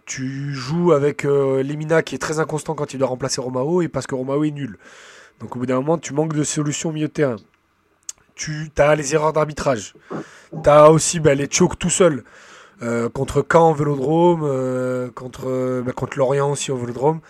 tu 0.06 0.54
joues 0.54 0.92
avec 0.92 1.26
euh, 1.26 1.64
Lemina 1.64 2.02
qui 2.04 2.16
est 2.16 2.20
très 2.20 2.40
inconstant 2.40 2.76
quand 2.76 2.94
il 2.94 3.00
doit 3.00 3.08
remplacer 3.08 3.42
Romao 3.42 3.82
et 3.82 3.88
parce 3.88 4.08
que 4.08 4.16
Romao 4.16 4.44
est 4.44 4.52
nul. 4.52 4.78
Donc 5.40 5.56
au 5.56 5.60
bout 5.60 5.66
d'un 5.66 5.76
moment, 5.76 5.98
tu 5.98 6.14
manques 6.14 6.34
de 6.34 6.44
solutions 6.44 6.90
au 6.90 6.92
milieu 6.92 7.08
de 7.08 7.14
terrain. 7.14 7.38
Tu 8.36 8.70
as 8.78 8.96
les 8.96 9.14
erreurs 9.14 9.34
d'arbitrage. 9.34 9.94
Tu 10.64 10.70
as 10.70 10.90
aussi 10.90 11.20
bah, 11.20 11.36
les 11.36 11.48
chokes 11.50 11.78
tout 11.78 11.90
seul. 11.90 12.24
Euh, 12.82 13.08
contre 13.08 13.46
Caen 13.50 13.72
au 13.72 13.74
Vélodrome, 13.74 14.42
euh, 14.44 15.10
contre, 15.12 15.82
bah, 15.86 15.92
contre 15.94 16.18
Lorient 16.18 16.52
aussi 16.52 16.72
au 16.72 16.78
Vélodrome. 16.78 17.22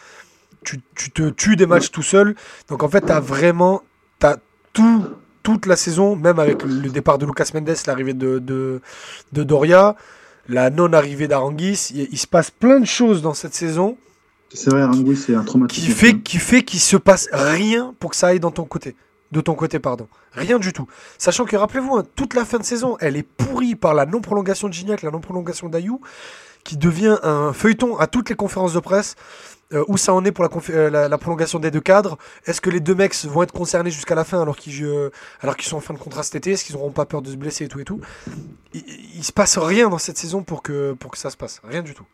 Tu, 0.64 0.82
tu 0.96 1.12
te 1.12 1.30
tues 1.30 1.56
des 1.56 1.66
matchs 1.66 1.92
tout 1.92 2.02
seul. 2.02 2.36
Donc 2.70 2.84
en 2.84 2.90
fait, 2.90 3.02
tu 3.02 3.12
as 3.12 3.20
vraiment 3.20 3.84
t'as 4.20 4.38
tout, 4.72 5.06
toute 5.44 5.66
la 5.66 5.76
saison, 5.76 6.16
même 6.16 6.40
avec 6.40 6.64
le 6.64 6.90
départ 6.90 7.18
de 7.18 7.26
Lucas 7.26 7.50
Mendes, 7.54 7.76
l'arrivée 7.86 8.14
de 8.14 8.82
Doria, 9.32 9.96
la 10.48 10.70
non-arrivée 10.70 11.28
d'Aranguis. 11.28 11.92
Il, 11.94 12.08
il 12.12 12.18
se 12.18 12.28
passe 12.28 12.52
plein 12.52 12.80
de 12.80 12.86
choses 12.86 13.22
dans 13.22 13.34
cette 13.34 13.54
saison 13.54 13.98
C'est 14.54 14.70
vrai, 14.70 14.84
Rangui, 14.84 15.16
c'est 15.16 15.36
un 15.36 15.40
qui 15.40 15.46
traumatisme. 15.46 15.92
fait 15.92 16.20
qui 16.20 16.38
fait 16.38 16.64
qu'il 16.64 16.80
se 16.80 16.98
passe 16.98 17.30
rien 17.32 17.94
pour 18.00 18.12
que 18.12 18.16
ça 18.16 18.28
aille 18.28 18.40
dans 18.40 18.52
ton 18.52 18.66
côté 18.66 18.96
de 19.34 19.42
ton 19.42 19.56
côté 19.56 19.80
pardon. 19.80 20.08
Rien 20.32 20.60
du 20.60 20.72
tout. 20.72 20.88
Sachant 21.18 21.44
que 21.44 21.58
rappelez-vous 21.58 21.98
hein, 21.98 22.04
toute 22.16 22.34
la 22.36 22.46
fin 22.46 22.60
de 22.60 22.64
saison 22.64 22.96
elle 23.02 23.18
est 23.18 23.24
pourrie 23.24 23.76
par 23.76 23.94
la 23.94 24.06
non 24.06 24.22
prolongation 24.22 24.70
de 24.70 24.74
Gignac 24.74 25.02
la 25.02 25.12
non 25.12 25.20
prolongation 25.20 25.68
d'Ayou 25.68 26.00
qui 26.64 26.78
devient 26.78 27.18
un 27.24 27.52
feuilleton 27.52 27.98
à 27.98 28.08
toutes 28.08 28.30
les 28.30 28.36
conférences 28.36 28.72
de 28.74 28.80
presse 28.80 29.16
euh, 29.74 29.84
où 29.90 29.98
ça 29.98 30.14
en 30.14 30.24
est 30.24 30.32
pour 30.32 30.46
la, 30.46 30.50
euh, 30.70 30.90
la- 30.90 31.10
la 31.10 31.18
prolongation 31.18 31.60
des 31.60 31.72
deux 31.72 31.82
cadres. 31.82 32.18
Est-ce 32.46 32.62
que 32.62 32.70
les 32.70 32.80
deux 32.80 32.96
mecs 32.96 33.16
vont 33.26 33.44
être 33.44 33.52
concernés 33.52 33.92
jusqu'à 33.92 34.16
la 34.16 34.24
fin 34.24 34.42
alors 34.42 34.56
qu'ils 34.56 34.86
euh, 34.86 35.10
alors 35.42 35.58
qu'ils 35.58 35.68
sont 35.68 35.78
en 35.78 35.82
fin 35.82 35.94
de 35.94 36.00
contrat 36.00 36.24
cet 36.24 36.36
été? 36.36 36.52
Est-ce 36.52 36.64
qu'ils 36.64 36.76
n'auront 36.76 36.92
pas 36.92 37.06
peur 37.06 37.22
de 37.22 37.30
se 37.32 37.36
blesser 37.36 37.66
et 37.66 37.68
tout 37.68 37.80
et 37.82 37.84
tout? 37.84 38.00
Il, 38.74 38.84
il 39.16 39.24
se 39.24 39.32
passe 39.34 39.58
rien 39.58 39.90
dans 39.90 39.98
cette 39.98 40.18
saison 40.18 40.44
pour 40.44 40.62
que, 40.62 40.94
pour 40.94 41.12
que 41.12 41.18
ça 41.18 41.30
se 41.32 41.38
passe. 41.38 41.60
Rien 41.66 41.82
du 41.82 41.94
tout. 41.96 42.06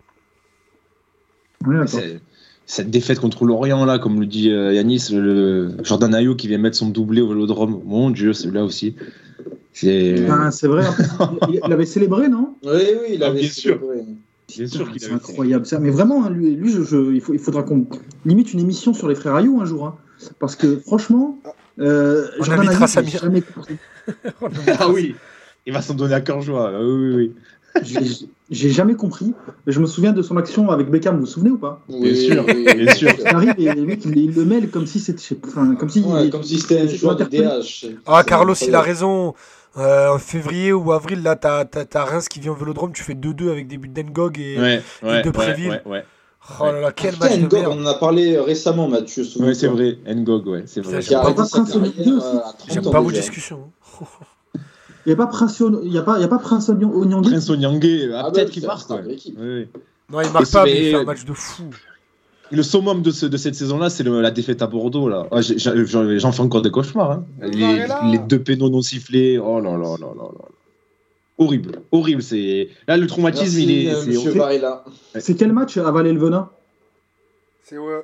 Cette 2.72 2.92
défaite 2.92 3.20
contre 3.20 3.46
Lorient, 3.46 3.84
là, 3.84 3.98
comme 3.98 4.20
le 4.20 4.28
dit 4.28 4.52
euh, 4.52 4.72
Yanis, 4.72 5.08
le 5.12 5.72
Jordan 5.84 6.14
Ayou 6.14 6.36
qui 6.36 6.48
vient 6.48 6.60
mettre 6.60 6.78
son 6.78 6.90
doublé 6.90 7.20
au 7.20 7.28
vélodrome. 7.30 7.82
Mon 7.84 8.12
Dieu, 8.12 8.32
celui-là 8.32 8.64
aussi. 8.64 8.96
C'est 9.74 10.28
Ah, 10.30 10.52
c'est 10.52 10.68
vrai, 10.68 10.84
il, 11.50 11.62
il 11.66 11.74
avait 11.74 11.88
célébré, 11.88 12.30
non? 12.30 12.56
Oui, 12.64 12.70
oui, 13.02 13.08
il 13.16 13.24
Ah, 13.24 13.28
avait 13.30 13.40
bien 13.40 13.50
sûr. 13.50 13.80
célébré. 13.80 14.06
bien 14.56 14.68
sûr 14.68 14.92
qu'il 14.92 15.00
C'est 15.02 15.08
avait 15.08 15.16
incroyable 15.16 15.66
ça. 15.66 15.80
Mais 15.80 15.90
vraiment, 15.90 16.26
hein, 16.26 16.30
lui, 16.30 16.56
lui 16.56 16.72
je, 16.72 16.84
je- 16.84 17.12
il, 17.12 17.22
faut, 17.22 17.34
il 17.34 17.40
faudra 17.40 17.64
qu'on 17.64 17.88
limite 18.24 18.54
une 18.54 18.60
émission 18.60 18.94
sur 18.94 19.08
les 19.08 19.16
frères 19.16 19.34
Ayou 19.36 19.60
un 19.62 19.66
jour. 19.66 19.88
hein. 19.88 19.96
Parce 20.38 20.56
que 20.56 20.78
franchement, 20.78 21.40
euh, 21.80 22.28
On 22.40 22.44
Jordan 22.44 22.88
Samir. 22.88 23.20
jamais. 23.20 23.42
Ah 24.80 24.90
oui 24.90 25.16
Il 25.66 25.74
va 25.74 25.82
s'en 25.82 25.96
donner 25.96 26.14
à 26.14 26.22
cœur 26.22 26.42
joie. 26.42 26.72
Ah 26.76 26.80
Oui, 26.84 26.92
oui, 26.92 27.16
oui. 27.16 27.32
J'ai- 27.82 28.70
jamais 28.72 28.96
compris. 28.96 29.34
Je 29.68 29.80
me 29.80 29.86
souviens 29.86 30.12
de 30.12 30.22
son 30.22 30.38
action 30.38 30.70
avec 30.70 30.90
Beckham, 30.90 31.16
vous 31.16 31.22
vous 31.22 31.26
souvenez 31.28 31.52
ou 31.52 31.58
pas? 31.58 31.82
Oui, 31.88 32.16
sûr, 32.16 32.44
oui, 32.48 32.66
bien 32.76 32.94
sûr. 32.94 33.12
Il 33.20 33.28
arrive 33.28 33.54
et 33.58 33.74
le 33.74 33.84
mec, 33.84 34.04
il, 34.06 34.18
il 34.18 34.34
le 34.34 34.46
mêle 34.46 34.70
comme 34.70 34.88
si 34.88 35.00
c'était. 35.00 35.38
Enfin, 35.46 35.76
comme 35.76 35.90
si. 35.90 36.02
Ouais, 36.02 36.26
il- 36.26 36.30
comme 36.32 36.44
si 36.44 36.60
c'était 36.60 36.82
un 36.82 36.88
joueur 36.88 37.16
de. 37.16 37.24
DH. 37.26 37.86
Ah, 38.06 38.24
Carlos, 38.24 38.56
il 38.56 38.76
a 38.76 38.82
raison. 38.82 39.34
Euh, 39.78 40.10
en 40.10 40.18
février 40.18 40.74
ou 40.74 40.92
avril, 40.92 41.22
là, 41.22 41.36
t'as 41.36 41.64
as, 41.94 42.04
Reims 42.04 42.28
qui 42.28 42.40
vient 42.40 42.52
au 42.52 42.56
Vélodrome, 42.56 42.92
tu 42.92 43.04
fais 43.04 43.14
2-2 43.14 43.52
avec 43.52 43.68
des 43.68 43.78
buts 43.78 43.88
d'Engog 43.88 44.40
et, 44.40 44.58
ouais, 44.60 44.82
ouais, 45.04 45.22
de 45.22 45.30
Préville. 45.30 45.70
Ouais, 45.70 45.82
ouais, 45.86 46.06
Oh 46.60 46.64
là 46.66 46.82
là, 46.82 46.92
quel 46.92 47.16
match 47.18 47.38
Ngog, 47.38 47.66
on 47.70 47.84
en 47.84 47.86
a 47.86 47.94
parlé 47.94 48.40
récemment, 48.40 48.88
Mathieu. 48.88 49.24
Oui, 49.40 49.56
c'est 49.56 49.68
vrai. 49.68 50.00
Ngog, 50.08 50.48
ouais, 50.48 50.64
c'est 50.66 50.82
vrai. 50.82 51.02
J'aime 51.02 51.22
pas, 51.22 52.92
pas 52.92 53.00
vos 53.02 53.12
discussions. 53.12 53.72
Il 55.06 55.10
n'y 55.10 55.14
a 55.14 55.16
pas 55.16 55.28
Prince 55.28 55.62
Il 55.84 55.91
y 55.91 55.97
a 55.97 56.02
pas, 56.02 56.18
il 56.18 56.22
y 56.22 56.26
a 56.26 56.28
pas 56.28 56.39
Prince 56.39 56.70
Onyangé. 56.70 57.30
Prince 57.32 57.50
Onyangé, 57.50 58.10
ah, 58.14 58.24
ah, 58.26 58.32
peut-être 58.32 58.47
bah, 58.47 58.54
qu'il 58.54 58.66
marque. 58.66 58.89
Non, 58.89 60.22
il 60.22 60.32
marque 60.32 60.52
pas, 60.52 60.64
mais 60.66 60.88
il 60.88 60.91
fait 60.91 60.95
un 60.95 61.04
match 61.04 61.26
de 61.26 61.34
fou. 61.34 61.64
Le 62.52 62.64
summum 62.64 63.04
de, 63.04 63.12
ce, 63.12 63.28
de 63.28 63.38
cette 63.38 63.54
saison-là, 63.54 63.89
c'est 63.91 64.04
la 64.04 64.32
défaite 64.32 64.62
à 64.62 64.68
Bordeaux. 64.68 65.08
là. 65.08 65.28
Ah, 65.32 65.41
J'en 65.41 66.32
fais 66.32 66.41
encore 66.41 66.64
des 66.64 66.72
cauchemars. 66.72 67.12
Hein. 67.12 67.26
Les, 67.41 67.86
les, 68.12 68.18
deux 68.18 68.39
pénaux 68.39 68.70
non 68.70 68.82
sifflés. 68.82 69.38
Oh 69.38 69.60
là 69.60 69.72
là 69.72 69.95
là 70.00 70.08
là 70.16 70.30
là. 70.34 70.45
Horrible. 71.38 71.82
Horrible. 71.91 72.22
C'est 72.22 72.70
Là, 72.88 72.97
le 72.97 73.08
traumatisme, 73.08 73.58
Merci, 73.58 73.64
il 73.64 73.72
est. 73.72 73.93
Euh, 73.93 74.76
c'est 75.20 75.36
quel 75.36 75.54
match 75.54 75.78
avaler 75.78 76.12
le 76.12 76.20
venin 76.20 76.50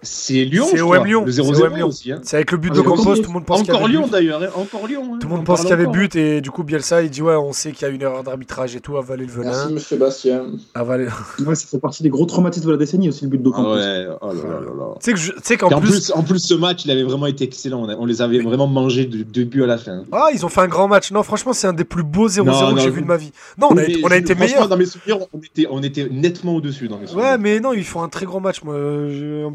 c'est 0.01 0.45
Lyon, 0.45 0.65
c'est 0.69 0.81
OM 0.81 1.05
Lyon. 1.05 1.23
Le 1.25 1.31
0-0 1.31 1.83
aussi. 1.83 2.11
Hein. 2.11 2.19
C'est 2.23 2.37
avec 2.37 2.51
le 2.51 2.57
but 2.57 2.73
de 2.73 2.81
Campos, 2.81 3.15
tout 3.15 3.23
le 3.23 3.27
monde 3.29 3.45
pense 3.45 3.63
qu'il 3.63 3.73
y 3.73 3.75
Encore 3.75 3.87
Lyon 3.87 4.07
d'ailleurs, 4.11 4.41
hein. 4.41 4.49
encore 4.55 4.87
Lyon. 4.87 5.03
Hein. 5.13 5.17
Tout 5.19 5.27
le 5.27 5.35
monde 5.35 5.45
pense 5.45 5.61
qu'il 5.61 5.69
y 5.69 5.73
avait 5.73 5.87
but 5.87 6.15
et 6.15 6.41
du 6.41 6.51
coup 6.51 6.63
Bielsa 6.63 7.01
il 7.01 7.09
dit 7.09 7.21
ouais 7.21 7.35
on 7.35 7.53
sait 7.53 7.71
qu'il 7.71 7.87
y 7.87 7.91
a 7.91 7.93
une 7.93 8.01
erreur 8.01 8.23
d'arbitrage 8.23 8.75
et 8.75 8.79
tout, 8.79 8.97
avaler 8.97 9.25
le 9.25 9.31
venin. 9.31 9.51
Merci 9.51 9.73
Monsieur 9.73 9.97
Bastien. 9.97 10.45
Avaler. 10.73 11.07
Ouais, 11.45 11.55
ça 11.55 11.67
fait 11.67 11.79
partie 11.79 12.03
des 12.03 12.09
gros 12.09 12.25
traumatismes 12.25 12.67
de 12.67 12.71
la 12.71 12.77
décennie 12.77 13.09
aussi 13.09 13.23
le 13.23 13.29
but 13.29 13.41
de 13.41 13.49
Campos. 13.49 13.73
Ah 13.73 13.75
ouais, 13.75 14.07
oh 14.21 14.27
là 14.27 14.33
là 14.33 14.71
là. 14.77 14.95
Tu 15.03 15.15
sais 15.43 15.57
qu'en 15.57 15.79
plus... 15.79 16.11
en 16.11 16.23
plus 16.23 16.39
ce 16.39 16.53
match 16.53 16.85
il 16.85 16.91
avait 16.91 17.03
vraiment 17.03 17.27
été 17.27 17.43
excellent. 17.43 17.87
On 17.99 18.05
les 18.05 18.21
avait 18.21 18.39
vraiment 18.39 18.67
mangés 18.67 19.05
du 19.05 19.23
début 19.25 19.63
à 19.63 19.67
la 19.67 19.77
fin. 19.77 20.03
Ah 20.11 20.27
ils 20.33 20.45
ont 20.45 20.49
fait 20.49 20.61
un 20.61 20.67
grand 20.67 20.87
match. 20.87 21.11
Non 21.11 21.23
franchement 21.23 21.53
c'est 21.53 21.67
un 21.67 21.73
des 21.73 21.85
plus 21.85 22.03
beaux 22.03 22.27
0-0 22.27 22.75
que 22.75 22.81
j'ai 22.81 22.89
vu 22.89 23.01
de 23.01 23.07
ma 23.07 23.17
vie. 23.17 23.31
Non 23.57 23.69
on 23.71 23.77
a, 23.77 23.83
on 24.03 24.07
a 24.07 24.17
été 24.17 24.35
meilleurs. 24.35 24.67
Dans 24.67 24.77
mes 24.77 24.85
souvenirs 24.85 25.19
on 25.33 25.39
était, 25.39 25.67
on 25.69 25.81
était 25.83 26.07
nettement 26.11 26.55
au-dessus 26.55 26.87
dans 26.87 26.97
mes 26.97 27.07
souvenirs. 27.07 27.31
Ouais 27.31 27.37
mais 27.37 27.59
non 27.59 27.73
ils 27.73 27.83
font 27.83 28.03
un 28.03 28.09
très 28.09 28.25
grand 28.25 28.39
match. 28.39 28.63
Moi 28.63 28.75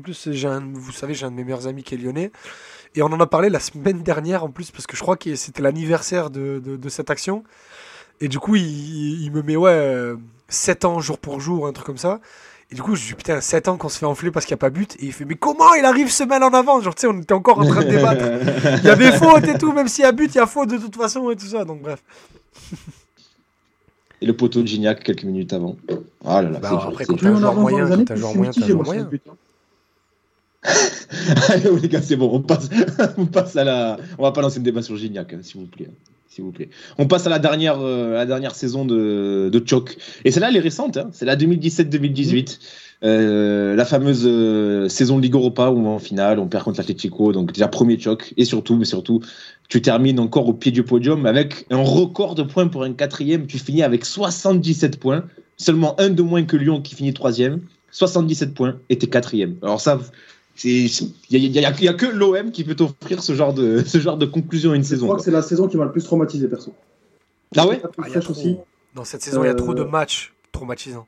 plus 0.00 0.30
j'ai 0.32 0.48
un 0.48 0.60
vous 0.72 0.92
savez, 0.92 1.14
j'ai 1.14 1.26
un 1.26 1.30
de 1.30 1.36
mes 1.36 1.44
meilleurs 1.44 1.66
amis 1.66 1.82
qui 1.82 1.94
est 1.94 1.98
lyonnais. 1.98 2.32
Et 2.94 3.02
on 3.02 3.06
en 3.06 3.20
a 3.20 3.26
parlé 3.26 3.50
la 3.50 3.60
semaine 3.60 4.02
dernière 4.02 4.42
en 4.42 4.50
plus, 4.50 4.70
parce 4.70 4.86
que 4.86 4.96
je 4.96 5.02
crois 5.02 5.16
que 5.16 5.36
c'était 5.36 5.62
l'anniversaire 5.62 6.28
de, 6.30 6.58
de, 6.58 6.88
cette 6.88 7.08
action. 7.08 7.44
Et 8.20 8.26
du 8.26 8.40
coup, 8.40 8.56
il, 8.56 9.22
il 9.22 9.30
me 9.30 9.42
met, 9.42 9.54
ouais, 9.54 10.12
7 10.48 10.84
ans 10.84 11.00
jour 11.00 11.18
pour 11.18 11.40
jour, 11.40 11.66
un 11.66 11.72
truc 11.72 11.86
comme 11.86 11.98
ça. 11.98 12.20
Et 12.70 12.74
du 12.76 12.82
coup, 12.82 12.94
je 12.94 13.04
dis, 13.04 13.14
putain, 13.14 13.40
7 13.40 13.68
ans 13.68 13.76
qu'on 13.76 13.88
se 13.88 13.98
fait 13.98 14.06
enfler 14.06 14.30
parce 14.30 14.46
qu'il 14.46 14.54
n'y 14.54 14.58
a 14.58 14.62
pas 14.62 14.70
but. 14.70 14.94
Et 15.00 15.06
il 15.06 15.12
fait, 15.12 15.24
mais 15.24 15.34
comment 15.34 15.74
il 15.74 15.84
arrive 15.84 16.10
semaine 16.10 16.42
en 16.44 16.50
avant? 16.50 16.80
Genre, 16.80 16.94
tu 16.94 17.02
sais, 17.02 17.06
on 17.08 17.18
était 17.18 17.32
encore 17.32 17.58
en 17.58 17.66
train 17.66 17.82
de 17.82 17.88
débattre. 17.90 18.24
Il 18.78 18.84
y 18.84 18.90
avait 18.90 19.12
faute 19.12 19.48
et 19.48 19.58
tout, 19.58 19.72
même 19.72 19.88
s'il 19.88 20.04
y 20.04 20.06
a 20.06 20.12
but, 20.12 20.32
il 20.34 20.38
y 20.38 20.40
a 20.40 20.46
faute 20.46 20.70
de 20.70 20.78
toute 20.78 20.96
façon 20.96 21.30
et 21.30 21.36
tout 21.36 21.46
ça. 21.46 21.64
Donc, 21.64 21.82
bref. 21.82 22.02
Et 24.20 24.26
le 24.26 24.36
poteau 24.36 24.62
de 24.62 24.66
Gignac 24.66 25.02
quelques 25.02 25.24
minutes 25.24 25.52
avant. 25.52 25.76
Ah 26.24 26.42
là 26.42 26.50
là, 26.50 26.58
bah, 26.58 26.84
après, 26.88 27.06
quand 27.06 27.16
t'as 27.16 27.28
un 27.28 27.40
joueur 27.40 27.54
moyen, 27.54 27.88
quand 27.88 28.04
t'as 28.04 28.14
un 28.14 28.16
joueur 28.16 28.34
moyen, 28.34 28.52
t'as 28.52 28.64
un 28.64 28.68
joueur 28.68 28.84
moyen. 28.84 29.10
Allez, 31.48 31.70
les 31.80 31.88
gars, 31.88 32.02
c'est 32.02 32.16
bon, 32.16 32.30
on 32.32 32.40
passe, 32.40 32.68
on 33.16 33.26
passe 33.26 33.56
à 33.56 33.64
la. 33.64 33.98
On 34.18 34.22
va 34.22 34.32
pas 34.32 34.42
lancer 34.42 34.58
un 34.58 34.62
débat 34.62 34.82
sur 34.82 34.96
Gignac, 34.96 35.32
hein, 35.32 35.40
s'il 35.42 35.60
vous 35.60 35.66
plaît. 35.66 35.88
S'il 36.28 36.44
vous 36.44 36.52
plaît. 36.52 36.68
On 36.98 37.06
passe 37.06 37.26
à 37.26 37.30
la 37.30 37.38
dernière, 37.38 37.80
euh, 37.80 38.14
la 38.14 38.26
dernière 38.26 38.54
saison 38.54 38.84
de, 38.84 39.48
de 39.50 39.62
Choc. 39.66 39.96
Et 40.24 40.30
celle-là, 40.30 40.50
elle 40.50 40.56
est 40.56 40.60
récente, 40.60 40.96
hein. 40.96 41.08
c'est 41.12 41.24
la 41.24 41.36
2017-2018. 41.36 42.58
Euh, 43.02 43.74
la 43.76 43.86
fameuse 43.86 44.24
euh, 44.26 44.86
saison 44.88 45.16
de 45.16 45.22
Ligue 45.22 45.34
Europa 45.34 45.70
où 45.70 45.86
en 45.86 45.98
finale 45.98 46.38
on 46.38 46.46
perd 46.46 46.64
contre 46.64 46.80
l'Atletico, 46.80 47.32
donc 47.32 47.52
déjà 47.52 47.66
premier 47.66 47.98
choc 47.98 48.34
et 48.36 48.44
surtout, 48.44 48.76
mais 48.76 48.84
surtout, 48.84 49.22
tu 49.70 49.80
termines 49.80 50.20
encore 50.20 50.46
au 50.46 50.52
pied 50.52 50.70
du 50.70 50.82
podium 50.82 51.24
avec 51.24 51.64
un 51.70 51.78
record 51.78 52.34
de 52.34 52.42
points 52.42 52.68
pour 52.68 52.82
un 52.82 52.92
quatrième. 52.92 53.46
Tu 53.46 53.58
finis 53.58 53.82
avec 53.82 54.04
77 54.04 55.00
points, 55.00 55.24
seulement 55.56 55.98
un 55.98 56.10
de 56.10 56.22
moins 56.22 56.44
que 56.44 56.58
Lyon 56.58 56.82
qui 56.82 56.94
finit 56.94 57.14
troisième. 57.14 57.60
77 57.92 58.54
points 58.54 58.76
et 58.88 58.98
t'es 58.98 59.06
quatrième. 59.06 59.56
Alors 59.62 59.80
ça, 59.80 59.98
il 60.64 60.90
n'y 61.30 61.64
a, 61.64 61.68
a, 61.68 61.94
que 61.94 62.06
l'OM 62.06 62.50
qui 62.50 62.64
peut 62.64 62.74
t'offrir 62.74 63.22
ce 63.22 63.34
genre 63.34 63.54
de 63.54 63.82
ce 63.86 63.98
genre 63.98 64.16
de 64.16 64.26
conclusion 64.26 64.72
à 64.72 64.76
une 64.76 64.84
saison. 64.84 65.06
Je 65.06 65.06
crois 65.06 65.16
que 65.18 65.24
c'est 65.24 65.30
la 65.30 65.42
saison 65.42 65.68
qui 65.68 65.76
m'a 65.76 65.84
le 65.84 65.92
plus 65.92 66.04
traumatisé 66.04 66.48
perso. 66.48 66.72
Ah 67.56 67.66
ouais? 67.66 67.80
Ah, 67.84 68.18
aussi. 68.28 68.56
Dans 68.94 69.04
cette 69.04 69.22
saison, 69.22 69.42
il 69.42 69.46
y 69.46 69.50
a 69.50 69.54
trop 69.54 69.74
de 69.74 69.82
euh, 69.82 69.88
matchs 69.88 70.32
traumatisants. 70.52 71.06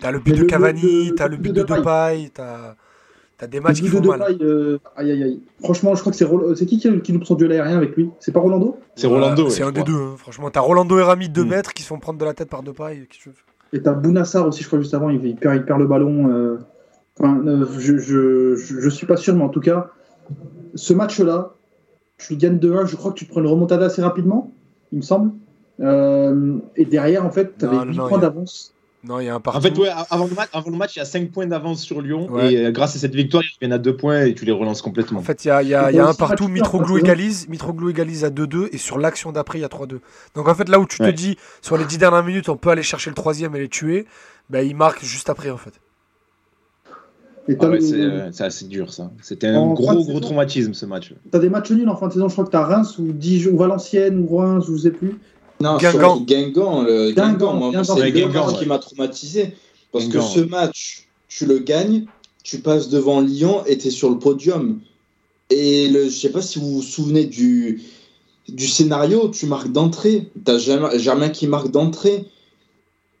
T'as 0.00 0.10
le 0.10 0.18
but 0.18 0.36
de 0.36 0.44
Cavani, 0.44 1.12
t'as 1.16 1.28
le 1.28 1.36
but 1.36 1.52
de 1.52 1.62
Depay, 1.62 2.30
t'as 2.32 2.76
as 3.38 3.46
des 3.46 3.60
matchs 3.60 3.80
qui 3.80 3.88
font 3.88 4.00
mal. 4.00 4.36
Euh, 4.40 4.78
aïe, 4.96 5.12
aïe, 5.12 5.22
aïe. 5.22 5.40
Franchement, 5.62 5.94
je 5.94 6.00
crois 6.00 6.12
que 6.12 6.18
c'est 6.18 6.26
c'est 6.56 6.66
qui 6.66 6.78
qui, 6.78 7.00
qui 7.00 7.12
loupe 7.12 7.24
son 7.24 7.34
duel 7.34 7.52
aérien 7.52 7.76
avec 7.76 7.96
lui? 7.96 8.10
C'est 8.20 8.32
pas 8.32 8.40
Rolando? 8.40 8.78
C'est 8.94 9.06
Rolando. 9.06 9.50
c'est 9.50 9.62
un 9.62 9.72
des 9.72 9.82
deux. 9.82 9.94
Hein. 9.94 10.14
Franchement, 10.16 10.50
t'as 10.50 10.60
Rolando 10.60 10.98
et 10.98 11.02
Rami 11.02 11.28
de 11.28 11.34
2 11.34 11.44
mm. 11.44 11.48
mètres 11.48 11.74
qui 11.74 11.82
se 11.82 11.88
font 11.88 11.98
prendre 11.98 12.18
de 12.18 12.24
la 12.24 12.34
tête 12.34 12.48
par 12.48 12.62
Depay. 12.62 13.06
Et 13.72 13.82
t'as 13.82 13.92
Bounassar 13.92 14.46
aussi, 14.46 14.62
je 14.62 14.68
crois 14.68 14.80
juste 14.80 14.94
avant, 14.94 15.10
il, 15.10 15.36
perd, 15.36 15.56
il 15.56 15.64
perd 15.64 15.80
le 15.80 15.86
ballon. 15.86 16.30
Euh, 16.30 16.58
euh, 17.22 17.66
je, 17.78 17.96
je, 17.96 18.54
je, 18.56 18.88
suis 18.88 19.06
pas 19.06 19.16
sûr, 19.16 19.34
mais 19.34 19.44
en 19.44 19.48
tout 19.48 19.60
cas, 19.60 19.90
ce 20.74 20.92
match-là, 20.92 21.54
tu 22.18 22.36
gagnes 22.36 22.58
2-1. 22.58 22.86
Je 22.86 22.96
crois 22.96 23.12
que 23.12 23.18
tu 23.18 23.24
prends 23.24 23.40
une 23.40 23.46
remontada 23.46 23.86
assez 23.86 24.02
rapidement, 24.02 24.52
il 24.92 24.98
me 24.98 25.02
semble. 25.02 25.32
Euh, 25.80 26.58
et 26.76 26.84
derrière, 26.84 27.24
en 27.24 27.30
fait, 27.30 27.56
tu 27.58 27.64
avais 27.64 27.86
8 27.86 27.96
points 27.96 28.18
d'avance. 28.18 28.72
Non, 29.04 29.20
il 29.20 29.26
y 29.26 29.28
a 29.28 29.36
un 29.36 29.40
partout. 29.40 29.58
En 29.58 29.60
fait, 29.60 29.78
ouais, 29.78 29.88
avant, 30.10 30.26
le 30.26 30.34
match, 30.34 30.48
avant 30.52 30.70
le 30.70 30.76
match, 30.76 30.96
il 30.96 30.98
y 30.98 31.02
a 31.02 31.04
5 31.04 31.30
points 31.30 31.46
d'avance 31.46 31.80
sur 31.80 32.00
Lyon. 32.00 32.28
Et 32.40 32.56
euh, 32.58 32.70
grâce 32.72 32.96
à 32.96 32.98
cette 32.98 33.14
victoire, 33.14 33.44
il 33.60 33.68
y 33.68 33.68
en 33.68 33.74
a 33.74 33.78
2 33.78 33.96
points 33.96 34.24
et 34.24 34.34
tu 34.34 34.44
les 34.44 34.52
relances 34.52 34.82
complètement. 34.82 35.20
En 35.20 35.22
fait, 35.22 35.44
il 35.44 35.48
y 35.48 35.50
a, 35.50 35.62
y 35.62 35.74
a, 35.74 35.92
y 35.92 35.98
a 35.98 36.08
un 36.08 36.14
partout. 36.14 36.48
Mitroglou 36.48 36.98
égalise. 36.98 37.48
Mitroglou 37.48 37.90
égalise 37.90 38.24
à 38.24 38.30
2-2. 38.30 38.70
Et 38.72 38.78
sur 38.78 38.98
l'action 38.98 39.32
d'après, 39.32 39.58
il 39.58 39.62
y 39.62 39.64
a 39.64 39.68
3-2. 39.68 40.00
Donc 40.34 40.48
en 40.48 40.54
fait, 40.54 40.68
là 40.68 40.80
où 40.80 40.86
tu 40.86 40.98
te 40.98 41.10
dis, 41.10 41.36
sur 41.62 41.76
les 41.76 41.84
10 41.84 41.98
dernières 41.98 42.24
minutes, 42.24 42.48
on 42.48 42.56
peut 42.56 42.70
aller 42.70 42.82
chercher 42.82 43.10
le 43.10 43.14
troisième 43.14 43.54
et 43.54 43.60
les 43.60 43.68
tuer, 43.68 44.06
ben, 44.50 44.66
il 44.66 44.74
marque 44.74 45.04
juste 45.04 45.30
après, 45.30 45.50
en 45.50 45.56
fait. 45.56 45.72
Ah 47.48 47.66
euh, 47.66 48.30
c'est 48.32 48.44
assez 48.44 48.64
dur 48.64 48.92
ça. 48.92 49.10
C'était 49.22 49.46
un 49.46 49.72
gros 49.72 50.04
gros 50.04 50.20
traumatisme 50.20 50.74
ce 50.74 50.84
match. 50.84 51.14
T'as 51.30 51.38
des 51.38 51.48
matchs 51.48 51.70
nuls 51.70 51.88
en 51.88 51.96
fin 51.96 52.08
de 52.08 52.12
saison, 52.12 52.28
je 52.28 52.32
crois 52.32 52.44
que 52.44 52.50
t'as 52.50 52.64
Reims 52.64 52.98
ou 52.98 53.12
Dijon 53.12 53.52
ou 53.52 53.56
Valenciennes 53.56 54.18
ou 54.18 54.36
Reims 54.36 54.68
ou 54.68 54.76
je 54.76 54.82
sais 54.82 54.90
plus. 54.90 55.18
Non, 55.60 55.78
Guingamp. 55.78 56.20
Guingamp, 56.20 56.82
le 56.82 57.12
Guingamp, 57.12 57.54
moi, 57.54 57.84
c'est 57.84 58.12
Guingamp 58.12 58.52
qui 58.54 58.66
m'a 58.66 58.78
traumatisé. 58.78 59.54
Parce 59.92 60.08
que 60.08 60.20
ce 60.20 60.40
match, 60.40 61.06
tu 61.28 61.46
le 61.46 61.58
gagnes, 61.58 62.06
tu 62.42 62.58
passes 62.58 62.88
devant 62.88 63.20
Lyon 63.20 63.62
et 63.66 63.78
t'es 63.78 63.90
sur 63.90 64.10
le 64.10 64.18
podium. 64.18 64.80
Et 65.48 65.88
le, 65.88 66.04
je 66.04 66.10
sais 66.10 66.30
pas 66.30 66.42
si 66.42 66.58
vous 66.58 66.74
vous 66.74 66.82
souvenez 66.82 67.24
du, 67.24 67.80
du 68.48 68.66
scénario, 68.66 69.28
tu 69.28 69.46
marques 69.46 69.70
d'entrée. 69.70 70.28
T'as 70.44 70.58
Germain 70.58 71.28
qui 71.28 71.46
marque 71.46 71.70
d'entrée 71.70 72.26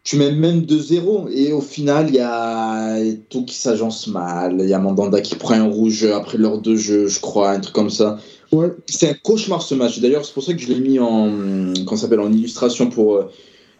tu 0.06 0.16
mets 0.16 0.30
même 0.30 0.60
2-0 0.60 1.32
et 1.32 1.52
au 1.52 1.60
final 1.60 2.06
il 2.10 2.14
y 2.14 2.20
a 2.20 2.96
tout 3.28 3.44
qui 3.44 3.56
s'agence 3.56 4.06
mal. 4.06 4.58
Il 4.60 4.68
y 4.68 4.72
a 4.72 4.78
Mandanda 4.78 5.20
qui 5.20 5.34
prend 5.34 5.54
un 5.54 5.68
rouge 5.68 6.04
après 6.04 6.38
l'heure 6.38 6.60
de 6.60 6.76
jeu, 6.76 7.08
je 7.08 7.18
crois, 7.18 7.50
un 7.50 7.58
truc 7.58 7.74
comme 7.74 7.90
ça. 7.90 8.20
Ouais. 8.52 8.68
C'est 8.86 9.10
un 9.10 9.14
cauchemar 9.14 9.62
ce 9.62 9.74
match. 9.74 9.98
D'ailleurs, 9.98 10.24
c'est 10.24 10.32
pour 10.32 10.44
ça 10.44 10.54
que 10.54 10.60
je 10.60 10.68
l'ai 10.68 10.78
mis 10.78 11.00
en, 11.00 11.74
s'appelle, 11.96 12.20
en 12.20 12.32
illustration 12.32 12.88
pour 12.88 13.16
euh, 13.16 13.32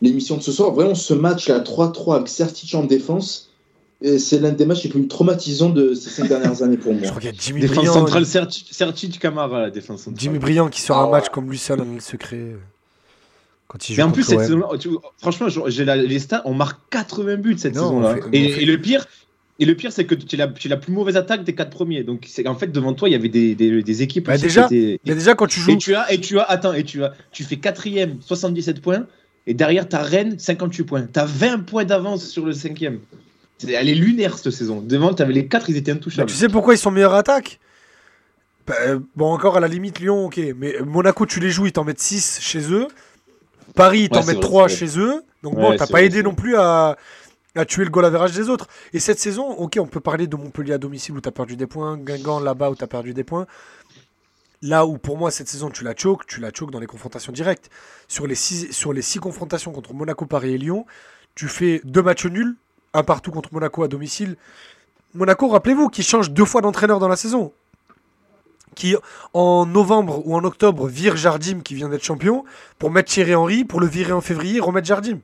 l'émission 0.03 0.37
de 0.37 0.43
ce 0.43 0.51
soir. 0.51 0.73
Vraiment, 0.73 0.97
ce 0.97 1.15
match 1.15 1.47
là, 1.47 1.61
3-3 1.61 2.17
avec 2.17 2.29
Sertic 2.29 2.75
en 2.75 2.83
défense, 2.83 3.53
c'est 4.03 4.41
l'un 4.41 4.51
des 4.51 4.67
matchs 4.67 4.83
les 4.83 4.91
plus 4.91 5.07
traumatisants 5.07 5.71
de 5.71 5.95
ces 5.95 6.11
cinq 6.11 6.29
dernières 6.29 6.61
années 6.61 6.77
pour 6.77 6.93
moi. 6.93 7.03
Je 7.05 7.09
crois 7.11 7.21
qu'il 7.21 7.31
y 7.31 7.33
a 7.33 7.37
Jimmy 7.39 7.61
défense 7.61 7.77
Briand. 7.77 7.93
centrale 7.93 8.27
Camara, 9.21 9.61
la 9.61 9.71
défense 9.71 10.01
centrale. 10.01 10.21
Jimmy 10.21 10.41
Briand 10.41 10.71
qui 10.71 10.81
sort 10.81 10.99
un 10.99 11.07
ah 11.07 11.11
match 11.11 11.29
comme 11.29 11.49
lui 11.49 11.59
seul 11.59 11.79
dans 11.79 11.85
le 11.85 12.01
secret. 12.01 12.57
Mais 13.91 14.03
en 14.03 14.11
plus, 14.11 14.23
cette 14.23 14.41
saison 14.41 14.63
franchement, 15.19 15.49
j'ai 15.67 15.85
les 15.85 16.19
stats, 16.19 16.43
on 16.45 16.55
marque 16.55 16.81
80 16.91 17.37
buts 17.37 17.59
cette 17.59 17.75
saison-là. 17.75 18.17
Et, 18.33 18.65
le 18.65 18.81
pire, 18.81 19.07
et 19.59 19.65
le 19.65 19.75
pire, 19.75 19.93
c'est 19.93 20.05
que 20.05 20.15
tu 20.15 20.37
es, 20.37 20.39
la, 20.39 20.53
la 20.69 20.77
plus 20.77 20.93
mauvaise 20.93 21.17
attaque 21.17 21.45
des 21.45 21.55
quatre 21.55 21.71
premiers. 21.71 22.05
Donc, 22.05 22.29
en 22.47 22.55
fait, 22.55 22.69
devant 22.69 22.93
toi, 22.93 23.09
il 23.09 23.13
y 23.13 23.15
avait 23.15 23.29
des, 23.29 23.55
des, 23.55 23.83
des 23.83 24.03
équipes. 24.03 24.27
Bah 24.27 24.39
déjà, 24.39 24.69
mais 24.71 24.99
déjà, 25.05 25.35
quand 25.35 25.47
tu 25.47 25.61
joues. 25.61 25.73
Et 25.73 25.79
tu 25.79 25.95
as, 25.95 26.13
et 26.13 26.21
tu 26.21 26.39
as, 26.39 26.45
attends, 26.45 26.75
et 26.75 26.85
tu 26.85 27.03
as, 27.03 27.13
tu 27.33 27.45
fais 27.45 27.57
quatrième, 27.57 28.19
77 28.21 28.81
points. 28.81 29.07
Et 29.47 29.55
derrière, 29.55 29.89
ta 29.89 30.03
Rennes, 30.03 30.39
58 30.39 30.85
points. 30.85 31.07
Tu 31.13 31.19
as 31.19 31.25
20 31.25 31.61
points 31.61 31.85
d'avance 31.85 32.27
sur 32.27 32.45
le 32.45 32.53
cinquième. 32.53 32.99
Elle 33.67 33.89
est 33.89 33.95
lunaire 33.95 34.37
cette 34.37 34.53
saison. 34.53 34.81
Devant, 34.81 35.15
tu 35.15 35.23
avais 35.23 35.33
les 35.33 35.47
quatre, 35.47 35.71
ils 35.71 35.77
étaient 35.77 35.93
intouchables. 35.93 36.29
tu 36.29 36.37
sais 36.37 36.49
pourquoi 36.49 36.75
ils 36.75 36.79
sont 36.79 36.91
meilleurs 36.91 37.15
attaque 37.15 37.59
bah, 38.67 38.75
Bon, 39.15 39.33
encore 39.33 39.57
à 39.57 39.61
la 39.61 39.69
limite, 39.69 40.01
Lyon, 40.01 40.27
ok. 40.27 40.41
Mais 40.57 40.75
Monaco, 40.85 41.25
tu 41.25 41.41
les 41.41 41.51
joues, 41.51 41.67
ils 41.67 41.73
t'en 41.73 41.85
mettent 41.85 42.01
6 42.01 42.41
chez 42.43 42.73
eux. 42.73 42.89
Paris, 43.77 44.01
ils 44.05 44.09
t'en 44.09 44.25
mettent 44.25 44.41
3 44.41 44.69
chez 44.69 44.99
eux. 44.99 45.23
Donc 45.43 45.55
bon, 45.55 45.77
t'as 45.77 45.87
pas 45.87 46.03
aidé 46.03 46.23
non 46.23 46.35
plus 46.35 46.57
à, 46.57 46.97
tuer 47.69 47.85
le 47.85 47.91
goal 47.91 48.05
average 48.05 48.33
des 48.33 48.49
autres. 48.49 48.67
Et 48.93 48.99
cette 48.99 49.21
saison, 49.21 49.49
ok, 49.49 49.79
on 49.81 49.87
peut 49.87 50.01
parler 50.01 50.27
de 50.27 50.35
Montpellier 50.35 50.73
à 50.73 50.79
domicile 50.79 51.15
où 51.15 51.21
t'as 51.21 51.31
perdu 51.31 51.57
des 51.57 51.67
points, 51.67 51.97
Guingamp 51.97 52.41
là-bas 52.41 52.71
où 52.71 52.75
t'as 52.75 52.89
perdu 52.89 53.15
des 53.15 53.25
points. 53.25 53.47
Là 54.63 54.87
où 54.87 54.97
pour 54.97 55.19
moi 55.19 55.31
cette 55.31 55.49
saison 55.49 55.69
tu 55.71 55.85
la 55.85 55.95
choques, 55.95 56.27
tu 56.27 56.41
la 56.41 56.51
choques 56.53 56.71
dans 56.71 56.81
les 56.81 56.87
confrontations 56.87 57.33
directes. 57.33 57.71
Sur 58.09 58.27
les 58.27 58.35
six, 58.35 58.73
sur 58.73 58.93
les 58.93 59.03
six 59.03 59.19
confrontations 59.19 59.71
contre 59.71 59.93
Monaco, 59.93 60.25
Paris 60.25 60.55
et 60.55 60.59
Lyon, 60.59 60.87
tu 61.35 61.47
fais 61.47 61.83
deux 61.85 62.03
matchs 62.03 62.27
nuls, 62.27 62.57
un 62.95 63.03
partout 63.03 63.31
contre 63.31 63.53
Monaco 63.53 63.83
à 63.83 63.89
domicile. 63.89 64.37
Monaco, 65.15 65.49
rappelez-vous, 65.49 65.89
qui 65.89 66.03
change 66.03 66.31
deux 66.31 66.45
fois 66.45 66.63
d'entraîneur 66.63 66.99
dans 66.99 67.09
la 67.09 67.17
saison. 67.17 67.53
Qui 68.77 68.95
en 69.35 69.67
novembre 69.67 70.23
ou 70.25 70.37
en 70.37 70.45
octobre 70.45 70.87
vire 70.87 71.17
Jardim 71.17 71.61
qui 71.65 71.75
vient 71.75 71.89
d'être 71.89 72.05
champion 72.05 72.45
pour 72.79 72.93
mettre 72.93 73.11
Thierry 73.11 73.35
Henry, 73.35 73.65
pour 73.65 73.81
le 73.81 73.89
virer 73.89 74.13
en 74.13 74.21
février 74.21 74.59
et 74.59 74.61
remettre 74.61 74.87
Jardim. 74.87 75.19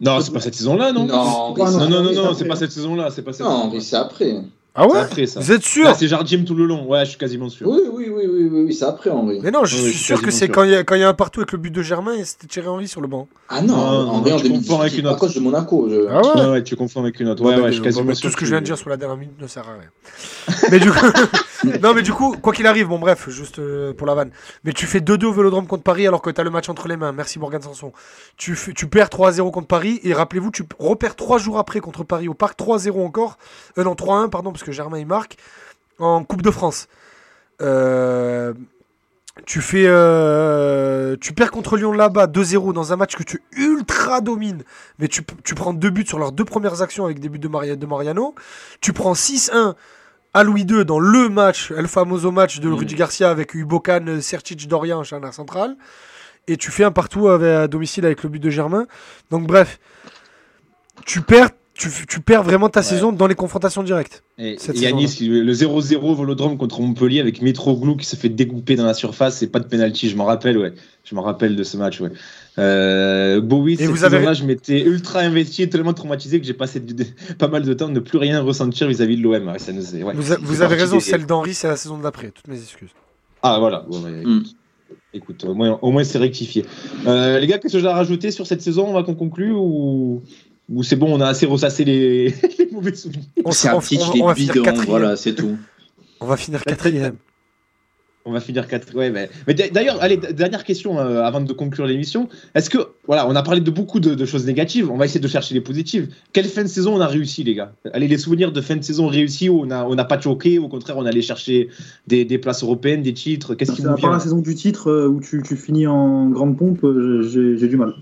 Non, 0.00 0.20
c'est 0.20 0.32
pas 0.32 0.40
cette 0.40 0.54
saison-là, 0.54 0.92
non? 0.92 1.06
Non, 1.06 1.54
Non, 1.56 1.70
non, 1.70 1.88
non, 1.90 1.96
Henry, 1.98 2.14
non, 2.14 2.34
c'est 2.34 2.46
pas 2.46 2.56
cette 2.56 2.72
saison-là, 2.72 3.10
c'est 3.10 3.22
pas 3.22 3.32
cette 3.32 3.44
Non. 3.44 3.52
Henri, 3.52 3.82
c'est 3.82 3.96
après. 3.96 4.36
Ah 4.74 4.86
ouais 4.86 4.98
après 4.98 5.26
ça. 5.26 5.40
Vous 5.40 5.50
êtes 5.50 5.62
sûr 5.64 5.92
c'est 5.96 6.06
Jardim 6.06 6.44
tout 6.44 6.54
le 6.54 6.64
long. 6.64 6.86
Ouais, 6.86 7.04
je 7.04 7.10
suis 7.10 7.18
quasiment 7.18 7.48
sûr. 7.48 7.66
Oui, 7.68 7.80
oui, 7.92 8.10
oui, 8.14 8.24
oui, 8.28 8.48
oui, 8.52 8.62
oui, 8.66 8.74
c'est 8.74 8.84
après 8.84 9.10
Henri. 9.10 9.40
Mais 9.42 9.50
non, 9.50 9.64
je 9.64 9.76
suis 9.76 9.92
sûr 9.92 10.22
que 10.22 10.30
c'est 10.30 10.48
quand 10.48 10.62
il 10.62 10.70
y, 10.70 10.74
a- 10.76 10.84
quand 10.84 10.94
il 10.94 11.00
y 11.00 11.04
a 11.04 11.08
un 11.08 11.14
partout 11.14 11.40
avec 11.40 11.50
le 11.52 11.58
but 11.58 11.70
de 11.72 11.82
Germain 11.82 12.12
et 12.14 12.24
c'était 12.24 12.46
Thierry 12.46 12.68
Henry 12.68 12.86
sur 12.86 13.00
le 13.00 13.08
banc. 13.08 13.26
Ah 13.48 13.60
non, 13.62 13.74
Henri 13.74 14.32
en 14.32 14.36
tu 14.36 14.48
confonds 14.50 14.78
2018, 14.78 14.80
avec 14.80 14.98
une 14.98 15.04
est 15.04 15.08
à 15.08 15.10
autre. 15.12 15.20
cause 15.20 15.34
de 15.34 15.40
Monaco. 15.40 15.88
je- 15.90 16.06
Ah 16.08 16.20
ouais 16.20 16.40
Ouais, 16.44 16.50
ouais, 16.52 16.62
tu 16.62 16.76
confonds 16.76 17.00
avec 17.00 17.18
une 17.18 17.28
autre. 17.28 17.42
Ouais, 17.42 17.56
ouais, 17.56 17.60
bah, 17.62 17.66
je 17.68 17.72
suis 17.74 17.82
quasiment 17.82 18.04
bah, 18.04 18.14
sûr. 18.14 18.28
Tout 18.28 18.32
ce 18.32 18.36
que 18.36 18.44
je 18.44 18.50
viens 18.50 18.60
de 18.60 18.66
dire 18.66 18.78
sur 18.78 18.88
la 18.90 18.96
dernière 18.96 19.16
minute 19.16 19.40
ne 19.40 19.46
sert 19.48 19.64
à 19.68 19.72
rien. 19.72 19.88
mais 20.70 20.78
du 20.78 20.90
coup, 20.92 21.06
non, 21.82 21.92
mais 21.94 22.02
du 22.02 22.12
coup, 22.12 22.36
quoi 22.40 22.52
qu'il 22.52 22.66
arrive, 22.66 22.86
bon, 22.86 22.98
bref, 23.00 23.28
juste 23.30 23.58
euh, 23.58 23.92
pour 23.94 24.06
la 24.06 24.14
vanne. 24.14 24.30
Mais 24.64 24.72
tu 24.72 24.86
fais 24.86 25.00
2-2 25.00 25.24
au 25.24 25.32
Vélodrome 25.32 25.66
contre 25.66 25.82
Paris 25.82 26.06
alors 26.06 26.22
que 26.22 26.30
tu 26.30 26.40
as 26.40 26.44
le 26.44 26.50
match 26.50 26.68
entre 26.68 26.86
les 26.88 26.96
mains. 26.96 27.10
Merci 27.12 27.38
Morgan 27.40 27.60
Sanson. 27.62 27.92
Tu, 28.36 28.56
tu 28.76 28.86
perds 28.86 29.08
3-0 29.08 29.50
contre 29.50 29.66
Paris 29.66 29.98
et 30.04 30.12
rappelez-vous, 30.14 30.50
tu 30.52 30.62
repères 30.78 31.16
3 31.16 31.38
jours 31.38 31.58
après 31.58 31.80
contre 31.80 32.04
Paris 32.04 32.28
au 32.28 32.34
Parc 32.34 32.56
3-0 32.58 33.04
encore. 33.04 33.38
Euh, 33.78 33.82
non, 33.84 33.94
3-1, 33.94 34.28
pardon, 34.28 34.52
parce 34.58 34.66
que 34.66 34.72
Germain 34.72 34.98
il 34.98 35.06
marque 35.06 35.36
en 35.98 36.24
Coupe 36.24 36.42
de 36.42 36.50
France. 36.50 36.88
Euh, 37.60 38.52
tu 39.46 39.60
fais, 39.60 39.84
euh, 39.86 41.16
tu 41.20 41.32
perds 41.32 41.50
contre 41.52 41.76
Lyon 41.76 41.92
là-bas 41.92 42.26
2-0 42.26 42.72
dans 42.72 42.92
un 42.92 42.96
match 42.96 43.14
que 43.16 43.22
tu 43.22 43.40
ultra 43.52 44.20
domines, 44.20 44.64
mais 44.98 45.06
tu, 45.08 45.22
tu 45.44 45.54
prends 45.54 45.72
deux 45.72 45.90
buts 45.90 46.04
sur 46.06 46.18
leurs 46.18 46.32
deux 46.32 46.44
premières 46.44 46.82
actions 46.82 47.04
avec 47.04 47.20
des 47.20 47.28
buts 47.28 47.38
de, 47.38 47.46
Maria- 47.48 47.76
de 47.76 47.86
Mariano. 47.86 48.34
Tu 48.80 48.92
prends 48.92 49.14
6-1 49.14 49.74
à 50.34 50.42
Louis 50.44 50.62
II 50.62 50.84
dans 50.84 50.98
le 50.98 51.28
match, 51.28 51.70
El 51.70 51.86
Famoso 51.88 52.30
match 52.32 52.58
de 52.58 52.68
Mm. 52.68 52.74
Rudy 52.74 52.94
Garcia 52.96 53.30
avec 53.30 53.54
Ubokan, 53.54 54.20
Sertic, 54.20 54.66
Dorian, 54.68 55.02
charnière 55.04 55.32
centrale. 55.34 55.76
Et 56.48 56.56
tu 56.56 56.70
fais 56.70 56.84
un 56.84 56.90
partout 56.92 57.28
avec- 57.28 57.54
à 57.54 57.68
domicile 57.68 58.04
avec 58.06 58.22
le 58.24 58.28
but 58.28 58.40
de 58.40 58.50
Germain. 58.50 58.86
Donc 59.30 59.46
bref, 59.46 59.78
tu 61.06 61.20
perds, 61.20 61.50
tu, 61.78 61.88
tu 62.06 62.20
perds 62.20 62.42
vraiment 62.42 62.68
ta 62.68 62.80
Ouais. 62.80 62.84
saison 62.86 63.12
dans 63.12 63.26
les 63.26 63.34
confrontations 63.34 63.82
directes. 63.82 64.22
Et 64.36 64.54
et 64.54 64.78
Yanis, 64.78 65.18
le 65.20 65.52
0-0 65.52 66.14
Volodrome 66.14 66.58
contre 66.58 66.80
Montpellier 66.80 67.20
avec 67.20 67.40
Mitroglou 67.40 67.96
qui 67.96 68.04
se 68.04 68.16
fait 68.16 68.28
découper 68.28 68.76
dans 68.76 68.84
la 68.84 68.94
surface 68.94 69.42
et 69.42 69.46
pas 69.46 69.60
de 69.60 69.66
penalty. 69.66 70.10
Je 70.10 70.16
m'en 70.16 70.24
rappelle, 70.24 70.58
ouais. 70.58 70.72
Je 71.04 71.14
me 71.14 71.20
rappelle 71.20 71.56
de 71.56 71.62
ce 71.62 71.76
match, 71.76 72.00
ouais. 72.00 72.10
Euh, 72.58 73.40
Bowie, 73.40 73.76
Et 73.78 73.86
vous 73.86 74.04
avez- 74.04 74.16
saison-là, 74.16 74.32
je 74.34 74.44
m'étais 74.44 74.82
ultra 74.82 75.20
investi 75.20 75.62
et 75.62 75.70
tellement 75.70 75.92
traumatisé 75.94 76.40
que 76.40 76.46
j'ai 76.46 76.52
passé 76.54 76.80
du- 76.80 76.94
pas 77.38 77.48
mal 77.48 77.62
de 77.62 77.72
temps 77.72 77.86
à 77.86 77.90
ne 77.90 78.00
plus 78.00 78.18
rien 78.18 78.40
ressentir 78.42 78.88
vis-à-vis 78.88 79.16
de 79.16 79.22
l'OM. 79.22 79.46
Ouais, 79.46 79.52
ouais. 79.52 80.14
Vous, 80.14 80.32
a- 80.32 80.36
C'est 80.36 80.42
vous 80.42 80.62
avez 80.62 80.74
raison, 80.76 80.96
des- 80.96 81.02
celle 81.02 81.24
d'Henri, 81.26 81.54
c'est 81.54 81.68
la 81.68 81.76
saison 81.76 81.98
d'après. 81.98 82.30
Toutes 82.32 82.48
mes 82.48 82.58
excuses. 82.60 82.90
Ah, 83.42 83.58
voilà. 83.60 83.84
Bon, 83.88 84.02
ouais, 84.02 84.10
Mm. 84.10 84.38
écoute, 84.40 84.56
écoute, 85.14 85.44
au 85.44 85.54
moins, 85.54 85.78
au 85.80 85.90
moins 85.92 86.02
c'est 86.04 86.18
rectifié. 86.18 86.64
Euh, 87.06 87.38
les 87.38 87.46
gars, 87.46 87.58
qu'est-ce 87.58 87.74
que 87.74 87.78
j'ai 87.78 87.86
à 87.86 87.94
rajouter 87.94 88.32
sur 88.32 88.46
cette 88.46 88.60
saison 88.62 88.86
On 88.88 88.92
va 88.92 89.04
qu'on 89.04 89.14
conclue 89.14 89.52
ou, 89.52 90.22
ou 90.70 90.82
c'est 90.82 90.96
bon, 90.96 91.12
on 91.14 91.20
a 91.20 91.26
assez 91.28 91.46
ressassé 91.46 91.84
les, 91.84 92.28
les 92.58 92.68
mauvais 92.72 92.94
souvenirs 92.94 93.24
On, 93.44 93.50
C'est 93.52 93.70
on- 93.70 93.78
on- 93.78 94.28
on 94.28 94.32
bidon, 94.32 94.62
quatrième. 94.62 94.84
voilà, 94.88 95.16
c'est 95.16 95.34
tout. 95.34 95.56
On 96.20 96.26
va 96.26 96.36
finir 96.36 96.62
quatrième. 96.64 97.14
On 98.24 98.32
va 98.32 98.40
finir 98.40 98.66
4. 98.68 98.94
Ouais, 98.94 99.08
mais, 99.08 99.30
d'ailleurs, 99.54 100.02
allez, 100.02 100.18
dernière 100.18 100.62
question 100.64 100.98
euh, 100.98 101.22
avant 101.22 101.40
de 101.40 101.50
conclure 101.54 101.86
l'émission. 101.86 102.28
Est-ce 102.54 102.68
que, 102.68 102.76
voilà, 103.06 103.26
on 103.26 103.34
a 103.34 103.42
parlé 103.42 103.60
de 103.62 103.70
beaucoup 103.70 104.00
de, 104.00 104.14
de 104.14 104.26
choses 104.26 104.44
négatives. 104.44 104.90
On 104.90 104.98
va 104.98 105.06
essayer 105.06 105.20
de 105.20 105.28
chercher 105.28 105.54
les 105.54 105.62
positives. 105.62 106.08
Quelle 106.34 106.44
fin 106.44 106.62
de 106.62 106.68
saison 106.68 106.94
on 106.96 107.00
a 107.00 107.06
réussi, 107.06 107.42
les 107.42 107.54
gars? 107.54 107.72
Allez, 107.94 108.06
les 108.06 108.18
souvenirs 108.18 108.52
de 108.52 108.60
fin 108.60 108.76
de 108.76 108.82
saison 108.84 109.06
réussis 109.06 109.48
où 109.48 109.60
on 109.62 109.66
n'a 109.66 109.86
on 109.88 109.94
n'a 109.94 110.04
pas 110.04 110.20
choqué, 110.20 110.58
au 110.58 110.68
contraire, 110.68 110.98
on 110.98 111.06
allait 111.06 111.22
chercher 111.22 111.68
des, 112.06 112.26
des 112.26 112.36
places 112.36 112.62
européennes, 112.62 113.00
des 113.02 113.14
titres. 113.14 113.54
Qu'est-ce 113.54 113.72
qui 113.72 113.80
vous 113.80 113.86
à 113.88 113.90
part 113.92 113.98
vient? 114.00 114.10
la 114.10 114.20
saison 114.20 114.38
du 114.40 114.54
titre 114.54 114.90
euh, 114.90 115.08
où 115.08 115.20
tu, 115.20 115.42
tu 115.42 115.56
finis 115.56 115.86
en 115.86 116.28
grande 116.28 116.58
pompe, 116.58 116.84
euh, 116.84 117.22
j'ai 117.56 117.68
du 117.68 117.76
mal. 117.78 117.94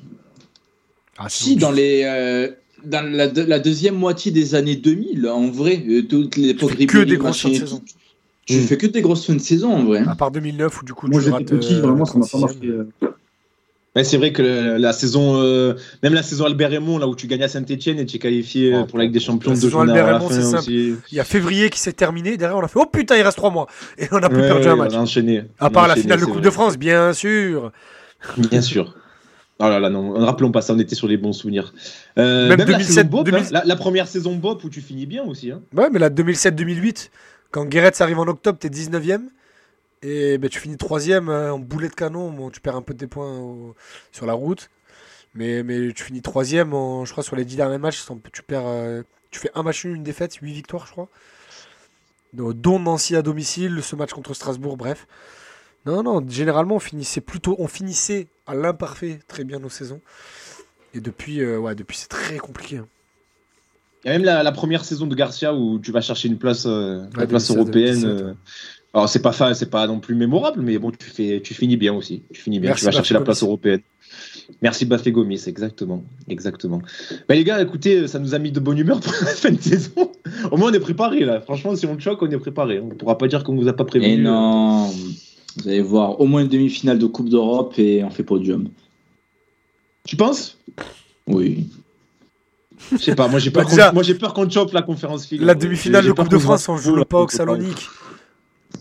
Ah, 1.19 1.27
Si, 1.29 1.57
dans, 1.57 1.71
les, 1.71 2.03
euh, 2.05 2.49
dans 2.85 3.09
la, 3.11 3.29
de- 3.29 3.43
la 3.43 3.59
deuxième 3.59 3.95
moitié 3.97 4.31
des 4.33 4.55
années 4.55 4.77
2000, 4.77 5.29
en 5.29 5.49
vrai, 5.49 5.83
euh, 5.89 6.03
toute 6.03 6.37
l'époque 6.37 6.77
que 6.87 6.99
des 7.05 7.17
grosses 7.17 7.41
fins 7.41 7.49
de 7.51 7.55
saison. 7.55 7.83
Tu 8.45 8.59
Mm. 8.59 8.61
fais 8.67 8.77
que 8.77 8.87
des 8.87 9.01
grosses 9.03 9.27
fins 9.27 9.35
de 9.35 9.39
saison, 9.41 9.73
en 9.75 9.85
vrai. 9.85 10.03
À 10.07 10.15
part 10.15 10.31
2009 10.31 10.81
où 10.81 10.85
du 10.85 10.93
coup 10.95 11.09
Moi 11.09 11.21
j'étais 11.21 11.43
petit, 11.45 11.75
euh, 11.75 11.81
vraiment 11.81 12.05
ça 12.05 12.17
m'a 12.19 12.27
pas 12.27 12.39
36e. 12.39 12.77
marqué. 13.01 13.13
Ouais, 13.97 14.05
c'est 14.05 14.19
vrai 14.19 14.31
que 14.31 14.77
la 14.79 14.93
saison, 14.93 15.41
euh, 15.41 15.73
même 16.03 16.13
la 16.13 16.23
saison 16.23 16.45
Albert 16.45 16.69
Raymond, 16.69 16.99
là 16.99 17.09
où 17.09 17.17
tu 17.17 17.27
gagnes 17.29 17.43
à 17.45 17.49
Saint-Etienne 17.49 17.99
et 17.99 18.05
tu 18.05 18.17
es 18.17 18.19
qualifié 18.19 18.73
Oh, 18.77 18.85
pour 18.85 18.99
la 18.99 19.05
Ligue 19.05 19.15
des 19.15 19.21
Champions 19.21 19.53
la 19.53 19.57
deux 19.57 19.63
saison 19.63 19.81
Albert 19.81 20.07
Raymond, 20.07 20.29
c'est 20.29 20.43
simple. 20.43 20.59
aussi. 20.59 20.95
Il 21.11 21.17
y 21.17 21.19
a 21.21 21.25
février 21.25 21.71
qui 21.71 21.81
s'est 21.81 21.95
terminé. 21.95 22.37
Derrière, 22.37 22.59
on 22.59 22.63
a 22.63 22.69
fait 22.69 22.79
Oh 22.79 22.85
putain, 22.85 23.17
il 23.17 23.23
reste 23.23 23.39
3 23.39 23.51
mois. 23.51 23.67
Et 23.97 24.07
on 24.13 24.21
n'a 24.21 24.29
plus 24.29 24.43
Ouais, 24.43 24.49
perdu 24.49 24.67
ouais, 24.67 24.73
un 24.73 24.77
match. 24.77 24.93
On 24.95 24.99
a 24.99 25.01
enchaîné. 25.01 25.45
À 25.59 25.71
part 25.71 25.89
la 25.89 25.97
finale 25.97 26.21
de 26.21 26.25
Coupe 26.27 26.35
vrai. 26.35 26.43
de 26.45 26.51
France, 26.51 26.77
bien 26.77 27.15
sûr. 27.15 27.73
Bien 28.37 28.61
sûr. 28.61 28.95
Oh 29.59 29.69
là 29.69 29.81
là, 29.81 29.89
non, 29.89 30.19
ne 30.19 30.25
rappelons 30.25 30.53
pas 30.53 30.61
ça, 30.61 30.75
on 30.75 30.79
était 30.79 30.95
sur 30.95 31.09
les 31.09 31.17
bons 31.17 31.33
souvenirs. 31.33 31.73
Euh, 32.19 32.49
Même 32.49 32.59
même, 32.59 32.59
la 32.59 32.65
2007, 32.79 32.95
saison 32.95 33.09
Bop, 33.09 33.25
2000. 33.25 33.41
hein, 33.43 33.49
la, 33.53 33.65
la 33.65 33.77
première 33.77 34.07
saison 34.07 34.35
Bop 34.37 34.63
où 34.65 34.69
tu 34.69 34.83
finis 34.83 35.07
bien 35.07 35.25
aussi. 35.25 35.51
Hein. 35.51 35.63
Ouais, 35.75 35.89
mais 35.91 35.99
la 35.99 36.11
2007-2008, 36.11 37.09
quand 37.51 37.65
Guéretz 37.65 38.01
arrive 38.03 38.19
en 38.19 38.27
octobre, 38.27 38.59
t'es 38.59 38.69
19ème. 38.69 39.29
Et 40.03 40.37
ben, 40.37 40.51
tu 40.51 40.61
finis 40.61 40.77
3ème 40.77 41.31
en 41.31 41.59
boulet 41.59 41.89
de 41.89 41.95
canon. 41.95 42.31
Bon, 42.31 42.51
tu 42.51 42.61
perds 42.61 42.77
un 42.77 42.83
peu 42.83 42.93
de 42.93 42.99
tes 42.99 43.07
points 43.07 43.39
au- 43.39 43.75
sur 44.13 44.27
la 44.27 44.35
route. 44.35 44.69
Mais, 45.35 45.63
mais 45.63 45.91
tu 45.95 46.05
finis 46.05 46.21
3ème, 46.21 46.73
en, 46.75 47.07
je 47.07 47.13
crois, 47.13 47.25
sur 47.25 47.35
les 47.35 47.47
10 47.47 47.57
derniers 47.57 47.79
matchs. 47.79 48.05
Tu, 48.33 48.43
perds, 48.43 48.67
euh, 48.67 49.03
tu 49.31 49.41
fais 49.41 49.51
un 49.55 49.63
match 49.63 49.87
nul, 49.87 49.97
une 49.97 50.03
défaite, 50.03 50.35
8 50.35 50.53
victoires, 50.53 50.85
je 50.87 50.93
crois. 50.93 51.09
Donc, 52.35 52.61
dont 52.61 52.79
Nancy 52.79 53.17
à 53.17 53.23
domicile, 53.23 53.81
ce 53.83 53.97
match 53.97 54.13
contre 54.13 54.35
Strasbourg, 54.35 54.77
bref. 54.77 55.07
Non, 55.87 56.03
non, 56.03 56.25
généralement, 56.29 56.77
on 56.77 56.81
finissait 56.81 57.21
plutôt, 57.21 57.55
on 57.59 57.69
finissait 57.69 58.27
à 58.47 58.55
l'imparfait 58.55 59.21
très 59.29 59.45
bien 59.45 59.59
nos 59.61 59.69
saisons. 59.69 60.01
Et 60.95 61.01
depuis, 61.01 61.41
euh, 61.41 61.59
ouais, 61.59 61.75
depuis 61.75 61.97
c'est 61.97 62.09
très 62.09 62.39
compliqué. 62.39 62.79
hein. 62.79 62.87
Il 64.05 64.09
y 64.09 64.11
a 64.11 64.19
même 64.19 64.25
la, 64.25 64.43
la 64.43 64.53
première 64.53 64.85
saison 64.85 65.07
de 65.07 65.15
Garcia 65.15 65.55
où 65.55 65.79
tu 65.81 65.91
vas 65.93 66.01
chercher 66.01 66.29
une 66.29 66.39
place, 66.39 66.65
euh, 66.67 67.01
Ouais, 67.17 67.23
une 67.23 67.27
place 67.29 67.49
2016, 67.49 67.57
européenne. 67.57 68.01
2017, 68.03 68.09
euh. 68.23 68.35
Alors 68.95 69.09
c'est 69.09 69.21
pas 69.21 69.33
fa- 69.33 69.53
c'est 69.53 69.69
pas 69.69 69.87
non 69.87 70.01
plus 70.01 70.15
mémorable, 70.15 70.61
mais 70.63 70.79
bon, 70.79 70.91
tu 70.91 71.11
fais, 71.11 71.41
tu 71.43 71.53
finis 71.55 71.77
bien 71.77 71.93
aussi. 71.93 72.23
Tu 72.33 72.41
finis 72.41 72.61
bien. 72.61 72.71
Merci, 72.71 72.81
tu 72.83 72.87
vas 72.87 72.93
chercher 72.93 73.15
la 73.15 73.21
place 73.21 73.43
européenne. 73.43 73.81
Merci 74.63 74.87
Bafé 74.87 75.11
Gomis, 75.13 75.43
exactement, 75.49 76.03
exactement. 76.29 76.81
Bah, 77.29 77.35
les 77.35 77.43
gars, 77.45 77.61
écoutez, 77.61 78.07
ça 78.09 78.19
nous 78.21 78.35
a 78.35 78.39
mis 78.39 78.53
de 78.53 78.61
bonne 78.61 78.79
humeur 78.79 79.01
pour 79.03 79.13
la 79.13 79.27
fin 79.35 79.51
de 79.51 79.61
saison. 79.61 80.13
Au 80.51 80.57
moins 80.57 80.71
on 80.71 80.75
est 80.75 80.81
préparé 80.81 81.21
là. 81.25 81.41
Franchement, 81.41 81.75
si 81.77 81.85
on 81.87 81.97
te 81.97 82.01
choque, 82.01 82.23
on 82.23 82.31
est 82.31 82.39
préparé. 82.39 82.79
On 82.81 82.89
pourra 82.91 83.19
pas 83.19 83.27
dire 83.29 83.45
qu'on 83.45 83.57
vous 83.57 83.69
a 83.69 83.73
pas 83.75 83.85
prévenu. 83.85 84.13
Et 84.13 84.17
non, 84.17 84.91
vous 85.57 85.69
allez 85.69 85.83
voir, 85.83 86.21
au 86.21 86.27
moins 86.27 86.43
une 86.43 86.49
demi-finale 86.49 86.99
de 86.99 87.07
Coupe 87.07 87.29
d'Europe 87.29 87.75
et 87.79 88.05
on 88.05 88.11
fait 88.11 88.23
podium. 88.23 88.69
Tu 90.05 90.17
penses? 90.17 90.59
Oui. 91.27 91.69
Je 92.93 92.99
sais 92.99 93.15
pas. 93.15 93.29
Moi 93.29 93.39
j'ai 93.39 93.51
peur. 93.53 93.65
Bah, 93.65 93.89
qu'on- 93.89 93.95
moi 93.95 94.03
j'ai 94.03 94.15
peur 94.15 94.35
qu'on 94.35 94.49
chope 94.49 94.73
la 94.73 94.83
conférence. 94.83 95.31
La 95.33 95.55
demi-finale 95.55 96.05
de 96.07 96.13
Coupe 96.13 96.29
de 96.29 96.39
France, 96.39 96.69
on 96.69 96.77
joue 96.77 96.97
fou, 96.97 97.05
pas 97.05 97.21
au. 97.23 97.29
Salonique. 97.29 97.89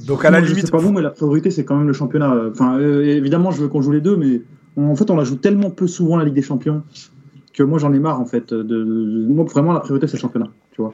Donc 0.06 0.26
à 0.26 0.30
la 0.30 0.40
Moi, 0.40 0.48
je 0.48 0.52
limite, 0.54 0.66
sais 0.66 0.72
pas 0.72 0.78
vous, 0.78 0.92
mais 0.92 1.02
la 1.02 1.10
priorité 1.12 1.50
c'est 1.52 1.64
quand 1.64 1.76
même 1.78 1.88
le 1.88 1.94
championnat. 1.94 2.36
Enfin, 2.52 2.78
euh, 2.78 3.04
évidemment, 3.06 3.52
je 3.52 3.62
veux 3.62 3.68
qu'on 3.70 3.82
joue 3.82 3.92
les 3.94 4.02
deux, 4.02 4.18
mais 4.18 4.42
en 4.78 4.96
fait, 4.96 5.10
on 5.10 5.16
la 5.16 5.24
joue 5.24 5.38
tellement 5.38 5.70
peu 5.72 5.88
souvent 5.88 6.18
la 6.18 6.26
Ligue 6.26 6.34
des 6.36 6.42
Champions 6.42 6.84
que 7.54 7.64
moi 7.64 7.80
j'en 7.80 7.94
ai 7.94 8.00
marre 8.00 8.20
en 8.20 8.26
fait. 8.26 8.54
De, 8.54 8.62
de- 8.64 9.26
moi, 9.30 9.46
vraiment, 9.46 9.72
la 9.72 9.80
priorité 9.80 10.08
c'est 10.08 10.18
le 10.18 10.22
championnat. 10.22 10.50
Tu 10.74 10.82
vois. 10.82 10.94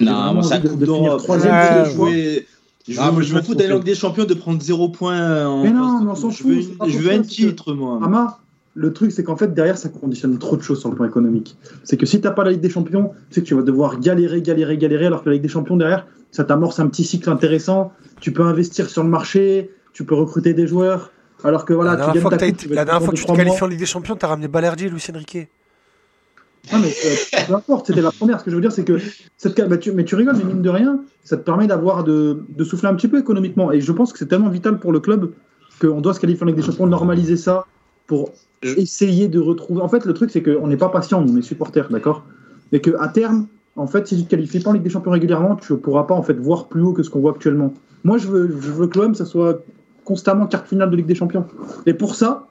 Non, 0.00 0.34
moi, 0.34 0.42
ça 0.42 0.58
de- 0.58 0.68
Coupe 0.68 0.78
de 0.80 0.84
finir 0.84 1.02
d'Europe. 1.02 1.22
troisième, 1.22 1.54
le 1.84 1.90
jouais. 1.90 2.46
Je, 2.88 2.98
Ah, 3.00 3.10
moi, 3.12 3.22
je 3.22 3.28
je 3.28 3.32
m'en 3.34 3.40
veux 3.40 3.44
fous 3.44 3.54
d'aller 3.54 3.72
en. 3.72 3.76
Ligue 3.76 3.84
des 3.84 3.94
Champions 3.94 4.24
de 4.24 4.34
prendre 4.34 4.60
0 4.60 4.88
points. 4.88 5.46
en 5.46 5.62
Mais 5.62 5.70
non, 5.70 6.00
mais 6.02 6.10
on 6.10 6.14
s'en 6.14 6.30
je 6.30 6.42
fout, 6.42 6.52
je 6.86 6.98
veux 6.98 7.10
un 7.12 7.20
titre, 7.22 7.74
moi. 7.74 8.00
Ama, 8.02 8.38
le 8.74 8.92
truc 8.92 9.12
c'est 9.12 9.22
qu'en 9.22 9.36
fait 9.36 9.52
derrière 9.54 9.76
ça 9.76 9.88
conditionne 9.90 10.38
trop 10.38 10.56
de 10.56 10.62
choses 10.62 10.80
sur 10.80 10.88
le 10.88 10.96
plan 10.96 11.04
économique. 11.04 11.56
C'est 11.84 11.96
que 11.96 12.06
si 12.06 12.20
t'as 12.20 12.30
pas 12.30 12.42
la 12.42 12.52
Ligue 12.52 12.60
des 12.60 12.70
Champions, 12.70 13.12
c'est 13.30 13.42
que 13.42 13.46
tu 13.46 13.54
vas 13.54 13.62
devoir 13.62 14.00
galérer, 14.00 14.40
galérer, 14.42 14.78
galérer, 14.78 15.06
alors 15.06 15.22
que 15.22 15.28
la 15.28 15.34
Ligue 15.34 15.42
des 15.42 15.48
Champions 15.48 15.76
derrière, 15.76 16.06
ça 16.30 16.42
t'amorce 16.44 16.80
un 16.80 16.88
petit 16.88 17.04
cycle 17.04 17.28
intéressant. 17.30 17.92
Tu 18.20 18.32
peux 18.32 18.42
investir 18.44 18.88
sur 18.88 19.02
le 19.04 19.10
marché, 19.10 19.70
tu 19.92 20.04
peux 20.04 20.14
recruter 20.14 20.54
des 20.54 20.66
joueurs. 20.66 21.12
Alors 21.44 21.64
que 21.64 21.72
voilà, 21.74 21.92
la 21.92 21.96
tu 21.96 22.02
dernière 22.04 22.22
fois 22.22 22.30
que, 22.30 22.36
ta 22.36 22.40
t'as 22.40 22.46
coupe, 22.46 22.54
été- 22.54 22.62
tu 22.62 22.68
vas 22.70 22.74
la 22.76 22.84
dernière 22.84 23.02
fois 23.04 23.12
que 23.12 23.18
tu 23.18 23.24
te 23.26 23.32
qualifies 23.36 23.62
en 23.62 23.66
Ligue 23.66 23.78
des 23.80 23.86
Champions, 23.86 24.16
t'as 24.16 24.26
ramené 24.28 24.48
Balerdi 24.48 24.86
et 24.86 24.88
Lucien 24.88 25.14
Riquet. 25.16 25.50
Ah, 26.70 26.78
mais 26.80 26.88
euh, 26.88 27.44
peu 27.46 27.54
importe, 27.54 27.88
c'était 27.88 28.02
la 28.02 28.12
première. 28.12 28.38
Ce 28.38 28.44
que 28.44 28.50
je 28.50 28.56
veux 28.56 28.62
dire, 28.62 28.72
c'est 28.72 28.84
que 28.84 28.98
cette, 29.36 29.68
bah, 29.68 29.76
tu, 29.76 29.92
mais 29.92 30.04
tu 30.04 30.14
rigoles, 30.14 30.36
mais 30.36 30.44
mine 30.44 30.62
de 30.62 30.70
rien, 30.70 31.00
ça 31.24 31.36
te 31.36 31.42
permet 31.42 31.66
d'avoir 31.66 32.04
de, 32.04 32.44
de 32.48 32.64
souffler 32.64 32.88
un 32.88 32.94
petit 32.94 33.08
peu 33.08 33.18
économiquement. 33.18 33.72
Et 33.72 33.80
je 33.80 33.92
pense 33.92 34.12
que 34.12 34.18
c'est 34.18 34.28
tellement 34.28 34.48
vital 34.48 34.78
pour 34.78 34.92
le 34.92 35.00
club 35.00 35.32
qu'on 35.80 36.00
doit 36.00 36.14
se 36.14 36.20
qualifier 36.20 36.44
en 36.44 36.46
Ligue 36.46 36.56
des 36.56 36.62
Champions, 36.62 36.86
normaliser 36.86 37.36
ça 37.36 37.66
pour 38.06 38.30
essayer 38.62 39.28
de 39.28 39.40
retrouver. 39.40 39.80
En 39.80 39.88
fait, 39.88 40.04
le 40.04 40.14
truc, 40.14 40.30
c'est 40.30 40.42
qu'on 40.42 40.68
n'est 40.68 40.76
pas 40.76 40.88
patient, 40.88 41.24
on 41.26 41.36
est 41.36 41.42
supporters, 41.42 41.88
d'accord? 41.88 42.24
Et 42.70 42.80
qu'à 42.80 43.08
terme, 43.08 43.48
en 43.76 43.86
fait, 43.86 44.06
si 44.06 44.16
tu 44.16 44.24
te 44.24 44.30
qualifies 44.30 44.60
pas 44.60 44.70
en 44.70 44.74
Ligue 44.74 44.82
des 44.82 44.90
Champions 44.90 45.10
régulièrement, 45.10 45.56
tu 45.56 45.72
ne 45.72 45.78
pourras 45.78 46.04
pas 46.04 46.14
en 46.14 46.22
fait 46.22 46.34
voir 46.34 46.68
plus 46.68 46.82
haut 46.82 46.92
que 46.92 47.02
ce 47.02 47.10
qu'on 47.10 47.20
voit 47.20 47.32
actuellement. 47.32 47.74
Moi, 48.04 48.18
je 48.18 48.28
veux, 48.28 48.48
je 48.48 48.70
veux 48.70 48.86
que 48.86 48.98
l'OM, 48.98 49.14
ça 49.14 49.24
soit 49.24 49.64
constamment 50.04 50.46
quart 50.46 50.66
finale 50.66 50.90
de 50.90 50.96
Ligue 50.96 51.06
des 51.06 51.14
Champions. 51.14 51.46
Et 51.86 51.94
pour 51.94 52.14
ça, 52.14 52.48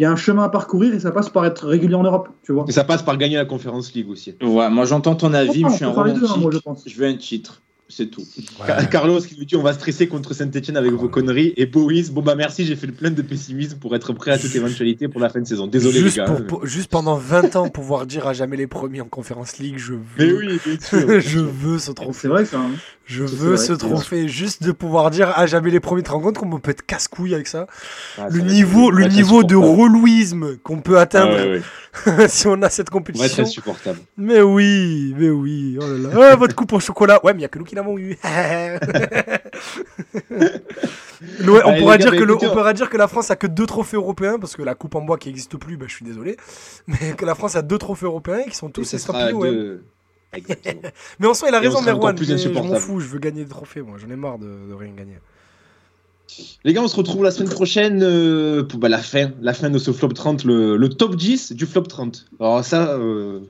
il 0.00 0.04
y 0.04 0.06
a 0.06 0.10
un 0.10 0.16
chemin 0.16 0.44
à 0.44 0.48
parcourir 0.48 0.94
et 0.94 0.98
ça 0.98 1.10
passe 1.10 1.28
par 1.28 1.44
être 1.44 1.66
régulier 1.68 1.94
en 1.94 2.02
Europe, 2.02 2.30
tu 2.42 2.52
vois. 2.52 2.64
Et 2.66 2.72
ça 2.72 2.84
passe 2.84 3.02
par 3.02 3.18
gagner 3.18 3.36
la 3.36 3.44
Conférence 3.44 3.92
League 3.92 4.08
aussi. 4.08 4.34
Ouais, 4.42 4.70
moi 4.70 4.86
j'entends 4.86 5.14
ton 5.14 5.34
avis, 5.34 5.62
mais 5.62 5.70
je 5.70 5.76
suis 5.76 5.84
un 5.84 5.88
les 6.04 6.12
deux, 6.14 6.24
hein, 6.24 6.28
romantique. 6.28 6.42
moi, 6.42 6.50
je 6.52 6.58
pense. 6.58 6.82
Je 6.86 6.96
veux 6.96 7.06
un 7.06 7.16
titre. 7.16 7.60
c'est 7.92 8.06
tout. 8.06 8.22
Ca- 8.66 8.84
Carlos 8.86 9.20
qui 9.20 9.36
nous 9.36 9.44
dit 9.44 9.56
on 9.56 9.62
va 9.62 9.72
stresser 9.72 10.06
contre 10.06 10.32
Saint-Etienne 10.32 10.76
avec 10.76 10.92
vos 10.92 11.08
conneries. 11.08 11.52
Et 11.56 11.66
Boris, 11.66 12.10
bon 12.12 12.22
bah 12.22 12.34
merci, 12.36 12.64
j'ai 12.64 12.76
fait 12.76 12.86
le 12.86 12.92
plein 12.94 13.10
de 13.10 13.20
pessimisme 13.20 13.78
pour 13.78 13.94
être 13.96 14.12
prêt 14.12 14.30
à 14.30 14.38
toute 14.38 14.54
éventualité 14.54 15.08
pour 15.08 15.20
la 15.20 15.28
fin 15.28 15.40
de 15.40 15.46
saison. 15.46 15.66
Désolé 15.66 15.98
juste, 15.98 16.16
les 16.16 16.22
gars. 16.22 16.30
pour- 16.32 16.46
pour- 16.46 16.66
juste 16.66 16.88
pendant 16.90 17.16
20 17.16 17.56
ans, 17.56 17.68
pouvoir 17.68 18.06
dire 18.06 18.26
à 18.28 18.32
jamais 18.32 18.56
les 18.56 18.68
premiers 18.68 19.00
en 19.02 19.08
Conférence 19.08 19.58
League, 19.58 19.74
je 19.76 19.94
veux, 19.94 20.00
Mais 20.18 20.32
oui, 20.32 20.60
bien 20.64 20.78
sûr. 20.80 21.20
je 21.20 21.40
veux 21.40 21.78
ce 21.80 21.90
trophée. 21.90 22.12
C'est 22.22 22.28
vrai 22.28 22.44
ça. 22.44 22.58
hein. 22.60 22.70
Je 23.10 23.24
veux 23.24 23.56
ce 23.56 23.72
trophée, 23.72 24.28
juste 24.28 24.62
de 24.62 24.70
pouvoir 24.70 25.10
dire 25.10 25.36
à 25.36 25.46
jamais 25.46 25.70
les 25.72 25.80
premiers. 25.80 26.02
Tu 26.02 26.06
te 26.08 26.12
rends 26.12 26.20
compte 26.20 26.38
qu'on 26.38 26.60
peut 26.60 26.70
être 26.70 26.86
casse-couille 26.86 27.34
avec 27.34 27.48
ça 27.48 27.66
Ah, 28.16 28.28
Le 28.30 28.38
ça 28.38 28.44
niveau, 28.46 28.90
le 28.92 29.08
de 29.42 29.56
relouisme 29.56 30.56
qu'on 30.58 30.80
peut 30.80 30.96
Ah, 30.98 31.02
atteindre 31.02 31.34
ouais, 31.34 31.60
ouais. 32.06 32.28
si 32.28 32.46
on 32.46 32.62
a 32.62 32.70
cette 32.70 32.88
compétition. 32.90 33.42
insupportable. 33.42 33.98
Mais 34.16 34.40
oui, 34.42 35.12
mais 35.18 35.28
oui. 35.30 35.76
Oh 35.80 35.84
là 35.86 36.08
là. 36.14 36.28
Ah, 36.32 36.36
votre 36.36 36.54
coupe 36.54 36.72
au 36.72 36.78
chocolat. 36.78 37.18
Ouais, 37.24 37.32
mais 37.32 37.38
il 37.38 37.42
n'y 37.42 37.44
a 37.46 37.48
que 37.48 37.58
nous 37.58 37.64
qui 37.64 37.74
l'avons 37.74 37.98
eu. 37.98 38.16
Le- 41.40 41.66
on, 41.66 41.76
pourra 41.78 41.98
dire 41.98 42.12
que 42.12 42.16
le- 42.16 42.30
écoutez, 42.34 42.46
on 42.46 42.50
on- 42.50 42.54
pourra 42.54 42.72
dire 42.72 42.88
que 42.88 42.96
la 42.96 43.08
France 43.08 43.30
a 43.30 43.36
que 43.36 43.46
deux 43.46 43.66
trophées 43.66 43.96
européens 43.96 44.38
parce 44.38 44.56
que 44.56 44.62
la 44.62 44.74
coupe 44.74 44.94
en 44.94 45.02
bois 45.02 45.18
qui 45.18 45.28
n'existe 45.28 45.56
plus, 45.56 45.76
bah, 45.76 45.86
je 45.88 45.94
suis 45.94 46.04
désolé. 46.04 46.36
Mais 46.86 47.12
que 47.16 47.24
la 47.24 47.34
France 47.34 47.56
a 47.56 47.62
deux 47.62 47.78
trophées 47.78 48.06
européens 48.06 48.38
et 48.46 48.50
qui 48.50 48.56
sont 48.56 48.68
Et 48.68 48.72
tous 48.72 48.84
ce 48.84 48.98
Exactement. 50.32 50.82
Mais 51.18 51.26
en 51.26 51.34
soi, 51.34 51.48
il 51.48 51.54
a 51.54 51.60
raison, 51.60 51.82
Merwan. 51.82 52.16
Je 52.16 52.48
m'en 52.48 52.74
fous, 52.76 53.00
je 53.00 53.06
veux 53.08 53.18
gagner 53.18 53.44
des 53.44 53.50
trophées, 53.50 53.82
moi. 53.82 53.98
J'en 53.98 54.10
ai 54.10 54.16
marre 54.16 54.38
de, 54.38 54.68
de 54.68 54.74
rien 54.74 54.92
gagner. 54.92 55.18
Les 56.64 56.72
gars, 56.72 56.80
on 56.82 56.88
se 56.88 56.96
retrouve 56.96 57.24
la 57.24 57.32
semaine 57.32 57.50
prochaine 57.50 58.02
euh, 58.04 58.62
pour 58.62 58.78
bah, 58.78 58.88
la 58.88 58.98
fin, 58.98 59.32
la 59.40 59.52
fin 59.52 59.68
de 59.68 59.78
ce 59.78 59.90
flop 59.90 60.10
30, 60.10 60.44
le, 60.44 60.76
le 60.76 60.88
top 60.88 61.16
10 61.16 61.52
du 61.52 61.66
flop 61.66 61.82
30. 61.82 62.26
Alors 62.38 62.64
ça, 62.64 62.92
euh, 62.92 63.40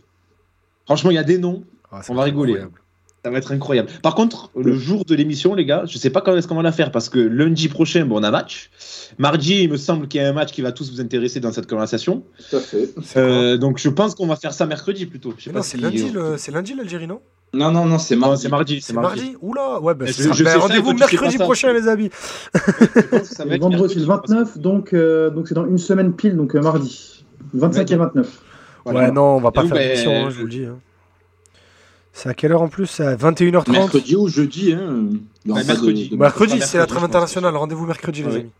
franchement, 0.87 1.11
il 1.11 1.15
y 1.15 1.19
a 1.19 1.23
des 1.23 1.37
noms, 1.37 1.63
Ah, 1.93 2.01
On 2.09 2.15
va 2.15 2.23
rigoler. 2.23 2.53
incroyable. 2.55 2.80
Ça 3.25 3.31
va 3.31 3.37
être 3.39 3.53
incroyable. 3.53 3.89
Par 4.03 4.15
contre, 4.15 4.51
le 4.57 4.73
jour 4.75 5.05
de 5.05 5.15
l'émission, 5.15 5.55
les 5.55 5.67
gars, 5.67 5.83
je 5.87 5.99
sais 5.99 6.09
pas 6.11 6.23
quand 6.23 6.35
est-ce 6.37 6.49
qu'on 6.49 6.55
va 6.55 6.63
la 6.63 6.73
faire 6.73 6.91
parce 6.91 7.09
que 7.11 7.19
lundi 7.19 7.69
prochain, 7.69 8.07
bon, 8.07 8.19
on 8.19 8.23
a 8.23 8.31
match. 8.31 8.71
Mardi, 9.19 9.63
il 9.65 9.71
me 9.71 9.77
semble 9.77 10.09
qu'il 10.09 10.23
y 10.23 10.25
a 10.25 10.29
un 10.29 10.33
match 10.33 10.53
qui 10.53 10.63
va 10.63 10.73
tous 10.73 10.91
vous 10.91 11.01
intéresser 11.03 11.39
dans 11.41 11.53
cette 11.53 11.69
conversation. 11.69 12.23
Tout 12.49 12.57
à 12.57 12.61
fait. 12.61 12.89
Euh, 13.17 13.59
donc 13.59 13.79
je 13.79 13.89
pense 13.91 14.15
qu'on 14.15 14.27
va 14.27 14.37
faire 14.37 14.55
ça 14.55 14.65
mercredi 14.67 15.05
plutôt. 15.05 15.35
Je 15.37 15.45
sais 15.45 15.51
Mais 15.51 15.55
pas 15.55 15.59
non, 15.59 15.63
c'est 15.65 15.77
si- 15.77 15.83
lundi, 15.83 16.11
le- 16.11 16.37
c'est 16.39 16.51
lundi 16.53 16.75
l'Algérie, 16.75 17.07
non? 17.07 17.21
Non, 17.53 17.71
non, 17.73 17.85
non, 17.85 17.99
c'est 17.99 18.15
Non, 18.15 18.29
mardi. 18.29 18.43
c'est 18.43 18.49
mardi. 18.49 18.81
C'est 18.81 18.93
mardi 18.95 19.37
Oula, 19.43 19.81
ouais, 19.81 19.93
bah, 19.95 20.07
sais 20.07 20.23
ça, 20.33 20.59
rendez-vous 20.59 20.95
mercredi 20.95 21.37
prochain, 21.37 21.73
les 21.73 21.89
amis. 21.89 22.09
Vendredi, 23.61 23.97
le 23.97 24.05
29, 24.05 24.59
donc 24.59 24.93
euh, 24.93 25.31
donc 25.31 25.49
c'est 25.49 25.55
dans 25.55 25.67
une 25.67 25.79
semaine 25.79 26.13
pile, 26.15 26.37
donc 26.37 26.55
euh, 26.55 26.61
mardi. 26.63 27.25
25 27.53 27.91
et 27.91 27.97
29. 27.97 28.39
Voilà. 28.85 29.01
Ouais, 29.01 29.11
non, 29.11 29.37
on 29.37 29.41
va 29.41 29.51
pas 29.51 29.65
Et 29.65 29.69
faire 29.69 29.77
donc, 29.77 29.85
d'émission, 29.87 30.11
bah, 30.13 30.19
hein, 30.27 30.31
je 30.31 30.37
vous 30.37 30.45
le 30.45 30.49
dis. 30.51 30.65
C'est 32.13 32.29
à 32.29 32.35
quelle 32.35 32.53
heure 32.53 32.63
en 32.63 32.69
plus? 32.69 32.87
C'est 32.87 33.05
à 33.05 33.17
21h30 33.17 33.71
Mercredi 33.73 34.17
ou 34.17 34.29
jeudi, 34.29 34.73
hein. 34.73 35.07
Pas 35.49 35.63
de- 35.63 35.67
mercredi. 35.69 36.09
de- 36.11 36.17
Mercredi, 36.17 36.61
c'est 36.61 36.79
la 36.79 36.87
trêve 36.87 37.05
internationale. 37.05 37.57
Rendez-vous 37.57 37.87
mercredi, 37.87 38.23
les 38.23 38.35
amis. 38.37 38.51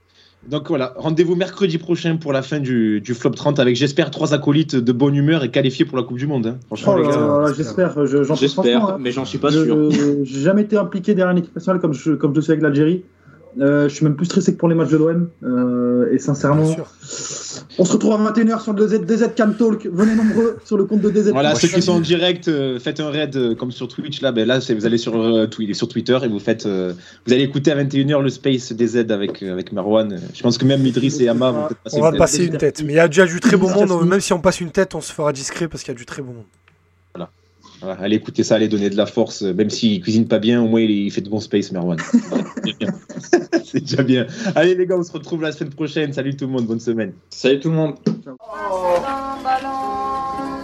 Donc 0.49 0.69
voilà, 0.69 0.95
rendez-vous 0.97 1.35
mercredi 1.37 1.77
prochain 1.77 2.17
pour 2.17 2.33
la 2.33 2.41
fin 2.41 2.61
du, 2.61 3.03
du 3.03 3.13
flop 3.13 3.33
30 3.33 3.59
avec, 3.59 3.77
j'espère, 3.77 4.11
trois 4.11 4.33
acolytes 4.33 4.75
de 4.75 4.93
bonne 4.93 5.15
humeur 5.15 5.45
et 5.45 5.51
qualifiés 5.51 5.85
pour 5.85 5.99
la 5.99 6.03
Coupe 6.05 6.17
du 6.17 6.27
Monde. 6.27 6.47
hein. 6.47 6.57
Franchement, 6.69 6.95
Oh 6.97 7.47
j'espère. 7.49 7.55
j'espère, 7.95 8.07
je- 8.07 8.23
j'en 8.25 8.37
suis. 8.37 8.47
J'espère, 8.47 8.85
hein. 8.87 8.97
mais 8.99 9.11
j'en 9.13 9.27
suis 9.27 9.37
pas 9.37 9.51
sûr. 9.51 9.91
J'ai 10.23 10.41
jamais 10.41 10.63
été 10.63 10.79
impliqué 10.79 11.15
derrière 11.15 11.33
une 11.33 11.39
équipe 11.39 11.55
nationale 11.55 11.79
comme 11.81 11.93
je, 11.93 12.13
comme 12.13 12.35
je 12.35 12.41
suis 12.41 12.53
avec 12.53 12.63
l'Algérie. 12.63 13.03
Euh, 13.61 13.89
je 13.89 13.95
suis 13.95 14.05
même 14.05 14.15
plus 14.17 14.27
stressé 14.27 14.53
que 14.53 14.59
pour 14.59 14.69
les 14.69 14.75
matchs 14.75 14.91
de 14.91 14.97
l'OM. 14.97 15.29
Euh, 15.43 16.13
et 16.13 16.19
sincèrement, 16.19 16.75
on 17.79 17.85
se 17.85 17.93
retrouve 17.93 18.13
à 18.13 18.17
21h 18.33 18.63
sur 18.63 18.73
le 18.73 18.87
DZ, 18.87 19.01
DZ 19.05 19.31
Cam 19.35 19.55
Talk. 19.57 19.89
Venez 19.93 20.15
nombreux 20.15 20.59
sur 20.65 20.77
le 20.77 20.85
compte 20.85 21.01
de 21.01 21.11
DZ. 21.11 21.31
Voilà, 21.33 21.55
ceux 21.55 21.69
qui 21.69 21.83
sont 21.83 21.93
en 21.95 22.01
direct, 22.01 22.49
euh, 22.49 22.79
faites 22.79 23.01
un 23.01 23.11
raid 23.11 23.35
euh, 23.37 23.55
comme 23.55 23.73
sur 23.73 23.89
Twitch. 23.89 24.21
Là, 24.23 24.31
ben 24.33 24.47
là 24.47 24.61
c'est- 24.61 24.75
vous 24.75 24.87
allez 24.87 24.99
sur, 24.99 25.21
euh, 25.21 25.47
Twi- 25.47 25.75
sur 25.75 25.89
Twitter 25.89 26.17
et 26.23 26.29
vous 26.29 26.39
faites, 26.39 26.67
euh, 26.67 26.93
vous 27.27 27.33
allez 27.33 27.43
écouter 27.43 27.73
à 27.73 27.75
21h 27.77 28.23
le 28.23 28.29
Space 28.31 28.73
DZ 28.73 29.11
avec, 29.11 29.43
euh, 29.43 29.53
avec 29.53 29.73
Marwan. 29.73 30.21
Je 30.35 30.43
pense 30.43 30.57
que 30.59 30.65
même 30.65 30.85
Idriss 30.87 31.21
et 31.21 31.29
Ama 31.29 31.51
vont 31.51 31.63
peut-être 31.67 31.81
passer 31.83 31.97
On 31.99 32.03
va 32.03 32.11
une 32.11 32.19
passer 32.19 32.39
tête. 32.45 32.53
une 32.53 32.59
tête. 32.59 32.83
Mais 32.85 32.93
il 32.93 32.97
y 32.97 33.01
a 33.01 33.09
déjà 33.09 33.27
du 33.27 33.41
très 33.41 33.57
beau 33.57 33.67
Merci. 33.67 33.85
monde. 33.87 34.09
Même 34.09 34.21
si 34.21 34.33
on 34.33 34.41
passe 34.41 34.61
une 34.61 34.71
tête, 34.71 34.95
on 34.95 35.01
se 35.01 35.13
fera 35.13 35.33
discret 35.33 35.67
parce 35.69 35.83
qu'il 35.83 35.93
y 35.93 35.97
a 35.97 35.99
du 35.99 36.07
très 36.07 36.23
beau 36.23 36.33
monde. 36.33 36.45
Voilà, 37.81 37.99
allez 38.01 38.17
écouter 38.17 38.43
ça, 38.45 38.57
allez 38.57 38.69
donner 38.69 38.91
de 38.91 38.97
la 38.97 39.07
force. 39.07 39.43
euh, 39.43 39.55
Même 39.55 39.71
s'il 39.71 40.01
cuisine 40.03 40.27
pas 40.29 40.39
bien, 40.39 40.63
au 40.63 40.69
moins 40.69 40.81
il, 40.81 40.91
il 40.91 41.11
fait 41.11 41.21
de 41.23 41.29
bons 41.31 41.41
Space, 41.41 41.73
Marwan. 41.73 41.99
Voilà, 42.29 42.45
c'est 43.65 43.81
déjà 43.81 44.03
bien. 44.03 44.27
Allez 44.55 44.75
les 44.75 44.87
gars, 44.87 44.97
on 44.99 45.03
se 45.03 45.13
retrouve 45.13 45.43
la 45.43 45.53
semaine 45.53 45.73
prochaine. 45.73 46.13
Salut 46.13 46.37
tout 46.37 46.47
le 46.47 46.53
monde, 46.53 46.67
bonne 46.67 46.81
semaine. 46.81 47.13
Salut 47.31 47.59
tout 47.61 47.71
le 47.71 47.77
monde. 47.77 47.95
Ballon, 49.43 50.60